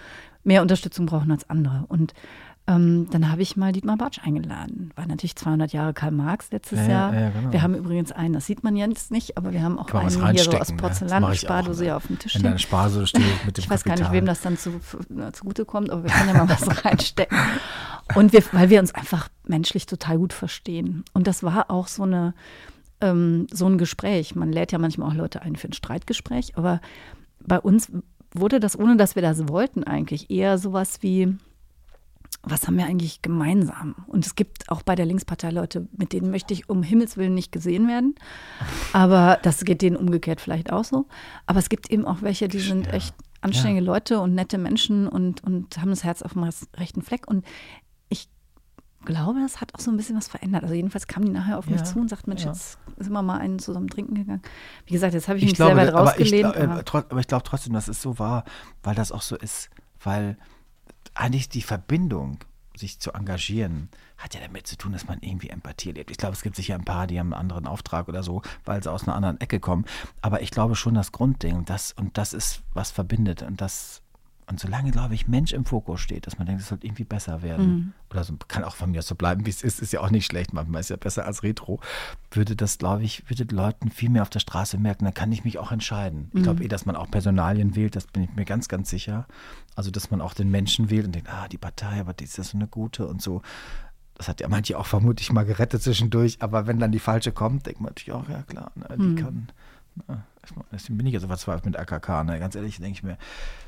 mehr 0.43 0.61
Unterstützung 0.61 1.05
brauchen 1.05 1.31
als 1.31 1.49
andere. 1.49 1.85
Und 1.87 2.13
ähm, 2.67 3.07
dann 3.11 3.31
habe 3.31 3.43
ich 3.43 3.55
mal 3.55 3.71
Dietmar 3.71 3.97
Bartsch 3.97 4.19
eingeladen. 4.23 4.91
War 4.95 5.05
natürlich 5.05 5.35
200 5.35 5.71
Jahre 5.71 5.93
Karl 5.93 6.11
Marx 6.11 6.51
letztes 6.51 6.79
ja, 6.79 6.87
Jahr. 6.87 7.13
Ja, 7.13 7.29
genau. 7.29 7.53
Wir 7.53 7.61
haben 7.61 7.75
übrigens 7.75 8.11
einen, 8.11 8.33
das 8.33 8.47
sieht 8.47 8.63
man 8.63 8.75
jetzt 8.75 9.11
nicht, 9.11 9.37
aber 9.37 9.51
wir 9.51 9.61
haben 9.61 9.77
auch 9.77 9.91
einen 9.93 10.31
hier 10.31 10.43
so 10.43 10.51
aus 10.51 10.71
Porzellan, 10.75 11.23
ja, 11.23 11.35
Spardose 11.35 11.85
ja 11.85 11.97
auf 11.97 12.07
dem 12.07 12.17
Tisch. 12.17 12.35
In 12.35 12.57
Spardose 12.57 13.05
steht 13.05 13.45
mit 13.45 13.57
dem 13.57 13.61
Ich 13.61 13.69
weiß 13.69 13.83
Kapital. 13.83 14.05
gar 14.05 14.11
nicht, 14.11 14.17
wem 14.17 14.25
das 14.25 14.41
dann 14.41 14.57
zu, 14.57 14.79
zugute 15.33 15.65
kommt, 15.65 15.91
aber 15.91 16.03
wir 16.03 16.09
können 16.09 16.29
ja 16.29 16.43
mal 16.43 16.49
was 16.49 16.85
reinstecken. 16.85 17.37
Und 18.15 18.33
wir, 18.33 18.43
weil 18.51 18.69
wir 18.69 18.79
uns 18.79 18.95
einfach 18.95 19.29
menschlich 19.45 19.85
total 19.85 20.17
gut 20.17 20.33
verstehen. 20.33 21.03
Und 21.13 21.27
das 21.27 21.43
war 21.43 21.69
auch 21.69 21.87
so 21.87 22.03
eine 22.03 22.33
ähm, 23.01 23.45
so 23.51 23.67
ein 23.67 23.77
Gespräch. 23.77 24.35
Man 24.35 24.51
lädt 24.51 24.71
ja 24.71 24.79
manchmal 24.79 25.09
auch 25.09 25.15
Leute 25.15 25.41
ein 25.41 25.55
für 25.55 25.67
ein 25.67 25.73
Streitgespräch, 25.73 26.57
aber 26.57 26.81
bei 27.41 27.59
uns 27.59 27.91
wurde 28.33 28.59
das, 28.59 28.77
ohne 28.77 28.97
dass 28.97 29.15
wir 29.15 29.21
das 29.21 29.47
wollten, 29.47 29.83
eigentlich 29.83 30.29
eher 30.29 30.57
sowas 30.57 30.97
wie 31.01 31.37
was 32.43 32.67
haben 32.67 32.77
wir 32.77 32.85
eigentlich 32.85 33.21
gemeinsam? 33.21 33.95
Und 34.07 34.25
es 34.25 34.35
gibt 34.35 34.69
auch 34.69 34.83
bei 34.83 34.95
der 34.95 35.05
Linkspartei 35.05 35.49
Leute, 35.49 35.87
mit 35.97 36.13
denen 36.13 36.29
möchte 36.29 36.53
ich 36.53 36.69
um 36.69 36.83
Himmels 36.83 37.17
Willen 37.17 37.33
nicht 37.33 37.51
gesehen 37.51 37.87
werden. 37.87 38.15
Aber 38.93 39.39
das 39.41 39.63
geht 39.65 39.81
denen 39.81 39.95
umgekehrt 39.95 40.41
vielleicht 40.41 40.71
auch 40.71 40.83
so. 40.83 41.07
Aber 41.47 41.59
es 41.59 41.69
gibt 41.69 41.89
eben 41.89 42.05
auch 42.05 42.21
welche, 42.21 42.47
die 42.47 42.59
sind 42.59 42.91
echt 42.93 43.15
anständige 43.41 43.85
ja. 43.85 43.93
Leute 43.93 44.19
und 44.19 44.35
nette 44.35 44.57
Menschen 44.57 45.07
und, 45.07 45.43
und 45.43 45.77
haben 45.79 45.89
das 45.89 46.03
Herz 46.03 46.21
auf 46.21 46.33
dem 46.33 46.43
rechten 46.77 47.01
Fleck. 47.01 47.27
Und 47.27 47.45
ich 48.09 48.27
glaube, 49.05 49.39
das 49.39 49.61
hat 49.61 49.73
auch 49.73 49.79
so 49.79 49.89
ein 49.89 49.97
bisschen 49.97 50.17
was 50.17 50.27
verändert. 50.27 50.63
Also 50.63 50.75
jedenfalls 50.75 51.07
kamen 51.07 51.25
die 51.25 51.31
nachher 51.31 51.57
auf 51.57 51.67
mich 51.67 51.83
zu 51.83 51.99
und 51.99 52.09
sagten, 52.09 52.29
Mensch, 52.29 52.43
ja. 52.43 52.49
jetzt 52.49 52.77
sind 52.97 53.11
wir 53.11 53.21
mal 53.21 53.39
einen 53.39 53.59
zusammen 53.59 53.87
trinken 53.87 54.15
gegangen. 54.15 54.41
Wie 54.85 54.93
gesagt, 54.93 55.13
jetzt 55.13 55.27
habe 55.27 55.37
ich, 55.37 55.45
ich 55.45 55.51
mich 55.51 55.55
glaube, 55.55 55.75
sehr 55.75 55.87
weit 55.87 55.93
rausgelehnt. 55.93 56.45
Aber 56.45 56.79
ich, 56.79 56.85
glaub, 56.85 57.11
aber 57.11 57.19
ich 57.19 57.27
glaube 57.27 57.43
trotzdem, 57.43 57.73
dass 57.73 57.87
es 57.87 58.01
so 58.01 58.19
war, 58.19 58.43
weil 58.83 58.95
das 58.95 59.11
auch 59.11 59.21
so 59.21 59.35
ist, 59.35 59.69
weil 60.03 60.37
eigentlich 61.15 61.49
die 61.49 61.61
Verbindung, 61.61 62.39
sich 62.77 62.99
zu 62.99 63.13
engagieren, 63.13 63.89
hat 64.17 64.35
ja 64.35 64.41
damit 64.41 64.67
zu 64.67 64.77
tun, 64.77 64.91
dass 64.91 65.07
man 65.07 65.19
irgendwie 65.21 65.49
Empathie 65.49 65.91
lebt. 65.91 66.11
Ich 66.11 66.17
glaube, 66.17 66.33
es 66.33 66.41
gibt 66.41 66.55
sicher 66.55 66.75
ein 66.75 66.85
paar, 66.85 67.07
die 67.07 67.19
haben 67.19 67.33
einen 67.33 67.41
anderen 67.41 67.67
Auftrag 67.67 68.07
oder 68.07 68.21
so, 68.21 68.41
weil 68.65 68.83
sie 68.83 68.91
aus 68.91 69.03
einer 69.03 69.15
anderen 69.15 69.39
Ecke 69.39 69.59
kommen. 69.59 69.85
Aber 70.21 70.41
ich 70.41 70.51
glaube 70.51 70.75
schon 70.75 70.93
das 70.93 71.11
Grundding, 71.11 71.65
das 71.65 71.93
und 71.93 72.17
das 72.17 72.33
ist, 72.33 72.63
was 72.73 72.91
verbindet 72.91 73.41
und 73.41 73.61
das 73.61 74.01
und 74.47 74.59
solange, 74.59 74.91
glaube 74.91 75.15
ich, 75.15 75.27
Mensch 75.27 75.53
im 75.53 75.65
Fokus 75.65 76.01
steht, 76.01 76.27
dass 76.27 76.37
man 76.37 76.45
denkt, 76.45 76.61
es 76.61 76.69
sollte 76.69 76.85
irgendwie 76.85 77.03
besser 77.03 77.41
werden, 77.41 77.67
mhm. 77.67 77.93
oder 78.11 78.23
so, 78.23 78.35
kann 78.47 78.63
auch 78.63 78.75
von 78.75 78.91
mir 78.91 79.01
so 79.01 79.15
bleiben, 79.15 79.45
wie 79.45 79.49
es 79.49 79.63
ist, 79.63 79.81
ist 79.81 79.91
ja 79.91 80.01
auch 80.01 80.11
nicht 80.11 80.25
schlecht, 80.25 80.53
manchmal 80.53 80.81
ist 80.81 80.89
ja 80.89 80.97
besser 80.97 81.25
als 81.25 81.41
Retro, 81.41 81.79
würde 82.31 82.55
das, 82.55 82.77
glaube 82.77 83.03
ich, 83.03 83.27
würde 83.29 83.43
Leuten 83.55 83.89
viel 83.89 84.09
mehr 84.09 84.21
auf 84.21 84.29
der 84.29 84.39
Straße 84.39 84.77
merken, 84.77 85.05
dann 85.05 85.13
kann 85.13 85.31
ich 85.31 85.43
mich 85.43 85.57
auch 85.57 85.71
entscheiden. 85.71 86.29
Ich 86.33 86.43
glaube 86.43 86.59
mhm. 86.59 86.65
eh, 86.65 86.67
dass 86.67 86.85
man 86.85 86.95
auch 86.95 87.09
Personalien 87.09 87.75
wählt, 87.75 87.95
das 87.95 88.05
bin 88.05 88.23
ich 88.23 88.35
mir 88.35 88.45
ganz, 88.45 88.67
ganz 88.67 88.89
sicher. 88.89 89.25
Also, 89.75 89.91
dass 89.91 90.11
man 90.11 90.21
auch 90.21 90.33
den 90.33 90.49
Menschen 90.51 90.89
wählt 90.89 91.05
und 91.05 91.15
denkt, 91.15 91.29
ah, 91.29 91.47
die 91.47 91.57
Partei, 91.57 91.99
aber 91.99 92.13
die 92.13 92.23
ist 92.23 92.37
ja 92.37 92.43
so 92.43 92.57
eine 92.57 92.67
gute 92.67 93.07
und 93.07 93.21
so. 93.21 93.41
Das 94.13 94.29
hat 94.29 94.39
ja 94.39 94.47
manche 94.47 94.77
auch 94.77 94.85
vermutlich 94.85 95.31
mal 95.31 95.43
gerettet 95.43 95.81
zwischendurch, 95.81 96.37
aber 96.39 96.67
wenn 96.67 96.79
dann 96.79 96.91
die 96.91 96.99
falsche 96.99 97.33
kommt, 97.33 97.65
denkt 97.65 97.81
man 97.81 97.89
natürlich 97.89 98.13
auch, 98.13 98.29
ja 98.29 98.43
klar, 98.43 98.71
ne, 98.75 98.87
die 98.97 99.03
mhm. 99.03 99.15
kann 99.15 99.47
Deswegen 100.71 100.97
bin 100.97 101.07
ich 101.07 101.13
ja 101.13 101.19
so 101.19 101.27
verzweifelt 101.27 101.65
mit 101.65 101.77
AKK. 101.77 102.23
Ne? 102.23 102.39
Ganz 102.39 102.55
ehrlich, 102.55 102.77
denke 102.77 102.91
ich 102.91 103.03
mir, 103.03 103.17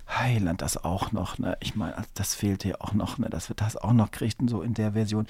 Heiland 0.09 0.61
das 0.61 0.83
auch 0.83 1.11
noch. 1.11 1.37
Ne? 1.37 1.57
Ich 1.59 1.75
meine, 1.75 1.95
das 2.13 2.35
fehlt 2.35 2.63
hier 2.63 2.81
auch 2.81 2.93
noch, 2.93 3.17
ne? 3.17 3.29
dass 3.29 3.49
wir 3.49 3.55
das 3.55 3.77
auch 3.77 3.93
noch 3.93 4.11
kriegten, 4.11 4.47
so 4.47 4.61
in 4.61 4.73
der 4.73 4.93
Version. 4.93 5.27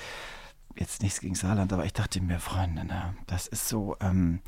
Jetzt 0.76 1.02
nichts 1.02 1.22
gegen 1.22 1.36
Saarland, 1.36 1.74
aber 1.74 1.86
ich 1.86 1.94
dachte 1.94 2.22
mir, 2.22 2.40
Freunde, 2.40 2.86
ne? 2.86 3.16
das 3.26 3.48
ist 3.48 3.68
so. 3.68 3.96
Ähm, 4.00 4.40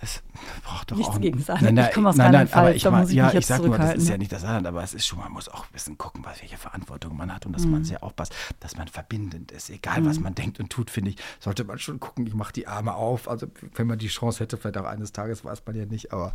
es 0.00 0.22
braucht 0.62 0.90
doch 0.90 0.96
Nichts 0.96 1.14
auch. 1.14 1.20
gegen 1.20 1.38
Saarland. 1.40 1.64
Nein, 1.64 1.74
nein, 1.74 1.86
ich 1.88 1.94
komme 1.94 2.08
aus 2.08 2.16
nein, 2.16 2.32
nein, 2.32 2.52
aber 2.52 2.74
ich, 2.74 2.84
mein, 2.84 3.08
ja, 3.08 3.32
ich 3.32 3.46
sag 3.46 3.62
nur, 3.62 3.76
das 3.76 3.94
ist 3.94 4.08
ja 4.08 4.16
nicht 4.16 4.30
das 4.32 4.42
Saarland, 4.42 4.66
aber 4.66 4.82
es 4.82 4.94
ist 4.94 5.06
schon, 5.06 5.18
man 5.18 5.32
muss 5.32 5.48
auch 5.48 5.64
ein 5.64 5.72
bisschen 5.72 5.98
gucken, 5.98 6.24
was, 6.24 6.40
welche 6.40 6.56
Verantwortung 6.56 7.16
man 7.16 7.34
hat 7.34 7.46
und 7.46 7.52
dass 7.52 7.64
mhm. 7.64 7.72
man 7.72 7.84
sehr 7.84 8.02
aufpasst, 8.02 8.34
dass 8.60 8.76
man 8.76 8.88
verbindend 8.88 9.50
ist. 9.52 9.70
Egal, 9.70 10.00
mhm. 10.00 10.06
was 10.06 10.20
man 10.20 10.34
denkt 10.34 10.60
und 10.60 10.70
tut, 10.70 10.90
finde 10.90 11.10
ich, 11.10 11.16
sollte 11.40 11.64
man 11.64 11.78
schon 11.78 12.00
gucken, 12.00 12.26
ich 12.26 12.34
mache 12.34 12.52
die 12.52 12.66
Arme 12.66 12.94
auf. 12.94 13.28
Also, 13.28 13.46
wenn 13.74 13.86
man 13.86 13.98
die 13.98 14.08
Chance 14.08 14.40
hätte, 14.40 14.56
vielleicht 14.56 14.78
auch 14.78 14.84
eines 14.84 15.12
Tages, 15.12 15.44
weiß 15.44 15.62
man 15.66 15.76
ja 15.76 15.86
nicht, 15.86 16.12
aber. 16.12 16.32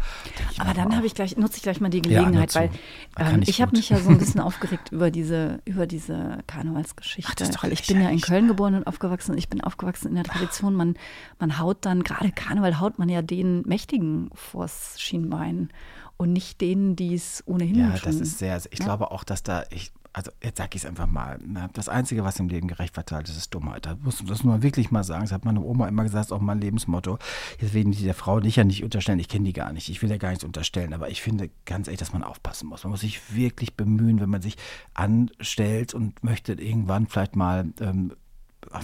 Aber 0.58 0.74
dann 0.74 0.96
habe 0.96 1.06
ich 1.06 1.16
gleich, 1.16 1.38
nutze 1.38 1.58
ich 1.58 1.64
gleich 1.64 1.80
mal 1.80 1.90
die 1.90 2.02
Gelegenheit, 2.02 2.54
ja, 2.54 2.62
weil 2.62 2.70
ähm, 3.18 3.42
ich, 3.44 3.50
ich 3.50 3.62
habe 3.62 3.76
mich 3.76 3.90
ja 3.90 4.00
so 4.00 4.10
ein 4.10 4.18
bisschen 4.18 4.40
aufgeregt 4.42 4.92
über 4.92 5.12
diese, 5.12 5.62
über 5.66 5.88
diese 5.88 6.40
Karnevalsgeschichte. 6.48 7.50
Ach, 7.56 7.64
weil 7.64 7.74
ich 7.74 7.88
bin 7.88 8.02
ja 8.02 8.10
in 8.10 8.22
Köln 8.22 8.48
geboren 8.48 8.76
und 8.76 8.88
aufgewachsen 8.88 9.38
ich 9.38 9.50
bin 9.50 9.62
aufgewachsen 9.62 10.10
in 10.10 10.16
der 10.16 10.24
Tradition, 10.24 10.76
man, 10.76 10.96
man 11.40 11.60
haut 11.60 11.86
dann, 11.86 12.04
gerade 12.04 12.32
Karneval 12.32 12.80
haut 12.80 13.00
man 13.00 13.10
ja 13.10 13.22
den 13.62 13.70
Mächtigen 13.70 14.30
vors 14.34 15.00
Schienbein 15.00 15.70
und 16.18 16.34
nicht 16.34 16.62
denen, 16.62 16.96
die 16.96 17.14
es 17.14 17.44
ohnehin 17.46 17.76
Ja, 17.80 17.96
das 18.04 18.16
ist 18.16 18.40
sehr, 18.40 18.58
ich 18.58 18.80
ja? 18.80 18.86
glaube 18.86 19.12
auch, 19.12 19.24
dass 19.24 19.44
da, 19.44 19.64
ich, 19.72 19.92
also 20.14 20.32
jetzt 20.44 20.58
sage 20.58 20.70
ich 20.74 20.84
es 20.84 20.86
einfach 20.86 21.08
mal, 21.08 21.40
ne? 21.40 21.70
das 21.74 21.90
Einzige, 21.90 22.24
was 22.24 22.40
im 22.40 22.48
Leben 22.48 22.68
gerecht 22.68 22.94
verteilt 22.94 23.28
ist, 23.28 23.36
ist 23.36 23.54
Dummheit. 23.54 23.88
Da 23.88 23.98
muss 24.02 24.24
das 24.26 24.44
nur 24.44 24.62
wirklich 24.62 24.92
mal 24.92 25.04
sagen. 25.04 25.24
Das 25.24 25.32
hat 25.32 25.44
meine 25.44 25.62
Oma 25.62 25.88
immer 25.88 26.04
gesagt, 26.04 26.20
das 26.20 26.28
ist 26.28 26.32
auch 26.32 26.40
mein 26.40 26.62
Lebensmotto. 26.62 27.18
Jetzt 27.60 27.74
werden 27.74 27.92
die 27.92 28.04
der 28.04 28.14
Frau 28.14 28.40
nicht 28.40 28.58
ja 28.58 28.64
nicht 28.64 28.84
unterstellen, 28.84 29.20
ich 29.20 29.28
kenne 29.28 29.46
die 29.46 29.54
gar 29.54 29.74
nicht, 29.74 29.90
ich 29.90 30.02
will 30.02 30.10
ja 30.12 30.18
gar 30.18 30.30
nichts 30.30 30.44
unterstellen, 30.44 30.94
aber 30.94 31.10
ich 31.10 31.22
finde 31.22 31.50
ganz 31.66 31.88
ehrlich, 31.88 32.00
dass 32.00 32.14
man 32.14 32.24
aufpassen 32.24 32.70
muss. 32.70 32.84
Man 32.84 32.92
muss 32.92 33.02
sich 33.02 33.36
wirklich 33.36 33.76
bemühen, 33.76 34.20
wenn 34.20 34.30
man 34.30 34.42
sich 34.42 34.58
anstellt 34.94 35.94
und 35.96 36.24
möchte 36.24 36.54
irgendwann 36.54 37.08
vielleicht 37.08 37.36
mal 37.36 37.74
ähm, 37.82 38.14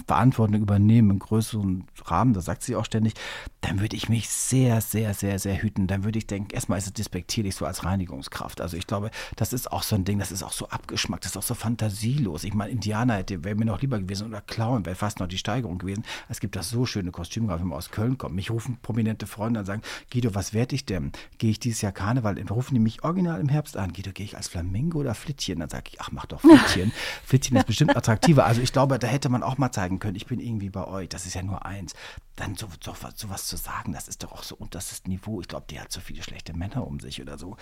Verantwortung 0.06 0.60
übernehmen 0.60 1.10
im 1.10 1.18
größeren 1.18 1.84
Rahmen, 2.04 2.34
das 2.34 2.44
sagt 2.46 2.62
sie 2.62 2.76
auch 2.76 2.84
ständig, 2.84 3.14
dann 3.60 3.80
würde 3.80 3.96
ich 3.96 4.08
mich 4.08 4.28
sehr, 4.28 4.80
sehr, 4.80 5.14
sehr, 5.14 5.38
sehr 5.38 5.60
hüten. 5.62 5.86
Dann 5.86 6.04
würde 6.04 6.18
ich 6.18 6.26
denken, 6.26 6.54
erstmal 6.54 6.78
ist 6.78 6.86
es 6.86 6.92
despektierlich 6.94 7.54
so 7.54 7.66
als 7.66 7.84
Reinigungskraft. 7.84 8.60
Also 8.60 8.76
ich 8.76 8.86
glaube, 8.86 9.10
das 9.36 9.52
ist 9.52 9.70
auch 9.70 9.82
so 9.82 9.96
ein 9.96 10.04
Ding, 10.04 10.18
das 10.18 10.32
ist 10.32 10.42
auch 10.42 10.52
so 10.52 10.68
abgeschmackt, 10.68 11.24
das 11.24 11.32
ist 11.32 11.36
auch 11.36 11.42
so 11.42 11.54
fantasielos. 11.54 12.44
Ich 12.44 12.54
meine, 12.54 12.70
Indianer 12.70 13.16
hätte, 13.16 13.44
wäre 13.44 13.54
mir 13.54 13.66
noch 13.66 13.80
lieber 13.80 13.98
gewesen 13.98 14.28
oder 14.28 14.40
Clown 14.40 14.86
wäre 14.86 14.96
fast 14.96 15.20
noch 15.20 15.26
die 15.26 15.38
Steigerung 15.38 15.78
gewesen. 15.78 16.04
Es 16.28 16.40
gibt 16.40 16.56
das 16.56 16.70
so 16.70 16.86
schöne 16.86 17.10
Kostümgraf, 17.10 17.60
wenn 17.60 17.68
man 17.68 17.78
aus 17.78 17.90
Köln 17.90 18.16
kommt. 18.16 18.34
Mich 18.34 18.50
rufen 18.50 18.78
prominente 18.80 19.26
Freunde 19.26 19.60
und 19.60 19.66
sagen, 19.66 19.82
Guido, 20.10 20.34
was 20.34 20.54
werde 20.54 20.74
ich 20.74 20.86
denn? 20.86 21.12
Gehe 21.38 21.50
ich 21.50 21.60
dieses 21.60 21.82
Jahr 21.82 21.92
Karneval? 21.92 22.36
Dann 22.36 22.48
rufen 22.48 22.74
die 22.74 22.80
mich 22.80 23.04
original 23.04 23.40
im 23.40 23.48
Herbst 23.48 23.76
an. 23.76 23.92
Guido, 23.92 24.12
gehe 24.12 24.24
ich 24.24 24.36
als 24.36 24.48
Flamingo 24.48 25.00
oder 25.00 25.14
Flittchen? 25.14 25.60
Dann 25.60 25.68
sage 25.68 25.84
ich, 25.92 26.00
ach, 26.00 26.10
mach 26.12 26.26
doch 26.26 26.40
Flittchen. 26.40 26.92
Flittchen 27.24 27.56
ist 27.56 27.66
bestimmt 27.66 27.96
attraktiver. 27.96 28.46
Also 28.46 28.62
ich 28.62 28.72
glaube, 28.72 28.98
da 28.98 29.06
hätte 29.06 29.28
man 29.28 29.42
auch 29.42 29.58
mal 29.58 29.70
zeigen 29.80 29.98
können, 29.98 30.16
ich 30.16 30.26
bin 30.26 30.40
irgendwie 30.40 30.68
bei 30.68 30.86
euch, 30.86 31.08
das 31.08 31.24
ist 31.24 31.34
ja 31.34 31.42
nur 31.42 31.64
eins. 31.64 31.94
Dann 32.36 32.54
so, 32.54 32.68
so, 32.82 32.94
so 33.14 33.28
zu 33.34 33.56
sagen, 33.56 33.92
das 33.92 34.08
ist 34.08 34.22
doch 34.22 34.32
auch 34.32 34.42
so 34.42 34.54
unterstes 34.56 35.04
Niveau. 35.04 35.40
Ich 35.40 35.48
glaube, 35.48 35.66
die 35.70 35.80
hat 35.80 35.90
so 35.90 36.00
viele 36.00 36.22
schlechte 36.22 36.52
Männer 36.52 36.86
um 36.86 37.00
sich 37.00 37.20
oder 37.22 37.38
so. 37.38 37.56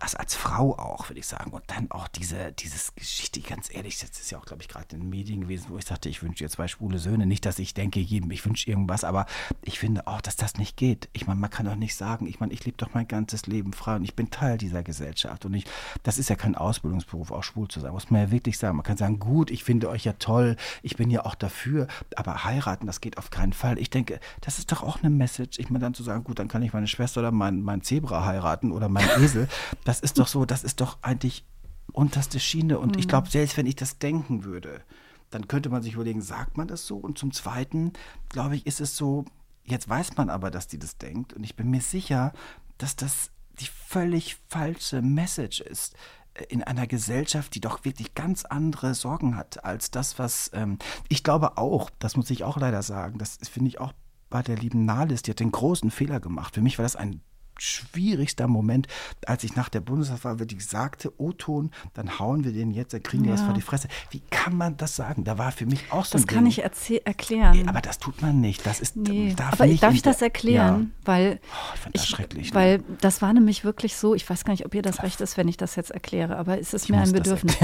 Das 0.00 0.14
als 0.14 0.34
Frau 0.34 0.78
auch, 0.78 1.08
würde 1.08 1.20
ich 1.20 1.26
sagen. 1.26 1.50
Und 1.50 1.64
dann 1.66 1.90
auch 1.90 2.08
diese, 2.08 2.52
dieses 2.52 2.94
Geschichte, 2.94 3.40
ganz 3.40 3.72
ehrlich, 3.72 3.98
das 3.98 4.10
ist 4.10 4.30
ja 4.30 4.38
auch, 4.38 4.44
glaube 4.46 4.62
ich, 4.62 4.68
gerade 4.68 4.86
in 4.94 5.00
den 5.00 5.10
Medien 5.10 5.42
gewesen, 5.42 5.66
wo 5.70 5.78
ich 5.78 5.84
sagte, 5.84 6.08
ich 6.08 6.22
wünsche 6.22 6.44
dir 6.44 6.50
zwei 6.50 6.68
schwule 6.68 6.98
Söhne. 6.98 7.26
Nicht, 7.26 7.44
dass 7.46 7.58
ich 7.58 7.74
denke, 7.74 8.00
jedem, 8.00 8.30
ich 8.30 8.44
wünsche 8.44 8.68
irgendwas, 8.70 9.04
aber 9.04 9.26
ich 9.62 9.78
finde 9.78 10.06
auch, 10.06 10.20
dass 10.20 10.36
das 10.36 10.56
nicht 10.56 10.76
geht. 10.76 11.08
Ich 11.12 11.26
meine, 11.26 11.40
man 11.40 11.50
kann 11.50 11.66
doch 11.66 11.74
nicht 11.74 11.96
sagen, 11.96 12.26
ich 12.26 12.40
meine, 12.40 12.52
ich 12.52 12.64
lebe 12.64 12.76
doch 12.76 12.94
mein 12.94 13.08
ganzes 13.08 13.46
Leben 13.46 13.72
frei 13.72 13.96
und 13.96 14.04
ich 14.04 14.14
bin 14.14 14.30
Teil 14.30 14.58
dieser 14.58 14.82
Gesellschaft. 14.82 15.44
Und 15.44 15.54
ich, 15.54 15.64
das 16.02 16.18
ist 16.18 16.30
ja 16.30 16.36
kein 16.36 16.54
Ausbildungsberuf, 16.54 17.30
auch 17.32 17.42
schwul 17.42 17.68
zu 17.68 17.80
sein, 17.80 17.92
muss 17.92 18.10
man 18.10 18.20
ja 18.22 18.30
wirklich 18.30 18.58
sagen. 18.58 18.76
Man 18.76 18.84
kann 18.84 18.96
sagen, 18.96 19.18
gut, 19.18 19.50
ich 19.50 19.64
finde 19.64 19.88
euch 19.88 20.04
ja 20.04 20.12
toll, 20.14 20.56
ich 20.82 20.96
bin 20.96 21.10
ja 21.10 21.24
auch 21.24 21.34
dafür, 21.34 21.88
aber 22.14 22.44
heiraten, 22.44 22.86
das 22.86 23.00
geht 23.00 23.18
auf 23.18 23.30
keinen 23.30 23.52
Fall. 23.52 23.78
Ich 23.78 23.90
denke, 23.90 24.20
das 24.40 24.58
ist 24.58 24.70
doch 24.70 24.82
auch 24.82 25.02
eine 25.02 25.10
Message. 25.10 25.58
Ich 25.58 25.70
meine, 25.70 25.80
dann 25.80 25.94
zu 25.94 26.02
sagen, 26.02 26.24
gut, 26.24 26.38
dann 26.38 26.48
kann 26.48 26.62
ich 26.62 26.72
meine 26.72 26.86
Schwester 26.86 27.20
oder 27.20 27.32
mein, 27.32 27.62
mein 27.62 27.82
Zebra 27.82 28.24
heiraten 28.24 28.72
oder 28.72 28.88
mein 28.88 29.08
Esel. 29.20 29.48
Das 29.88 30.00
ist 30.00 30.18
doch 30.18 30.28
so, 30.28 30.44
das 30.44 30.64
ist 30.64 30.82
doch 30.82 30.98
eigentlich 31.00 31.46
unterste 31.94 32.40
Schiene. 32.40 32.78
Und 32.78 32.96
mhm. 32.96 32.98
ich 32.98 33.08
glaube, 33.08 33.30
selbst 33.30 33.56
wenn 33.56 33.64
ich 33.64 33.74
das 33.74 33.98
denken 33.98 34.44
würde, 34.44 34.82
dann 35.30 35.48
könnte 35.48 35.70
man 35.70 35.82
sich 35.82 35.94
überlegen, 35.94 36.20
sagt 36.20 36.58
man 36.58 36.68
das 36.68 36.86
so? 36.86 36.98
Und 36.98 37.16
zum 37.16 37.32
Zweiten, 37.32 37.94
glaube 38.28 38.54
ich, 38.54 38.66
ist 38.66 38.82
es 38.82 38.98
so, 38.98 39.24
jetzt 39.64 39.88
weiß 39.88 40.18
man 40.18 40.28
aber, 40.28 40.50
dass 40.50 40.68
die 40.68 40.78
das 40.78 40.98
denkt. 40.98 41.32
Und 41.32 41.42
ich 41.42 41.56
bin 41.56 41.70
mir 41.70 41.80
sicher, 41.80 42.34
dass 42.76 42.96
das 42.96 43.30
die 43.60 43.64
völlig 43.86 44.36
falsche 44.48 45.00
Message 45.00 45.62
ist 45.62 45.96
äh, 46.34 46.44
in 46.50 46.62
einer 46.62 46.86
Gesellschaft, 46.86 47.54
die 47.54 47.62
doch 47.62 47.86
wirklich 47.86 48.14
ganz 48.14 48.44
andere 48.44 48.92
Sorgen 48.92 49.38
hat 49.38 49.64
als 49.64 49.90
das, 49.90 50.18
was 50.18 50.50
ähm, 50.52 50.78
ich 51.08 51.24
glaube 51.24 51.56
auch, 51.56 51.88
das 51.98 52.14
muss 52.14 52.28
ich 52.28 52.44
auch 52.44 52.58
leider 52.58 52.82
sagen, 52.82 53.16
das 53.18 53.38
finde 53.50 53.68
ich 53.68 53.80
auch 53.80 53.94
bei 54.28 54.42
der 54.42 54.56
lieben 54.56 54.84
Nahles, 54.84 55.22
die 55.22 55.30
hat 55.30 55.40
den 55.40 55.50
großen 55.50 55.90
Fehler 55.90 56.20
gemacht. 56.20 56.56
Für 56.56 56.60
mich 56.60 56.76
war 56.76 56.82
das 56.82 56.94
ein 56.94 57.22
schwierigster 57.58 58.48
Moment, 58.48 58.88
als 59.26 59.44
ich 59.44 59.56
nach 59.56 59.68
der 59.68 59.80
Bundestagswahl 59.80 60.38
wirklich 60.38 60.66
sagte, 60.66 61.12
O-Ton, 61.18 61.70
dann 61.94 62.18
hauen 62.18 62.44
wir 62.44 62.52
den 62.52 62.70
jetzt, 62.70 62.92
dann 62.94 63.02
kriegen 63.02 63.24
die 63.24 63.28
ja. 63.28 63.34
was 63.34 63.42
vor 63.42 63.54
die 63.54 63.60
Fresse. 63.60 63.88
Wie 64.10 64.20
kann 64.30 64.56
man 64.56 64.76
das 64.76 64.96
sagen? 64.96 65.24
Da 65.24 65.38
war 65.38 65.52
für 65.52 65.66
mich 65.66 65.90
auch 65.90 66.04
so 66.04 66.18
Das 66.18 66.26
kann 66.26 66.44
Ding. 66.44 66.48
ich 66.48 66.62
erklären. 67.04 67.68
Aber 67.68 67.80
das 67.80 67.98
tut 67.98 68.22
man 68.22 68.40
nicht. 68.40 68.64
Das 68.66 68.80
ist, 68.80 68.96
nee. 68.96 69.34
darf 69.34 69.54
aber 69.54 69.66
nicht 69.66 69.82
darf 69.82 69.94
ich 69.94 70.02
das 70.02 70.22
erklären? 70.22 70.92
Ja. 70.98 71.06
Weil, 71.06 71.40
oh, 71.42 71.74
ich 71.74 71.80
fand 71.80 71.94
das 71.94 72.02
ich, 72.04 72.08
schrecklich. 72.08 72.54
Weil 72.54 72.78
ne? 72.78 72.84
das 73.00 73.22
war 73.22 73.32
nämlich 73.32 73.64
wirklich 73.64 73.96
so, 73.96 74.14
ich 74.14 74.28
weiß 74.28 74.44
gar 74.44 74.52
nicht, 74.52 74.66
ob 74.66 74.74
ihr 74.74 74.82
das 74.82 75.02
recht 75.02 75.20
ist, 75.20 75.36
wenn 75.36 75.48
ich 75.48 75.56
das 75.56 75.76
jetzt 75.76 75.90
erkläre, 75.90 76.36
aber 76.36 76.58
es 76.60 76.74
ist 76.74 76.84
ich 76.84 76.90
mir 76.90 76.98
ein 76.98 77.12
Bedürfnis. 77.12 77.56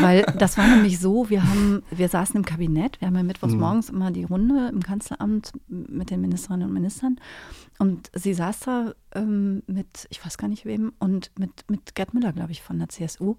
weil 0.00 0.22
das 0.38 0.58
war 0.58 0.66
nämlich 0.66 0.98
so, 0.98 1.30
wir 1.30 1.44
haben, 1.44 1.82
wir 1.90 2.08
saßen 2.08 2.36
im 2.36 2.44
Kabinett, 2.44 3.00
wir 3.00 3.08
haben 3.08 3.16
ja 3.16 3.22
mittwochs 3.22 3.52
mhm. 3.52 3.60
morgens 3.60 3.88
immer 3.88 4.10
die 4.10 4.24
Runde 4.24 4.70
im 4.72 4.82
Kanzleramt 4.82 5.52
mit 5.68 6.10
den 6.10 6.20
Ministerinnen 6.20 6.68
und 6.68 6.74
Ministern 6.74 7.18
und 7.78 8.10
sie 8.12 8.34
saß 8.34 8.60
da 8.60 8.94
ähm, 9.14 9.62
mit, 9.66 10.06
ich 10.10 10.24
weiß 10.24 10.36
gar 10.36 10.48
nicht 10.48 10.64
wem, 10.64 10.92
und 10.98 11.30
mit, 11.38 11.64
mit 11.68 11.94
Gerd 11.94 12.12
Müller, 12.12 12.32
glaube 12.32 12.52
ich, 12.52 12.62
von 12.62 12.78
der 12.78 12.88
CSU. 12.88 13.36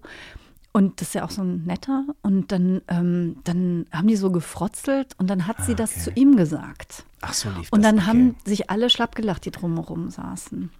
Und 0.72 1.00
das 1.00 1.08
ist 1.08 1.14
ja 1.14 1.24
auch 1.24 1.30
so 1.30 1.42
ein 1.42 1.64
netter. 1.64 2.04
Und 2.22 2.52
dann, 2.52 2.80
ähm, 2.88 3.36
dann 3.44 3.86
haben 3.92 4.06
die 4.06 4.16
so 4.16 4.30
gefrotzelt 4.30 5.14
und 5.18 5.28
dann 5.28 5.46
hat 5.46 5.56
ah, 5.58 5.62
sie 5.64 5.74
das 5.74 5.92
okay. 5.92 6.00
zu 6.00 6.10
ihm 6.12 6.36
gesagt. 6.36 7.04
Ach 7.20 7.34
so, 7.34 7.50
lief 7.50 7.68
Und 7.70 7.82
dann 7.82 7.98
okay. 7.98 8.06
haben 8.06 8.36
sich 8.44 8.70
alle 8.70 8.88
schlapp 8.88 9.14
gelacht, 9.14 9.44
die 9.44 9.50
drumherum 9.50 10.10
saßen. 10.10 10.70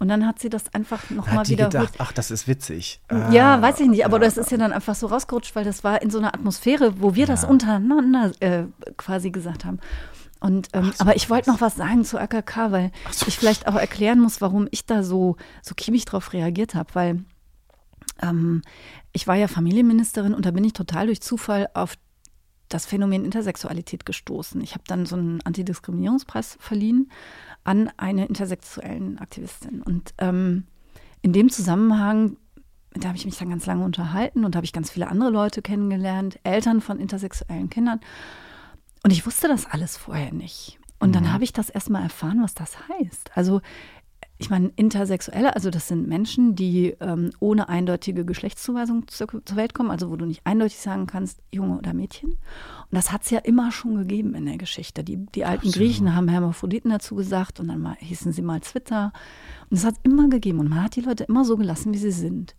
Und 0.00 0.08
dann 0.08 0.26
hat 0.26 0.40
sie 0.40 0.48
das 0.48 0.74
einfach 0.74 1.10
nochmal 1.10 1.46
wiederholt. 1.46 1.72
Gedacht, 1.72 1.94
ach, 1.98 2.10
das 2.10 2.32
ist 2.32 2.48
witzig. 2.48 3.00
Ja, 3.30 3.54
ah, 3.54 3.62
weiß 3.62 3.78
ich 3.78 3.88
nicht, 3.88 4.04
aber 4.04 4.16
ja, 4.16 4.24
das 4.24 4.36
ist 4.36 4.50
ja 4.50 4.56
dann 4.56 4.72
einfach 4.72 4.96
so 4.96 5.06
rausgerutscht, 5.06 5.54
weil 5.54 5.64
das 5.64 5.84
war 5.84 6.02
in 6.02 6.10
so 6.10 6.18
einer 6.18 6.34
Atmosphäre, 6.34 7.00
wo 7.00 7.14
wir 7.14 7.26
ja. 7.26 7.26
das 7.26 7.44
untereinander 7.44 8.32
äh, 8.40 8.64
quasi 8.96 9.30
gesagt 9.30 9.64
haben. 9.64 9.78
Und, 10.42 10.68
ähm, 10.72 10.92
so, 10.92 11.00
aber 11.00 11.14
ich 11.14 11.30
wollte 11.30 11.50
noch 11.50 11.60
was 11.60 11.76
sagen 11.76 12.04
zu 12.04 12.18
AKK, 12.18 12.72
weil 12.72 12.90
so. 13.12 13.26
ich 13.28 13.38
vielleicht 13.38 13.68
auch 13.68 13.76
erklären 13.76 14.18
muss, 14.18 14.40
warum 14.40 14.66
ich 14.72 14.84
da 14.86 15.04
so, 15.04 15.36
so 15.62 15.74
kiebig 15.74 16.04
drauf 16.04 16.32
reagiert 16.32 16.74
habe, 16.74 16.94
weil 16.94 17.24
ähm, 18.20 18.62
ich 19.12 19.26
war 19.28 19.36
ja 19.36 19.46
Familienministerin 19.46 20.34
und 20.34 20.44
da 20.44 20.50
bin 20.50 20.64
ich 20.64 20.72
total 20.72 21.06
durch 21.06 21.20
Zufall 21.20 21.68
auf 21.74 21.94
das 22.68 22.86
Phänomen 22.86 23.24
Intersexualität 23.24 24.04
gestoßen. 24.04 24.60
Ich 24.62 24.72
habe 24.72 24.84
dann 24.86 25.06
so 25.06 25.14
einen 25.14 25.42
Antidiskriminierungspreis 25.42 26.56
verliehen 26.58 27.10
an 27.64 27.90
eine 27.96 28.26
intersexuellen 28.26 29.18
Aktivistin. 29.18 29.82
Und 29.82 30.14
ähm, 30.18 30.64
in 31.20 31.32
dem 31.32 31.50
Zusammenhang, 31.50 32.36
da 32.94 33.08
habe 33.08 33.18
ich 33.18 33.26
mich 33.26 33.38
dann 33.38 33.50
ganz 33.50 33.66
lange 33.66 33.84
unterhalten 33.84 34.44
und 34.44 34.56
habe 34.56 34.64
ich 34.64 34.72
ganz 34.72 34.90
viele 34.90 35.08
andere 35.08 35.30
Leute 35.30 35.62
kennengelernt, 35.62 36.40
Eltern 36.42 36.80
von 36.80 36.98
intersexuellen 36.98 37.70
Kindern. 37.70 38.00
Und 39.02 39.10
ich 39.10 39.26
wusste 39.26 39.48
das 39.48 39.66
alles 39.66 39.96
vorher 39.96 40.32
nicht. 40.32 40.78
Und 40.98 41.10
mhm. 41.10 41.12
dann 41.14 41.32
habe 41.32 41.44
ich 41.44 41.52
das 41.52 41.70
erstmal 41.70 42.02
erfahren, 42.02 42.42
was 42.42 42.54
das 42.54 42.76
heißt. 42.88 43.30
Also 43.34 43.60
ich 44.42 44.50
meine, 44.50 44.72
Intersexuelle, 44.74 45.54
also 45.54 45.70
das 45.70 45.86
sind 45.86 46.08
Menschen, 46.08 46.56
die 46.56 46.96
ähm, 47.00 47.30
ohne 47.38 47.68
eindeutige 47.68 48.24
Geschlechtszuweisung 48.24 49.06
zur, 49.06 49.28
zur, 49.44 49.56
Welt 49.56 49.72
kommen, 49.72 49.90
also 49.90 50.10
wo 50.10 50.16
du 50.16 50.26
nicht 50.26 50.40
eindeutig 50.44 50.78
sagen 50.78 51.06
kannst, 51.06 51.40
Junge 51.52 51.78
oder 51.78 51.94
Mädchen. 51.94 52.30
Und 52.30 52.38
das 52.90 53.12
hat 53.12 53.22
es 53.22 53.30
ja 53.30 53.38
immer 53.38 53.70
schon 53.70 53.96
gegeben 53.96 54.34
in 54.34 54.46
der 54.46 54.58
Geschichte. 54.58 55.04
Die, 55.04 55.16
die 55.16 55.44
alten 55.44 55.68
Absolut. 55.68 55.76
Griechen 55.76 56.14
haben 56.16 56.28
Hermaphroditen 56.28 56.90
dazu 56.90 57.14
gesagt 57.14 57.60
und 57.60 57.68
dann 57.68 57.80
mal, 57.80 57.96
hießen 58.00 58.32
sie 58.32 58.42
mal 58.42 58.60
Zwitter. 58.62 59.12
Und 59.70 59.76
es 59.76 59.84
hat 59.84 59.94
immer 60.02 60.28
gegeben 60.28 60.58
und 60.58 60.68
man 60.68 60.82
hat 60.82 60.96
die 60.96 61.02
Leute 61.02 61.24
immer 61.24 61.44
so 61.44 61.56
gelassen, 61.56 61.94
wie 61.94 61.98
sie 61.98 62.10
sind. 62.10 62.56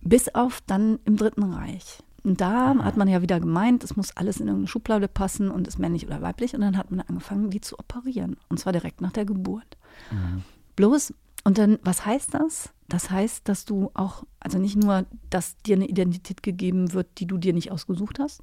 Bis 0.00 0.34
auf 0.34 0.62
dann 0.66 0.98
im 1.04 1.16
Dritten 1.16 1.44
Reich. 1.44 1.98
Und 2.24 2.40
da 2.40 2.74
hat 2.82 2.96
man 2.96 3.06
ja 3.06 3.20
wieder 3.20 3.38
gemeint, 3.38 3.84
es 3.84 3.96
muss 3.96 4.16
alles 4.16 4.40
in 4.40 4.46
irgendeine 4.46 4.68
Schublade 4.68 5.08
passen 5.08 5.50
und 5.50 5.68
ist 5.68 5.78
männlich 5.78 6.06
oder 6.06 6.22
weiblich. 6.22 6.54
Und 6.54 6.62
dann 6.62 6.78
hat 6.78 6.90
man 6.90 7.00
angefangen, 7.00 7.50
die 7.50 7.60
zu 7.60 7.78
operieren. 7.78 8.36
Und 8.48 8.58
zwar 8.58 8.72
direkt 8.72 9.02
nach 9.02 9.12
der 9.12 9.26
Geburt. 9.26 9.76
Mhm. 10.10 10.42
Bloß, 10.74 11.12
und 11.44 11.58
dann, 11.58 11.78
was 11.82 12.06
heißt 12.06 12.32
das? 12.32 12.70
Das 12.88 13.10
heißt, 13.10 13.46
dass 13.48 13.66
du 13.66 13.90
auch, 13.92 14.24
also 14.40 14.58
nicht 14.58 14.76
nur, 14.76 15.04
dass 15.28 15.58
dir 15.58 15.76
eine 15.76 15.86
Identität 15.86 16.42
gegeben 16.42 16.94
wird, 16.94 17.06
die 17.18 17.26
du 17.26 17.36
dir 17.36 17.52
nicht 17.52 17.70
ausgesucht 17.70 18.18
hast, 18.18 18.42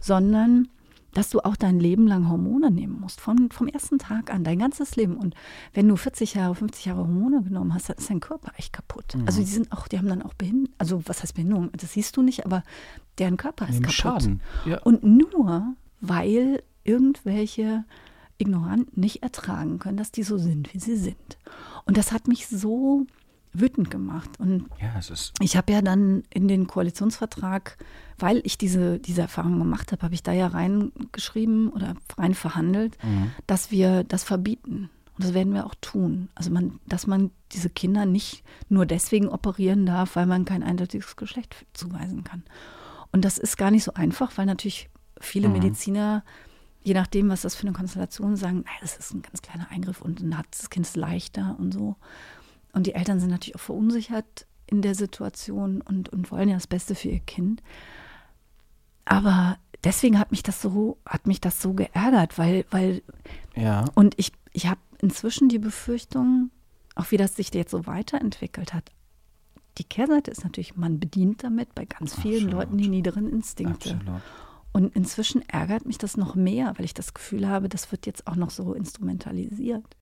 sondern 0.00 0.68
dass 1.16 1.30
du 1.30 1.40
auch 1.40 1.56
dein 1.56 1.80
Leben 1.80 2.06
lang 2.06 2.28
Hormone 2.28 2.70
nehmen 2.70 3.00
musst, 3.00 3.22
von, 3.22 3.50
vom 3.50 3.68
ersten 3.68 3.98
Tag 3.98 4.32
an, 4.32 4.44
dein 4.44 4.58
ganzes 4.58 4.96
Leben. 4.96 5.16
Und 5.16 5.34
wenn 5.72 5.88
du 5.88 5.96
40 5.96 6.34
Jahre, 6.34 6.54
50 6.54 6.84
Jahre 6.84 7.00
Hormone 7.00 7.42
genommen 7.42 7.72
hast, 7.72 7.88
dann 7.88 7.96
ist 7.96 8.10
dein 8.10 8.20
Körper 8.20 8.52
echt 8.58 8.74
kaputt. 8.74 9.14
Mhm. 9.14 9.26
Also 9.26 9.40
die 9.40 9.46
sind 9.46 9.72
auch, 9.72 9.88
die 9.88 9.96
haben 9.96 10.08
dann 10.08 10.20
auch 10.20 10.34
Behinderung, 10.34 10.74
also 10.76 11.00
was 11.06 11.22
heißt 11.22 11.34
Behinderung? 11.34 11.70
Das 11.72 11.94
siehst 11.94 12.16
du 12.18 12.22
nicht, 12.22 12.44
aber 12.44 12.62
deren 13.18 13.38
Körper 13.38 13.66
ist 13.66 13.82
kaputt. 13.82 13.94
Schaden. 13.94 14.42
Ja. 14.66 14.78
Und 14.82 15.04
nur, 15.04 15.74
weil 16.02 16.62
irgendwelche 16.84 17.84
Ignoranten 18.36 19.00
nicht 19.00 19.22
ertragen 19.22 19.78
können, 19.78 19.96
dass 19.96 20.12
die 20.12 20.22
so 20.22 20.36
sind, 20.36 20.74
wie 20.74 20.78
sie 20.78 20.96
sind. 20.96 21.38
Und 21.86 21.96
das 21.96 22.12
hat 22.12 22.28
mich 22.28 22.46
so 22.46 23.06
wütend 23.54 23.90
gemacht. 23.90 24.38
Und 24.38 24.66
ja, 24.80 25.00
ich 25.40 25.56
habe 25.56 25.72
ja 25.72 25.80
dann 25.80 26.24
in 26.28 26.46
den 26.46 26.66
Koalitionsvertrag, 26.66 27.78
weil 28.18 28.40
ich 28.44 28.58
diese, 28.58 28.98
diese 28.98 29.22
Erfahrung 29.22 29.58
gemacht 29.58 29.92
habe, 29.92 30.02
habe 30.02 30.14
ich 30.14 30.22
da 30.22 30.32
ja 30.32 30.46
reingeschrieben 30.46 31.68
oder 31.68 31.94
rein 32.16 32.34
verhandelt, 32.34 32.96
mhm. 33.02 33.30
dass 33.46 33.70
wir 33.70 34.04
das 34.04 34.24
verbieten. 34.24 34.90
Und 35.16 35.24
das 35.24 35.34
werden 35.34 35.54
wir 35.54 35.66
auch 35.66 35.74
tun. 35.80 36.28
Also 36.34 36.50
man, 36.50 36.78
dass 36.86 37.06
man 37.06 37.30
diese 37.52 37.70
Kinder 37.70 38.04
nicht 38.04 38.42
nur 38.68 38.86
deswegen 38.86 39.28
operieren 39.28 39.86
darf, 39.86 40.16
weil 40.16 40.26
man 40.26 40.44
kein 40.44 40.62
eindeutiges 40.62 41.16
Geschlecht 41.16 41.66
zuweisen 41.72 42.24
kann. 42.24 42.42
Und 43.12 43.24
das 43.24 43.38
ist 43.38 43.56
gar 43.56 43.70
nicht 43.70 43.84
so 43.84 43.94
einfach, 43.94 44.36
weil 44.36 44.46
natürlich 44.46 44.90
viele 45.20 45.48
mhm. 45.48 45.54
Mediziner, 45.54 46.24
je 46.82 46.94
nachdem, 46.94 47.28
was 47.28 47.42
das 47.42 47.54
für 47.54 47.66
eine 47.66 47.72
Konstellation 47.72 48.34
ist, 48.34 48.40
sagen, 48.40 48.64
naja, 48.66 48.78
das 48.80 48.96
ist 48.96 49.14
ein 49.14 49.22
ganz 49.22 49.42
kleiner 49.42 49.70
Eingriff 49.70 50.02
und 50.02 50.20
dann 50.20 50.36
hat 50.36 50.46
das 50.50 50.70
Kind 50.70 50.86
es 50.86 50.96
leichter 50.96 51.56
und 51.58 51.72
so. 51.72 51.96
Und 52.72 52.86
die 52.86 52.94
Eltern 52.94 53.20
sind 53.20 53.30
natürlich 53.30 53.56
auch 53.56 53.60
verunsichert 53.60 54.46
in 54.66 54.82
der 54.82 54.94
Situation 54.94 55.80
und, 55.80 56.10
und 56.10 56.30
wollen 56.30 56.48
ja 56.48 56.56
das 56.56 56.66
Beste 56.66 56.94
für 56.94 57.08
ihr 57.08 57.20
Kind. 57.20 57.62
Aber 59.06 59.56
deswegen 59.84 60.18
hat 60.18 60.32
mich 60.32 60.42
das 60.42 60.60
so, 60.60 60.98
hat 61.06 61.26
mich 61.26 61.40
das 61.40 61.62
so 61.62 61.72
geärgert, 61.72 62.36
weil, 62.36 62.66
weil 62.70 63.02
ja. 63.54 63.86
und 63.94 64.14
ich, 64.18 64.32
ich 64.52 64.66
habe 64.66 64.80
inzwischen 64.98 65.48
die 65.48 65.58
Befürchtung, 65.58 66.50
auch 66.94 67.10
wie 67.10 67.16
das 67.16 67.36
sich 67.36 67.54
jetzt 67.54 67.70
so 67.70 67.86
weiterentwickelt 67.86 68.74
hat. 68.74 68.90
Die 69.78 69.84
Kehrseite 69.84 70.30
ist 70.30 70.42
natürlich, 70.42 70.76
man 70.76 70.98
bedient 70.98 71.44
damit 71.44 71.74
bei 71.74 71.84
ganz 71.84 72.14
vielen 72.14 72.46
Absolut. 72.46 72.52
Leuten 72.52 72.78
die 72.78 72.88
niederen 72.88 73.28
Instinkte. 73.28 73.92
Absolut. 73.92 74.22
Und 74.72 74.94
inzwischen 74.96 75.42
ärgert 75.48 75.86
mich 75.86 75.98
das 75.98 76.16
noch 76.16 76.34
mehr, 76.34 76.74
weil 76.76 76.84
ich 76.84 76.94
das 76.94 77.14
Gefühl 77.14 77.48
habe, 77.48 77.68
das 77.68 77.92
wird 77.92 78.06
jetzt 78.06 78.26
auch 78.26 78.36
noch 78.36 78.50
so 78.50 78.74
instrumentalisiert. 78.74 79.96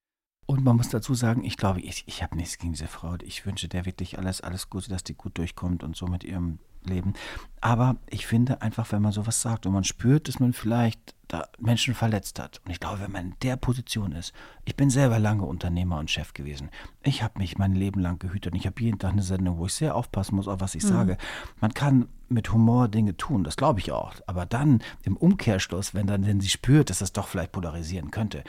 Und 0.47 0.65
man 0.65 0.77
muss 0.77 0.89
dazu 0.89 1.15
sagen, 1.15 1.45
ich 1.45 1.57
glaube, 1.57 1.81
ich, 1.81 2.05
ich 2.07 2.23
habe 2.23 2.37
nichts 2.37 2.59
gegen 2.59 2.73
diese 2.73 2.87
Frau. 2.87 3.17
Ich 3.23 3.47
wünsche 3.47 3.69
der 3.69 3.87
wirklich 3.87 4.19
alles, 4.19 4.41
alles 4.41 4.71
Gute, 4.71 4.91
dass 4.91 5.05
die 5.05 5.15
gut 5.15 5.39
durchkommt 5.39 5.83
und 5.83 5.97
so 5.97 6.07
mit 6.07 6.25
ihrem 6.25 6.59
Leben. 6.85 7.14
Aber 7.61 7.97
ich 8.11 8.26
finde 8.26 8.62
einfach, 8.62 8.93
wenn 8.93 9.03
man 9.03 9.12
sowas 9.12 9.41
sagt 9.41 9.66
und 9.66 9.72
man 9.72 9.85
spürt, 9.85 10.28
dass 10.28 10.39
man 10.39 10.53
vielleicht 10.53 11.14
da 11.28 11.47
Menschen 11.59 11.95
verletzt 11.95 12.39
hat. 12.39 12.61
Und 12.64 12.70
ich 12.70 12.80
glaube, 12.80 13.01
wenn 13.01 13.12
man 13.12 13.26
in 13.26 13.35
der 13.43 13.57
Position 13.57 14.12
ist, 14.12 14.32
ich 14.64 14.76
bin 14.76 14.91
selber 14.91 15.18
lange 15.18 15.45
Unternehmer 15.45 15.99
und 15.99 16.11
Chef 16.11 16.35
gewesen. 16.35 16.68
Ich 17.03 17.22
habe 17.22 17.39
mich 17.39 17.59
mein 17.59 17.74
Leben 17.74 18.01
lang 18.01 18.18
gehütet 18.18 18.53
und 18.53 18.59
ich 18.59 18.66
habe 18.66 18.80
jeden 18.80 18.99
Tag 18.99 19.12
eine 19.12 19.22
Sendung, 19.22 19.59
wo 19.59 19.66
ich 19.66 19.74
sehr 19.74 19.95
aufpassen 19.95 20.37
muss, 20.37 20.49
auf 20.49 20.61
was 20.61 20.74
ich 20.74 20.85
mhm. 20.85 20.89
sage. 20.89 21.16
Man 21.61 21.72
kann 21.72 22.09
mit 22.28 22.53
Humor 22.53 22.89
Dinge 22.89 23.16
tun, 23.16 23.45
das 23.45 23.57
glaube 23.57 23.80
ich 23.80 23.93
auch. 23.93 24.14
Aber 24.26 24.47
dann 24.47 24.82
im 25.03 25.16
Umkehrschluss, 25.16 25.95
wenn 25.95 26.07
dann 26.07 26.26
wenn 26.26 26.41
sie 26.41 26.49
spürt, 26.49 26.91
dass 26.91 26.99
das 26.99 27.12
doch 27.12 27.28
vielleicht 27.28 27.53
polarisieren 27.53 28.11
könnte, 28.11 28.45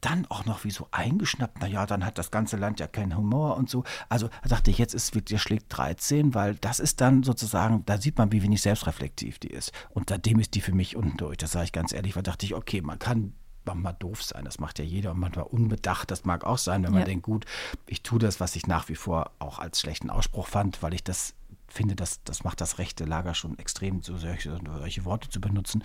dann 0.00 0.26
auch 0.26 0.44
noch 0.44 0.64
wie 0.64 0.70
so 0.70 0.88
eingeschnappt, 0.90 1.60
naja, 1.60 1.86
dann 1.86 2.04
hat 2.04 2.18
das 2.18 2.30
ganze 2.30 2.56
Land 2.56 2.80
ja 2.80 2.86
keinen 2.86 3.16
Humor 3.16 3.56
und 3.56 3.70
so. 3.70 3.84
Also 4.08 4.28
da 4.42 4.48
dachte 4.50 4.70
ich, 4.70 4.78
jetzt 4.78 4.94
ist 4.94 5.16
der 5.30 5.38
schlägt 5.38 5.76
13, 5.76 6.34
weil 6.34 6.54
das 6.56 6.80
ist 6.80 7.00
dann 7.00 7.22
sozusagen, 7.22 7.84
da 7.86 7.98
sieht 7.98 8.18
man, 8.18 8.32
wie 8.32 8.42
wenig 8.42 8.62
selbstreflektiv 8.62 9.38
die 9.38 9.48
ist. 9.48 9.72
Und 9.90 10.10
seitdem 10.10 10.38
ist 10.38 10.54
die 10.54 10.60
für 10.60 10.74
mich 10.74 10.96
unten 10.96 11.16
durch. 11.16 11.38
Das 11.38 11.52
sage 11.52 11.66
ich 11.66 11.72
ganz 11.72 11.92
ehrlich, 11.92 12.14
weil 12.14 12.22
dachte 12.22 12.46
ich, 12.46 12.54
okay, 12.54 12.82
man 12.82 12.98
kann 12.98 13.32
mal 13.74 13.92
doof 13.92 14.22
sein, 14.22 14.44
das 14.44 14.60
macht 14.60 14.78
ja 14.78 14.84
jeder 14.84 15.10
und 15.10 15.18
manchmal 15.18 15.46
unbedacht, 15.46 16.10
das 16.12 16.24
mag 16.24 16.44
auch 16.44 16.58
sein, 16.58 16.84
wenn 16.84 16.92
man 16.92 17.00
ja. 17.00 17.06
denkt, 17.06 17.24
gut, 17.24 17.46
ich 17.86 18.02
tue 18.02 18.20
das, 18.20 18.38
was 18.38 18.54
ich 18.54 18.68
nach 18.68 18.88
wie 18.88 18.94
vor 18.94 19.32
auch 19.40 19.58
als 19.58 19.80
schlechten 19.80 20.08
Ausspruch 20.08 20.46
fand, 20.46 20.82
weil 20.84 20.94
ich 20.94 21.02
das 21.02 21.34
finde, 21.66 21.96
das, 21.96 22.22
das 22.22 22.44
macht 22.44 22.60
das 22.60 22.78
rechte 22.78 23.04
Lager 23.04 23.34
schon 23.34 23.58
extrem, 23.58 24.02
so 24.02 24.16
solche, 24.16 24.58
solche 24.64 25.04
Worte 25.04 25.28
zu 25.28 25.40
benutzen. 25.40 25.82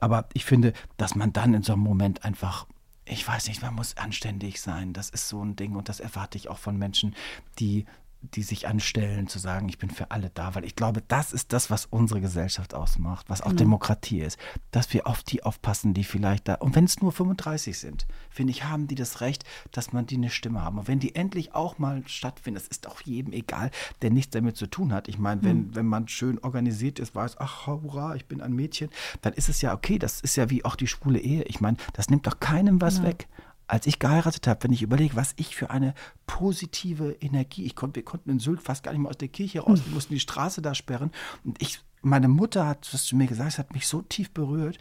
Aber 0.00 0.28
ich 0.32 0.44
finde, 0.44 0.72
dass 0.96 1.16
man 1.16 1.32
dann 1.32 1.54
in 1.54 1.62
so 1.62 1.72
einem 1.72 1.82
Moment 1.82 2.24
einfach 2.24 2.66
ich 3.06 3.26
weiß 3.26 3.48
nicht, 3.48 3.62
man 3.62 3.74
muss 3.74 3.96
anständig 3.96 4.60
sein. 4.60 4.92
Das 4.92 5.10
ist 5.10 5.28
so 5.28 5.44
ein 5.44 5.56
Ding 5.56 5.74
und 5.74 5.88
das 5.88 6.00
erwarte 6.00 6.38
ich 6.38 6.48
auch 6.48 6.58
von 6.58 6.76
Menschen, 6.78 7.14
die 7.58 7.84
die 8.32 8.42
sich 8.42 8.66
anstellen, 8.68 9.28
zu 9.28 9.38
sagen, 9.38 9.68
ich 9.68 9.78
bin 9.78 9.90
für 9.90 10.10
alle 10.10 10.30
da, 10.30 10.54
weil 10.54 10.64
ich 10.64 10.76
glaube, 10.76 11.02
das 11.06 11.32
ist 11.32 11.52
das, 11.52 11.70
was 11.70 11.86
unsere 11.86 12.20
Gesellschaft 12.20 12.74
ausmacht, 12.74 13.28
was 13.28 13.42
auch 13.42 13.52
mhm. 13.52 13.58
Demokratie 13.58 14.20
ist, 14.20 14.38
dass 14.70 14.92
wir 14.92 15.06
auf 15.06 15.22
die 15.22 15.42
aufpassen, 15.42 15.94
die 15.94 16.04
vielleicht 16.04 16.48
da, 16.48 16.54
und 16.54 16.74
wenn 16.74 16.84
es 16.84 17.00
nur 17.00 17.12
35 17.12 17.78
sind, 17.78 18.06
finde 18.30 18.52
ich, 18.52 18.64
haben 18.64 18.86
die 18.86 18.94
das 18.94 19.20
Recht, 19.20 19.44
dass 19.72 19.92
man 19.92 20.06
die 20.06 20.16
eine 20.16 20.30
Stimme 20.30 20.62
haben. 20.62 20.78
Und 20.78 20.88
wenn 20.88 20.98
die 20.98 21.14
endlich 21.14 21.54
auch 21.54 21.78
mal 21.78 22.02
stattfinden, 22.06 22.58
das 22.58 22.68
ist 22.68 22.86
auch 22.86 23.00
jedem 23.02 23.32
egal, 23.32 23.70
der 24.02 24.10
nichts 24.10 24.32
damit 24.32 24.56
zu 24.56 24.66
tun 24.66 24.92
hat. 24.92 25.08
Ich 25.08 25.18
meine, 25.18 25.42
wenn, 25.42 25.56
mhm. 25.56 25.74
wenn 25.74 25.86
man 25.86 26.08
schön 26.08 26.38
organisiert 26.38 26.98
ist, 26.98 27.14
weiß, 27.14 27.38
ach, 27.38 27.66
hurra, 27.66 28.14
ich 28.14 28.26
bin 28.26 28.40
ein 28.40 28.52
Mädchen, 28.52 28.90
dann 29.22 29.32
ist 29.34 29.48
es 29.48 29.60
ja 29.60 29.74
okay, 29.74 29.98
das 29.98 30.20
ist 30.20 30.36
ja 30.36 30.50
wie 30.50 30.64
auch 30.64 30.76
die 30.76 30.86
schwule 30.86 31.18
Ehe. 31.18 31.42
Ich 31.44 31.60
meine, 31.60 31.76
das 31.92 32.08
nimmt 32.08 32.26
doch 32.26 32.40
keinem 32.40 32.80
was 32.80 32.98
ja. 32.98 33.04
weg 33.04 33.28
als 33.66 33.86
ich 33.86 33.98
geheiratet 33.98 34.46
habe, 34.46 34.64
wenn 34.64 34.72
ich 34.72 34.82
überlege, 34.82 35.16
was 35.16 35.34
ich 35.36 35.56
für 35.56 35.70
eine 35.70 35.94
positive 36.26 37.16
Energie, 37.20 37.64
ich 37.64 37.76
konnte, 37.76 37.96
wir 37.96 38.04
konnten 38.04 38.30
in 38.30 38.38
Sylt 38.38 38.62
fast 38.62 38.82
gar 38.82 38.92
nicht 38.92 39.00
mehr 39.00 39.10
aus 39.10 39.18
der 39.18 39.28
Kirche 39.28 39.60
raus, 39.60 39.80
wir 39.84 39.94
mussten 39.94 40.14
die 40.14 40.20
Straße 40.20 40.62
da 40.62 40.74
sperren 40.74 41.10
und 41.44 41.60
ich, 41.60 41.80
meine 42.02 42.28
Mutter 42.28 42.66
hat 42.66 42.92
das 42.92 43.04
zu 43.04 43.16
mir 43.16 43.26
gesagt, 43.26 43.50
es 43.50 43.58
hat 43.58 43.72
mich 43.72 43.86
so 43.86 44.02
tief 44.02 44.30
berührt, 44.30 44.78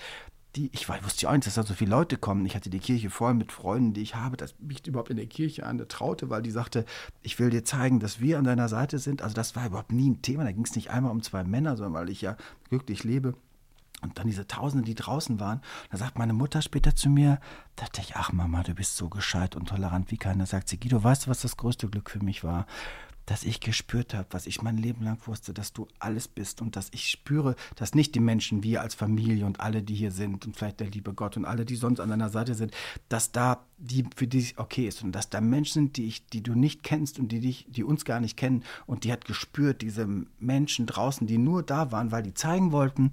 die, 0.56 0.70
ich 0.72 0.88
wusste 0.88 1.24
ja 1.24 1.30
auch 1.30 1.34
nicht, 1.34 1.48
dass 1.48 1.56
da 1.56 1.64
so 1.64 1.74
viele 1.74 1.92
Leute 1.92 2.18
kommen. 2.18 2.46
Ich 2.46 2.56
hatte 2.56 2.70
die 2.70 2.80
Kirche 2.80 3.10
voll 3.10 3.34
mit 3.34 3.52
Freunden, 3.52 3.94
die 3.94 4.02
ich 4.02 4.16
habe, 4.16 4.38
das 4.38 4.54
mich 4.60 4.86
überhaupt 4.86 5.10
in 5.10 5.18
der 5.18 5.26
Kirche 5.26 5.66
an, 5.66 5.78
der 5.78 5.88
traute, 5.88 6.30
weil 6.30 6.44
die 6.44 6.52
sagte, 6.52 6.86
ich 7.24 7.40
will 7.40 7.50
dir 7.50 7.66
zeigen, 7.66 8.00
dass 8.00 8.20
wir 8.20 8.38
an 8.38 8.44
deiner 8.44 8.70
Seite 8.70 9.00
sind. 9.00 9.24
Also 9.24 9.34
das 9.34 9.56
war 9.56 9.66
überhaupt 9.66 9.92
nie 9.92 10.12
ein 10.12 10.22
Thema. 10.22 10.44
Da 10.44 10.52
ging 10.52 10.66
es 10.66 10.76
nicht 10.76 10.92
einmal 10.92 11.12
um 11.12 11.24
zwei 11.24 11.44
Männer, 11.44 11.76
sondern 11.76 11.94
weil 11.94 12.10
ich 12.10 12.22
ja 12.22 12.38
glücklich 12.70 13.04
lebe 13.04 13.34
und 14.04 14.20
dann 14.20 14.28
diese 14.28 14.48
Tausende, 14.48 14.86
die 14.86 14.96
draußen 14.96 15.40
waren. 15.40 15.62
Da 15.92 15.98
sagt 15.98 16.18
meine 16.18 16.34
Mutter 16.34 16.62
später 16.62 16.96
zu 16.96 17.10
mir, 17.10 17.40
dachte 17.76 18.02
ich, 18.02 18.16
ach 18.16 18.32
Mama, 18.32 18.64
du 18.64 18.76
bist 18.76 18.98
so 18.98 19.10
gescheit 19.10 19.56
und 19.56 19.70
tolerant 19.70 20.12
wie 20.12 20.18
keiner. 20.18 20.46
Sagt 20.46 20.70
sie, 20.70 20.80
Guido, 20.80 21.04
weißt 21.04 21.26
du, 21.26 21.30
was 21.30 21.42
das 21.42 21.58
größte 21.58 21.88
Glück 21.90 22.10
für 22.10 22.24
mich 22.24 22.44
war? 22.44 22.68
Dass 23.26 23.46
ich 23.46 23.62
gespürt 23.62 24.14
habe, 24.14 24.28
was 24.32 24.48
ich 24.48 24.62
mein 24.62 24.78
Leben 24.78 25.06
lang 25.06 25.18
wusste, 25.28 25.54
dass 25.54 25.72
du 25.72 25.88
alles 25.98 26.28
bist 26.28 26.62
und 26.62 26.76
dass 26.76 26.90
ich 26.92 27.08
spüre, 27.08 27.56
dass 27.78 27.96
nicht 27.96 28.16
die 28.16 28.20
Menschen, 28.20 28.64
wir 28.64 28.82
als 28.82 28.96
Familie 28.96 29.46
und 29.46 29.62
alle, 29.62 29.82
die 29.82 29.96
hier 29.96 30.12
sind 30.12 30.46
und 30.46 30.58
vielleicht 30.58 30.82
der 30.82 30.90
liebe 30.90 31.14
Gott 31.14 31.38
und 31.38 31.46
alle, 31.46 31.64
die 31.64 31.78
sonst 31.78 32.02
an 32.02 32.10
deiner 32.10 32.30
Seite 32.30 32.54
sind, 32.54 32.74
dass 33.08 33.32
da 33.32 33.66
die 33.78 34.06
für 34.14 34.28
die 34.28 34.46
okay 34.58 34.88
ist 34.88 35.04
und 35.04 35.14
dass 35.14 35.30
da 35.30 35.40
Menschen 35.40 35.74
sind, 35.74 35.98
die 35.98 36.06
ich, 36.06 36.26
die 36.28 36.44
du 36.44 36.54
nicht 36.54 36.84
kennst 36.84 37.18
und 37.18 37.32
die 37.32 37.40
dich, 37.40 37.66
die 37.70 37.86
uns 37.86 38.04
gar 38.04 38.20
nicht 38.20 38.36
kennen 38.36 38.64
und 38.86 39.06
die 39.06 39.12
hat 39.14 39.24
gespürt, 39.24 39.82
diese 39.82 40.06
Menschen 40.40 40.86
draußen, 40.86 41.26
die 41.26 41.38
nur 41.38 41.64
da 41.64 41.94
waren, 41.94 42.12
weil 42.12 42.24
die 42.24 42.34
zeigen 42.34 42.74
wollten, 42.74 43.12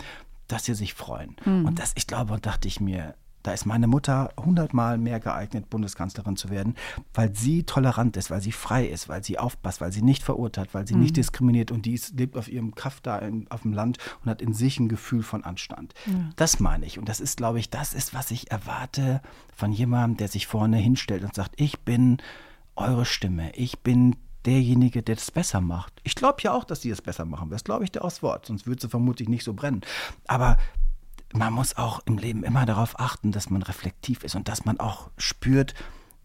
dass 0.52 0.64
sie 0.64 0.74
sich 0.74 0.94
freuen. 0.94 1.36
Mhm. 1.44 1.66
Und 1.66 1.78
das, 1.78 1.92
ich 1.96 2.06
glaube, 2.06 2.38
dachte 2.40 2.68
ich 2.68 2.80
mir, 2.80 3.14
da 3.42 3.52
ist 3.52 3.64
meine 3.64 3.86
Mutter 3.86 4.30
hundertmal 4.38 4.98
mehr 4.98 5.18
geeignet, 5.18 5.70
Bundeskanzlerin 5.70 6.36
zu 6.36 6.50
werden, 6.50 6.74
weil 7.14 7.34
sie 7.34 7.62
tolerant 7.62 8.16
ist, 8.16 8.30
weil 8.30 8.42
sie 8.42 8.52
frei 8.52 8.84
ist, 8.84 9.08
weil 9.08 9.24
sie 9.24 9.38
aufpasst, 9.38 9.80
weil 9.80 9.92
sie 9.92 10.02
nicht 10.02 10.22
verurteilt, 10.22 10.74
weil 10.74 10.86
sie 10.86 10.94
mhm. 10.94 11.00
nicht 11.00 11.16
diskriminiert 11.16 11.70
und 11.70 11.86
die 11.86 11.94
ist, 11.94 12.18
lebt 12.18 12.36
auf 12.36 12.48
ihrem 12.48 12.74
Kaff 12.74 13.00
da 13.00 13.18
in, 13.18 13.50
auf 13.50 13.62
dem 13.62 13.72
Land 13.72 13.98
und 14.22 14.30
hat 14.30 14.42
in 14.42 14.52
sich 14.52 14.78
ein 14.78 14.88
Gefühl 14.88 15.22
von 15.22 15.42
Anstand. 15.42 15.94
Ja. 16.06 16.30
Das 16.36 16.60
meine 16.60 16.84
ich. 16.84 16.98
Und 16.98 17.08
das 17.08 17.20
ist, 17.20 17.38
glaube 17.38 17.58
ich, 17.58 17.70
das 17.70 17.94
ist, 17.94 18.12
was 18.12 18.30
ich 18.30 18.50
erwarte 18.50 19.22
von 19.56 19.72
jemandem, 19.72 20.18
der 20.18 20.28
sich 20.28 20.46
vorne 20.46 20.76
hinstellt 20.76 21.24
und 21.24 21.34
sagt, 21.34 21.52
ich 21.56 21.80
bin 21.80 22.18
eure 22.76 23.06
Stimme, 23.06 23.54
ich 23.54 23.80
bin 23.80 24.16
derjenige, 24.46 25.02
der 25.02 25.16
das 25.16 25.30
besser 25.30 25.60
macht. 25.60 25.92
Ich 26.04 26.14
glaube 26.14 26.42
ja 26.42 26.52
auch, 26.52 26.64
dass 26.64 26.82
sie 26.82 26.90
es 26.90 27.02
besser 27.02 27.24
machen. 27.24 27.50
Das 27.50 27.64
glaube 27.64 27.84
ich 27.84 27.92
dir 27.92 28.02
aus 28.02 28.22
Wort, 28.22 28.46
sonst 28.46 28.66
würde 28.66 28.82
sie 28.82 28.88
vermutlich 28.88 29.28
nicht 29.28 29.44
so 29.44 29.54
brennen. 29.54 29.82
Aber 30.26 30.56
man 31.32 31.52
muss 31.52 31.76
auch 31.76 32.00
im 32.06 32.18
Leben 32.18 32.42
immer 32.42 32.66
darauf 32.66 32.98
achten, 32.98 33.32
dass 33.32 33.50
man 33.50 33.62
reflektiv 33.62 34.24
ist 34.24 34.34
und 34.34 34.48
dass 34.48 34.64
man 34.64 34.80
auch 34.80 35.10
spürt, 35.16 35.74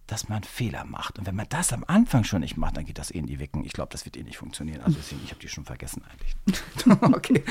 dass 0.08 0.30
man 0.30 0.44
Fehler 0.44 0.86
macht. 0.86 1.18
Und 1.18 1.26
wenn 1.26 1.36
man 1.36 1.48
das 1.50 1.74
am 1.74 1.84
Anfang 1.88 2.24
schon 2.24 2.42
nicht 2.42 2.58
macht, 2.58 2.78
dann 2.78 2.86
geht 2.86 2.98
das 2.98 3.12
eh 3.12 3.18
in 3.18 3.26
die 3.26 3.40
Wicken. 3.40 3.66
Ich 3.66 3.74
glaube, 3.74 3.92
das 3.92 4.06
wird 4.06 4.18
eh 4.18 4.24
nicht 4.24 4.38
funktionieren. 4.38 4.82
Also 4.82 4.98
ich 5.24 5.32
habe 5.32 5.42
die 5.42 5.48
schon 5.48 5.66
vergessen 5.66 6.04
eigentlich. 6.12 6.36
okay. 7.02 7.44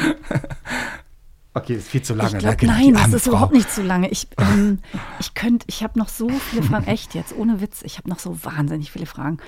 Okay, 1.56 1.74
ist 1.74 1.88
viel 1.88 2.02
zu 2.02 2.14
lange. 2.14 2.38
Glaub, 2.38 2.60
ne? 2.62 2.68
Nein, 2.68 2.94
das 2.94 3.12
ist 3.12 3.24
Frau. 3.24 3.30
überhaupt 3.30 3.52
nicht 3.52 3.70
zu 3.70 3.82
lange. 3.82 4.08
Ich, 4.10 4.26
ähm, 4.38 4.80
ich 5.20 5.34
könnte, 5.34 5.64
ich 5.68 5.84
habe 5.84 5.98
noch 5.98 6.08
so 6.08 6.28
viele 6.28 6.64
Fragen, 6.64 6.86
echt 6.86 7.14
jetzt, 7.14 7.32
ohne 7.32 7.60
Witz, 7.60 7.82
ich 7.82 7.96
habe 7.98 8.08
noch 8.08 8.18
so 8.18 8.44
wahnsinnig 8.44 8.90
viele 8.90 9.06
Fragen. 9.06 9.38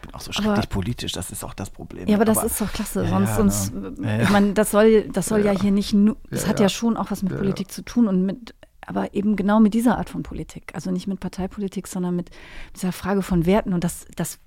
Ich 0.00 0.06
bin 0.06 0.14
auch 0.14 0.20
so 0.20 0.32
schrecklich 0.32 0.52
aber, 0.52 0.66
politisch, 0.66 1.12
das 1.12 1.30
ist 1.30 1.44
auch 1.44 1.54
das 1.54 1.70
Problem. 1.70 2.06
Ja, 2.08 2.16
aber 2.16 2.24
das 2.24 2.38
aber, 2.38 2.46
ist 2.46 2.60
doch 2.60 2.72
klasse. 2.72 3.04
Ja, 3.04 3.08
sonst, 3.10 3.28
ja, 3.28 3.36
sonst 3.36 3.74
ne? 3.74 4.22
ich 4.22 4.30
meine, 4.30 4.52
das 4.52 4.70
soll, 4.70 5.08
das 5.08 5.26
soll 5.26 5.44
ja. 5.44 5.52
hier 5.52 5.72
nicht 5.72 5.92
nur, 5.92 6.16
das 6.30 6.46
hat 6.46 6.60
ja, 6.60 6.68
schon 6.68 6.96
auch 6.96 7.10
was 7.10 7.22
mit 7.22 7.36
Politik 7.36 7.72
zu 7.72 7.82
tun 7.82 8.06
und 8.06 8.24
mit, 8.24 8.54
aber 8.86 9.14
eben 9.14 9.36
genau 9.36 9.60
mit 9.60 9.74
dieser 9.74 9.98
Art 9.98 10.08
von 10.08 10.22
Politik. 10.22 10.72
Also 10.74 10.90
nicht 10.90 11.06
mit 11.06 11.20
Parteipolitik, 11.20 11.86
sondern 11.88 12.16
mit 12.16 12.30
dieser 12.74 12.92
Frage 12.92 13.22
von 13.22 13.44
Werten. 13.44 13.74
Und 13.74 13.84
das, 13.84 14.06
das 14.16 14.38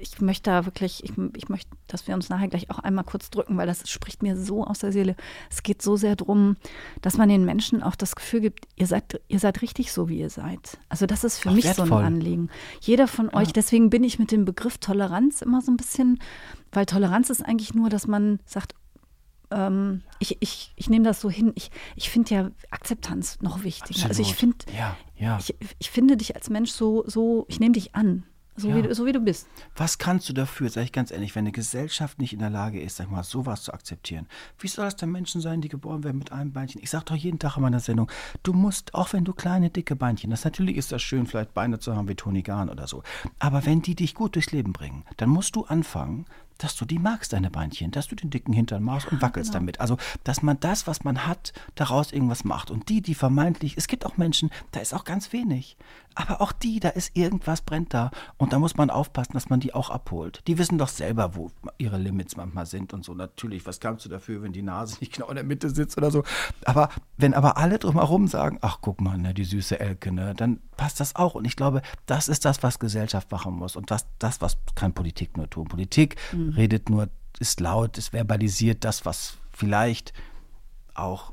ich 0.00 0.20
möchte 0.20 0.50
da 0.50 0.64
wirklich, 0.64 1.04
ich, 1.04 1.12
ich 1.36 1.48
möchte, 1.48 1.70
dass 1.86 2.06
wir 2.06 2.14
uns 2.14 2.28
nachher 2.28 2.48
gleich 2.48 2.70
auch 2.70 2.78
einmal 2.78 3.04
kurz 3.04 3.30
drücken, 3.30 3.56
weil 3.56 3.66
das 3.66 3.88
spricht 3.88 4.22
mir 4.22 4.36
so 4.36 4.64
aus 4.64 4.80
der 4.80 4.92
Seele. 4.92 5.16
Es 5.50 5.62
geht 5.62 5.82
so 5.82 5.96
sehr 5.96 6.16
darum, 6.16 6.56
dass 7.02 7.16
man 7.16 7.28
den 7.28 7.44
Menschen 7.44 7.82
auch 7.82 7.96
das 7.96 8.16
Gefühl 8.16 8.40
gibt, 8.40 8.66
ihr 8.76 8.86
seid, 8.86 9.20
ihr 9.28 9.38
seid 9.38 9.62
richtig 9.62 9.92
so, 9.92 10.08
wie 10.08 10.18
ihr 10.18 10.30
seid. 10.30 10.78
Also 10.88 11.06
das 11.06 11.24
ist 11.24 11.38
für 11.38 11.50
auch 11.50 11.54
mich 11.54 11.64
wertvoll. 11.64 11.88
so 11.88 11.96
ein 11.96 12.04
Anliegen. 12.04 12.48
Jeder 12.80 13.08
von 13.08 13.26
ja. 13.26 13.34
euch, 13.34 13.52
deswegen 13.52 13.90
bin 13.90 14.04
ich 14.04 14.18
mit 14.18 14.32
dem 14.32 14.44
Begriff 14.44 14.78
Toleranz 14.78 15.42
immer 15.42 15.62
so 15.62 15.72
ein 15.72 15.76
bisschen, 15.76 16.20
weil 16.72 16.86
Toleranz 16.86 17.30
ist 17.30 17.44
eigentlich 17.44 17.74
nur, 17.74 17.88
dass 17.88 18.06
man 18.06 18.40
sagt, 18.44 18.74
ähm, 19.50 20.02
ich, 20.18 20.38
ich, 20.40 20.72
ich 20.76 20.90
nehme 20.90 21.04
das 21.04 21.20
so 21.20 21.30
hin. 21.30 21.52
Ich, 21.54 21.70
ich 21.94 22.10
finde 22.10 22.34
ja 22.34 22.50
Akzeptanz 22.70 23.40
noch 23.40 23.62
wichtiger. 23.62 24.06
Absolut. 24.06 24.10
Also 24.10 24.22
ich 24.22 24.34
finde, 24.34 24.56
ja, 24.76 24.96
ja. 25.16 25.38
ich, 25.38 25.54
ich 25.78 25.90
finde 25.90 26.16
dich 26.16 26.34
als 26.34 26.50
Mensch 26.50 26.70
so, 26.70 27.04
so, 27.06 27.46
ich 27.48 27.60
nehme 27.60 27.72
dich 27.72 27.94
an. 27.94 28.24
So, 28.56 28.68
ja. 28.70 28.76
wie, 28.76 28.94
so 28.94 29.04
wie 29.04 29.12
du 29.12 29.20
bist. 29.20 29.46
Was 29.76 29.98
kannst 29.98 30.28
du 30.28 30.32
dafür, 30.32 30.70
sage 30.70 30.84
ich 30.86 30.92
ganz 30.92 31.10
ehrlich, 31.10 31.34
wenn 31.34 31.44
eine 31.44 31.52
Gesellschaft 31.52 32.18
nicht 32.18 32.32
in 32.32 32.38
der 32.38 32.50
Lage 32.50 32.80
ist, 32.80 32.96
sag 32.96 33.10
mal, 33.10 33.22
sowas 33.22 33.62
zu 33.62 33.72
akzeptieren? 33.72 34.26
Wie 34.58 34.68
soll 34.68 34.86
das 34.86 34.96
denn 34.96 35.10
Menschen 35.10 35.40
sein, 35.40 35.60
die 35.60 35.68
geboren 35.68 36.04
werden 36.04 36.18
mit 36.18 36.32
einem 36.32 36.52
Beinchen? 36.52 36.82
Ich 36.82 36.90
sage 36.90 37.04
doch 37.06 37.14
jeden 37.16 37.38
Tag 37.38 37.56
in 37.56 37.62
meiner 37.62 37.80
Sendung, 37.80 38.10
du 38.42 38.52
musst, 38.52 38.94
auch 38.94 39.12
wenn 39.12 39.24
du 39.24 39.32
kleine, 39.32 39.70
dicke 39.70 39.96
Beinchen 39.96 40.32
hast, 40.32 40.44
natürlich 40.44 40.76
ist 40.76 40.92
das 40.92 41.02
schön, 41.02 41.26
vielleicht 41.26 41.54
Beine 41.54 41.78
zu 41.78 41.94
haben 41.94 42.08
wie 42.08 42.14
Toni 42.14 42.42
Gahn 42.42 42.70
oder 42.70 42.86
so, 42.86 43.02
aber 43.38 43.66
wenn 43.66 43.82
die 43.82 43.94
dich 43.94 44.14
gut 44.14 44.34
durchs 44.34 44.52
Leben 44.52 44.72
bringen, 44.72 45.04
dann 45.18 45.28
musst 45.28 45.56
du 45.56 45.64
anfangen, 45.64 46.26
dass 46.58 46.76
du 46.76 46.84
die 46.84 46.98
magst, 46.98 47.32
deine 47.32 47.50
Beinchen, 47.50 47.90
dass 47.90 48.08
du 48.08 48.16
den 48.16 48.30
dicken 48.30 48.52
Hintern 48.52 48.82
machst 48.82 49.10
und 49.10 49.22
wackelst 49.22 49.52
genau. 49.52 49.60
damit. 49.60 49.80
Also, 49.80 49.96
dass 50.24 50.42
man 50.42 50.58
das, 50.60 50.86
was 50.86 51.04
man 51.04 51.26
hat, 51.26 51.52
daraus 51.74 52.12
irgendwas 52.12 52.44
macht. 52.44 52.70
Und 52.70 52.88
die, 52.88 53.02
die 53.02 53.14
vermeintlich, 53.14 53.76
es 53.76 53.88
gibt 53.88 54.06
auch 54.06 54.16
Menschen, 54.16 54.50
da 54.72 54.80
ist 54.80 54.94
auch 54.94 55.04
ganz 55.04 55.32
wenig. 55.32 55.76
Aber 56.14 56.40
auch 56.40 56.52
die, 56.52 56.80
da 56.80 56.88
ist 56.88 57.14
irgendwas 57.14 57.60
brennt 57.60 57.92
da. 57.92 58.10
Und 58.38 58.54
da 58.54 58.58
muss 58.58 58.76
man 58.76 58.88
aufpassen, 58.88 59.34
dass 59.34 59.50
man 59.50 59.60
die 59.60 59.74
auch 59.74 59.90
abholt. 59.90 60.42
Die 60.46 60.56
wissen 60.56 60.78
doch 60.78 60.88
selber, 60.88 61.36
wo 61.36 61.50
ihre 61.76 61.98
Limits 61.98 62.36
manchmal 62.36 62.64
sind 62.64 62.94
und 62.94 63.04
so. 63.04 63.14
Natürlich, 63.14 63.66
was 63.66 63.80
kannst 63.80 64.06
du 64.06 64.08
dafür, 64.08 64.42
wenn 64.42 64.52
die 64.52 64.62
Nase 64.62 64.96
nicht 65.00 65.12
genau 65.12 65.28
in 65.28 65.34
der 65.34 65.44
Mitte 65.44 65.68
sitzt 65.68 65.98
oder 65.98 66.10
so. 66.10 66.24
Aber 66.64 66.88
wenn 67.18 67.34
aber 67.34 67.58
alle 67.58 67.78
drumherum 67.78 68.28
sagen, 68.28 68.58
ach 68.62 68.78
guck 68.80 69.02
mal, 69.02 69.18
ne, 69.18 69.34
die 69.34 69.44
süße 69.44 69.78
Elke, 69.78 70.10
ne, 70.10 70.34
dann 70.34 70.60
passt 70.76 71.00
das 71.00 71.16
auch. 71.16 71.34
Und 71.34 71.44
ich 71.44 71.56
glaube, 71.56 71.82
das 72.06 72.28
ist 72.28 72.44
das, 72.44 72.62
was 72.62 72.78
Gesellschaft 72.78 73.30
machen 73.30 73.54
muss. 73.54 73.76
Und 73.76 73.90
das, 73.90 74.06
das 74.18 74.40
was 74.40 74.58
kann 74.74 74.92
Politik 74.92 75.36
nur 75.36 75.48
tun. 75.48 75.68
Politik 75.68 76.16
mhm. 76.32 76.50
redet 76.50 76.90
nur, 76.90 77.08
ist 77.38 77.60
laut, 77.60 77.98
ist 77.98 78.08
verbalisiert 78.08 78.84
das, 78.84 79.04
was 79.04 79.36
vielleicht 79.52 80.12
auch 80.94 81.32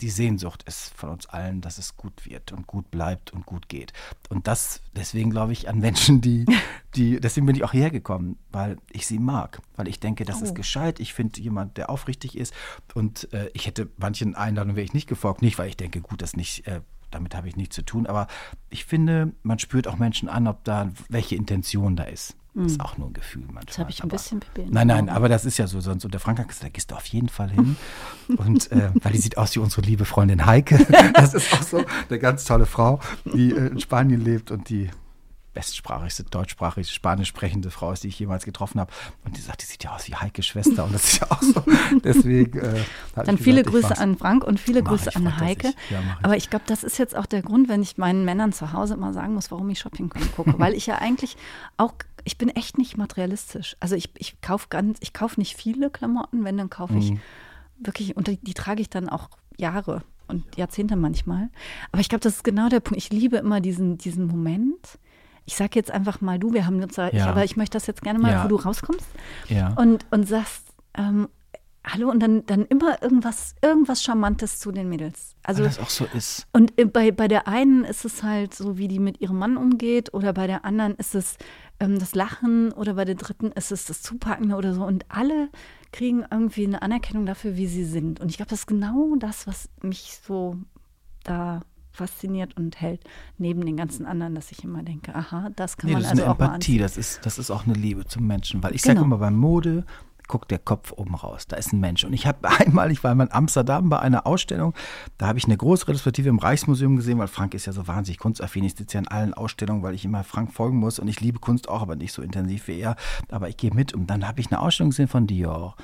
die 0.00 0.10
Sehnsucht 0.10 0.62
ist 0.64 0.92
von 0.94 1.10
uns 1.10 1.26
allen, 1.26 1.60
dass 1.60 1.78
es 1.78 1.96
gut 1.96 2.24
wird 2.24 2.52
und 2.52 2.66
gut 2.66 2.90
bleibt 2.90 3.32
und 3.32 3.46
gut 3.46 3.68
geht. 3.68 3.92
Und 4.28 4.46
das, 4.46 4.80
deswegen 4.94 5.30
glaube 5.30 5.52
ich 5.52 5.68
an 5.68 5.78
Menschen, 5.78 6.20
die, 6.20 6.44
die, 6.94 7.20
deswegen 7.20 7.46
bin 7.46 7.56
ich 7.56 7.64
auch 7.64 7.72
hergekommen, 7.72 8.38
weil 8.50 8.76
ich 8.90 9.06
sie 9.06 9.18
mag, 9.18 9.60
weil 9.76 9.88
ich 9.88 9.98
denke, 9.98 10.24
das 10.24 10.40
oh. 10.40 10.44
ist 10.44 10.54
gescheit. 10.54 11.00
Ich 11.00 11.14
finde 11.14 11.40
jemand, 11.40 11.76
der 11.76 11.90
aufrichtig 11.90 12.36
ist. 12.36 12.54
Und 12.94 13.32
äh, 13.32 13.50
ich 13.54 13.66
hätte 13.66 13.88
manchen 13.96 14.34
Einladungen 14.34 14.76
wäre 14.76 14.84
ich 14.84 14.94
nicht 14.94 15.08
gefolgt, 15.08 15.42
nicht, 15.42 15.58
weil 15.58 15.68
ich 15.68 15.76
denke, 15.76 16.00
gut, 16.00 16.22
das 16.22 16.36
nicht, 16.36 16.66
äh, 16.66 16.80
damit 17.10 17.34
habe 17.34 17.48
ich 17.48 17.56
nichts 17.56 17.74
zu 17.76 17.82
tun. 17.82 18.06
Aber 18.06 18.26
ich 18.70 18.84
finde, 18.84 19.32
man 19.42 19.58
spürt 19.58 19.88
auch 19.88 19.96
Menschen 19.96 20.28
an, 20.28 20.46
ob 20.46 20.64
da 20.64 20.90
welche 21.08 21.34
Intention 21.36 21.96
da 21.96 22.04
ist. 22.04 22.36
Das 22.54 22.72
ist 22.72 22.80
auch 22.80 22.98
nur 22.98 23.08
ein 23.08 23.12
Gefühl 23.12 23.42
manchmal. 23.42 23.62
Jetzt 23.66 23.78
habe 23.78 23.90
ich 23.90 24.00
ein 24.00 24.04
aber- 24.04 24.16
bisschen 24.16 24.40
in 24.56 24.72
Nein, 24.72 24.88
nein, 24.88 25.08
aber 25.08 25.28
das 25.28 25.44
ist 25.44 25.58
ja 25.58 25.68
so. 25.68 25.80
Sonst, 25.80 26.04
und 26.04 26.12
der 26.12 26.20
Frank 26.20 26.40
hat 26.40 26.48
gesagt, 26.48 26.64
da 26.64 26.68
gehst 26.70 26.90
du 26.90 26.96
auf 26.96 27.06
jeden 27.06 27.28
Fall 27.28 27.50
hin. 27.50 27.76
Und 28.36 28.72
äh, 28.72 28.90
weil 29.00 29.12
die 29.12 29.18
sieht 29.18 29.38
aus 29.38 29.54
wie 29.54 29.60
unsere 29.60 29.82
liebe 29.82 30.04
Freundin 30.04 30.44
Heike. 30.44 30.78
Das 31.14 31.34
ist 31.34 31.52
auch 31.52 31.62
so 31.62 31.84
eine 32.08 32.18
ganz 32.18 32.44
tolle 32.44 32.66
Frau, 32.66 32.98
die 33.24 33.52
äh, 33.52 33.68
in 33.68 33.78
Spanien 33.78 34.20
lebt 34.24 34.50
und 34.50 34.68
die 34.70 34.90
bestsprachigste, 35.58 36.22
deutschsprachig, 36.22 36.88
spanisch 36.88 37.26
sprechende 37.26 37.72
Frau 37.72 37.90
ist, 37.90 38.04
die 38.04 38.08
ich 38.08 38.18
jemals 38.20 38.44
getroffen 38.44 38.78
habe. 38.78 38.92
Und 39.24 39.36
die 39.36 39.40
sagt, 39.40 39.60
die 39.60 39.66
sieht 39.66 39.82
ja 39.82 39.92
aus 39.92 40.06
wie 40.06 40.14
Heikes 40.14 40.46
Schwester. 40.46 40.84
Und 40.84 40.94
das 40.94 41.02
ist 41.14 41.20
ja 41.20 41.30
auch 41.32 41.42
so. 41.42 41.64
Deswegen. 42.04 42.60
Äh, 42.60 42.84
Dann 43.16 43.34
ich 43.34 43.42
viele 43.42 43.64
gesagt, 43.64 43.82
ich 43.84 43.88
Grüße 43.88 44.00
an 44.00 44.16
Frank 44.16 44.44
und 44.44 44.60
viele 44.60 44.84
Grüße 44.84 45.08
ich, 45.10 45.16
an 45.16 45.36
Heike. 45.40 45.68
sich. 45.68 45.76
Ja, 45.90 45.98
ich. 46.00 46.24
Aber 46.24 46.36
ich 46.36 46.48
glaube, 46.48 46.64
das 46.68 46.84
ist 46.84 46.96
jetzt 46.98 47.16
auch 47.16 47.26
der 47.26 47.42
Grund, 47.42 47.68
wenn 47.68 47.82
ich 47.82 47.98
meinen 47.98 48.24
Männern 48.24 48.52
zu 48.52 48.72
Hause 48.72 48.94
immer 48.94 49.12
sagen 49.12 49.34
muss, 49.34 49.50
warum 49.50 49.68
ich 49.70 49.80
Shopping 49.80 50.10
gucke. 50.36 50.54
Weil 50.58 50.74
ich 50.74 50.86
ja 50.86 50.98
eigentlich 50.98 51.36
auch, 51.76 51.94
ich 52.22 52.38
bin 52.38 52.50
echt 52.50 52.78
nicht 52.78 52.96
materialistisch. 52.96 53.76
Also 53.80 53.96
ich, 53.96 54.10
ich 54.18 54.40
kaufe 54.40 54.68
ganz, 54.70 54.98
ich 55.00 55.12
kaufe 55.12 55.40
nicht 55.40 55.56
viele 55.56 55.90
Klamotten, 55.90 56.44
wenn, 56.44 56.56
dann 56.56 56.70
kaufe 56.70 56.92
Mhm. 56.92 56.98
ich 57.00 57.12
wirklich, 57.80 58.16
und 58.16 58.28
die, 58.28 58.36
die 58.36 58.54
trage 58.54 58.80
ich 58.80 58.90
dann 58.90 59.08
auch 59.08 59.28
Jahre 59.56 60.02
und 60.28 60.56
Jahrzehnte 60.56 60.94
manchmal. 60.94 61.48
Aber 61.90 62.00
ich 62.00 62.08
glaube, 62.08 62.20
das 62.20 62.34
ist 62.36 62.44
genau 62.44 62.68
der 62.68 62.78
Punkt. 62.80 63.02
Ich 63.02 63.10
liebe 63.10 63.38
immer 63.38 63.60
diesen, 63.60 63.98
diesen 63.98 64.26
Moment. 64.26 64.98
Ich 65.48 65.56
sage 65.56 65.70
jetzt 65.76 65.90
einfach 65.90 66.20
mal 66.20 66.38
du, 66.38 66.52
wir 66.52 66.66
haben 66.66 66.82
uns, 66.82 66.98
ich, 66.98 67.12
Ja. 67.14 67.26
aber 67.30 67.42
ich 67.42 67.56
möchte 67.56 67.78
das 67.78 67.86
jetzt 67.86 68.02
gerne 68.02 68.18
mal, 68.18 68.32
Ja. 68.32 68.44
wo 68.44 68.48
du 68.48 68.56
rauskommst 68.56 69.06
Ja. 69.48 69.72
und, 69.76 70.04
und 70.10 70.28
sagst, 70.28 70.62
ähm, 70.92 71.26
hallo, 71.82 72.10
und 72.10 72.20
dann, 72.20 72.44
dann 72.44 72.66
immer 72.66 73.02
irgendwas, 73.02 73.54
irgendwas 73.62 74.02
Charmantes 74.02 74.58
zu 74.58 74.72
den 74.72 74.90
Mädels. 74.90 75.36
Also 75.42 75.62
Weil 75.62 75.68
das 75.70 75.78
auch 75.78 75.88
so 75.88 76.04
ist. 76.12 76.46
und 76.52 76.78
äh, 76.78 76.84
bei, 76.84 77.12
bei 77.12 77.28
der 77.28 77.48
einen 77.48 77.84
ist 77.84 78.04
es 78.04 78.22
halt 78.22 78.52
so, 78.54 78.76
wie 78.76 78.88
die 78.88 78.98
mit 78.98 79.22
ihrem 79.22 79.38
Mann 79.38 79.56
umgeht, 79.56 80.12
oder 80.12 80.34
bei 80.34 80.46
der 80.46 80.66
anderen 80.66 80.96
ist 80.96 81.14
es 81.14 81.38
ähm, 81.80 81.98
das 81.98 82.14
Lachen, 82.14 82.70
oder 82.72 82.92
bei 82.92 83.06
der 83.06 83.14
dritten 83.14 83.50
ist 83.52 83.72
es 83.72 83.86
das 83.86 84.02
Zupacken 84.02 84.52
oder 84.52 84.74
so. 84.74 84.84
Und 84.84 85.06
alle 85.08 85.48
kriegen 85.92 86.26
irgendwie 86.30 86.66
eine 86.66 86.82
Anerkennung 86.82 87.24
dafür, 87.24 87.56
wie 87.56 87.68
sie 87.68 87.86
sind. 87.86 88.20
Und 88.20 88.28
ich 88.30 88.36
glaube, 88.36 88.50
das 88.50 88.58
ist 88.60 88.66
genau 88.66 89.14
das, 89.18 89.46
was 89.46 89.70
mich 89.80 90.20
so 90.26 90.56
da 91.24 91.62
fasziniert 91.98 92.56
und 92.56 92.80
hält, 92.80 93.02
neben 93.36 93.64
den 93.66 93.76
ganzen 93.76 94.06
anderen, 94.06 94.34
dass 94.34 94.50
ich 94.52 94.64
immer 94.64 94.82
denke, 94.82 95.14
aha, 95.14 95.50
das 95.56 95.76
kann 95.76 95.88
Nee, 95.88 95.94
man 95.94 96.02
das 96.02 96.12
ist 96.12 96.18
also 96.18 96.22
eine 96.24 96.32
auch 96.32 96.38
mal 96.38 96.46
Empathie, 96.46 96.78
das 96.78 96.96
ist, 96.96 97.26
das 97.26 97.38
ist 97.38 97.50
auch 97.50 97.64
eine 97.66 97.74
Liebe 97.74 98.06
zum 98.06 98.26
Menschen. 98.26 98.62
Weil 98.62 98.74
ich 98.74 98.82
Genau. 98.82 98.94
sage 98.94 99.04
immer, 99.04 99.18
beim 99.18 99.36
Mode 99.36 99.84
guckt 100.28 100.50
der 100.50 100.58
Kopf 100.58 100.92
oben 100.92 101.14
raus. 101.14 101.46
Da 101.46 101.56
ist 101.56 101.72
ein 101.72 101.80
Mensch. 101.80 102.04
Und 102.04 102.12
ich 102.12 102.26
habe 102.26 102.46
einmal, 102.60 102.90
ich 102.92 103.02
war 103.02 103.14
mal 103.14 103.24
in 103.24 103.32
Amsterdam 103.32 103.88
bei 103.88 103.98
einer 103.98 104.26
Ausstellung, 104.26 104.74
da 105.16 105.26
habe 105.26 105.38
ich 105.38 105.46
eine 105.46 105.56
große 105.56 105.88
Retrospektive 105.88 106.28
im 106.28 106.38
Reichsmuseum 106.38 106.96
gesehen, 106.96 107.18
weil 107.18 107.28
Frank 107.28 107.54
ist 107.54 107.64
ja 107.66 107.72
so 107.72 107.86
wahnsinnig 107.88 108.18
kunstaffin. 108.18 108.62
Ich 108.64 108.74
sitze 108.74 108.94
ja 108.96 109.00
in 109.00 109.08
allen 109.08 109.32
Ausstellungen, 109.34 109.82
weil 109.82 109.94
ich 109.94 110.04
immer 110.04 110.24
Frank 110.24 110.52
folgen 110.52 110.76
muss. 110.78 110.98
Und 110.98 111.08
ich 111.08 111.20
liebe 111.20 111.38
Kunst 111.38 111.68
auch, 111.68 111.80
aber 111.82 111.96
nicht 111.96 112.12
so 112.12 112.20
intensiv 112.22 112.68
wie 112.68 112.78
er. 112.78 112.96
Aber 113.30 113.48
ich 113.48 113.56
gehe 113.56 113.72
mit. 113.74 113.94
Und 113.94 114.08
dann 114.08 114.28
habe 114.28 114.40
ich 114.40 114.48
eine 114.52 114.60
Ausstellung 114.60 114.90
gesehen 114.90 115.08
von 115.08 115.26
Dior. 115.26 115.76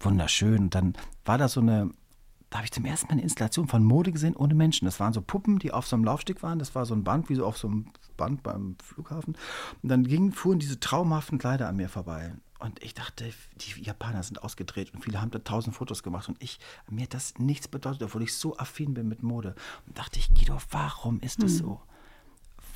Wunderschön. 0.00 0.58
Und 0.64 0.74
dann 0.74 0.94
war 1.24 1.38
da 1.38 1.48
so 1.48 1.60
eine 1.60 1.90
da 2.50 2.58
habe 2.58 2.64
ich 2.66 2.72
zum 2.72 2.84
ersten 2.84 3.08
Mal 3.08 3.12
eine 3.12 3.22
Installation 3.22 3.66
von 3.66 3.82
Mode 3.82 4.12
gesehen 4.12 4.36
ohne 4.36 4.54
Menschen. 4.54 4.84
Das 4.84 5.00
waren 5.00 5.12
so 5.12 5.20
Puppen, 5.20 5.58
die 5.58 5.72
auf 5.72 5.86
so 5.86 5.96
einem 5.96 6.04
Laufsteg 6.04 6.42
waren. 6.42 6.58
Das 6.58 6.74
war 6.74 6.86
so 6.86 6.94
ein 6.94 7.02
Band, 7.02 7.28
wie 7.28 7.34
so 7.34 7.44
auf 7.44 7.58
so 7.58 7.68
einem 7.68 7.86
Band 8.16 8.42
beim 8.42 8.76
Flughafen. 8.82 9.36
Und 9.82 9.88
dann 9.88 10.04
gingen, 10.04 10.32
fuhren 10.32 10.58
diese 10.58 10.78
traumhaften 10.78 11.38
Kleider 11.38 11.68
an 11.68 11.76
mir 11.76 11.88
vorbei. 11.88 12.34
Und 12.58 12.82
ich 12.82 12.94
dachte, 12.94 13.30
die 13.56 13.82
Japaner 13.82 14.22
sind 14.22 14.42
ausgedreht 14.42 14.94
und 14.94 15.02
viele 15.02 15.20
haben 15.20 15.30
da 15.30 15.40
tausend 15.40 15.76
Fotos 15.76 16.02
gemacht. 16.02 16.28
Und 16.28 16.42
ich, 16.42 16.58
mir 16.88 17.02
hat 17.02 17.14
das 17.14 17.38
nichts 17.38 17.68
bedeutet, 17.68 18.02
obwohl 18.02 18.22
ich 18.22 18.34
so 18.34 18.56
affin 18.56 18.94
bin 18.94 19.08
mit 19.08 19.22
Mode. 19.22 19.54
Und 19.86 19.98
dachte 19.98 20.18
ich, 20.18 20.32
Guido, 20.32 20.58
warum 20.70 21.20
ist 21.20 21.42
das 21.42 21.58
so? 21.58 21.80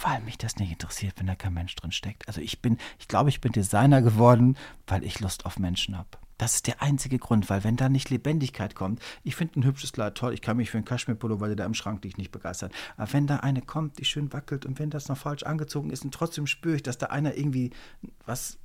Weil 0.02 0.20
mich 0.22 0.36
das 0.36 0.56
nicht 0.56 0.72
interessiert, 0.72 1.14
wenn 1.18 1.26
da 1.26 1.34
kein 1.34 1.54
Mensch 1.54 1.74
drin 1.76 1.92
steckt. 1.92 2.26
Also 2.28 2.40
ich 2.40 2.60
bin, 2.60 2.78
ich 2.98 3.08
glaube, 3.08 3.30
ich 3.30 3.40
bin 3.40 3.52
Designer 3.52 4.02
geworden, 4.02 4.56
weil 4.86 5.04
ich 5.04 5.20
Lust 5.20 5.46
auf 5.46 5.58
Menschen 5.58 5.96
habe. 5.96 6.08
Das 6.40 6.54
ist 6.54 6.66
der 6.68 6.80
einzige 6.80 7.18
Grund, 7.18 7.50
weil 7.50 7.64
wenn 7.64 7.76
da 7.76 7.90
nicht 7.90 8.08
Lebendigkeit 8.08 8.74
kommt, 8.74 9.02
ich 9.24 9.36
finde 9.36 9.60
ein 9.60 9.64
hübsches 9.64 9.92
Kleid 9.92 10.14
toll, 10.14 10.32
ich 10.32 10.40
kann 10.40 10.56
mich 10.56 10.70
für 10.70 10.78
einen 10.78 10.86
Kaschmirpullover, 10.86 11.48
der 11.48 11.56
da 11.56 11.66
im 11.66 11.74
Schrank 11.74 12.02
liegt, 12.02 12.16
nicht 12.16 12.32
begeistern. 12.32 12.70
Aber 12.96 13.12
wenn 13.12 13.26
da 13.26 13.36
eine 13.36 13.60
kommt, 13.60 13.98
die 13.98 14.06
schön 14.06 14.32
wackelt 14.32 14.64
und 14.64 14.78
wenn 14.78 14.88
das 14.88 15.08
noch 15.08 15.18
falsch 15.18 15.42
angezogen 15.42 15.90
ist 15.90 16.02
und 16.02 16.14
trotzdem 16.14 16.46
spüre 16.46 16.76
ich, 16.76 16.82
dass 16.82 16.96
da 16.96 17.08
einer 17.08 17.36
irgendwie 17.36 17.72
was 18.24 18.56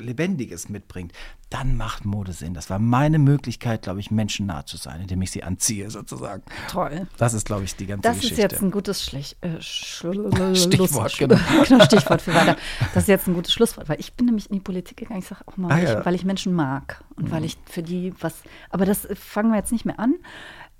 Lebendiges 0.00 0.68
mitbringt, 0.68 1.12
dann 1.50 1.76
macht 1.76 2.04
Mode 2.04 2.32
Sinn. 2.32 2.54
Das 2.54 2.70
war 2.70 2.78
meine 2.78 3.18
Möglichkeit, 3.18 3.82
glaube 3.82 4.00
ich, 4.00 4.10
menschennah 4.10 4.66
zu 4.66 4.76
sein, 4.76 5.00
indem 5.02 5.20
ich 5.22 5.30
sie 5.30 5.42
anziehe, 5.42 5.90
sozusagen. 5.90 6.42
Toll. 6.68 7.06
Das 7.16 7.34
ist, 7.34 7.46
glaube 7.46 7.64
ich, 7.64 7.74
die 7.76 7.86
ganze 7.86 8.02
Das 8.02 8.16
Geschichte. 8.20 8.42
ist 8.42 8.52
jetzt 8.52 8.62
ein 8.62 8.70
gutes 8.70 9.04
Schlech 9.04 9.36
äh, 9.40 9.60
Stichwort, 9.60 11.16
genau. 11.18 11.36
genau. 11.68 11.84
Stichwort 11.84 12.22
für 12.22 12.34
weiter. 12.34 12.56
Das 12.94 13.04
ist 13.04 13.08
jetzt 13.08 13.26
ein 13.28 13.34
gutes 13.34 13.52
Schlusswort, 13.52 13.88
weil 13.88 14.00
ich 14.00 14.14
bin 14.14 14.26
nämlich 14.26 14.48
in 14.50 14.54
die 14.56 14.60
Politik 14.60 14.96
gegangen. 14.98 15.20
Ich 15.20 15.26
sage 15.28 15.42
auch 15.46 15.56
mal, 15.56 15.68
Ah, 15.72 15.76
weil, 15.76 15.84
ja. 15.84 15.94
Mhm. 15.94 16.00
ich, 16.00 16.06
weil 16.06 16.14
ich 16.14 16.24
Menschen 16.24 16.52
mag 16.54 17.04
und 17.16 17.30
weil 17.30 17.44
ich 17.44 17.56
für 17.66 17.82
die 17.82 18.12
was. 18.20 18.42
Aber 18.70 18.84
das 18.86 19.06
fangen 19.14 19.50
wir 19.50 19.56
jetzt 19.58 19.72
nicht 19.72 19.84
mehr 19.84 19.98
an. 19.98 20.14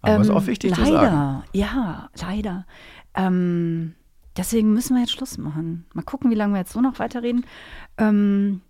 Aber 0.03 0.21
ist 0.23 0.31
auch 0.31 0.47
wichtig 0.47 0.75
zu 0.75 0.81
leider, 0.81 0.93
sagen. 1.11 1.43
ja, 1.53 2.09
leider. 2.23 2.67
Ähm, 3.15 3.95
deswegen 4.37 4.73
müssen 4.73 4.95
wir 4.95 5.01
jetzt 5.03 5.13
Schluss 5.13 5.37
machen. 5.37 5.85
Mal 5.93 6.03
gucken, 6.03 6.31
wie 6.31 6.35
lange 6.37 6.55
wir 6.55 6.61
jetzt 6.61 6.73
so 6.73 6.81
noch 6.81 6.99
weiterreden. 6.99 7.45
Ähm, 7.99 8.63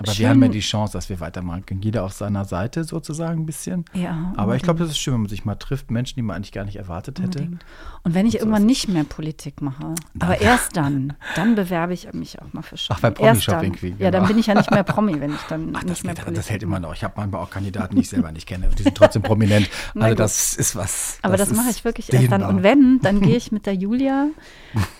Aber 0.00 0.12
schön- 0.12 0.22
wir 0.22 0.28
haben 0.30 0.42
ja 0.42 0.48
die 0.48 0.60
Chance, 0.60 0.92
dass 0.92 1.08
wir 1.08 1.20
weitermachen 1.20 1.66
können. 1.66 1.82
Jeder 1.82 2.04
auf 2.04 2.12
seiner 2.12 2.44
Seite 2.44 2.84
sozusagen 2.84 3.42
ein 3.42 3.46
bisschen. 3.46 3.84
Ja, 3.94 4.32
Aber 4.36 4.56
ich 4.56 4.62
glaube, 4.62 4.78
das 4.80 4.90
ist 4.90 4.98
schön, 4.98 5.14
wenn 5.14 5.22
man 5.22 5.28
sich 5.30 5.44
mal 5.44 5.54
trifft. 5.56 5.90
Menschen, 5.90 6.16
die 6.16 6.22
man 6.22 6.36
eigentlich 6.36 6.52
gar 6.52 6.64
nicht 6.64 6.76
erwartet 6.76 7.18
hätte. 7.20 7.38
Unbedingt. 7.40 7.64
Und 8.04 8.14
wenn 8.14 8.26
ich 8.26 8.36
irgendwann 8.38 8.64
nicht 8.66 8.88
mehr 8.88 9.04
Politik 9.04 9.60
mache, 9.60 9.94
aber 10.18 10.40
erst 10.40 10.76
dann, 10.76 11.14
dann 11.34 11.54
bewerbe 11.54 11.92
ich 11.94 12.12
mich 12.12 12.40
auch 12.40 12.52
mal 12.52 12.62
für 12.62 12.76
Shopping. 12.76 12.96
Ach, 12.96 13.00
bei 13.00 13.10
Promi-Shopping. 13.10 13.72
Queen, 13.72 13.96
Ja, 13.98 14.10
dann 14.10 14.20
genau. 14.22 14.28
bin 14.32 14.38
ich 14.38 14.46
ja 14.46 14.54
nicht 14.54 14.70
mehr 14.70 14.82
Promi, 14.84 15.20
wenn 15.20 15.34
ich 15.34 15.40
dann 15.48 15.70
Ach, 15.74 15.82
nicht 15.82 15.90
das, 15.90 16.04
mehr 16.04 16.14
geht, 16.14 16.24
Politik 16.24 16.42
das 16.42 16.50
hält 16.50 16.62
immer 16.62 16.80
noch. 16.80 16.94
Ich 16.94 17.02
habe 17.04 17.14
manchmal 17.16 17.42
auch 17.42 17.50
Kandidaten, 17.50 17.96
die 17.96 18.02
ich 18.02 18.08
selber 18.08 18.30
nicht 18.32 18.46
kenne. 18.46 18.68
Die 18.78 18.82
sind 18.82 18.94
trotzdem 18.96 19.22
prominent. 19.22 19.68
Also 19.98 20.14
das 20.14 20.54
ist 20.54 20.76
was. 20.76 21.18
Aber 21.22 21.36
das, 21.36 21.50
ist 21.50 21.56
mache 21.56 21.70
ich 21.70 21.84
wirklich 21.84 22.12
erst 22.12 22.30
dann. 22.30 22.42
Und 22.44 22.62
wenn, 22.62 23.00
dann 23.02 23.20
gehe 23.20 23.36
ich 23.36 23.50
mit 23.52 23.66
der 23.66 23.74
Julia, 23.74 24.28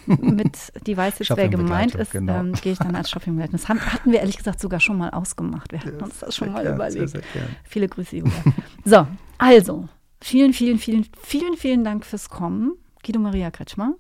mit, 0.08 0.56
die 0.86 0.96
weiß 0.96 1.18
jetzt, 1.18 1.36
wer 1.36 1.48
gemeint 1.48 1.94
ist, 1.94 2.12
genau. 2.12 2.40
ähm, 2.40 2.52
gehe 2.52 2.72
ich 2.72 2.78
dann 2.78 2.94
als 2.94 3.10
Shoppingbegleitung. 3.10 3.58
Das 3.58 3.68
haben, 3.68 3.80
hatten 3.80 4.12
wir 4.12 4.20
ehrlich 4.20 4.36
gesagt 4.36 4.60
sogar 4.60 4.80
schon 4.80 4.98
mal 4.98 5.10
ausgemacht. 5.10 5.72
Wir 5.72 5.80
hatten 5.80 6.02
uns 6.02 6.18
das 6.18 6.36
schon 6.36 6.52
mal 6.52 6.62
gern, 6.62 6.74
überlegt. 6.74 7.10
sehr, 7.10 7.22
sehr. 7.32 7.48
Viele 7.64 7.88
Grüße, 7.88 8.16
Julia. 8.16 8.32
so, 8.84 9.06
also, 9.38 9.88
vielen, 10.20 10.52
vielen, 10.52 10.78
vielen, 10.78 11.06
vielen, 11.22 11.56
vielen 11.56 11.84
Dank 11.84 12.04
fürs 12.04 12.28
Kommen, 12.28 12.72
Guido 13.04 13.20
Maria 13.20 13.50
Kretschmer. 13.50 13.94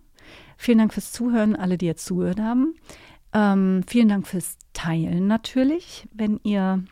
Vielen 0.56 0.78
Dank 0.78 0.92
fürs 0.92 1.12
Zuhören, 1.12 1.54
alle, 1.54 1.78
die 1.78 1.86
jetzt 1.86 2.04
zugehört 2.04 2.40
haben. 2.40 2.74
Ähm, 3.32 3.82
vielen 3.86 4.08
Dank 4.08 4.26
fürs 4.26 4.56
Teilen 4.72 5.26
natürlich, 5.26 6.08
wenn 6.12 6.40
ihr 6.42 6.82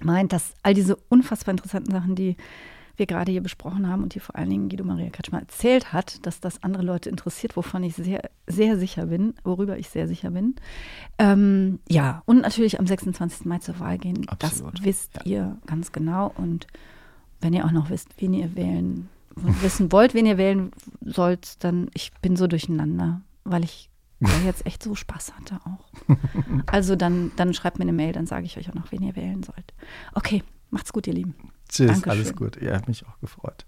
meint, 0.00 0.32
dass 0.32 0.54
all 0.62 0.74
diese 0.74 0.96
unfassbar 1.08 1.52
interessanten 1.52 1.90
Sachen, 1.90 2.14
die 2.14 2.36
wir 2.96 3.06
gerade 3.06 3.32
hier 3.32 3.42
besprochen 3.42 3.88
haben 3.88 4.02
und 4.02 4.14
die 4.14 4.20
vor 4.20 4.36
allen 4.36 4.50
Dingen 4.50 4.68
Guido 4.68 4.84
Maria 4.84 5.10
Kretschmer 5.10 5.40
erzählt 5.40 5.92
hat, 5.92 6.24
dass 6.26 6.40
das 6.40 6.62
andere 6.62 6.82
Leute 6.82 7.08
interessiert, 7.08 7.56
wovon 7.56 7.82
ich 7.82 7.94
sehr, 7.94 8.30
sehr 8.46 8.78
sicher 8.78 9.06
bin, 9.06 9.34
worüber 9.44 9.78
ich 9.78 9.88
sehr 9.88 10.08
sicher 10.08 10.30
bin. 10.30 10.56
Ähm, 11.18 11.80
ja, 11.88 12.22
und 12.26 12.40
natürlich 12.42 12.78
am 12.78 12.86
26. 12.86 13.46
Mai 13.46 13.58
zur 13.58 13.78
Wahl 13.80 13.98
gehen. 13.98 14.28
Absolut, 14.28 14.78
Das 14.78 14.84
wisst 14.84 15.20
ihr 15.24 15.56
ganz 15.66 15.92
genau. 15.92 16.32
Und 16.36 16.66
wenn 17.40 17.52
ihr 17.52 17.64
auch 17.64 17.72
noch 17.72 17.90
wisst, 17.90 18.08
wen 18.18 18.34
ihr 18.34 18.54
wählen, 18.56 19.08
wissen 19.34 19.92
wollt, 19.92 20.14
wen 20.14 20.26
ihr 20.26 20.38
wählen 20.38 20.70
sollt, 21.04 21.62
dann 21.64 21.88
ich 21.94 22.12
bin 22.20 22.36
so 22.36 22.46
durcheinander, 22.46 23.22
weil 23.44 23.64
ich 23.64 23.88
ja 24.20 24.38
jetzt 24.44 24.66
echt 24.66 24.82
so 24.82 24.94
Spaß 24.94 25.34
hatte 25.34 25.58
auch. 25.64 26.16
Also 26.66 26.96
dann, 26.96 27.32
dann 27.36 27.54
schreibt 27.54 27.78
mir 27.78 27.84
eine 27.84 27.92
Mail, 27.92 28.12
dann 28.12 28.26
sage 28.26 28.46
ich 28.46 28.56
euch 28.56 28.70
auch 28.70 28.74
noch, 28.74 28.92
wen 28.92 29.02
ihr 29.02 29.16
wählen 29.16 29.42
sollt. 29.42 29.74
Okay, 30.14 30.42
macht's 30.70 30.92
gut, 30.92 31.06
ihr 31.06 31.14
Lieben. 31.14 31.34
Tschüss, 31.72 31.86
Dankeschön. 31.86 32.10
alles 32.10 32.36
gut. 32.36 32.60
Ja, 32.60 32.76
hat 32.76 32.86
mich 32.86 33.06
auch 33.06 33.18
gefreut. 33.20 33.64